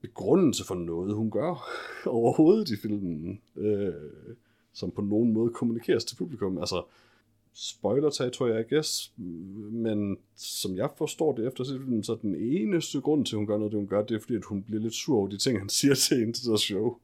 begrundelse 0.00 0.64
for 0.64 0.74
noget, 0.74 1.14
hun 1.14 1.30
gør 1.30 1.70
overhovedet 2.06 2.70
i 2.70 2.76
filmen, 2.76 3.40
øh, 3.56 3.94
som 4.72 4.90
på 4.90 5.02
nogen 5.02 5.32
måde 5.32 5.50
kommunikeres 5.50 6.04
til 6.04 6.16
publikum. 6.16 6.58
Altså, 6.58 6.82
spoiler 7.54 8.10
tror 8.10 8.46
jeg, 8.46 8.60
I 8.60 8.74
guess, 8.74 9.12
men 9.72 10.16
som 10.36 10.76
jeg 10.76 10.90
forstår 10.98 11.34
det 11.34 11.46
efter 11.46 11.64
filmen, 11.64 12.04
så 12.04 12.12
er 12.12 12.16
den 12.16 12.34
eneste 12.34 13.00
grund 13.00 13.26
til, 13.26 13.36
at 13.36 13.38
hun 13.38 13.46
gør 13.46 13.58
noget, 13.58 13.72
det 13.72 13.80
hun 13.80 13.88
gør, 13.88 14.02
det 14.02 14.14
er 14.14 14.20
fordi, 14.20 14.34
at 14.34 14.44
hun 14.44 14.62
bliver 14.62 14.82
lidt 14.82 14.94
sur 14.94 15.16
over 15.18 15.28
de 15.28 15.38
ting, 15.38 15.58
han 15.58 15.68
siger 15.78 15.94
til 15.94 16.18
hende 16.18 16.32
til 16.32 16.58
show. 16.58 16.98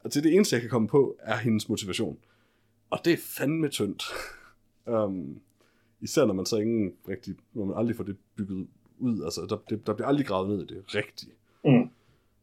og 0.00 0.04
det 0.04 0.16
er 0.16 0.22
det 0.22 0.34
eneste, 0.34 0.54
jeg 0.54 0.60
kan 0.60 0.70
komme 0.70 0.88
på, 0.88 1.16
er 1.18 1.36
hendes 1.36 1.68
motivation. 1.68 2.18
Og 2.90 2.98
det 3.04 3.12
er 3.12 3.16
fandme 3.16 3.68
tyndt. 3.68 4.04
um, 4.86 5.40
især 6.00 6.24
når 6.24 6.34
man 6.34 6.46
så 6.46 6.56
ingen 6.56 6.92
rigtig, 7.08 7.34
når 7.52 7.64
man 7.64 7.76
aldrig 7.76 7.96
får 7.96 8.04
det 8.04 8.16
bygget 8.36 8.66
ud, 8.98 9.22
altså 9.24 9.46
der, 9.48 9.56
det, 9.68 9.86
der 9.86 9.94
bliver 9.94 10.08
aldrig 10.08 10.26
gravet 10.26 10.48
ned 10.48 10.62
i 10.62 10.74
det 10.74 10.94
rigtigt. 10.94 11.32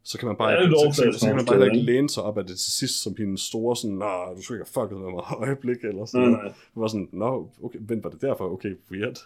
Så 0.03 0.17
kan 0.17 0.27
man 0.27 0.37
bare, 0.37 0.49
Ja, 0.49 0.61
ikke, 0.63 0.75
så, 0.75 1.11
så, 1.13 1.19
så 1.19 1.25
kan 1.25 1.35
man 1.35 1.45
bare 1.45 1.65
ikke 1.65 1.77
læne 1.77 2.09
sig 2.09 2.23
op 2.23 2.37
af 2.37 2.45
det 2.45 2.59
til 2.59 2.71
sidst, 2.71 3.03
som 3.03 3.15
hendes 3.17 3.41
store 3.41 3.75
sådan, 3.75 3.97
nej, 3.97 4.33
du 4.35 4.41
skulle 4.41 4.57
ikke 4.59 4.69
have 4.73 4.83
fucket 4.83 5.01
med 5.01 5.11
mig 5.11 5.23
øjeblik, 5.47 5.83
eller 5.83 6.05
sådan 6.05 6.29
Nej, 6.29 6.41
nej. 6.41 6.43
Det 6.47 6.75
var 6.75 6.87
sådan, 6.87 7.09
nå, 7.11 7.49
okay, 7.63 7.79
vent, 7.81 8.03
var 8.03 8.09
det 8.09 8.21
derfor? 8.21 8.49
Okay, 8.53 8.75
weird. 8.91 9.17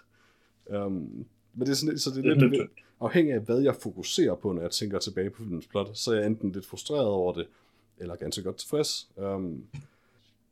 Um, 0.66 1.26
men 1.54 1.68
det 1.68 1.70
er 1.70 1.74
sådan, 1.74 2.00
så 2.00 2.10
det 2.10 2.26
er 2.26 2.36
lidt 2.36 2.52
lidt 2.52 2.70
afhængig 3.00 3.34
af, 3.34 3.40
hvad 3.40 3.60
jeg 3.60 3.76
fokuserer 3.76 4.36
på, 4.36 4.52
når 4.52 4.62
jeg 4.62 4.72
tænker 4.72 5.00
tilbage 5.00 5.30
på 5.30 5.38
filmens 5.38 5.68
plot, 5.68 5.98
så 5.98 6.12
er 6.12 6.16
jeg 6.16 6.26
enten 6.26 6.52
lidt 6.52 6.66
frustreret 6.66 7.08
over 7.08 7.34
det, 7.34 7.48
eller 7.98 8.16
ganske 8.16 8.44
godt 8.44 8.56
tilfreds. 8.56 9.10
Um, 9.16 9.64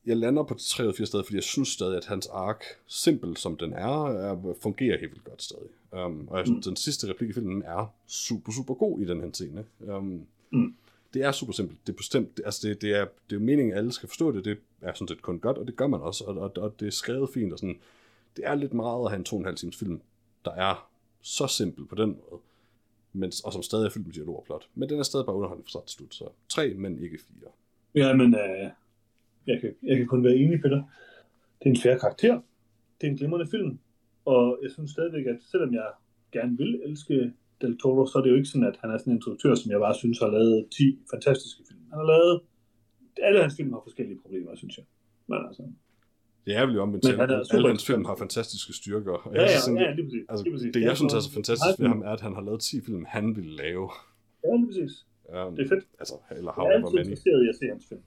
jeg 0.05 0.17
lander 0.17 0.43
på 0.43 0.53
83 0.53 1.07
stadig, 1.07 1.25
fordi 1.25 1.35
jeg 1.35 1.43
synes 1.43 1.69
stadig, 1.69 1.97
at 1.97 2.05
hans 2.05 2.27
ark, 2.27 2.63
simpel 2.87 3.37
som 3.37 3.57
den 3.57 3.73
er, 3.73 4.07
er 4.07 4.53
fungerer 4.61 4.99
helt 4.99 5.11
vildt 5.11 5.23
godt 5.23 5.43
stadig. 5.43 5.69
Um, 5.91 6.27
og 6.27 6.37
jeg 6.37 6.47
synes, 6.47 6.65
mm. 6.65 6.71
den 6.71 6.75
sidste 6.75 7.09
replik 7.09 7.29
i 7.29 7.33
filmen 7.33 7.61
er 7.61 7.93
super, 8.07 8.51
super 8.51 8.73
god 8.73 8.99
i 8.99 9.05
den 9.05 9.21
her 9.21 9.29
scene. 9.33 9.65
Um, 9.79 10.25
Mm. 10.53 10.75
Det 11.13 11.23
er 11.23 11.31
super 11.31 11.53
simpelt. 11.53 11.87
Det 11.87 11.93
er 11.93 11.97
bestemt, 11.97 12.41
altså 12.45 12.67
det, 12.67 12.81
det, 12.81 12.91
er, 12.91 13.05
det 13.05 13.35
er 13.35 13.39
jo 13.39 13.39
meningen, 13.39 13.71
at 13.71 13.77
alle 13.77 13.91
skal 13.91 14.09
forstå 14.09 14.31
det. 14.31 14.45
Det 14.45 14.57
er 14.81 14.93
sådan 14.93 15.07
set 15.07 15.21
kun 15.21 15.39
godt, 15.39 15.57
og 15.57 15.67
det 15.67 15.75
gør 15.75 15.87
man 15.87 16.01
også. 16.01 16.23
Og, 16.23 16.37
og, 16.37 16.51
og 16.57 16.79
det 16.79 16.87
er 16.87 16.91
skrevet 16.91 17.29
fint. 17.33 17.53
Og 17.53 17.59
sådan. 17.59 17.79
Det 18.35 18.47
er 18.47 18.55
lidt 18.55 18.73
meget 18.73 19.05
at 19.05 19.09
have 19.11 19.17
en 19.17 19.23
to 19.23 19.35
og 19.35 19.39
en 19.39 19.45
halv 19.45 19.57
times 19.57 19.77
film, 19.77 20.01
der 20.45 20.51
er 20.51 20.89
så 21.21 21.47
simpel 21.47 21.85
på 21.85 21.95
den 21.95 22.09
måde. 22.09 22.41
Men, 23.13 23.31
og 23.43 23.53
som 23.53 23.63
stadig 23.63 23.85
er 23.85 23.89
fyldt 23.89 24.07
med 24.07 24.13
dialog 24.13 24.37
og 24.37 24.43
plot. 24.43 24.67
Men 24.75 24.89
den 24.89 24.99
er 24.99 25.03
stadig 25.03 25.25
bare 25.25 25.35
underholdende 25.35 25.65
fra 25.65 25.69
start 25.69 25.85
til 25.85 25.97
slut. 25.97 26.15
Så 26.15 26.29
tre, 26.49 26.73
men 26.73 27.03
ikke 27.03 27.17
fire. 27.17 27.49
Ja, 27.95 28.13
men 28.13 28.35
øh, 28.35 28.69
jeg, 29.47 29.61
kan, 29.61 29.73
jeg 29.83 29.97
kan 29.97 30.07
kun 30.07 30.23
være 30.23 30.35
enig, 30.35 30.61
Peter. 30.61 30.81
Det 31.59 31.65
er 31.65 31.69
en 31.69 31.77
færre 31.85 31.99
karakter. 31.99 32.33
Det 33.01 33.07
er 33.07 33.11
en 33.11 33.17
glimrende 33.17 33.47
film. 33.51 33.79
Og 34.25 34.59
jeg 34.63 34.71
synes 34.71 34.91
stadigvæk, 34.91 35.25
at 35.25 35.37
selvom 35.51 35.73
jeg 35.73 35.87
gerne 36.31 36.57
vil 36.57 36.81
elske 36.85 37.33
Del 37.61 37.77
Toro, 37.77 38.05
så 38.05 38.17
er 38.17 38.21
det 38.23 38.29
jo 38.29 38.35
ikke 38.35 38.49
sådan, 38.49 38.67
at 38.67 38.77
han 38.81 38.89
er 38.91 38.97
sådan 38.97 39.11
en 39.13 39.17
instruktør, 39.17 39.55
som 39.55 39.71
jeg 39.71 39.79
bare 39.79 39.95
synes 39.95 40.19
har 40.19 40.27
lavet 40.37 40.67
10 40.71 40.99
fantastiske 41.13 41.61
film. 41.69 41.79
Han 41.89 41.97
har 41.99 42.05
lavet... 42.13 42.41
Alle 43.27 43.41
hans 43.41 43.55
film 43.57 43.73
har 43.73 43.81
forskellige 43.87 44.19
problemer, 44.21 44.55
synes 44.55 44.77
jeg. 44.77 44.85
Men 45.27 45.37
altså... 45.47 45.63
Det 46.45 46.55
er 46.57 46.65
vel 46.65 46.75
jo 46.75 46.81
omvendt 46.81 47.03
Men 47.05 47.11
til, 47.11 47.19
er 47.19 47.23
at 47.39 47.47
alle 47.53 47.67
hans 47.67 47.85
film 47.89 48.05
har 48.05 48.15
fantastiske 48.15 48.73
styrker. 48.73 49.11
Og 49.11 49.35
Ja, 49.35 49.41
ja, 49.41 49.59
synes, 49.65 49.79
ja, 49.81 49.91
lige 49.97 50.05
præcis. 50.07 50.25
Altså, 50.29 50.43
lige 50.45 50.53
præcis. 50.55 50.71
det, 50.73 50.81
jeg 50.89 50.97
synes 50.97 51.13
er 51.13 51.19
så 51.19 51.23
sådan- 51.25 51.35
fantastisk 51.39 51.79
ved 51.79 51.87
ham, 51.93 52.01
er, 52.01 52.13
at 52.17 52.21
han 52.27 52.33
har 52.37 52.41
lavet 52.47 52.61
10 52.61 52.81
film, 52.87 53.03
han 53.15 53.25
ville 53.35 53.53
lave. 53.63 53.85
Ja, 54.43 54.49
lige 54.55 54.67
præcis. 54.69 54.93
Um, 55.35 55.55
Det 55.55 55.61
er 55.65 55.69
fedt. 55.73 55.85
Altså, 56.01 56.15
eller 56.37 56.41
Jeg 56.41 56.47
er 56.49 56.53
however 56.61 56.75
altid 56.77 56.95
many. 56.97 57.03
interesseret 57.05 57.39
i 57.45 57.47
at 57.53 57.55
se 57.59 57.65
hans 57.73 57.85
film. 57.91 58.03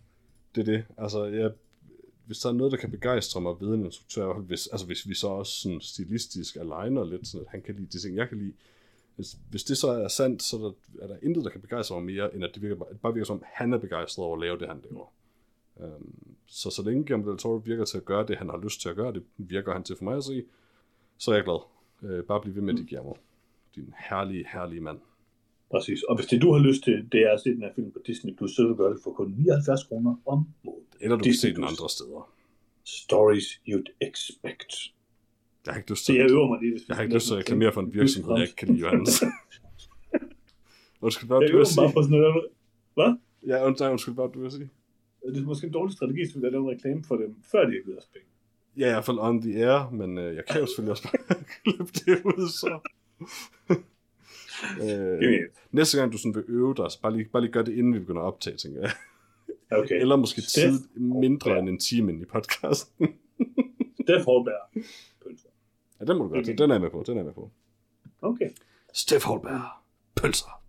Det 0.57 0.69
er 0.69 0.73
det. 0.73 0.85
Altså, 0.99 1.25
jeg, 1.25 1.53
hvis 2.27 2.39
der 2.39 2.49
er 2.49 2.53
noget, 2.53 2.73
der 2.73 2.79
kan 2.79 2.91
begejstre 2.91 3.41
mig 3.41 3.61
ved 3.61 3.75
en 3.75 3.85
instruktør, 3.85 4.33
hvis, 4.35 4.67
altså 4.67 4.87
hvis 4.87 5.09
vi 5.09 5.15
så 5.15 5.29
også 5.29 5.53
sådan 5.53 5.81
stilistisk 5.81 6.57
aligner 6.57 7.05
lidt, 7.05 7.27
sådan 7.29 7.47
at 7.47 7.51
han 7.51 7.63
kan 7.63 7.75
lide 7.75 7.87
de 7.87 7.99
ting, 7.99 8.17
jeg 8.17 8.29
kan 8.29 8.39
lide, 8.39 8.53
hvis, 9.17 9.37
hvis 9.51 9.65
det 9.65 9.77
så 9.79 9.89
er 9.89 10.09
sandt, 10.09 10.43
så 10.43 10.57
er 10.57 10.61
der, 10.61 10.73
er 11.03 11.07
der 11.07 11.17
intet, 11.23 11.45
der 11.45 11.51
kan 11.51 11.61
begejstre 11.61 11.95
mig 12.01 12.05
mere, 12.15 12.35
end 12.35 12.45
at 12.45 12.51
det 12.55 12.63
virker, 12.63 12.77
bare- 12.77 12.89
det 12.93 13.01
bare 13.01 13.15
virker 13.15 13.27
som, 13.27 13.37
at 13.37 13.49
han 13.53 13.73
er 13.73 13.79
begejstret 13.79 14.25
over 14.25 14.37
at 14.37 14.41
lave 14.41 14.59
det, 14.59 14.69
han 14.69 14.83
laver. 14.91 15.13
Um, 15.77 16.37
så 16.47 16.71
så 16.71 16.83
længe 16.83 17.03
Guillermo 17.03 17.31
del 17.31 17.39
Toro 17.39 17.57
virker 17.57 17.85
til 17.85 17.97
at 17.97 18.05
gøre 18.05 18.27
det, 18.27 18.37
han 18.37 18.49
har 18.49 18.61
lyst 18.65 18.81
til 18.81 18.89
at 18.89 18.97
gøre, 18.97 19.13
det 19.13 19.23
virker 19.37 19.73
han 19.73 19.83
til 19.83 19.97
for 19.97 20.05
mig 20.05 20.17
at 20.17 20.25
se, 20.25 20.45
så 21.19 21.31
er 21.31 21.35
jeg 21.35 21.45
glad. 21.45 21.61
Uh, 22.03 22.25
bare 22.25 22.41
bliv 22.41 22.55
ved 22.55 22.63
med 22.63 22.75
det, 22.75 22.89
Guillermo. 22.89 23.15
Din 23.75 23.95
herlige, 24.11 24.47
herlige 24.53 24.81
mand. 24.81 24.99
Præcis. 25.71 26.03
Og 26.03 26.17
hvis 26.17 26.27
det 26.27 26.43
du 26.43 26.53
har 26.53 26.59
lyst 26.61 26.83
til, 26.85 27.09
det 27.13 27.21
er 27.21 27.33
at 27.33 27.41
se 27.41 27.51
den 27.51 27.61
her 27.63 27.73
film 27.75 27.91
på 27.93 27.99
Disney+, 28.07 28.37
Plus, 28.37 28.51
så 28.51 28.63
vil 28.63 28.71
du 28.71 28.75
gøre 28.77 28.93
det 28.95 29.01
for 29.05 29.13
kun 29.13 29.35
79 29.39 29.85
kroner 29.85 30.17
om 30.27 30.47
måneden. 30.65 30.85
Eller 31.01 31.17
du 31.17 31.23
kan 31.23 31.33
Disney 31.33 31.51
se 31.51 31.57
den 31.57 31.65
andre 31.65 31.89
steder. 31.91 32.33
Stories 32.85 33.45
you'd 33.69 33.91
expect. 34.09 34.73
Jeg 35.67 35.73
har 35.75 35.79
ikke 35.81 35.91
lyst 35.91 36.05
til, 36.07 36.15
jeg 36.15 36.31
øver 36.31 36.49
mig 36.49 36.59
lige, 36.61 36.73
hvis 36.73 36.83
vi 36.83 36.87
jeg 36.89 36.97
har 36.97 37.03
ikke 37.03 37.13
lave 37.13 37.17
lyst 37.19 37.27
til 37.27 37.35
at 37.35 37.39
reklamere 37.39 37.73
for 37.73 37.81
en 37.81 37.95
virksomhed, 37.95 38.33
jeg 38.35 38.43
ikke 38.43 38.57
kan 38.57 38.69
lide, 38.69 38.81
Johannes. 38.81 39.23
Undskyld, 41.05 41.29
hvad 41.29 41.37
Jeg 41.37 41.43
det, 41.49 41.53
du 41.53 41.59
vil 41.59 41.65
bare 41.65 41.89
sige? 41.89 41.95
på 41.97 42.03
sådan 42.03 42.19
noget. 42.19 42.47
Hvad? 42.95 43.11
Ja, 43.51 43.57
und- 43.69 43.77
nej, 43.81 43.91
undskyld, 43.91 44.15
hvad 44.15 44.25
det, 44.25 44.35
du 44.35 44.41
vil 44.41 44.51
sige? 44.51 44.71
Det 45.35 45.37
er 45.43 45.47
måske 45.53 45.67
en 45.67 45.73
dårlig 45.73 45.93
strategi, 45.97 46.21
vi 46.35 46.47
laver 46.47 46.65
en 46.71 46.77
reklame 46.77 47.05
for 47.09 47.17
dem, 47.17 47.31
før 47.53 47.61
de 47.67 47.73
har 47.77 47.83
givet 47.85 47.99
os 47.99 48.09
penge. 48.13 48.29
Ja, 48.77 48.87
i 48.89 48.93
hvert 48.93 49.05
fald 49.05 49.19
on 49.21 49.43
the 49.43 49.53
air, 49.67 49.91
men 49.91 50.19
øh, 50.19 50.35
jeg 50.37 50.45
kan 50.51 50.61
jo 50.61 50.67
selvfølgelig 50.67 50.91
også 50.91 51.03
bare 51.09 51.37
klippe 51.65 51.93
det 52.05 52.23
ud, 52.25 52.49
så... 52.61 52.71
øh, 54.81 54.89
Genialt. 55.21 55.53
næste 55.73 55.99
gang, 55.99 56.13
du 56.13 56.19
sådan 56.19 56.35
vil 56.35 56.45
øve 56.49 56.75
dig, 56.77 56.91
så 56.91 57.01
bare 57.01 57.13
lige, 57.17 57.29
bare 57.33 57.43
lige 57.43 57.53
gør 57.53 57.63
det, 57.63 57.73
inden 57.73 57.95
vi 57.95 57.99
begynder 57.99 58.23
at 58.23 58.27
optage, 58.27 58.57
tænker 58.57 58.81
jeg. 58.81 58.91
Okay. 59.71 60.01
Eller 60.03 60.17
måske 60.17 60.41
tid 60.41 60.89
mindre 60.97 61.51
Holberg. 61.51 61.63
end 61.63 61.69
en 61.69 61.79
time 61.79 62.13
ind 62.13 62.23
i 62.23 62.25
podcasten. 62.25 63.07
Steff 64.03 64.25
Holberg. 64.25 64.83
Pølser. 65.25 65.49
ja, 66.01 66.05
den 66.05 66.19
må 66.19 66.25
du 66.25 66.29
godt. 66.31 66.45
Okay. 66.45 66.57
Den 66.59 66.71
er 66.71 66.75
jeg 66.75 66.81
med 66.81 66.91
på, 66.91 67.05
den 67.07 67.13
er 67.15 67.19
jeg 67.19 67.25
med 67.25 67.35
på. 67.35 67.51
Okay. 68.23 68.51
Steff 68.95 69.25
Holberg. 69.25 69.61
Pølser. 70.17 70.63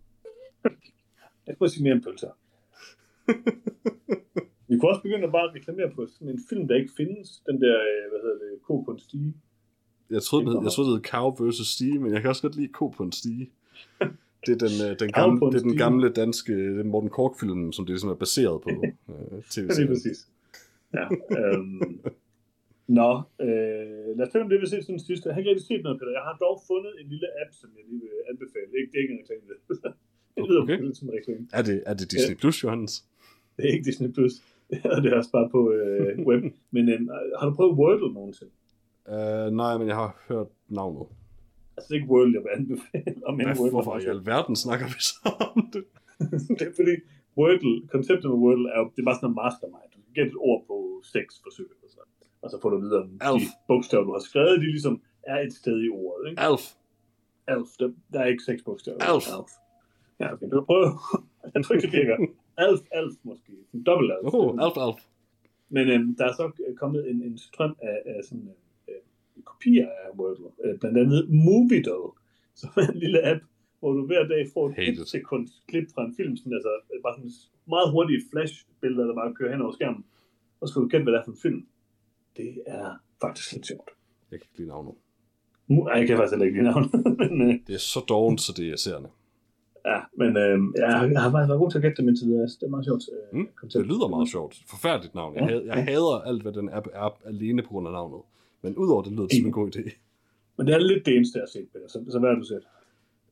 Jeg 1.46 1.58
kunne 1.58 1.68
sige 1.68 1.82
mere 1.82 1.92
end 1.94 2.02
pølser. 2.02 2.30
vi 4.68 4.78
kunne 4.78 4.90
også 4.90 5.02
begynde 5.02 5.24
at 5.24 5.32
bare 5.32 5.52
reklamere 5.54 5.90
på 5.94 6.06
sådan 6.06 6.28
en 6.28 6.40
film, 6.48 6.68
der 6.68 6.74
ikke 6.76 6.92
findes. 6.96 7.42
Den 7.46 7.60
der, 7.62 7.76
øh, 7.90 8.02
hvad 8.10 8.20
hedder 8.24 8.38
det, 8.44 8.62
Ko 8.62 8.80
på 8.80 8.90
en 8.90 8.98
stige. 8.98 9.34
Jeg 10.10 10.22
troede, 10.22 10.46
det, 10.46 10.52
hed- 10.54 10.62
jeg 10.62 10.72
troede, 10.72 10.90
det 10.90 10.96
hed 10.98 11.04
Cow 11.04 11.48
vs. 11.48 11.66
Stige, 11.74 11.98
men 11.98 12.12
jeg 12.12 12.20
kan 12.20 12.28
også 12.30 12.42
godt 12.42 12.56
lide 12.56 12.68
Ko 12.68 12.88
på 12.88 13.02
en 13.02 13.12
stige. 13.12 13.50
Det 14.46 14.52
er 14.56 14.60
den, 14.68 14.76
øh, 14.86 14.92
den, 15.02 15.10
gamle, 15.20 15.40
det 15.52 15.58
er 15.62 15.66
den 15.70 15.76
gamle 15.84 16.08
danske 16.22 16.52
det 16.76 16.80
er 16.80 16.84
Morten 16.94 17.10
Kork-film, 17.10 17.72
som 17.72 17.82
det 17.86 17.92
ligesom 17.92 18.10
er 18.10 18.20
baseret 18.24 18.58
på. 18.62 18.70
Øh, 18.78 18.82
Ja, 19.08 19.36
lige 19.36 19.42
TV-serien. 19.50 19.88
præcis. 19.92 20.18
Ja, 20.98 21.04
øhm. 21.40 21.80
Nå, 22.98 23.10
øh, 23.46 24.08
lad 24.16 24.22
os 24.26 24.30
tale 24.32 24.44
om 24.44 24.50
det, 24.50 24.56
vi 24.60 24.64
har 24.66 24.72
set 24.74 24.84
siden 24.84 25.00
sidste. 25.10 25.24
Jeg 25.28 25.34
har 25.34 25.40
ikke 25.40 25.50
rigtig 25.52 25.66
set 25.72 25.82
noget, 25.86 25.98
Peter. 25.98 26.12
Jeg 26.18 26.24
har 26.28 26.36
dog 26.46 26.54
fundet 26.70 26.92
en 27.00 27.06
lille 27.14 27.28
app, 27.42 27.50
som 27.60 27.68
jeg 27.76 27.84
lige 27.90 28.00
vil 28.04 28.10
anbefale. 28.30 28.68
Ikke, 28.78 28.88
det 28.92 28.96
er 28.98 29.02
ikke 29.04 29.14
en 29.16 29.20
reklame. 29.22 29.42
det 30.34 30.42
lyder 30.48 30.62
Okay. 30.62 30.78
lidt 30.86 30.96
som 31.00 31.08
en 31.08 31.14
reklame. 31.18 31.42
Er 31.58 31.62
det, 31.68 31.76
er 31.90 31.94
det 31.98 32.06
Disney 32.14 32.36
Plus, 32.42 32.56
Johannes? 32.64 32.92
Det 33.56 33.62
er 33.66 33.72
ikke 33.74 33.84
Disney+. 33.90 34.10
Plus. 34.18 34.32
Ja, 34.84 34.90
det 35.02 35.08
er 35.12 35.16
også 35.20 35.32
bare 35.38 35.48
på 35.56 35.60
øh, 35.72 36.18
web. 36.28 36.42
Men 36.70 36.84
øh, 36.94 37.00
har 37.38 37.44
du 37.48 37.52
prøvet 37.58 37.72
Wordle 37.80 38.10
nogensinde? 38.18 38.52
Uh, 39.14 39.48
nej, 39.62 39.72
men 39.78 39.86
jeg 39.88 39.96
har 40.02 40.10
hørt 40.28 40.46
navnet. 40.68 41.06
Altså, 41.78 41.88
det 41.88 41.94
er 41.94 42.00
ikke 42.00 42.12
Wordle, 42.14 42.34
jeg 42.36 42.42
vil 42.44 42.52
anbefale. 42.60 43.26
Om 43.28 43.34
Hvad, 43.36 43.46
Wordle 43.58 43.74
hvorfor 43.74 43.98
i 43.98 44.06
alverden 44.16 44.56
snakker 44.64 44.86
vi 44.94 45.00
så 45.10 45.18
om 45.54 45.60
det? 45.74 45.84
det 46.58 46.64
er 46.70 46.74
fordi, 46.80 46.94
Wordle, 47.38 47.74
konceptet 47.94 48.28
med 48.32 48.38
Wordle 48.44 48.68
er 48.74 48.80
det 48.94 49.00
er 49.02 49.08
bare 49.10 49.18
sådan 49.20 49.30
en 49.32 49.38
mastermind. 49.42 49.90
Du 49.94 49.98
kan 50.04 50.12
gætte 50.18 50.32
et 50.34 50.40
ord 50.48 50.60
på 50.70 50.76
seks 51.14 51.32
forsøg. 51.44 51.68
Eller 51.74 51.90
sådan. 51.96 52.12
Og 52.42 52.48
så 52.52 52.56
får 52.62 52.70
du 52.74 52.78
videre, 52.84 53.02
om 53.02 53.18
Alf. 53.28 53.42
de 53.42 53.46
bogstaver, 53.68 54.04
du 54.08 54.12
har 54.18 54.24
skrevet, 54.30 54.54
de 54.64 54.68
ligesom 54.76 54.94
er 55.32 55.38
et 55.46 55.52
sted 55.60 55.76
i 55.86 55.88
ordet. 56.02 56.22
Ikke? 56.30 56.42
Alf. 56.48 56.64
Alf, 57.54 57.70
der, 57.80 57.88
der 58.12 58.20
er 58.24 58.28
ikke 58.32 58.44
seks 58.50 58.60
bogstaver. 58.62 58.98
Alf. 59.12 59.26
Alf. 59.36 59.52
Ja, 60.20 60.26
okay, 60.32 60.46
du 60.52 60.64
prøve. 60.70 60.86
jeg 61.54 61.64
tror 61.64 61.74
ikke, 61.74 61.86
det 61.86 61.94
virker. 62.00 62.16
Alf, 62.64 62.80
Alf 62.98 63.14
måske. 63.22 63.52
En 63.74 63.82
dobbelt 63.88 64.10
Alf. 64.12 64.34
Oh, 64.34 64.64
Alf, 64.64 64.76
Alf. 64.86 65.00
Men 65.68 65.84
øhm, 65.88 66.16
der 66.18 66.24
er 66.30 66.34
så 66.40 66.44
kommet 66.82 67.10
en, 67.10 67.22
en 67.22 67.38
strøm 67.38 67.76
af, 67.82 67.96
af 68.06 68.20
sådan 68.24 68.48
øh, 68.48 68.48
øh, 68.48 68.67
kopier 69.52 69.88
af 70.04 70.08
Wordle. 70.18 70.50
Øh, 70.64 70.78
blandt 70.80 70.98
andet 71.02 71.20
Moviedle, 71.46 72.06
som 72.60 72.70
er 72.82 72.86
en 72.94 72.98
lille 73.04 73.20
app, 73.30 73.42
hvor 73.80 73.92
du 73.92 74.06
hver 74.06 74.24
dag 74.32 74.42
får 74.54 74.64
et 74.78 75.08
sekund 75.08 75.48
klip 75.68 75.86
fra 75.94 76.02
en 76.04 76.14
film, 76.18 76.36
sådan, 76.36 76.52
altså 76.58 76.70
bare 77.06 77.14
sådan 77.18 77.30
meget 77.74 77.88
hurtige 77.94 78.20
flashbilleder, 78.30 79.06
der 79.10 79.14
bare 79.14 79.34
kører 79.38 79.52
hen 79.52 79.62
over 79.62 79.72
skærmen. 79.78 80.04
Og 80.60 80.68
så 80.68 80.72
skal 80.72 80.82
du 80.82 80.88
gætte, 80.88 81.04
hvad 81.04 81.12
det 81.12 81.20
er 81.20 81.24
for 81.24 81.32
en 81.32 81.42
film. 81.46 81.60
Det 82.36 82.48
er 82.66 82.88
faktisk 83.24 83.52
lidt 83.52 83.66
sjovt. 83.66 83.90
Jeg 84.30 84.38
kan 84.40 84.46
ikke 84.48 84.58
lide 84.58 84.68
navnet. 84.68 84.94
Mu- 85.70 85.88
Ej, 85.88 85.98
jeg 85.98 86.06
kan 86.06 86.16
faktisk 86.16 86.32
heller 86.34 86.46
ikke 86.46 86.58
lide 86.58 86.68
navnet. 86.70 86.90
men, 87.20 87.42
øh, 87.48 87.54
Det 87.66 87.74
er 87.74 87.84
så 87.94 88.00
dovent, 88.08 88.40
så 88.40 88.50
det 88.56 88.62
er 88.64 88.68
irriterende. 88.68 89.08
ja, 89.92 89.98
men 90.20 90.30
øh, 90.44 90.56
jeg, 90.82 90.88
jeg 91.14 91.20
har 91.24 91.30
faktisk 91.34 91.48
været 91.50 91.60
god 91.62 91.70
til 91.70 91.78
at 91.78 91.82
gætte 91.82 91.96
dem 92.00 92.08
indtil 92.08 92.26
videre. 92.28 92.46
Det 92.60 92.62
er 92.62 92.74
meget 92.76 92.84
sjovt. 92.90 93.02
Øh, 93.14 93.38
Mm. 93.38 93.48
Det 93.74 93.86
lyder 93.92 94.08
meget 94.16 94.28
sjovt. 94.28 94.54
Forfærdeligt 94.72 95.14
navn. 95.14 95.34
Jeg, 95.34 95.42
Ja, 95.42 95.48
had, 95.48 95.62
jeg 95.70 95.76
ja. 95.76 95.80
hader 95.90 96.16
alt, 96.30 96.42
hvad 96.42 96.52
den 96.52 96.68
app 96.78 96.86
er 96.92 97.08
alene 97.32 97.62
på 97.62 97.68
grund 97.68 97.86
af 97.86 97.92
navnet. 97.92 98.20
Men 98.62 98.76
udover 98.76 99.02
det 99.02 99.12
lyder 99.12 99.26
det 99.26 99.36
som 99.36 99.46
en 99.46 99.52
god 99.52 99.76
idé. 99.76 99.90
Men 100.56 100.66
det 100.66 100.74
er 100.74 100.78
lidt 100.78 101.06
det 101.06 101.16
eneste, 101.16 101.38
jeg 101.38 101.42
har 101.42 101.50
set, 101.50 101.68
Peter. 101.72 101.88
Så, 101.88 102.04
så 102.08 102.18
hvad 102.18 102.30
har 102.30 102.36
du 102.36 102.44
set? 102.44 102.62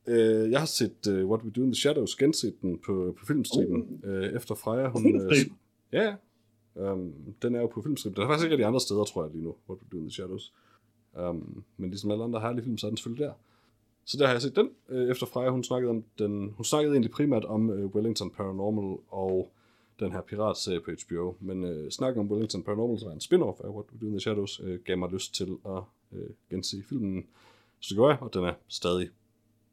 Øh, 0.07 0.51
jeg 0.51 0.59
har 0.59 0.65
set 0.65 1.07
uh, 1.07 1.29
What 1.29 1.43
We 1.43 1.51
Do 1.51 1.61
in 1.61 1.71
the 1.71 1.75
Shadows, 1.75 2.15
genset 2.15 2.61
den 2.61 2.79
på, 2.85 3.15
på 3.19 3.25
filmstriben, 3.25 4.01
uh. 4.03 4.09
øh, 4.09 4.23
efter 4.23 4.55
Freja. 4.55 4.87
Hun, 4.87 5.21
øh, 5.21 5.31
ja, 5.91 6.15
um, 6.75 7.13
den 7.41 7.55
er 7.55 7.59
jo 7.59 7.67
på 7.67 7.81
filmstriben. 7.81 8.15
Den 8.15 8.23
er 8.23 8.27
faktisk 8.27 8.45
ikke 8.45 8.53
af 8.53 8.57
de 8.57 8.65
andre 8.65 8.79
steder, 8.79 9.03
tror 9.03 9.23
jeg 9.23 9.31
lige 9.31 9.43
nu, 9.43 9.55
What 9.69 9.81
We 9.81 9.87
Do 9.91 9.97
in 9.97 10.03
the 10.03 10.11
Shadows. 10.11 10.53
Um, 11.19 11.63
men 11.77 11.89
ligesom 11.89 12.11
alle 12.11 12.23
andre 12.23 12.39
herlige 12.39 12.63
film, 12.63 12.77
så 12.77 12.87
er 12.87 12.89
den 12.89 12.97
selvfølgelig 12.97 13.25
der. 13.25 13.33
Så 14.05 14.17
der 14.17 14.25
har 14.25 14.33
jeg 14.33 14.41
set 14.41 14.55
den, 14.55 14.69
øh, 14.89 15.09
efter 15.09 15.25
Freja, 15.25 15.49
hun 15.49 15.63
snakkede 15.63 15.89
om 15.89 16.03
den. 16.19 16.49
Hun 16.49 16.65
snakkede 16.65 16.93
egentlig 16.93 17.11
primært 17.11 17.45
om 17.45 17.69
øh, 17.69 17.85
Wellington 17.85 18.31
Paranormal 18.31 18.97
og 19.07 19.51
den 19.99 20.11
her 20.11 20.21
piratserie 20.21 20.81
på 20.81 20.91
HBO. 21.07 21.35
Men 21.39 21.63
øh, 21.63 21.91
snakken 21.91 22.19
om 22.19 22.31
Wellington 22.31 22.63
Paranormal, 22.63 22.99
som 22.99 23.09
er 23.09 23.13
en 23.13 23.19
spin-off 23.21 23.61
af 23.63 23.69
What 23.69 23.85
We 23.93 23.99
Do 24.01 24.05
in 24.05 24.11
the 24.11 24.19
Shadows, 24.19 24.61
øh, 24.63 24.79
gav 24.85 24.97
mig 24.97 25.09
lyst 25.11 25.35
til 25.35 25.57
at 25.65 25.81
øh, 26.11 26.29
gense 26.49 26.83
filmen. 26.89 27.25
Så 27.79 27.87
det 27.89 27.97
gjorde 27.97 28.13
jeg, 28.13 28.21
og 28.21 28.33
den 28.33 28.43
er 28.43 28.53
stadig 28.67 29.09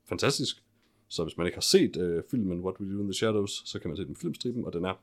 fantastisk. 0.04 0.62
Så 1.08 1.24
hvis 1.24 1.36
man 1.36 1.46
ikke 1.46 1.56
har 1.56 1.60
set 1.62 1.96
øh, 1.96 2.22
filmen 2.30 2.60
What 2.60 2.80
We 2.80 2.92
Do 2.94 3.00
in 3.00 3.06
the 3.06 3.14
Shadows, 3.14 3.62
så 3.66 3.78
kan 3.80 3.88
man 3.90 3.96
se 3.96 4.04
den 4.04 4.16
filmstriben, 4.16 4.64
og 4.64 4.72
den 4.72 4.84
er 4.84 4.94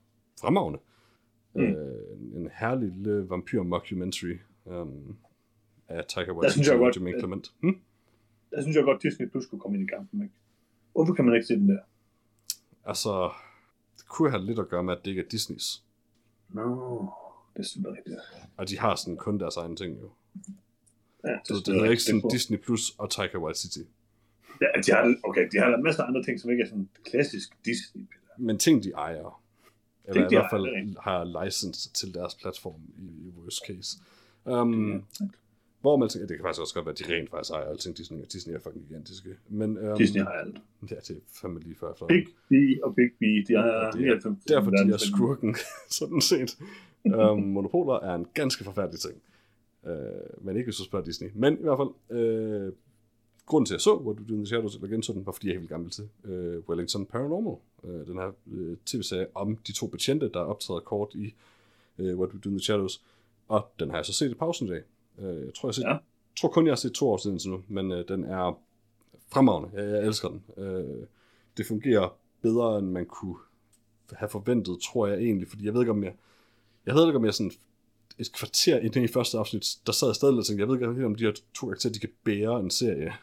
fremragende. 0.42 0.80
Mm. 1.56 1.62
Øh, 1.62 2.36
en, 2.36 2.50
herlig 2.60 2.90
lille 2.92 3.30
vampyr-mockumentary 3.30 4.38
um, 4.66 5.18
af 5.88 6.04
Der 6.06 6.34
Waititi 6.34 6.52
synes 6.54 6.68
jeg 6.68 6.76
og 6.76 6.80
godt, 6.80 6.96
Jermaine 6.96 7.16
at- 7.18 7.22
Clement. 7.22 7.54
Hmm? 7.60 7.78
Jeg 8.52 8.64
synes 8.64 8.76
jeg 8.76 8.84
godt, 8.84 9.04
Disney 9.04 9.30
Plus 9.30 9.44
skulle 9.44 9.62
komme 9.62 9.78
ind 9.78 9.90
i 9.90 9.94
kampen. 9.96 10.22
Ikke? 10.22 10.34
Hvorfor 10.92 11.14
kan 11.14 11.26
man 11.26 11.36
ikke 11.36 11.48
se 11.48 11.54
den 11.54 11.70
der? 11.70 11.80
Altså, 12.86 13.30
kunne 14.12 14.30
have 14.32 14.46
lidt 14.46 14.60
at 14.60 14.70
gøre 14.70 14.84
med, 14.84 14.94
at 14.94 15.00
det 15.06 15.12
ikke 15.12 15.22
er 15.22 15.30
Disneys. 15.32 15.84
Nå, 16.50 16.66
no, 16.66 17.00
det 17.54 17.60
er 17.60 17.64
selvfølgelig 17.64 17.98
rigtigt. 17.98 18.20
Og 18.58 18.70
de 18.70 18.80
har 18.80 18.96
sådan 18.96 19.18
kun 19.18 19.40
deres 19.40 19.56
egne 19.58 19.76
ting 19.76 20.02
jo. 20.02 20.10
Ja, 21.26 21.38
Så 21.46 21.54
det 21.54 21.68
er 21.68 21.74
hedder 21.74 21.90
ikke 21.90 22.04
sådan 22.04 22.22
Det 22.22 22.26
er 22.26 22.30
Disney 22.30 22.58
Plus 22.58 22.90
og 22.98 23.10
Taika 23.10 23.38
Waititi. 23.38 23.80
Ja, 24.62 24.82
de 24.86 24.92
har, 24.92 25.16
okay, 25.24 25.50
de 25.52 25.58
har 25.58 25.76
en 25.76 25.84
masse 25.84 26.02
andre 26.02 26.24
ting, 26.24 26.40
som 26.40 26.52
ikke 26.52 26.64
er 26.64 26.68
sådan 26.68 26.90
klassisk 27.06 27.50
Disney. 27.66 28.02
Peter. 28.02 28.34
Men 28.38 28.60
ting, 28.60 28.84
de 28.84 28.92
ejer. 28.92 29.42
Eller 30.06 30.22
Ting, 30.22 30.32
i 30.32 30.36
hvert 30.36 30.48
fald 30.52 30.66
ejer, 30.66 30.86
det 30.86 30.98
har 31.02 31.46
license 31.46 31.90
til 31.94 32.14
deres 32.14 32.36
platform 32.36 32.82
i, 32.98 33.28
i 33.28 33.30
worst 33.30 33.62
case. 33.68 33.98
Um, 34.46 34.92
Ja. 34.94 35.26
Hvor 35.82 35.98
man 35.98 36.10
tænker, 36.10 36.28
det 36.28 36.38
kan 36.38 36.44
faktisk 36.44 36.62
også 36.62 36.74
godt 36.74 36.86
være, 36.86 36.94
at 36.94 37.00
de 37.00 37.16
rent 37.16 37.30
faktisk 37.30 37.52
ejer 37.52 37.66
alting 37.66 37.98
Disney, 37.98 38.22
og 38.22 38.34
Disney 38.34 38.54
er 38.56 38.60
fucking 38.60 38.86
gigantiske. 38.88 39.30
Men, 39.50 39.78
um, 39.78 39.98
Disney 39.98 40.22
har 40.22 40.30
alt. 40.32 40.58
Ja, 40.90 40.96
det 40.96 41.10
er 41.10 41.22
fandme 41.42 41.60
lige 41.60 41.76
før. 41.76 41.94
For. 41.94 42.08
Big 42.08 42.26
B 42.50 42.54
og 42.84 42.96
Big 42.96 43.12
B, 43.20 43.48
de 43.48 43.54
har 43.54 43.66
Ja, 43.66 43.86
det 43.86 43.94
er 43.94 44.16
99 44.16 44.46
Derfor 44.46 44.72
de 44.72 44.94
er 44.94 44.98
skurken, 44.98 45.56
sådan 46.00 46.22
set. 46.22 46.58
um, 47.06 47.40
monopoler 47.40 47.94
er 47.94 48.16
en 48.16 48.28
ganske 48.34 48.64
forfærdelig 48.64 49.00
ting. 49.00 49.22
Uh, 49.84 50.46
men 50.46 50.56
ikke 50.56 50.68
hvis 50.68 50.76
du 50.78 50.84
spørger 50.84 51.06
Disney. 51.06 51.30
Men 51.34 51.54
i 51.60 51.62
hvert 51.62 51.78
fald, 51.80 52.20
uh, 52.68 52.74
grunden 53.46 53.66
til, 53.66 53.74
at 53.74 53.78
jeg 53.78 53.82
så 53.82 53.96
What 53.98 54.18
We 54.20 54.26
Do 54.30 54.34
in 54.34 54.40
the 54.40 54.48
Shadows, 54.48 54.76
eller 54.76 54.88
genså 54.88 55.14
den, 55.14 55.26
var 55.26 55.32
fordi 55.32 55.48
jeg 55.48 55.58
helt 55.58 55.70
gammel 55.70 55.90
til 55.90 56.10
uh, 56.24 56.70
Wellington 56.70 57.06
Paranormal. 57.06 57.56
Uh, 57.84 58.08
den 58.08 58.18
her 58.18 58.32
uh, 58.46 58.78
tv-serie 58.86 59.28
om 59.36 59.56
de 59.56 59.74
to 59.74 59.88
betjente, 59.88 60.30
der 60.34 60.40
optræder 60.40 60.80
kort 60.80 61.10
i 61.16 61.34
uh, 61.98 62.20
What 62.20 62.34
We 62.34 62.40
Do 62.40 62.50
in 62.50 62.58
the 62.58 62.64
Shadows. 62.64 63.02
Og 63.48 63.68
den 63.80 63.90
har 63.90 63.98
jeg 63.98 64.06
så 64.06 64.14
set 64.14 64.32
i 64.32 64.34
pausen 64.34 64.68
i 64.68 64.70
dag. 64.70 64.82
Uh, 65.18 65.46
jeg 65.46 65.54
tror, 65.56 65.70
jeg, 65.70 65.76
set, 65.76 65.84
Ja. 65.84 65.98
tror 66.40 66.50
kun, 66.50 66.66
jeg 66.66 66.72
har 66.72 66.76
set 66.76 66.92
to 66.94 67.18
til 67.18 67.50
nu, 67.50 67.64
men 67.68 67.92
uh, 67.92 67.98
den 68.08 68.24
er 68.24 68.60
fremragende. 69.30 69.82
Jeg, 69.82 69.92
jeg 69.92 70.06
elsker 70.08 70.30
den. 70.30 70.44
Uh, 70.58 71.06
det 71.58 71.66
fungerer 71.66 72.16
bedre, 72.42 72.80
end 72.80 72.88
man 72.88 73.06
kunne 73.06 73.36
have 74.14 74.30
forventet, 74.30 74.80
tror 74.82 75.08
jeg 75.08 75.18
egentlig, 75.18 75.48
fordi 75.48 75.66
jeg 75.66 75.74
ved 75.74 75.82
ikke, 75.82 75.92
om 75.92 76.04
jeg, 76.04 76.14
jeg 76.86 76.96
ved 76.96 77.08
ikke, 77.08 77.18
om 77.20 77.26
jeg 77.26 77.34
sådan 77.34 77.52
et 78.20 78.32
kvarter 78.34 78.80
inde 78.80 79.04
i 79.04 79.08
første 79.08 79.38
afsnit, 79.38 79.66
der 79.86 79.92
sad 79.92 80.08
jeg 80.08 80.16
stadig 80.16 80.38
og 80.38 80.46
tænkte, 80.46 80.62
jeg 80.62 80.68
ved 80.68 80.76
ikke 80.76 80.94
helt, 80.94 81.06
om 81.06 81.16
de 81.16 81.24
her 81.24 81.32
to 81.54 81.66
karakterer, 81.66 81.94
de 81.94 82.00
kan 82.00 82.10
bære 82.24 82.60
en 82.60 82.70
serie. 82.70 83.14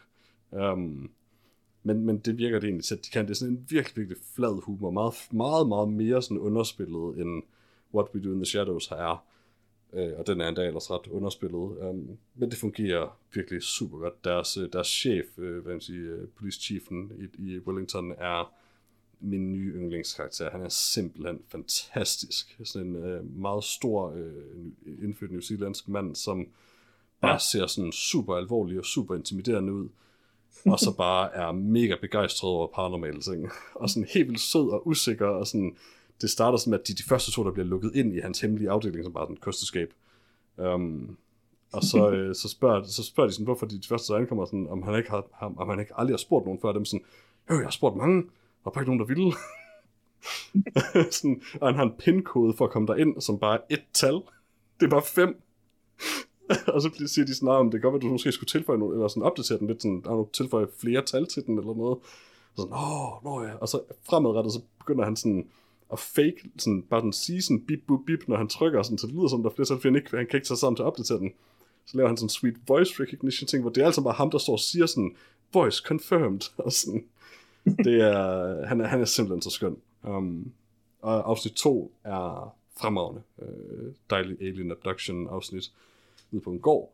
Um, 0.51 1.11
men, 1.83 2.05
men 2.05 2.17
det 2.17 2.37
virker 2.37 2.59
det 2.59 2.67
egentlig 2.67 2.85
til, 2.85 2.95
at 2.95 3.05
de 3.05 3.09
kan. 3.09 3.25
Det 3.25 3.31
er 3.31 3.35
sådan 3.35 3.53
en 3.53 3.65
virkelig, 3.69 3.95
virkelig 3.97 4.17
flad 4.35 4.63
humor. 4.63 4.91
Meget, 4.91 5.13
meget, 5.31 5.67
meget 5.67 5.89
mere 5.89 6.21
sådan 6.21 6.37
underspillet, 6.37 7.17
end 7.17 7.43
What 7.93 8.07
We 8.15 8.23
Do 8.23 8.31
in 8.31 8.35
the 8.35 8.45
Shadows 8.45 8.87
er. 8.91 9.25
Øh, 9.93 10.11
og 10.17 10.27
den 10.27 10.41
er 10.41 10.47
endda 10.47 10.61
ellers 10.67 10.91
ret 10.91 11.07
underspillet. 11.07 11.59
Um, 11.89 12.17
men 12.35 12.49
det 12.51 12.57
fungerer 12.57 13.17
virkelig 13.33 13.63
super 13.63 13.97
godt. 13.97 14.23
Deres, 14.23 14.57
øh, 14.57 14.69
deres 14.73 14.87
chef, 14.87 15.25
øh, 15.37 15.63
hvad 15.63 15.73
man 15.73 15.81
siger, 15.81 16.15
øh, 16.15 16.27
police 16.27 16.59
chiefen 16.61 17.11
i, 17.39 17.51
i 17.51 17.59
Wellington, 17.59 18.11
er 18.17 18.53
min 19.19 19.53
nye 19.53 19.73
yndlingskarakter. 19.75 20.49
Han 20.51 20.61
er 20.61 20.69
simpelthen 20.69 21.39
fantastisk. 21.49 22.59
Sådan 22.63 22.87
en 22.87 22.95
øh, 22.95 23.37
meget 23.39 23.63
stor 23.63 24.11
øh, 24.11 24.33
indfødt 25.03 25.31
New 25.31 25.41
Zealandsk 25.41 25.87
mand, 25.87 26.15
som 26.15 26.47
bare 27.21 27.31
Ja. 27.31 27.37
ser 27.37 27.67
sådan 27.67 27.91
super 27.91 28.35
alvorlig 28.35 28.79
og 28.79 28.85
super 28.85 29.15
intimiderende 29.15 29.73
ud. 29.73 29.87
og 30.65 30.79
så 30.79 30.93
bare 31.05 31.33
er 31.33 31.51
mega 31.51 31.95
begejstret 32.01 32.49
over 32.49 32.67
paranormale 32.67 33.21
ting. 33.21 33.49
Og 33.75 33.89
sådan 33.89 34.07
helt 34.13 34.27
vildt 34.27 34.41
sød 34.41 34.69
og 34.69 34.87
usikker, 34.87 35.27
og 35.27 35.47
sådan, 35.47 35.75
det 36.21 36.29
starter 36.29 36.57
sådan 36.57 36.73
at 36.73 36.87
de, 36.87 36.93
de 36.93 37.03
første 37.03 37.31
to, 37.31 37.43
der 37.43 37.51
bliver 37.51 37.65
lukket 37.65 37.91
ind 37.95 38.13
i 38.15 38.19
hans 38.19 38.41
hemmelige 38.41 38.69
afdeling, 38.69 39.03
som 39.03 39.13
bare 39.13 39.25
sådan 39.25 39.37
kosteskab. 39.37 39.93
Um, 40.57 41.17
og 41.73 41.83
så, 41.83 42.09
øh, 42.13 42.35
så, 42.35 42.49
spørger, 42.49 42.83
så 42.83 43.03
spørger 43.03 43.27
de 43.27 43.33
sådan, 43.33 43.43
hvorfor 43.43 43.65
de, 43.65 43.77
de 43.81 43.87
første, 43.87 44.13
der 44.13 44.19
ankommer, 44.19 44.45
sådan, 44.45 44.67
om 44.67 44.83
han 44.83 44.95
ikke 44.95 45.09
har, 45.09 45.25
ham- 45.33 45.57
om 45.57 45.69
han 45.69 45.79
ikke 45.79 45.91
aldrig 45.95 46.13
har 46.13 46.17
spurgt 46.17 46.45
nogen 46.45 46.61
før 46.61 46.71
dem, 46.71 46.85
sådan, 46.85 47.05
jo, 47.49 47.55
jeg 47.55 47.63
har 47.65 47.71
spurgt 47.71 47.95
mange, 47.97 48.23
og 48.63 48.73
bare 48.73 48.83
ikke 48.83 48.95
nogen, 48.95 48.99
der 48.99 49.15
ville. 49.15 49.33
sådan, 51.17 51.41
og 51.61 51.67
han 51.67 51.75
har 51.75 51.83
en 51.83 51.93
pin-kode 51.99 52.53
for 52.53 52.65
at 52.65 52.71
komme 52.71 52.87
derind, 52.87 53.21
som 53.21 53.39
bare 53.39 53.55
er 53.55 53.61
et 53.69 53.83
tal. 53.93 54.13
Det 54.79 54.85
er 54.85 54.89
bare 54.89 55.01
fem. 55.05 55.41
og 56.73 56.81
så 56.81 56.89
siger 57.07 57.25
de 57.25 57.35
sådan, 57.35 57.47
"Nå, 57.47 57.63
men 57.63 57.71
det 57.71 57.81
kan 57.81 57.91
godt 57.91 57.93
være, 57.93 58.09
du 58.09 58.11
måske 58.13 58.31
skulle 58.31 58.47
tilføje 58.47 58.79
noget, 58.79 58.93
eller 58.93 59.07
sådan 59.07 59.23
opdatere 59.23 59.59
den 59.59 59.67
lidt, 59.67 59.81
sådan, 59.81 60.01
du 60.01 60.27
tilføje 60.33 60.67
flere 60.81 61.01
tal 61.05 61.27
til 61.27 61.45
den, 61.45 61.57
eller 61.59 61.73
noget. 61.73 61.97
Så 62.55 62.61
sådan, 62.61 62.73
åh, 62.73 63.23
nå 63.23 63.43
ja. 63.43 63.53
Og 63.55 63.67
så 63.67 63.81
fremadrettet, 64.09 64.53
så 64.53 64.61
begynder 64.79 65.03
han 65.05 65.15
sådan 65.15 65.47
at 65.93 65.99
fake, 65.99 66.49
sådan, 66.57 66.81
bare 66.81 67.13
sige 67.13 67.41
sådan 67.41 67.65
bip, 67.65 67.79
bip, 67.87 67.99
bip, 68.07 68.27
når 68.27 68.37
han 68.37 68.47
trykker, 68.47 68.83
sådan, 68.83 68.97
så 68.97 69.07
det 69.07 69.15
lyder 69.15 69.27
som, 69.27 69.43
der 69.43 69.49
er 69.49 69.53
flere 69.53 69.65
fordi 69.65 69.87
han, 69.87 69.95
ikke, 69.95 70.17
han 70.17 70.27
kan 70.27 70.37
ikke 70.37 70.47
tage 70.47 70.55
sig 70.55 70.57
sammen 70.57 70.75
til 70.75 70.83
at 70.83 70.87
opdatere 70.87 71.19
den. 71.19 71.33
Så 71.85 71.97
laver 71.97 72.07
han 72.07 72.17
sådan 72.17 72.25
en 72.25 72.29
sweet 72.29 72.55
voice 72.67 73.03
recognition 73.03 73.47
ting, 73.47 73.61
hvor 73.61 73.71
det 73.71 73.81
er 73.81 73.85
altså 73.85 74.01
bare 74.01 74.13
ham, 74.13 74.31
der 74.31 74.37
står 74.37 74.53
og 74.53 74.59
siger 74.59 74.85
sådan, 74.85 75.15
voice 75.53 75.83
confirmed, 75.85 76.51
og 76.65 76.71
sådan. 76.71 77.05
Det 77.65 78.01
er, 78.01 78.65
han 78.65 78.81
er, 78.81 78.87
han 78.87 79.01
er 79.01 79.05
simpelthen 79.05 79.41
så 79.41 79.49
skøn. 79.49 79.77
Um, 80.03 80.51
og 81.01 81.29
afsnit 81.29 81.53
2 81.53 81.91
er 82.03 82.55
fremragende. 82.79 83.21
Uh, 83.37 83.93
dejlig 84.09 84.41
alien 84.41 84.71
abduction 84.71 85.27
afsnit 85.27 85.71
ude 86.31 86.41
på 86.41 86.51
en 86.51 86.59
gård. 86.59 86.93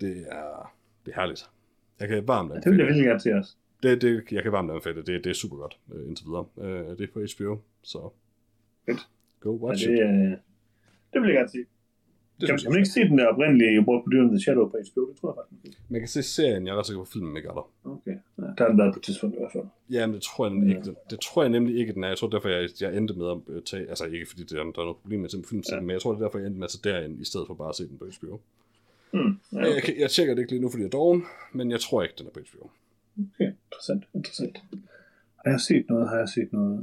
Det 0.00 0.26
er, 0.28 0.72
det 1.06 1.12
er 1.12 1.20
herligt. 1.20 1.50
Jeg 2.00 2.08
kan 2.08 2.28
varmt 2.28 2.52
Ja, 2.54 2.60
det 2.60 2.70
vil 2.70 2.78
jeg 2.78 2.86
anbefale 2.86 2.86
virkelig 2.86 3.04
gerne 3.04 3.20
til 3.20 3.32
os. 3.32 3.56
Det, 3.90 4.02
det, 4.02 4.32
jeg 4.32 4.42
kan 4.42 4.52
varmt 4.52 4.70
anbefale 4.70 4.96
det. 4.96 5.06
Det, 5.06 5.24
det 5.24 5.30
er 5.30 5.34
super 5.34 5.56
godt 5.56 5.78
uh, 5.88 6.08
indtil 6.08 6.26
videre. 6.26 6.46
Uh, 6.56 6.98
det 6.98 7.00
er 7.00 7.12
på 7.12 7.20
HBO, 7.20 7.58
så 7.82 7.98
Fedt. 8.86 9.08
go 9.40 9.52
Ja, 9.52 9.64
watch 9.64 9.88
det, 9.88 9.94
it. 9.94 10.00
øh, 10.00 10.30
det 11.12 11.22
vil 11.22 11.28
jeg 11.28 11.34
gerne 11.34 11.48
se. 11.48 11.58
Det 12.40 12.48
kan, 12.48 12.58
kan 12.58 12.70
man 12.70 12.78
ikke 12.78 12.88
se 12.88 13.00
den 13.00 13.18
der 13.18 13.26
oprindelige 13.26 13.80
Walk 13.88 14.04
på 14.04 14.10
Dyrene 14.12 14.28
The 14.28 14.40
Shadow 14.40 14.68
på 14.68 14.76
HBO? 14.86 15.08
Det 15.10 15.16
tror 15.20 15.28
jeg 15.30 15.36
faktisk. 15.42 15.78
Man 15.88 16.00
kan 16.00 16.08
se 16.08 16.22
serien, 16.22 16.66
jeg 16.66 16.72
er 16.72 16.78
ret 16.78 16.86
sikker 16.86 17.02
på, 17.02 17.10
filmen 17.12 17.36
ikke 17.36 17.48
er 17.48 17.52
der. 17.52 17.70
Okay. 17.84 18.16
Ja, 18.38 18.42
der 18.42 18.62
har 18.64 18.68
den 18.68 18.78
været 18.78 18.94
på 18.94 18.98
et 18.98 19.02
tidspunkt 19.02 19.34
i 19.36 19.38
hvert 19.38 19.52
fald. 19.52 19.64
Jamen, 19.90 20.14
det 20.14 20.22
tror 20.22 20.46
jeg 20.46 20.54
nemlig 20.54 20.76
ikke. 20.76 20.86
Det, 20.88 20.94
det 21.10 21.20
tror 21.20 21.42
jeg 21.42 21.50
nemlig 21.50 21.76
ikke, 21.80 21.92
den 21.94 22.04
er. 22.04 22.08
Jeg 22.08 22.18
tror 22.18 22.28
derfor, 22.28 22.48
jeg, 22.48 22.68
jeg 22.80 22.96
endte 22.96 23.14
med 23.14 23.26
at 23.34 23.38
øh, 23.48 23.62
tage... 23.62 23.88
Altså 23.88 24.04
ikke 24.04 24.26
fordi 24.30 24.42
der, 24.44 24.56
der 24.56 24.62
er 24.62 24.86
noget 24.88 24.96
problem 24.96 25.20
med 25.20 25.30
film, 25.48 25.62
ja. 25.72 25.80
men 25.80 25.90
jeg 25.90 26.00
tror, 26.00 26.12
det 26.12 26.20
er 26.20 26.24
derfor, 26.24 26.38
jeg 26.38 26.46
endte 26.46 26.58
med 26.60 26.68
at 26.70 26.74
tage 26.82 26.92
derind, 26.92 27.20
i 27.20 27.24
stedet 27.24 27.46
for 27.46 27.54
bare 27.54 27.68
at 27.68 27.76
se 27.76 27.88
den 27.88 27.98
på 27.98 28.06
HBO. 28.16 28.40
Hmm. 29.10 29.38
Ja, 29.52 29.58
okay. 29.58 29.74
Jeg, 29.74 29.94
jeg 29.98 30.10
tjekker 30.10 30.34
det 30.34 30.40
ikke 30.42 30.52
lige 30.52 30.62
nu, 30.62 30.68
fordi 30.70 30.82
jeg 30.82 30.86
er 30.86 30.98
doven, 30.98 31.24
men 31.52 31.70
jeg 31.70 31.80
tror 31.80 32.02
ikke, 32.02 32.14
den 32.18 32.26
er 32.26 32.30
på 32.30 32.40
HBO. 32.40 32.70
okay. 33.34 33.52
Interessant. 33.76 34.04
Interessant. 34.14 34.56
Har 35.44 35.50
jeg 35.50 35.60
set 35.60 35.84
noget? 35.88 36.08
Har 36.08 36.16
jeg 36.16 36.28
set 36.28 36.52
noget? 36.52 36.78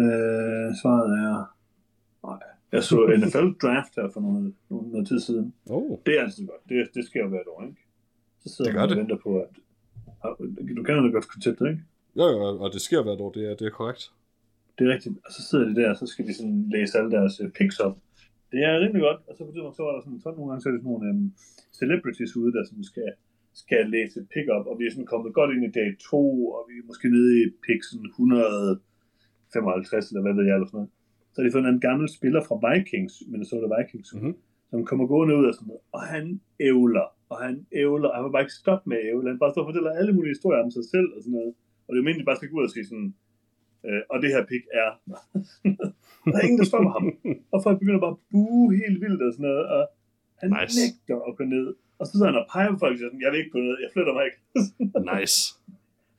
Øh, 0.00 0.68
svaret 0.82 1.10
er... 1.24 1.56
Nej. 2.26 2.38
Jeg 2.72 2.82
så 2.82 2.96
NFL 3.20 3.48
Draft 3.62 3.92
her 3.96 4.08
for 4.14 4.20
noget, 4.20 4.54
noget 4.68 5.06
tid 5.08 5.20
siden. 5.20 5.54
Oh. 5.66 5.98
Det 6.06 6.18
er 6.18 6.22
altid 6.22 6.46
godt. 6.46 6.62
Det, 6.68 6.76
det 6.94 7.02
sker 7.06 7.20
jo 7.20 7.28
hvert 7.28 7.46
år, 7.54 7.62
ikke? 7.68 7.80
Så 8.42 8.48
sidder 8.54 8.70
Det 8.70 8.74
gør 8.74 8.80
man 8.80 8.84
og 8.84 8.90
det. 8.90 8.98
venter 9.02 9.18
på, 9.26 9.30
at... 9.44 9.50
Du 10.76 10.82
kender 10.86 11.02
det 11.02 11.12
godt 11.12 11.28
konceptet, 11.28 11.66
ikke? 11.70 11.82
Jo, 12.16 12.24
jo, 12.34 12.38
og 12.64 12.72
det 12.72 12.80
sker 12.80 13.02
hvert 13.02 13.20
år, 13.20 13.32
det 13.32 13.42
er, 13.50 13.54
det 13.60 13.66
er 13.66 13.70
korrekt. 13.80 14.02
Det 14.78 14.82
er 14.86 14.90
rigtigt. 14.94 15.14
Og 15.26 15.30
så 15.32 15.40
sidder 15.48 15.64
de 15.68 15.74
der, 15.80 15.90
og 15.90 15.96
så 15.96 16.06
skal 16.06 16.26
de 16.26 16.34
sådan 16.34 16.58
læse 16.74 16.98
alle 16.98 17.10
deres 17.10 17.40
uh, 17.40 17.50
picks 17.58 17.78
op. 17.86 17.96
Det 18.52 18.60
er 18.68 18.80
rimelig 18.82 19.02
godt. 19.08 19.20
Og 19.28 19.32
så 19.36 19.40
på 19.44 19.50
tidspunkt, 19.52 19.76
så 19.76 19.82
var 19.86 19.92
der 19.96 20.00
sådan, 20.06 20.20
så 20.20 20.30
nogle 20.30 20.48
gange 20.50 20.62
så 20.62 20.68
er 20.68 20.72
det 20.72 20.80
sådan 20.82 20.92
nogle 20.92 21.10
um, 21.10 21.32
celebrities 21.80 22.36
ude, 22.40 22.52
der 22.56 22.62
sådan 22.68 22.84
skal, 22.92 23.08
skal 23.62 23.82
læse 23.94 24.14
et 24.20 24.26
pick 24.34 24.46
op, 24.56 24.66
og 24.70 24.74
vi 24.78 24.84
er 24.86 24.90
sådan 24.90 25.10
kommet 25.14 25.30
godt 25.38 25.50
ind 25.54 25.64
i 25.64 25.72
dag 25.80 25.88
2, 26.10 26.46
og 26.56 26.62
vi 26.68 26.74
er 26.80 26.86
måske 26.90 27.06
nede 27.16 27.30
i 27.40 27.42
pick 27.66 27.80
sådan 27.90 28.06
155, 28.06 30.10
eller 30.10 30.22
hvad 30.26 30.34
ved 30.38 30.44
jeg, 30.48 30.54
eller 30.56 30.68
sådan 30.70 30.78
noget. 30.80 30.92
Så 31.32 31.36
har 31.38 31.44
de 31.46 31.54
fundet 31.56 31.70
en 31.72 31.84
gammel 31.88 32.06
spiller 32.18 32.42
fra 32.48 32.56
Vikings, 32.66 33.14
Minnesota 33.32 33.66
Vikings, 33.76 34.08
Mhm. 34.14 34.32
som 34.70 34.78
kommer 34.90 35.04
gående 35.12 35.34
ud 35.40 35.46
og 35.50 35.54
sådan 35.54 35.68
noget, 35.70 35.84
og 35.96 36.02
han 36.14 36.24
ævler, 36.68 37.06
og 37.32 37.36
han 37.44 37.54
ævler, 37.82 38.08
og 38.10 38.14
han 38.16 38.24
vil 38.24 38.34
bare 38.34 38.44
ikke 38.46 38.60
stoppe 38.62 38.84
med 38.90 38.96
at 39.00 39.06
ævle. 39.10 39.28
Han 39.32 39.40
bare 39.42 39.52
står 39.52 39.62
og 39.62 39.68
fortæller 39.68 39.90
alle 40.00 40.12
mulige 40.16 40.34
historier 40.36 40.60
om 40.64 40.70
sig 40.78 40.84
selv 40.94 41.08
og 41.16 41.20
sådan 41.22 41.36
noget. 41.38 41.52
Og 41.84 41.88
det 41.88 41.96
er 41.96 42.02
jo 42.02 42.06
meningen, 42.08 42.28
bare 42.30 42.38
skal 42.40 42.50
gå 42.50 42.56
ud 42.60 42.68
og 42.70 42.74
sige 42.76 42.86
sådan, 42.90 43.08
øh, 43.86 44.02
og 44.12 44.16
det 44.22 44.28
her 44.34 44.42
pick 44.52 44.64
er... 44.82 44.88
der 46.30 46.36
er 46.38 46.44
ingen, 46.46 46.60
der 46.62 46.68
stopper 46.72 46.90
ham. 46.96 47.04
Og 47.54 47.58
folk 47.66 47.76
begynder 47.82 48.00
bare 48.04 48.16
at 48.16 48.22
buge 48.32 48.66
helt 48.82 48.98
vildt 49.04 49.20
og 49.26 49.30
sådan 49.34 49.46
noget, 49.50 49.64
og 49.76 49.82
han 50.42 50.50
Nice. 50.58 50.74
nægter 50.80 51.16
at 51.28 51.32
gå 51.38 51.44
ned. 51.56 51.66
Og 51.98 52.04
så 52.06 52.12
sidder 52.12 52.28
han 52.30 52.40
og 52.42 52.46
peger 52.52 52.70
på 52.74 52.78
folk 52.82 52.92
og 52.94 52.98
siger 52.98 53.08
sådan, 53.10 53.24
jeg 53.24 53.30
vil 53.32 53.38
ikke 53.42 53.54
gå 53.56 53.60
ned, 53.68 53.76
jeg 53.84 53.90
flytter 53.94 54.12
mig 54.16 54.24
ikke. 54.28 54.40
Nice. 55.12 55.38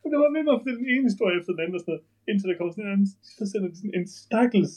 Og 0.04 0.08
det 0.12 0.18
var 0.24 0.30
med 0.36 0.42
at 0.54 0.60
fortælle 0.60 0.80
den 0.84 0.90
ene 0.94 1.06
historie 1.12 1.36
efter 1.40 1.52
den 1.54 1.62
anden, 1.64 1.76
og 1.78 1.82
sådan 1.84 1.92
noget, 1.94 2.04
indtil 2.30 2.46
der 2.50 2.56
kommer 2.58 2.74
sådan 2.74 2.86
en, 2.88 2.94
anden, 2.96 3.10
så 3.38 3.44
sender 3.52 3.68
de 3.72 3.78
sådan 3.82 3.96
en 4.00 4.08
stakkels, 4.24 4.74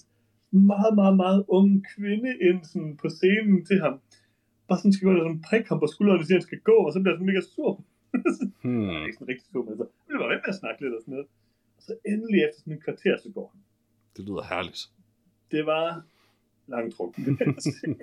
meget, 0.73 0.93
meget, 1.01 1.17
meget 1.25 1.41
ung 1.59 1.71
kvinde 1.95 2.31
ind 2.49 2.61
sådan 2.73 2.93
på 3.03 3.09
scenen 3.19 3.59
til 3.69 3.79
ham. 3.85 3.95
Bare 4.69 4.79
sådan 4.81 4.95
skal 4.95 5.05
gå 5.07 5.13
og 5.15 5.25
sådan 5.27 5.43
prikke 5.49 5.69
ham 5.71 5.79
på 5.83 5.89
skulderen, 5.93 6.21
og 6.21 6.27
siger, 6.27 6.39
at 6.39 6.43
han 6.43 6.49
skal 6.51 6.63
gå, 6.71 6.77
og 6.87 6.91
så 6.93 6.99
bliver 7.01 7.13
han 7.15 7.19
sådan 7.21 7.31
mega 7.33 7.43
sur. 7.55 7.73
Hmm. 8.65 8.89
Jeg 8.91 9.01
er 9.03 9.07
ikke 9.09 9.19
sådan 9.19 9.31
rigtig 9.33 9.47
sur, 9.53 9.63
men 9.67 9.75
så 9.81 9.85
vil 10.09 10.19
bare 10.23 10.31
ved 10.33 10.41
med 10.45 10.53
at 10.55 10.61
snakke 10.63 10.79
lidt 10.83 10.95
og 10.99 11.01
sådan 11.05 11.13
noget. 11.15 11.29
Og 11.77 11.83
så 11.87 11.93
endelig 12.13 12.39
efter 12.47 12.59
sådan 12.61 12.73
en 12.77 12.81
kvarter, 12.87 13.15
så 13.25 13.29
går 13.37 13.47
han. 13.53 13.61
Det 14.17 14.23
lyder 14.29 14.45
herligt. 14.53 14.83
Det 15.55 15.63
var 15.73 15.87
langtrukken. 16.75 17.21
det 17.27 17.33
vil 17.39 17.47
jeg 17.55 17.63
sige. 17.63 17.95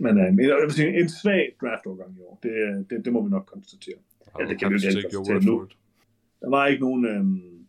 Men 0.00 0.12
øh, 0.18 0.48
jeg 0.48 0.56
vil 0.66 0.72
sige, 0.72 1.00
en 1.00 1.08
svag 1.08 1.42
draft-overgang 1.60 2.10
i 2.18 2.20
år, 2.20 2.38
det, 2.42 2.52
det, 2.90 3.04
det 3.04 3.12
må 3.12 3.22
vi 3.24 3.30
nok 3.30 3.46
konstatere. 3.46 3.98
Ja, 4.38 4.44
det 4.50 4.58
kan 4.58 4.68
vi 4.72 4.76
jo 4.76 4.88
ikke 4.98 5.10
konstatere 5.16 5.44
nu. 5.50 5.68
Der 6.42 6.50
var 6.50 6.66
ikke 6.66 6.80
nogen, 6.86 7.04
øhm, 7.12 7.66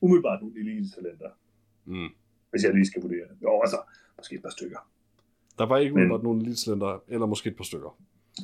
umiddelbart 0.00 0.42
nogen 0.42 0.56
elite-talenter, 0.56 1.30
Mm. 1.86 2.08
hvis 2.50 2.62
jeg 2.64 2.72
lige 2.74 2.86
skal 2.86 3.02
vurdere 3.02 3.26
det. 3.30 3.36
Jo, 3.42 3.60
altså, 3.64 3.78
måske 4.18 4.34
et 4.36 4.42
par 4.42 4.54
stykker. 4.58 4.80
Der 5.58 5.66
var 5.66 5.76
ikke 5.78 5.92
Men- 5.94 5.98
umiddelbart 6.00 6.22
nogen 6.28 6.40
elitslender, 6.40 7.02
eller 7.08 7.26
måske 7.26 7.46
et 7.50 7.56
par 7.56 7.64
stykker. 7.70 7.90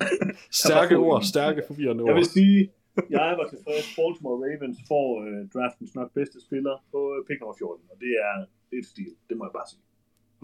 Stærke 0.65 0.97
ord, 0.97 1.21
en. 1.23 1.27
stærke 1.27 1.63
forvirrende 1.67 2.03
Jeg 2.05 2.13
ord. 2.13 2.19
vil 2.21 2.27
sige, 2.39 2.71
jeg 3.11 3.29
var 3.41 3.47
tilfreds. 3.53 3.87
Baltimore 3.99 4.37
Ravens 4.45 4.79
får 4.91 5.07
øh, 5.27 5.41
draftens 5.55 5.95
nok 5.95 6.09
bedste 6.19 6.39
spiller 6.47 6.75
på 6.93 6.99
øh, 7.15 7.19
pick 7.27 7.41
nummer 7.41 7.57
14, 7.59 7.85
og 7.93 7.97
det 8.05 8.13
er, 8.29 8.35
det 8.71 8.75
er 8.79 8.83
et 8.85 8.87
stil. 8.95 9.13
Det 9.29 9.35
må 9.39 9.43
jeg 9.49 9.53
bare 9.59 9.69
sige. 9.73 9.83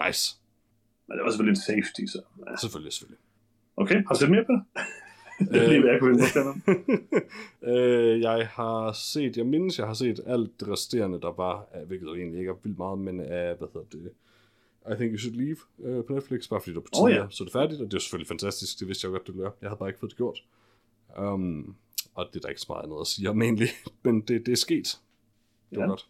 Nice. 0.07 0.25
Men 1.09 1.19
det 1.19 1.25
var 1.25 1.31
selvfølgelig 1.31 1.51
en 1.59 1.65
safety, 1.71 2.05
så. 2.13 2.21
Ja. 2.47 2.57
Selvfølgelig, 2.57 2.93
selvfølgelig. 2.93 3.21
Okay, 3.77 3.95
har 4.07 4.15
du 4.15 4.19
set 4.21 4.31
mere 4.31 4.45
på 4.45 4.53
det? 4.53 4.63
det 5.53 5.63
er 5.63 5.69
lige, 5.69 5.81
hvad 5.81 5.91
jeg 5.91 6.01
kunne 6.01 6.19
øh, 7.73 8.21
jeg 8.21 8.49
har 8.49 8.93
set, 8.93 9.37
jeg 9.37 9.47
mindes, 9.47 9.79
jeg 9.79 9.87
har 9.87 9.95
set 9.95 10.21
alt 10.27 10.61
det 10.61 10.69
resterende, 10.69 11.21
der 11.21 11.33
var, 11.33 11.69
af, 11.73 11.87
hvilket 11.87 12.07
jo 12.07 12.15
egentlig 12.15 12.39
ikke 12.39 12.51
er 12.51 12.55
vildt 12.63 12.79
meget, 12.79 12.99
men 12.99 13.21
af, 13.21 13.57
hvad 13.57 13.69
hedder 13.75 13.87
det, 13.93 14.11
I 14.93 14.95
Think 14.97 15.13
You 15.13 15.19
Should 15.19 15.37
Leave 15.37 15.57
øh, 15.85 16.05
på 16.05 16.13
Netflix, 16.13 16.49
bare 16.49 16.61
fordi 16.61 16.71
det 16.71 16.77
var 16.77 16.81
på 16.81 17.09
tide, 17.09 17.21
ja. 17.23 17.27
så 17.31 17.43
er 17.43 17.47
det 17.47 17.53
færdigt, 17.53 17.81
og 17.81 17.87
det 17.91 17.95
er 17.97 18.01
selvfølgelig 18.01 18.29
fantastisk, 18.29 18.79
det 18.81 18.89
vidste 18.89 19.05
jeg 19.05 19.09
jo 19.09 19.13
godt, 19.17 19.27
det 19.27 19.35
ville 19.35 19.43
være. 19.43 19.53
Jeg 19.63 19.69
havde 19.71 19.79
bare 19.79 19.89
ikke 19.89 20.01
fået 20.01 20.11
det 20.11 20.17
gjort. 20.17 20.39
Um, 21.19 21.77
og 22.15 22.27
det 22.33 22.37
er 22.37 22.41
der 22.41 22.49
ikke 22.49 22.61
så 22.61 22.67
meget 22.69 22.83
andet 22.85 22.97
at 23.01 23.07
sige 23.07 23.31
om 23.31 23.43
egentlig, 23.43 23.69
men 24.05 24.21
det, 24.21 24.47
det 24.47 24.53
er 24.53 24.57
sket. 24.57 25.01
Det 25.71 25.79
var 25.79 25.85
Ja. 25.85 25.89
godt. 25.89 26.09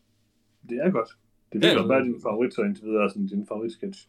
Det 0.68 0.78
er 0.84 0.90
godt. 0.90 1.08
Det 1.52 1.64
Ja, 1.64 1.70
er 1.70 1.74
godt, 1.76 1.86
hvad 1.86 1.96
er 1.96 2.02
din 2.04 2.20
favorit 2.22 2.54
så 2.54 2.62
indtil 2.62 2.84
videre, 2.84 3.10
sådan 3.10 3.26
din 3.26 3.46
favoritsketch? 3.46 4.08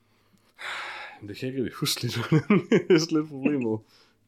Men 1.21 1.29
det 1.29 1.37
kan 1.37 1.47
jeg 1.47 1.53
ikke 1.53 1.63
rigtig 1.63 1.77
huske 1.79 2.01
lige 2.01 2.13
nu. 2.19 2.23
det 2.89 2.95
er 3.01 3.15
lidt 3.19 3.29
problemet. 3.29 3.79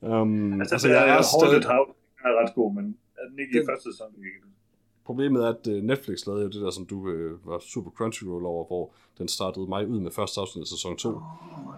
Um, 0.02 0.62
Altså, 0.62 0.76
altså 0.76 0.88
jeg 0.90 0.98
er 1.10 1.12
Haunted 1.12 1.64
House 1.70 1.92
er 2.26 2.44
ret 2.44 2.56
god, 2.56 2.74
men 2.74 2.98
er 3.18 3.30
den 3.30 3.40
ikke 3.40 3.56
i 3.56 3.60
Den- 3.60 3.68
første 3.68 3.92
sæson? 3.92 4.08
Ikke? 4.18 4.48
Problemet 5.06 5.44
er, 5.44 5.48
at 5.50 5.68
øh, 5.68 5.84
Netflix 5.84 6.26
lavede 6.28 6.44
jo 6.44 6.50
det 6.50 6.62
der, 6.62 6.70
som 6.72 6.86
du 6.86 7.10
øh, 7.10 7.48
var 7.48 7.60
super 7.60 7.92
Crunchyroll 7.92 8.46
over, 8.46 8.66
hvor 8.68 8.92
den 9.18 9.28
startede 9.28 9.68
mig 9.68 9.88
ud 9.88 10.00
med 10.00 10.12
første 10.12 10.42
afsnit 10.42 10.62
af 10.62 10.68
sæson 10.68 10.98
2. 10.98 11.10
Åh, 11.10 11.16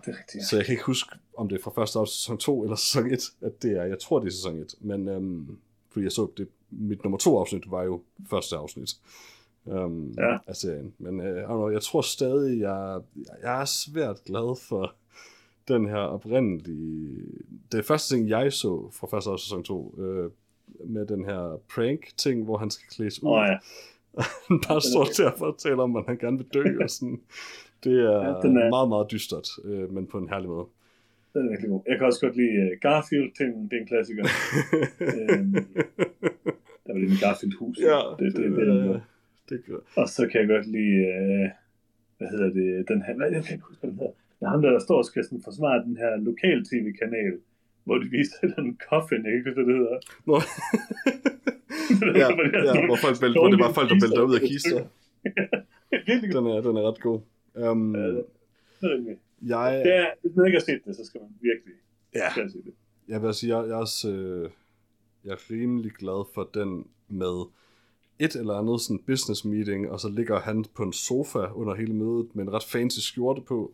det 0.05 0.13
er 0.13 0.17
rigtigt. 0.19 0.45
Så 0.49 0.55
jeg 0.55 0.65
kan 0.65 0.71
ikke 0.73 0.83
huske, 0.85 1.09
om 1.37 1.49
det 1.49 1.57
er 1.59 1.63
fra 1.63 1.71
første 1.75 1.99
afsnit 1.99 2.13
af 2.13 2.19
sæson 2.19 2.37
2 2.37 2.63
eller 2.63 2.75
sæson 2.75 3.11
1, 3.11 3.19
at 3.41 3.61
det 3.63 3.71
er. 3.71 3.83
Jeg 3.83 3.99
tror, 3.99 4.19
det 4.19 4.27
er 4.27 4.31
sæson 4.31 4.57
1. 4.59 4.75
Men 4.81 5.07
øhm, 5.07 5.57
fordi 5.91 6.03
jeg 6.03 6.11
så, 6.11 6.27
det, 6.37 6.47
mit 6.69 7.03
nummer 7.03 7.17
2 7.17 7.37
afsnit 7.39 7.71
var 7.71 7.83
jo 7.83 8.01
første 8.29 8.55
afsnit 8.55 8.95
øhm, 9.67 10.13
Ja. 10.17 10.37
af 10.47 10.55
serien. 10.55 10.93
Men 10.97 11.21
øh, 11.21 11.43
don't 11.43 11.45
know, 11.47 11.69
jeg 11.69 11.81
tror 11.81 12.01
stadig, 12.01 12.59
jeg, 12.59 13.01
jeg 13.43 13.61
er 13.61 13.65
svært 13.65 14.23
glad 14.25 14.59
for 14.69 14.93
den 15.67 15.87
her 15.89 15.97
oprindelige... 15.97 17.17
Det 17.71 17.85
første 17.85 18.15
ting, 18.15 18.29
jeg 18.29 18.53
så 18.53 18.89
fra 18.93 19.07
første 19.07 19.29
af 19.29 19.39
sæson 19.39 19.63
2, 19.63 19.95
øh, 19.97 20.29
med 20.85 21.05
den 21.05 21.25
her 21.25 21.59
prank-ting, 21.75 22.43
hvor 22.43 22.57
han 22.57 22.69
skal 22.71 22.87
klædes 22.95 23.23
ud. 23.23 23.29
Åh 23.29 23.45
ja, 23.49 23.57
Han 24.47 24.61
bare 24.67 24.81
står 24.81 25.05
til 25.15 25.23
at 25.23 25.33
fortælle 25.37 25.81
om, 25.83 25.95
at 25.95 26.03
han 26.07 26.17
gerne 26.17 26.37
vil 26.37 26.47
dø. 26.53 26.63
Og 26.83 26.89
sådan. 26.89 27.21
Det 27.83 27.93
er, 27.99 28.11
Ja, 28.11 28.27
er 28.29 28.69
meget, 28.69 28.89
meget 28.89 29.11
dystert, 29.11 29.47
øh, 29.63 29.93
men 29.93 30.07
på 30.07 30.17
en 30.17 30.29
herlig 30.29 30.49
måde. 30.49 30.65
den 31.33 31.45
er 31.45 31.49
virkelig 31.49 31.69
god. 31.69 31.81
Jeg 31.87 31.97
kan 31.97 32.05
også 32.07 32.19
godt 32.25 32.35
lide 32.35 32.49
uh, 32.71 32.79
Garfield-ting, 32.81 33.71
det 33.71 33.77
er 33.77 33.81
en 33.81 33.87
klassiker. 33.87 34.23
øhm, 35.19 35.53
der 36.85 36.93
var 36.93 36.99
det 36.99 37.09
med 37.09 37.19
Garfield-hus. 37.25 37.77
ja, 37.79 37.99
det, 38.19 38.33
det, 38.35 38.43
det, 38.43 38.51
det, 38.51 38.67
det, 38.67 38.67
det, 38.67 38.89
det 38.93 39.01
gør. 39.67 39.79
Og 40.01 40.07
så 40.15 40.27
kan 40.27 40.41
jeg 40.41 40.47
godt 40.47 40.67
lide, 40.75 40.97
uh, 41.11 41.47
hvad 42.17 42.27
hedder 42.33 42.49
det, 42.59 42.87
den 42.91 43.01
her, 43.05 43.15
hvad, 43.15 43.31
jeg 43.31 43.43
kan 43.43 43.53
ikke 43.55 43.65
huske, 43.67 43.81
hvad 43.81 43.91
den 43.91 43.99
hedder. 43.99 44.13
Det 44.39 44.45
er 44.45 44.49
ham, 44.49 44.61
der 44.61 44.79
står 44.79 44.97
og 44.97 45.05
skal 45.05 45.23
sådan 45.23 45.41
forsvare 45.49 45.83
den 45.87 45.97
her 45.97 46.11
lokal-tv-kanal, 46.29 47.33
hvor 47.83 47.97
de 47.97 48.07
viser 48.17 48.47
den 48.57 48.79
coffin, 48.89 49.25
ikke 49.33 49.51
hvad 49.53 49.65
det 49.69 49.75
hedder. 49.81 49.97
Nå. 50.29 50.37
ja, 52.21 52.27
ja, 52.67 52.85
hvor, 52.89 52.99
folk 53.05 53.17
vælter, 53.23 53.39
hvor 53.41 53.49
det 53.53 53.59
var 53.65 53.71
folk, 53.79 53.89
der 53.89 53.99
vælter 54.03 54.23
ud 54.29 54.35
af 54.39 54.41
kister. 54.41 54.81
Den 56.35 56.45
er, 56.47 56.61
den 56.61 56.77
er 56.77 56.83
ret 56.89 57.01
god. 57.01 57.19
Um, 57.53 57.95
Ja, 59.47 59.47
det 59.47 59.51
er 59.51 59.67
jeg, 59.67 59.85
Det 59.85 59.95
er, 59.95 60.07
hvis 60.21 60.35
man 60.35 60.45
ikke 60.45 60.57
har 60.57 60.65
set 60.65 60.81
det, 60.85 60.95
så 60.95 61.05
skal 61.05 61.21
man 61.21 61.29
virkelig 61.41 61.73
ja, 62.15 62.29
se 62.35 62.57
det. 62.57 62.73
jeg 63.07 63.21
vil 63.21 63.33
sige, 63.33 63.57
jeg, 63.57 63.67
jeg, 63.67 63.73
er 63.73 63.77
også, 63.77 64.11
øh, 64.11 64.49
jeg 65.25 65.31
er 65.31 65.51
rimelig 65.51 65.91
glad 65.91 66.33
for 66.33 66.49
den 66.53 66.87
med 67.07 67.45
et 68.21 68.35
eller 68.35 68.53
andet 68.53 68.81
sådan 68.81 68.99
business 69.07 69.45
meeting, 69.45 69.91
og 69.91 69.99
så 69.99 70.09
ligger 70.09 70.39
han 70.39 70.65
på 70.75 70.83
en 70.83 70.93
sofa 70.93 71.39
under 71.53 71.75
hele 71.75 71.93
mødet 71.93 72.35
med 72.35 72.43
en 72.43 72.53
ret 72.53 72.63
fancy 72.63 72.99
skjorte 72.99 73.41
på, 73.41 73.71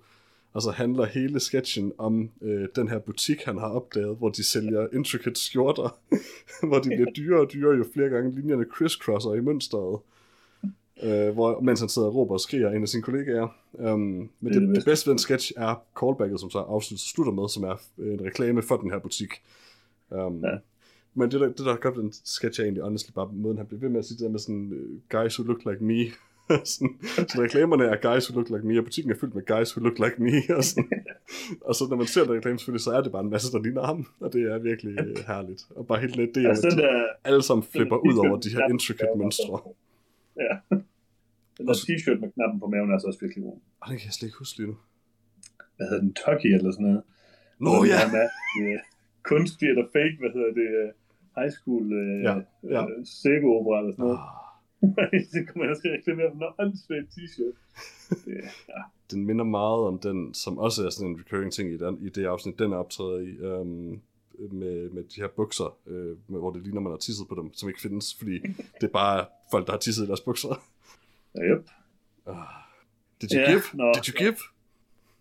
og 0.53 0.61
så 0.61 0.71
handler 0.71 1.05
hele 1.05 1.39
sketchen 1.39 1.91
om 1.97 2.29
øh, 2.41 2.67
den 2.75 2.87
her 2.87 2.99
butik, 2.99 3.41
han 3.43 3.57
har 3.57 3.69
opdaget, 3.69 4.17
hvor 4.17 4.29
de 4.29 4.43
sælger 4.43 4.87
intricate 4.93 5.39
skjorter, 5.39 5.99
hvor 6.67 6.79
de 6.79 6.89
bliver 6.89 7.11
dyrere 7.11 7.41
og 7.41 7.53
dyrere, 7.53 7.77
jo 7.77 7.85
flere 7.93 8.09
gange 8.09 8.35
linjerne 8.35 8.65
crisscrosser 8.71 9.33
i 9.33 9.41
mønstret. 9.41 9.99
Øh, 11.03 11.29
hvor, 11.29 11.59
mens 11.59 11.79
han 11.79 11.89
sidder 11.89 12.07
og 12.07 12.15
råber 12.15 12.33
og 12.33 12.39
skriger 12.39 12.71
en 12.71 12.81
af 12.81 12.89
sine 12.89 13.03
kollegaer. 13.03 13.47
Um, 13.71 14.29
men 14.39 14.53
det, 14.53 14.75
det 14.75 14.85
bedste. 14.85 15.07
ved 15.07 15.11
den 15.11 15.19
sketch 15.19 15.51
er 15.57 15.81
callbacket, 15.99 16.39
som 16.39 16.49
så 16.49 16.59
afsnittet 16.59 17.07
slutter 17.07 17.33
med, 17.33 17.49
som 17.49 17.63
er 17.63 17.81
øh, 17.97 18.13
en 18.13 18.25
reklame 18.25 18.61
for 18.61 18.77
den 18.77 18.91
her 18.91 18.99
butik. 18.99 19.29
Um, 20.09 20.43
Ja. 20.43 20.57
Men 21.17 21.31
det 21.31 21.39
der, 21.41 21.47
det 21.47 21.65
der 21.65 21.91
ved 21.91 22.03
den 22.03 22.13
sketch 22.35 22.59
er 22.59 22.63
egentlig 22.63 22.83
honestly 22.83 23.11
bare 23.15 23.29
måden, 23.33 23.57
han 23.57 23.67
bliver 23.67 23.81
ved 23.81 23.89
med 23.89 23.99
at 23.99 24.05
sige 24.05 24.17
det 24.17 24.25
der 24.25 24.35
med 24.35 24.39
sådan, 24.39 24.65
uh, 24.77 24.93
guys 25.15 25.39
who 25.39 25.43
look 25.49 25.61
like 25.69 25.83
me. 25.89 25.99
sådan, 26.73 26.93
så 27.31 27.35
reklamerne 27.45 27.85
er 27.93 27.97
guys 28.09 28.23
who 28.29 28.33
look 28.39 28.49
like 28.53 28.65
me, 28.67 28.79
og 28.79 28.85
butikken 28.87 29.11
er 29.13 29.17
fyldt 29.21 29.35
med 29.35 29.45
guys 29.53 29.69
who 29.73 29.79
look 29.85 29.97
like 30.05 30.17
me. 30.25 30.35
Og, 30.57 30.63
sådan. 30.63 30.89
og 31.67 31.73
så 31.75 31.83
når 31.89 31.97
man 32.01 32.07
ser 32.13 32.23
den 32.23 32.33
reklame 32.37 32.57
selvfølgelig, 32.59 32.85
så 32.87 32.91
er 32.97 33.01
det 33.01 33.11
bare 33.11 33.23
en 33.27 33.29
masse, 33.35 33.47
der 33.51 33.61
ligner 33.65 33.83
ham. 33.91 33.99
Og 34.19 34.33
det 34.33 34.41
er 34.51 34.57
virkelig 34.69 34.93
øh, 34.99 35.17
herligt. 35.27 35.61
Og 35.77 35.87
bare 35.87 35.99
helt 36.03 36.15
lidt 36.15 36.35
det, 36.35 36.45
Altså, 36.47 36.67
at 36.67 36.73
de 36.73 36.77
der, 36.81 37.05
alle 37.29 37.43
sammen 37.43 37.63
flipper 37.73 37.97
ud 38.09 38.15
over 38.23 38.35
de 38.45 38.49
her 38.55 38.63
intricate 38.73 39.15
mønstre. 39.21 39.57
Ja. 40.43 40.53
Den 41.57 41.67
der 41.67 41.75
t-shirt 41.85 42.19
med 42.23 42.29
knappen 42.35 42.59
på 42.59 42.67
maven 42.73 42.91
er 42.93 42.97
så 42.99 43.07
også 43.07 43.21
virkelig 43.25 43.43
god. 43.43 43.57
Og 43.81 43.85
den 43.89 43.97
kan 43.97 44.05
jeg 44.09 44.13
slet 44.13 44.27
ikke 44.27 44.39
huske 44.43 44.57
lige 44.59 44.69
nu. 44.71 44.77
Hvad 45.75 45.87
hedder 45.87 46.01
den? 46.05 46.13
Turkey 46.21 46.51
eller 46.57 46.71
sådan 46.71 46.85
noget. 46.87 47.01
Nå 47.65 47.73
ja! 47.91 47.99
Med, 48.15 48.25
øh, 48.61 48.79
kunstig 49.31 49.67
eller 49.71 49.85
fake, 49.95 50.15
hvad 50.21 50.31
hedder 50.35 50.51
det, 50.59 50.67
øh, 50.81 50.89
high 51.37 51.51
school 51.57 51.93
øh, 51.93 52.23
Ja, 52.23 52.33
ja. 52.73 52.81
Øh, 52.89 53.05
sæbeopera 53.05 53.79
eller 53.79 53.91
sådan 53.91 54.05
noget. 54.05 54.19
Ah, 54.21 55.11
det 55.33 55.41
kunne 55.49 55.59
man 55.61 55.69
også 55.69 55.81
reklamere 55.97 56.29
for 56.31 56.39
noget 56.39 56.55
åndssvagt 56.59 57.07
t-shirt. 57.15 57.57
Ja. 58.27 58.81
den 59.11 59.25
minder 59.25 59.45
meget 59.45 59.79
om 59.89 59.99
den, 59.99 60.33
som 60.33 60.57
også 60.57 60.85
er 60.85 60.89
sådan 60.89 61.11
en 61.11 61.19
recurring 61.19 61.53
ting 61.53 61.71
i, 61.73 61.77
den, 61.77 61.97
i 62.01 62.09
det 62.09 62.25
afsnit, 62.25 62.59
den 62.59 62.71
er 62.71 62.77
optræder 62.77 63.19
i, 63.19 63.29
øhm, 63.29 64.01
med, 64.51 64.89
med 64.89 65.03
de 65.03 65.21
her 65.21 65.27
bukser, 65.27 65.77
øh, 65.87 66.17
hvor 66.27 66.51
det 66.51 66.63
ligner, 66.63 66.81
man 66.81 66.91
har 66.91 66.97
tisset 66.97 67.27
på 67.29 67.35
dem, 67.35 67.53
som 67.53 67.69
ikke 67.69 67.81
findes, 67.81 68.15
fordi 68.17 68.39
det 68.81 68.83
er 68.83 68.87
bare 68.93 69.25
folk, 69.51 69.65
der 69.65 69.71
har 69.73 69.79
tisset 69.79 70.03
i 70.03 70.07
deres 70.07 70.21
bukser. 70.21 70.61
Ja, 71.35 71.41
yep. 71.41 71.65
Ah. 72.27 72.35
Did 73.21 73.29
you 73.33 73.39
Ja, 73.41 73.49
give? 73.51 73.61
nå. 73.73 73.93
Did 73.95 74.07
you 74.13 74.17
give? 74.23 74.37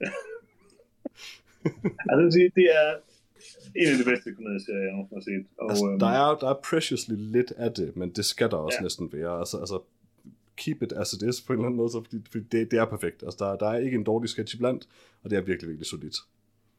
Altså, 2.11 2.51
det 2.55 2.65
er 2.81 2.95
en 3.81 3.87
af 3.93 3.97
de 4.01 4.05
bedste 4.11 4.35
komedieserier, 4.35 4.83
jeg 4.89 4.93
nogensinde 4.93 5.21
har 5.21 5.27
set. 5.31 5.45
Og, 5.59 5.71
Altså, 5.71 5.87
øhm, 5.87 5.99
der, 5.99 6.07
er, 6.23 6.39
der 6.43 6.49
er 6.55 6.59
preciously 6.71 7.15
lidt 7.37 7.51
af 7.57 7.71
det, 7.73 7.97
men 7.97 8.09
det 8.11 8.25
skal 8.25 8.51
der 8.51 8.57
også 8.57 8.79
Ja. 8.81 8.83
næsten 8.83 9.13
være. 9.13 9.39
Altså, 9.39 9.57
altså, 9.59 9.79
keep 10.57 10.83
it 10.83 10.93
as 10.93 11.13
it 11.13 11.23
is 11.23 11.41
på 11.41 11.53
en 11.53 11.59
eller 11.59 11.67
anden 11.67 11.77
måde, 11.77 11.91
så, 11.91 12.01
fordi, 12.05 12.19
fordi 12.33 12.45
det, 12.53 12.71
det 12.71 12.79
er 12.79 12.85
perfekt. 12.85 13.23
Altså, 13.23 13.39
der, 13.45 13.57
der 13.57 13.69
er 13.73 13.79
ikke 13.79 13.95
en 14.01 14.05
dårlig 14.05 14.29
sketch 14.31 14.55
iblandt, 14.57 14.83
og 15.23 15.31
det 15.31 15.37
er 15.37 15.43
virkelig, 15.51 15.69
virkelig 15.69 15.87
solidt. 15.87 16.17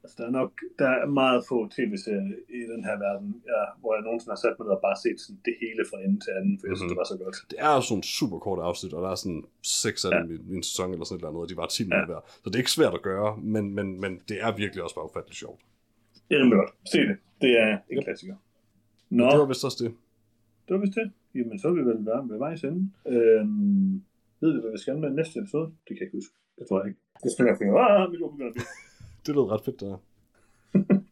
Altså, 0.03 0.15
der 0.20 0.26
er 0.28 0.36
nok 0.41 0.51
der 0.80 0.89
er 1.03 1.05
meget 1.22 1.39
få 1.49 1.57
tv-serier 1.76 2.36
i 2.59 2.61
den 2.74 2.82
her 2.88 2.95
verden, 3.05 3.30
ja, 3.53 3.61
hvor 3.82 3.91
jeg 3.95 4.03
nogensinde 4.07 4.32
har 4.36 4.41
sat 4.45 4.55
mig 4.59 4.65
ned 4.65 4.74
og 4.78 4.82
bare 4.88 4.97
set 5.05 5.18
sådan 5.24 5.39
det 5.49 5.55
hele 5.63 5.82
fra 5.89 5.97
ende 6.05 6.18
til 6.26 6.32
anden, 6.39 6.53
for 6.59 6.65
jeg 6.68 6.76
synes, 6.78 6.82
Mhm. 6.86 6.91
det 6.91 6.97
var 7.01 7.07
så 7.13 7.18
godt. 7.24 7.38
Det 7.51 7.59
er 7.68 7.72
jo 7.78 7.82
sådan 7.89 8.03
super 8.20 8.39
korte 8.45 8.61
afsnit, 8.70 8.93
og 8.97 9.01
der 9.05 9.09
er 9.15 9.20
sådan 9.24 9.43
seks 9.84 9.99
af 10.05 10.09
Ja. 10.11 10.18
dem 10.18 10.28
i, 10.34 10.36
i 10.53 10.55
en 10.59 10.63
sæson 10.70 10.88
eller 10.93 11.05
sådan 11.05 11.15
et 11.15 11.20
eller 11.22 11.30
andet, 11.32 11.41
og 11.45 11.49
de 11.51 11.57
var 11.61 11.68
10 11.68 11.84
minutter 11.84 12.05
hver. 12.13 12.22
Så 12.43 12.47
det 12.49 12.55
er 12.57 12.63
ikke 12.65 12.78
svært 12.80 12.93
at 12.99 13.03
gøre, 13.11 13.30
men, 13.53 13.63
men, 13.78 13.88
men 14.03 14.11
det 14.30 14.38
er 14.45 14.51
virkelig 14.63 14.82
også 14.86 14.95
bare 14.99 15.07
ufatteligt 15.09 15.39
sjovt. 15.43 15.61
Det 16.28 16.34
er 16.36 16.39
rimelig 16.41 16.57
godt. 16.61 16.71
Se 16.91 16.97
det. 17.09 17.17
Det 17.41 17.51
er 17.63 17.78
en 17.91 18.03
klassiker. 18.03 18.36
Nå, 19.09 19.25
det 19.32 19.39
var 19.39 19.45
vist 19.45 19.65
også 19.65 19.80
det. 19.84 19.91
det 20.65 20.71
var 20.75 20.82
vist 20.86 20.95
det. 20.99 21.07
Jamen, 21.36 21.59
så 21.59 21.65
vil 21.71 21.78
vi 21.82 21.89
vel 21.89 22.05
være 22.05 22.21
ved 22.30 22.38
vejs 22.38 22.63
ende. 22.63 22.82
Øhm, 23.13 23.93
ved 24.41 24.49
vi, 24.53 24.59
hvad 24.61 24.71
vi 24.71 24.82
skal 24.84 24.97
med 24.97 25.09
næste 25.09 25.39
episode? 25.39 25.67
Det 25.86 25.91
kan 25.93 26.01
jeg 26.01 26.07
ikke 26.07 26.17
huske. 26.17 26.34
Det 26.57 26.63
tror 26.67 26.78
jeg 26.80 26.88
ikke. 26.89 26.99
Det 27.23 27.32
skal 27.32 27.45
jeg 27.45 27.55
finde. 27.59 27.80
Ah, 27.80 28.11
mit 28.11 28.21
ord 28.21 28.32
begynder 28.34 28.51
at 28.51 28.55
blive. 28.57 28.69
Det 29.25 29.32
lød 29.36 29.45
ret 29.53 29.65
fedt, 29.67 29.80
der. 29.82 29.97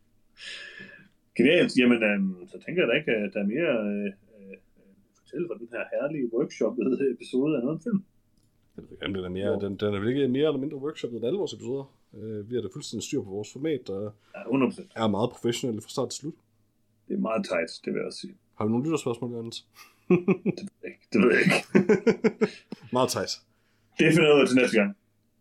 Genialt. 1.38 1.72
Jamen, 1.80 2.00
øhm, 2.10 2.48
så 2.52 2.58
tænker 2.64 2.80
jeg 2.82 2.90
da 2.90 2.96
ikke, 3.00 3.12
at 3.12 3.32
der 3.34 3.40
er 3.46 3.50
mere 3.56 3.74
øh, 3.90 4.08
øh, 4.36 4.56
fortælle 5.20 5.46
fra 5.50 5.58
den 5.62 5.70
her 5.76 5.84
herlige 5.94 6.28
workshoppede 6.36 7.12
episode 7.16 7.52
af 7.58 7.64
noget 7.68 7.80
film. 7.86 8.02
Jeg 8.76 8.82
ved 8.84 8.92
ikke, 8.92 9.06
om 9.06 9.14
den 9.14 9.26
er, 9.30 9.34
mere, 9.40 9.52
den, 9.64 9.72
den 9.82 9.90
er 9.94 10.00
vel 10.00 10.10
ikke 10.14 10.28
mere 10.38 10.48
eller 10.50 10.64
mindre 10.64 10.78
workshopet 10.86 11.16
end 11.18 11.26
alle 11.26 11.40
vores 11.44 11.54
episoder. 11.54 11.86
Øh, 12.16 12.50
vi 12.50 12.56
har 12.56 12.62
da 12.62 12.68
fuldstændig 12.74 13.04
styr 13.04 13.22
på 13.22 13.30
vores 13.30 13.52
format, 13.54 13.82
der 13.88 14.12
Ja, 14.36 14.42
100%. 14.44 14.88
er 14.96 15.08
meget 15.08 15.30
professionelle 15.30 15.82
fra 15.82 15.90
start 15.90 16.10
til 16.10 16.20
slut. 16.20 16.34
Det 17.08 17.14
er 17.14 17.20
meget 17.20 17.46
tight, 17.46 17.72
det 17.86 17.94
vil 17.94 18.00
jeg 18.00 18.06
også 18.08 18.20
sige. 18.20 18.36
Har 18.58 18.66
vi 18.66 18.72
nogle 18.72 18.86
lytterspørgsmål, 18.86 19.32
Jørgens? 19.32 19.68
Det 20.10 20.64
ved 20.70 20.78
jeg 20.84 20.92
ikke. 20.92 21.08
Det 21.14 21.22
ved 21.22 21.32
jeg 21.32 21.42
ikke. 21.42 21.58
meget 22.98 23.10
tight. 23.10 23.32
Det 24.00 24.14
finder 24.14 24.28
jeg 24.30 24.36
ud 24.36 24.42
af 24.42 24.48
til 24.48 24.56
næste 24.58 24.78
gang. 24.80 24.98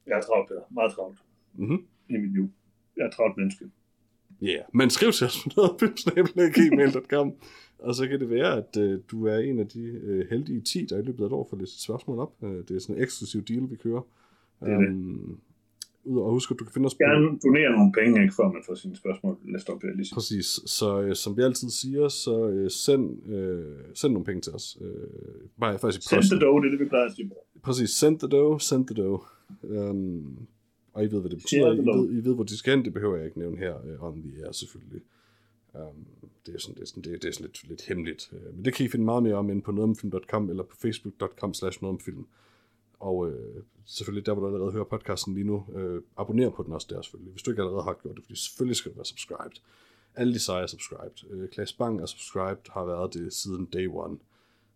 Jeg 0.06 0.18
er 0.18 0.22
travlt, 0.22 0.48
Peter. 0.48 0.62
Meget 0.70 0.92
travlt 0.92 1.18
Mhm. 1.54 1.86
i 2.08 2.16
mit 2.16 2.32
liv. 2.32 2.50
Jeg 2.96 3.06
er 3.06 3.10
travlt 3.10 3.36
menneske. 3.36 3.64
Ja, 4.42 4.46
yeah. 4.46 4.64
men 4.72 4.90
skriv 4.90 5.12
til 5.12 5.26
os 5.26 5.36
på 5.44 5.50
noget 5.56 7.34
og 7.78 7.94
så 7.94 8.08
kan 8.08 8.20
det 8.20 8.30
være, 8.30 8.56
at 8.56 8.76
øh, 8.76 9.00
du 9.10 9.26
er 9.26 9.38
en 9.38 9.58
af 9.60 9.68
de 9.68 9.80
øh, 9.82 10.26
heldige 10.30 10.60
10, 10.60 10.86
der 10.86 10.98
i 10.98 11.02
løbet 11.02 11.22
af 11.24 11.26
et 11.26 11.32
år 11.32 11.46
får 11.50 11.56
læst 11.56 11.74
et 11.74 11.80
spørgsmål 11.80 12.18
op. 12.18 12.32
Øh, 12.42 12.50
det 12.50 12.70
er 12.70 12.78
sådan 12.78 12.96
en 12.96 13.02
eksklusiv 13.02 13.42
deal, 13.44 13.70
vi 13.70 13.76
kører. 13.76 14.00
Det 14.60 14.68
er 14.72 14.78
det. 14.78 15.36
Ud 16.04 16.20
og 16.20 16.30
husk, 16.30 16.50
at 16.50 16.58
du 16.58 16.64
kan 16.64 16.72
finde 16.72 16.86
os 16.86 16.94
på... 16.94 16.98
Gerne 16.98 17.38
donere 17.44 17.70
nogle 17.78 17.92
penge, 17.98 18.22
ikke, 18.22 18.34
før 18.34 18.52
man 18.56 18.62
får 18.66 18.74
sine 18.74 18.96
spørgsmål 18.96 19.36
læst 19.44 19.68
op. 19.70 19.82
Jeg 19.82 19.94
lige 19.94 20.06
sige. 20.06 20.14
Præcis. 20.14 20.46
Så 20.66 21.02
øh, 21.02 21.14
som 21.14 21.36
vi 21.36 21.42
altid 21.42 21.70
siger, 21.70 22.08
så 22.08 22.48
øh, 22.48 22.70
send, 22.70 23.28
øh, 23.28 23.78
send 23.94 24.12
nogle 24.12 24.24
penge 24.24 24.40
til 24.40 24.52
os. 24.52 24.78
Øh, 24.80 24.88
bare 25.60 25.78
faktisk 25.78 26.00
i 26.00 26.08
Send 26.08 26.18
posten. 26.18 26.38
the 26.38 26.46
dough, 26.46 26.62
det 26.62 26.68
er 26.68 26.70
det, 26.70 26.80
vi 26.80 26.88
plejer 26.88 27.06
at 27.06 27.12
sige. 27.16 27.30
Præcis. 27.62 27.90
Send 27.90 28.18
the 28.18 28.28
dough, 28.28 28.60
send 28.60 28.86
the 28.86 29.02
dough. 29.02 29.22
Um, 29.62 30.38
og 30.92 31.04
I 31.04 31.06
ved, 31.12 31.20
hvad 31.20 31.30
det 31.30 31.38
betyder. 31.38 31.72
I 31.72 31.78
ved, 31.78 32.22
I 32.22 32.24
ved, 32.24 32.34
hvor 32.34 32.44
de 32.44 32.56
skal 32.56 32.74
hen. 32.76 32.84
Det 32.84 32.92
behøver 32.92 33.16
jeg 33.16 33.26
ikke 33.26 33.38
nævne 33.38 33.56
her, 33.56 33.74
øh, 33.86 34.02
om 34.02 34.24
vi 34.24 34.30
er 34.46 34.52
selvfølgelig. 34.52 35.02
Um, 35.74 35.80
det 36.46 36.54
er 36.54 36.58
sådan, 36.58 36.74
det 36.74 36.82
er 36.82 36.86
sådan, 36.86 37.02
det, 37.02 37.22
det 37.22 37.28
er 37.28 37.32
sådan 37.32 37.46
lidt, 37.46 37.68
lidt 37.68 37.82
hemmeligt. 37.88 38.32
Uh, 38.32 38.56
men 38.56 38.64
det 38.64 38.74
kan 38.74 38.86
I 38.86 38.88
finde 38.88 39.04
meget 39.04 39.22
mere 39.22 39.34
om 39.34 39.50
inde 39.50 39.62
på 39.62 39.72
nogetomfilm.com 39.72 40.50
eller 40.50 40.62
på 40.62 40.76
facebook.com 40.82 41.54
slash 41.54 41.82
nogetomfilm. 41.82 42.26
Og 43.00 43.30
øh, 43.30 43.62
selvfølgelig 43.84 44.26
der, 44.26 44.32
hvor 44.32 44.40
du 44.42 44.46
allerede 44.54 44.72
hører 44.72 44.84
podcasten 44.84 45.34
lige 45.34 45.44
nu, 45.46 45.66
øh, 45.74 46.02
abonner 46.16 46.50
på 46.50 46.62
den 46.62 46.72
også 46.72 46.86
der 46.90 47.02
selvfølgelig, 47.02 47.32
hvis 47.32 47.42
du 47.42 47.50
ikke 47.50 47.62
allerede 47.62 47.82
har 47.82 47.98
gjort 48.02 48.16
det, 48.16 48.24
fordi 48.24 48.36
selvfølgelig 48.36 48.76
skal 48.76 48.90
du 48.90 48.96
være 48.96 49.04
subscribed. 49.04 49.60
Alle 50.14 50.34
de 50.34 50.38
seje 50.38 50.62
er 50.62 50.66
subscribed. 50.66 51.30
Øh, 51.30 51.48
Klaas 51.48 51.72
Bang 51.72 52.00
er 52.00 52.06
subscribed, 52.06 52.70
har 52.70 52.84
været 52.84 53.14
det 53.14 53.32
siden 53.32 53.66
day 53.66 53.88
one. 53.92 54.18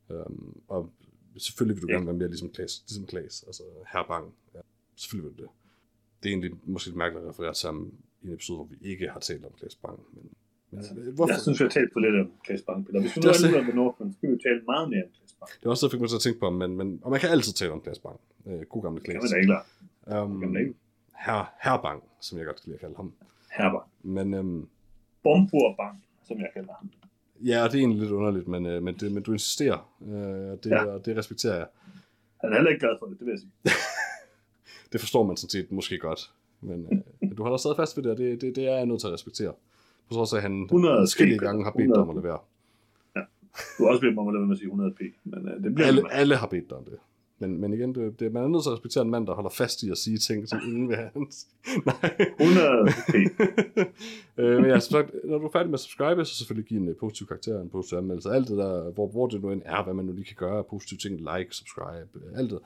Um, 0.09 0.61
og 0.69 0.91
selvfølgelig 1.37 1.77
vil 1.77 1.83
du 1.83 1.89
Ja. 1.89 1.95
gerne 1.95 2.07
være 2.07 2.17
mere 2.17 2.29
ligesom 2.29 2.51
Klaas, 2.51 2.85
ligesom 2.89 3.07
Klaas 3.07 3.43
altså 3.47 3.63
herr 3.93 4.07
Bang. 4.09 4.35
Ja, 4.55 4.61
selvfølgelig 4.97 5.31
vil 5.31 5.39
du 5.39 5.43
det. 5.43 5.51
Det 6.23 6.29
er 6.29 6.33
egentlig 6.33 6.61
måske 6.65 6.89
lidt 6.89 6.97
mærkeligt 6.97 7.25
at 7.25 7.29
referere 7.31 7.55
sammen 7.55 7.93
i 8.23 8.27
en 8.27 8.33
episode, 8.33 8.57
hvor 8.57 8.67
vi 8.67 8.77
ikke 8.81 9.09
har 9.09 9.21
talt 9.21 9.45
om 9.45 9.53
Klaas 9.59 9.75
Bang. 9.75 10.01
Men, 10.13 10.31
men 10.71 10.81
øh, 10.99 11.15
hvorfor? 11.15 11.33
Jeg 11.35 11.41
synes, 11.41 11.61
vi 11.61 11.65
har 11.65 11.71
talt 11.71 11.91
for 11.93 12.01
lidt 12.01 12.15
om 12.23 12.33
Klaas 12.45 12.63
Bang, 12.63 12.87
Peter. 12.87 13.01
Hvis 13.01 13.17
vi 13.17 13.21
Det 13.21 13.25
nu 13.25 13.31
også- 13.31 13.47
lidt 13.47 13.57
om 13.71 13.75
Northman, 13.75 14.13
så 14.13 14.17
skal 14.19 14.31
vi 14.33 14.39
tale 14.47 14.61
meget 14.73 14.87
mere 14.93 15.03
om 15.07 15.11
Klaas 15.17 15.33
Bang. 15.41 15.51
Det 15.61 15.67
er 15.67 15.71
også 15.71 15.83
det, 15.87 15.89
jeg 15.89 15.95
fik 15.95 16.01
mig 16.01 16.09
til 16.11 16.17
at 16.17 16.25
tænke 16.27 16.41
på, 16.41 16.51
men, 16.51 16.71
men, 16.77 16.89
og 17.05 17.11
man 17.11 17.21
kan 17.21 17.29
altid 17.31 17.53
tale 17.53 17.73
om 17.73 17.81
Klaas 17.81 17.99
Bang. 17.99 18.19
Øh, 18.47 18.61
god 18.73 18.83
gamle 18.83 18.99
Det 19.01 19.07
kan 19.11 19.21
man 19.23 19.31
da 19.31 19.37
ikke 19.43 19.53
lade. 19.55 20.23
Um, 20.23 20.41
kan 20.41 20.49
man 20.53 20.61
ikke. 20.63 20.75
herr, 21.25 21.43
herr 21.65 21.79
Bang, 21.87 22.01
som 22.21 22.39
jeg 22.39 22.47
godt 22.47 22.57
kan 22.57 22.67
lide 22.69 22.75
at 22.75 22.81
kalde 22.81 22.97
ham. 22.97 23.13
Herber. 23.59 23.83
Men 24.03 24.35
øhm, 24.35 24.69
Bombur 25.23 25.75
Bang, 25.81 26.05
som 26.29 26.37
jeg 26.39 26.51
kalder 26.57 26.73
ham. 26.79 26.91
ja, 27.45 27.65
det 27.65 27.75
er 27.75 27.79
egentlig 27.85 28.01
lidt 28.01 28.11
underligt, 28.13 28.49
men, 28.49 28.67
øh, 28.67 28.83
men, 28.83 28.95
det, 29.01 29.13
men 29.13 29.23
du 29.23 29.33
insisterer, 29.33 29.79
øh, 30.03 30.53
og 30.53 30.65
det, 30.65 30.71
Ja. 30.71 30.91
ja. 30.93 30.99
det 30.99 31.17
respekterer 31.17 31.57
jeg. 31.57 31.67
Han 32.41 32.51
er 32.51 32.55
heller 32.55 32.71
ikke 32.71 32.81
glad 32.81 32.97
for 32.99 33.07
det, 33.07 33.19
det 33.19 33.27
vil 33.27 33.33
jeg 33.33 33.39
sige. 33.39 33.53
Det 34.93 35.01
forstår 35.01 35.23
man 35.27 35.37
sådan 35.37 35.51
set 35.51 35.73
måske 35.73 35.99
godt, 35.99 36.31
men, 36.61 36.85
øh, 36.93 36.99
men 37.21 37.35
du 37.37 37.43
holder 37.43 37.57
stadig 37.59 37.77
fast 37.77 37.97
ved 37.97 38.05
det, 38.05 38.13
og 38.13 38.19
det, 38.19 38.41
det, 38.41 38.57
det 38.57 38.65
er 38.69 38.77
jeg 38.77 38.87
nødt 38.87 39.01
til 39.01 39.07
at 39.07 39.13
respektere. 39.13 39.53
På 40.09 40.15
trods 40.15 40.33
af, 40.33 40.37
at 40.37 40.43
han 40.43 40.63
100 40.63 41.03
forskellige 41.03 41.39
gange 41.39 41.65
har 41.65 41.71
bedt 41.71 41.89
dig 41.95 42.03
om 42.03 42.11
at 42.11 42.17
100. 42.17 42.17
lade 42.17 42.33
være. 42.33 42.39
Du 43.79 43.85
har 43.85 43.91
også 43.91 44.01
bedt 44.01 44.15
mig 44.15 44.23
om 44.23 44.29
at 44.29 44.35
lade 44.35 44.41
være 44.41 44.49
med 44.49 44.57
at 44.57 44.61
sige 44.61 44.71
100p, 44.71 45.21
men 45.25 45.41
uh, 45.49 45.65
det 45.65 45.75
bliver 45.75 45.87
Alle, 45.87 46.13
alle 46.13 46.37
har 46.37 46.47
bedt 46.47 46.71
dig 46.71 46.79
om 46.79 46.85
det. 46.85 46.99
Men, 47.41 47.61
men 47.61 47.73
igen, 47.73 47.95
det, 47.95 48.21
det, 48.21 48.33
man 48.33 48.43
er 48.43 48.49
nødt 48.49 48.63
til 48.63 48.71
at 48.71 48.75
respektere 48.75 49.05
en 49.05 49.11
mand, 49.11 49.27
der 49.27 49.35
holder 49.35 49.51
fast 49.51 49.83
i 49.83 49.91
at 49.91 49.99
sige 49.99 50.19
ting, 50.19 50.49
som 50.49 50.61
ingen 50.67 50.89
vil 50.89 50.97
have. 50.97 51.11
Nej. 51.87 52.17
100p. 52.41 53.15
øh, 54.39 54.61
men 54.61 54.71
ja, 54.71 54.81
som 54.81 54.93
sagt, 54.93 55.11
når 55.25 55.39
du 55.39 55.47
er 55.47 55.51
færdig 55.53 55.69
med 55.71 55.75
at 55.75 55.81
subscribe, 55.81 56.25
så 56.25 56.37
selvfølgelig 56.37 56.69
give 56.69 56.81
en 56.81 56.89
øh, 56.89 56.97
positiv 56.97 57.27
karakter, 57.27 57.61
en 57.61 57.71
positiv 57.71 57.99
anmeldelse, 57.99 58.31
alt 58.31 58.49
det 58.49 58.59
der, 58.59 58.91
hvor, 58.91 59.09
hvor 59.09 59.27
det 59.27 59.43
nu 59.43 59.51
end 59.51 59.63
er, 59.65 59.85
hvad 59.85 59.95
man 59.95 60.05
nu 60.05 60.13
lige 60.13 60.25
kan 60.25 60.37
gøre, 60.37 60.65
positive 60.65 60.99
ting, 60.99 61.17
like, 61.21 61.55
subscribe, 61.57 62.09
øh, 62.15 62.39
alt 62.39 62.51
det. 62.51 62.59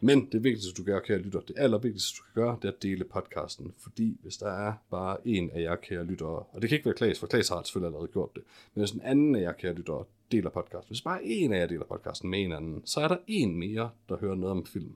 Men 0.00 0.28
det 0.32 0.44
vigtigste, 0.44 0.82
du 0.82 0.84
gør, 0.86 1.00
kære 1.00 1.18
lytter, 1.18 1.40
det 1.40 1.56
allervigtigste, 1.58 2.18
du 2.18 2.22
kan 2.22 2.42
gøre, 2.42 2.58
det 2.62 2.68
er 2.68 2.72
at 2.72 2.82
dele 2.82 3.04
podcasten. 3.04 3.74
Fordi 3.78 4.18
hvis 4.22 4.36
der 4.36 4.50
er 4.50 4.72
bare 4.90 5.16
en 5.28 5.50
af 5.50 5.60
jer, 5.60 5.76
kære 5.76 6.04
lyttere, 6.04 6.42
og 6.52 6.62
det 6.62 6.68
kan 6.68 6.76
ikke 6.76 6.86
være 6.86 6.94
Klaas, 6.94 7.20
for 7.20 7.26
Klaas 7.26 7.48
har 7.48 7.62
selvfølgelig 7.62 7.86
allerede 7.86 8.12
gjort 8.12 8.30
det, 8.34 8.42
men 8.74 8.80
hvis 8.80 8.90
en 8.90 9.00
anden 9.00 9.36
af 9.36 9.40
jer, 9.40 9.52
kære 9.52 9.74
lyttere, 9.74 10.04
deler 10.32 10.50
podcasten, 10.50 10.88
hvis 10.88 11.02
bare 11.02 11.24
en 11.24 11.52
af 11.52 11.58
jer 11.58 11.66
deler 11.66 11.84
podcasten 11.84 12.30
med 12.30 12.38
en 12.38 12.52
anden, 12.52 12.86
så 12.86 13.00
er 13.00 13.08
der 13.08 13.16
en 13.26 13.56
mere, 13.56 13.90
der 14.08 14.16
hører 14.16 14.34
noget 14.34 14.56
om 14.56 14.66
film. 14.66 14.92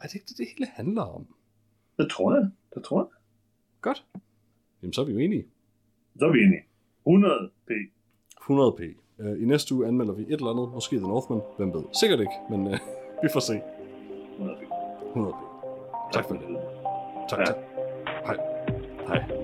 Er 0.00 0.06
det 0.06 0.14
ikke 0.14 0.26
det, 0.28 0.38
det 0.38 0.46
hele 0.56 0.70
handler 0.72 1.02
om? 1.02 1.26
Det 1.98 2.10
tror 2.10 2.34
jeg. 2.34 2.50
Det 2.74 2.84
tror 2.84 3.00
jeg. 3.00 3.06
Godt. 3.80 4.04
Jamen, 4.82 4.92
så 4.92 5.00
er 5.00 5.04
vi 5.04 5.12
jo 5.12 5.18
enige. 5.18 5.44
Så 6.18 6.24
er 6.24 6.32
vi 6.32 6.38
enige. 6.38 6.62
100p. 7.06 7.72
100p. 8.40 9.00
Øh, 9.18 9.42
I 9.42 9.44
næste 9.44 9.74
uge 9.74 9.86
anmelder 9.86 10.12
vi 10.12 10.22
et 10.22 10.32
eller 10.32 10.50
andet, 10.50 10.68
måske 10.74 10.96
The 10.96 11.08
Northman, 11.08 11.40
hvem 11.56 11.72
ved. 11.72 11.82
Sikkert 12.00 12.20
ikke, 12.20 12.32
men 12.50 12.66
øh, 12.66 12.78
vi 13.22 13.28
får 13.32 13.40
se. 13.40 13.60
100p. 15.14 15.34
100p. 15.34 16.12
Tak 16.12 16.24
for 16.24 16.34
det. 16.34 16.42
Tak, 17.30 17.38
Ja. 17.38 17.44
tak. 17.44 17.56
Hej. 18.26 18.36
Hej. 19.08 19.39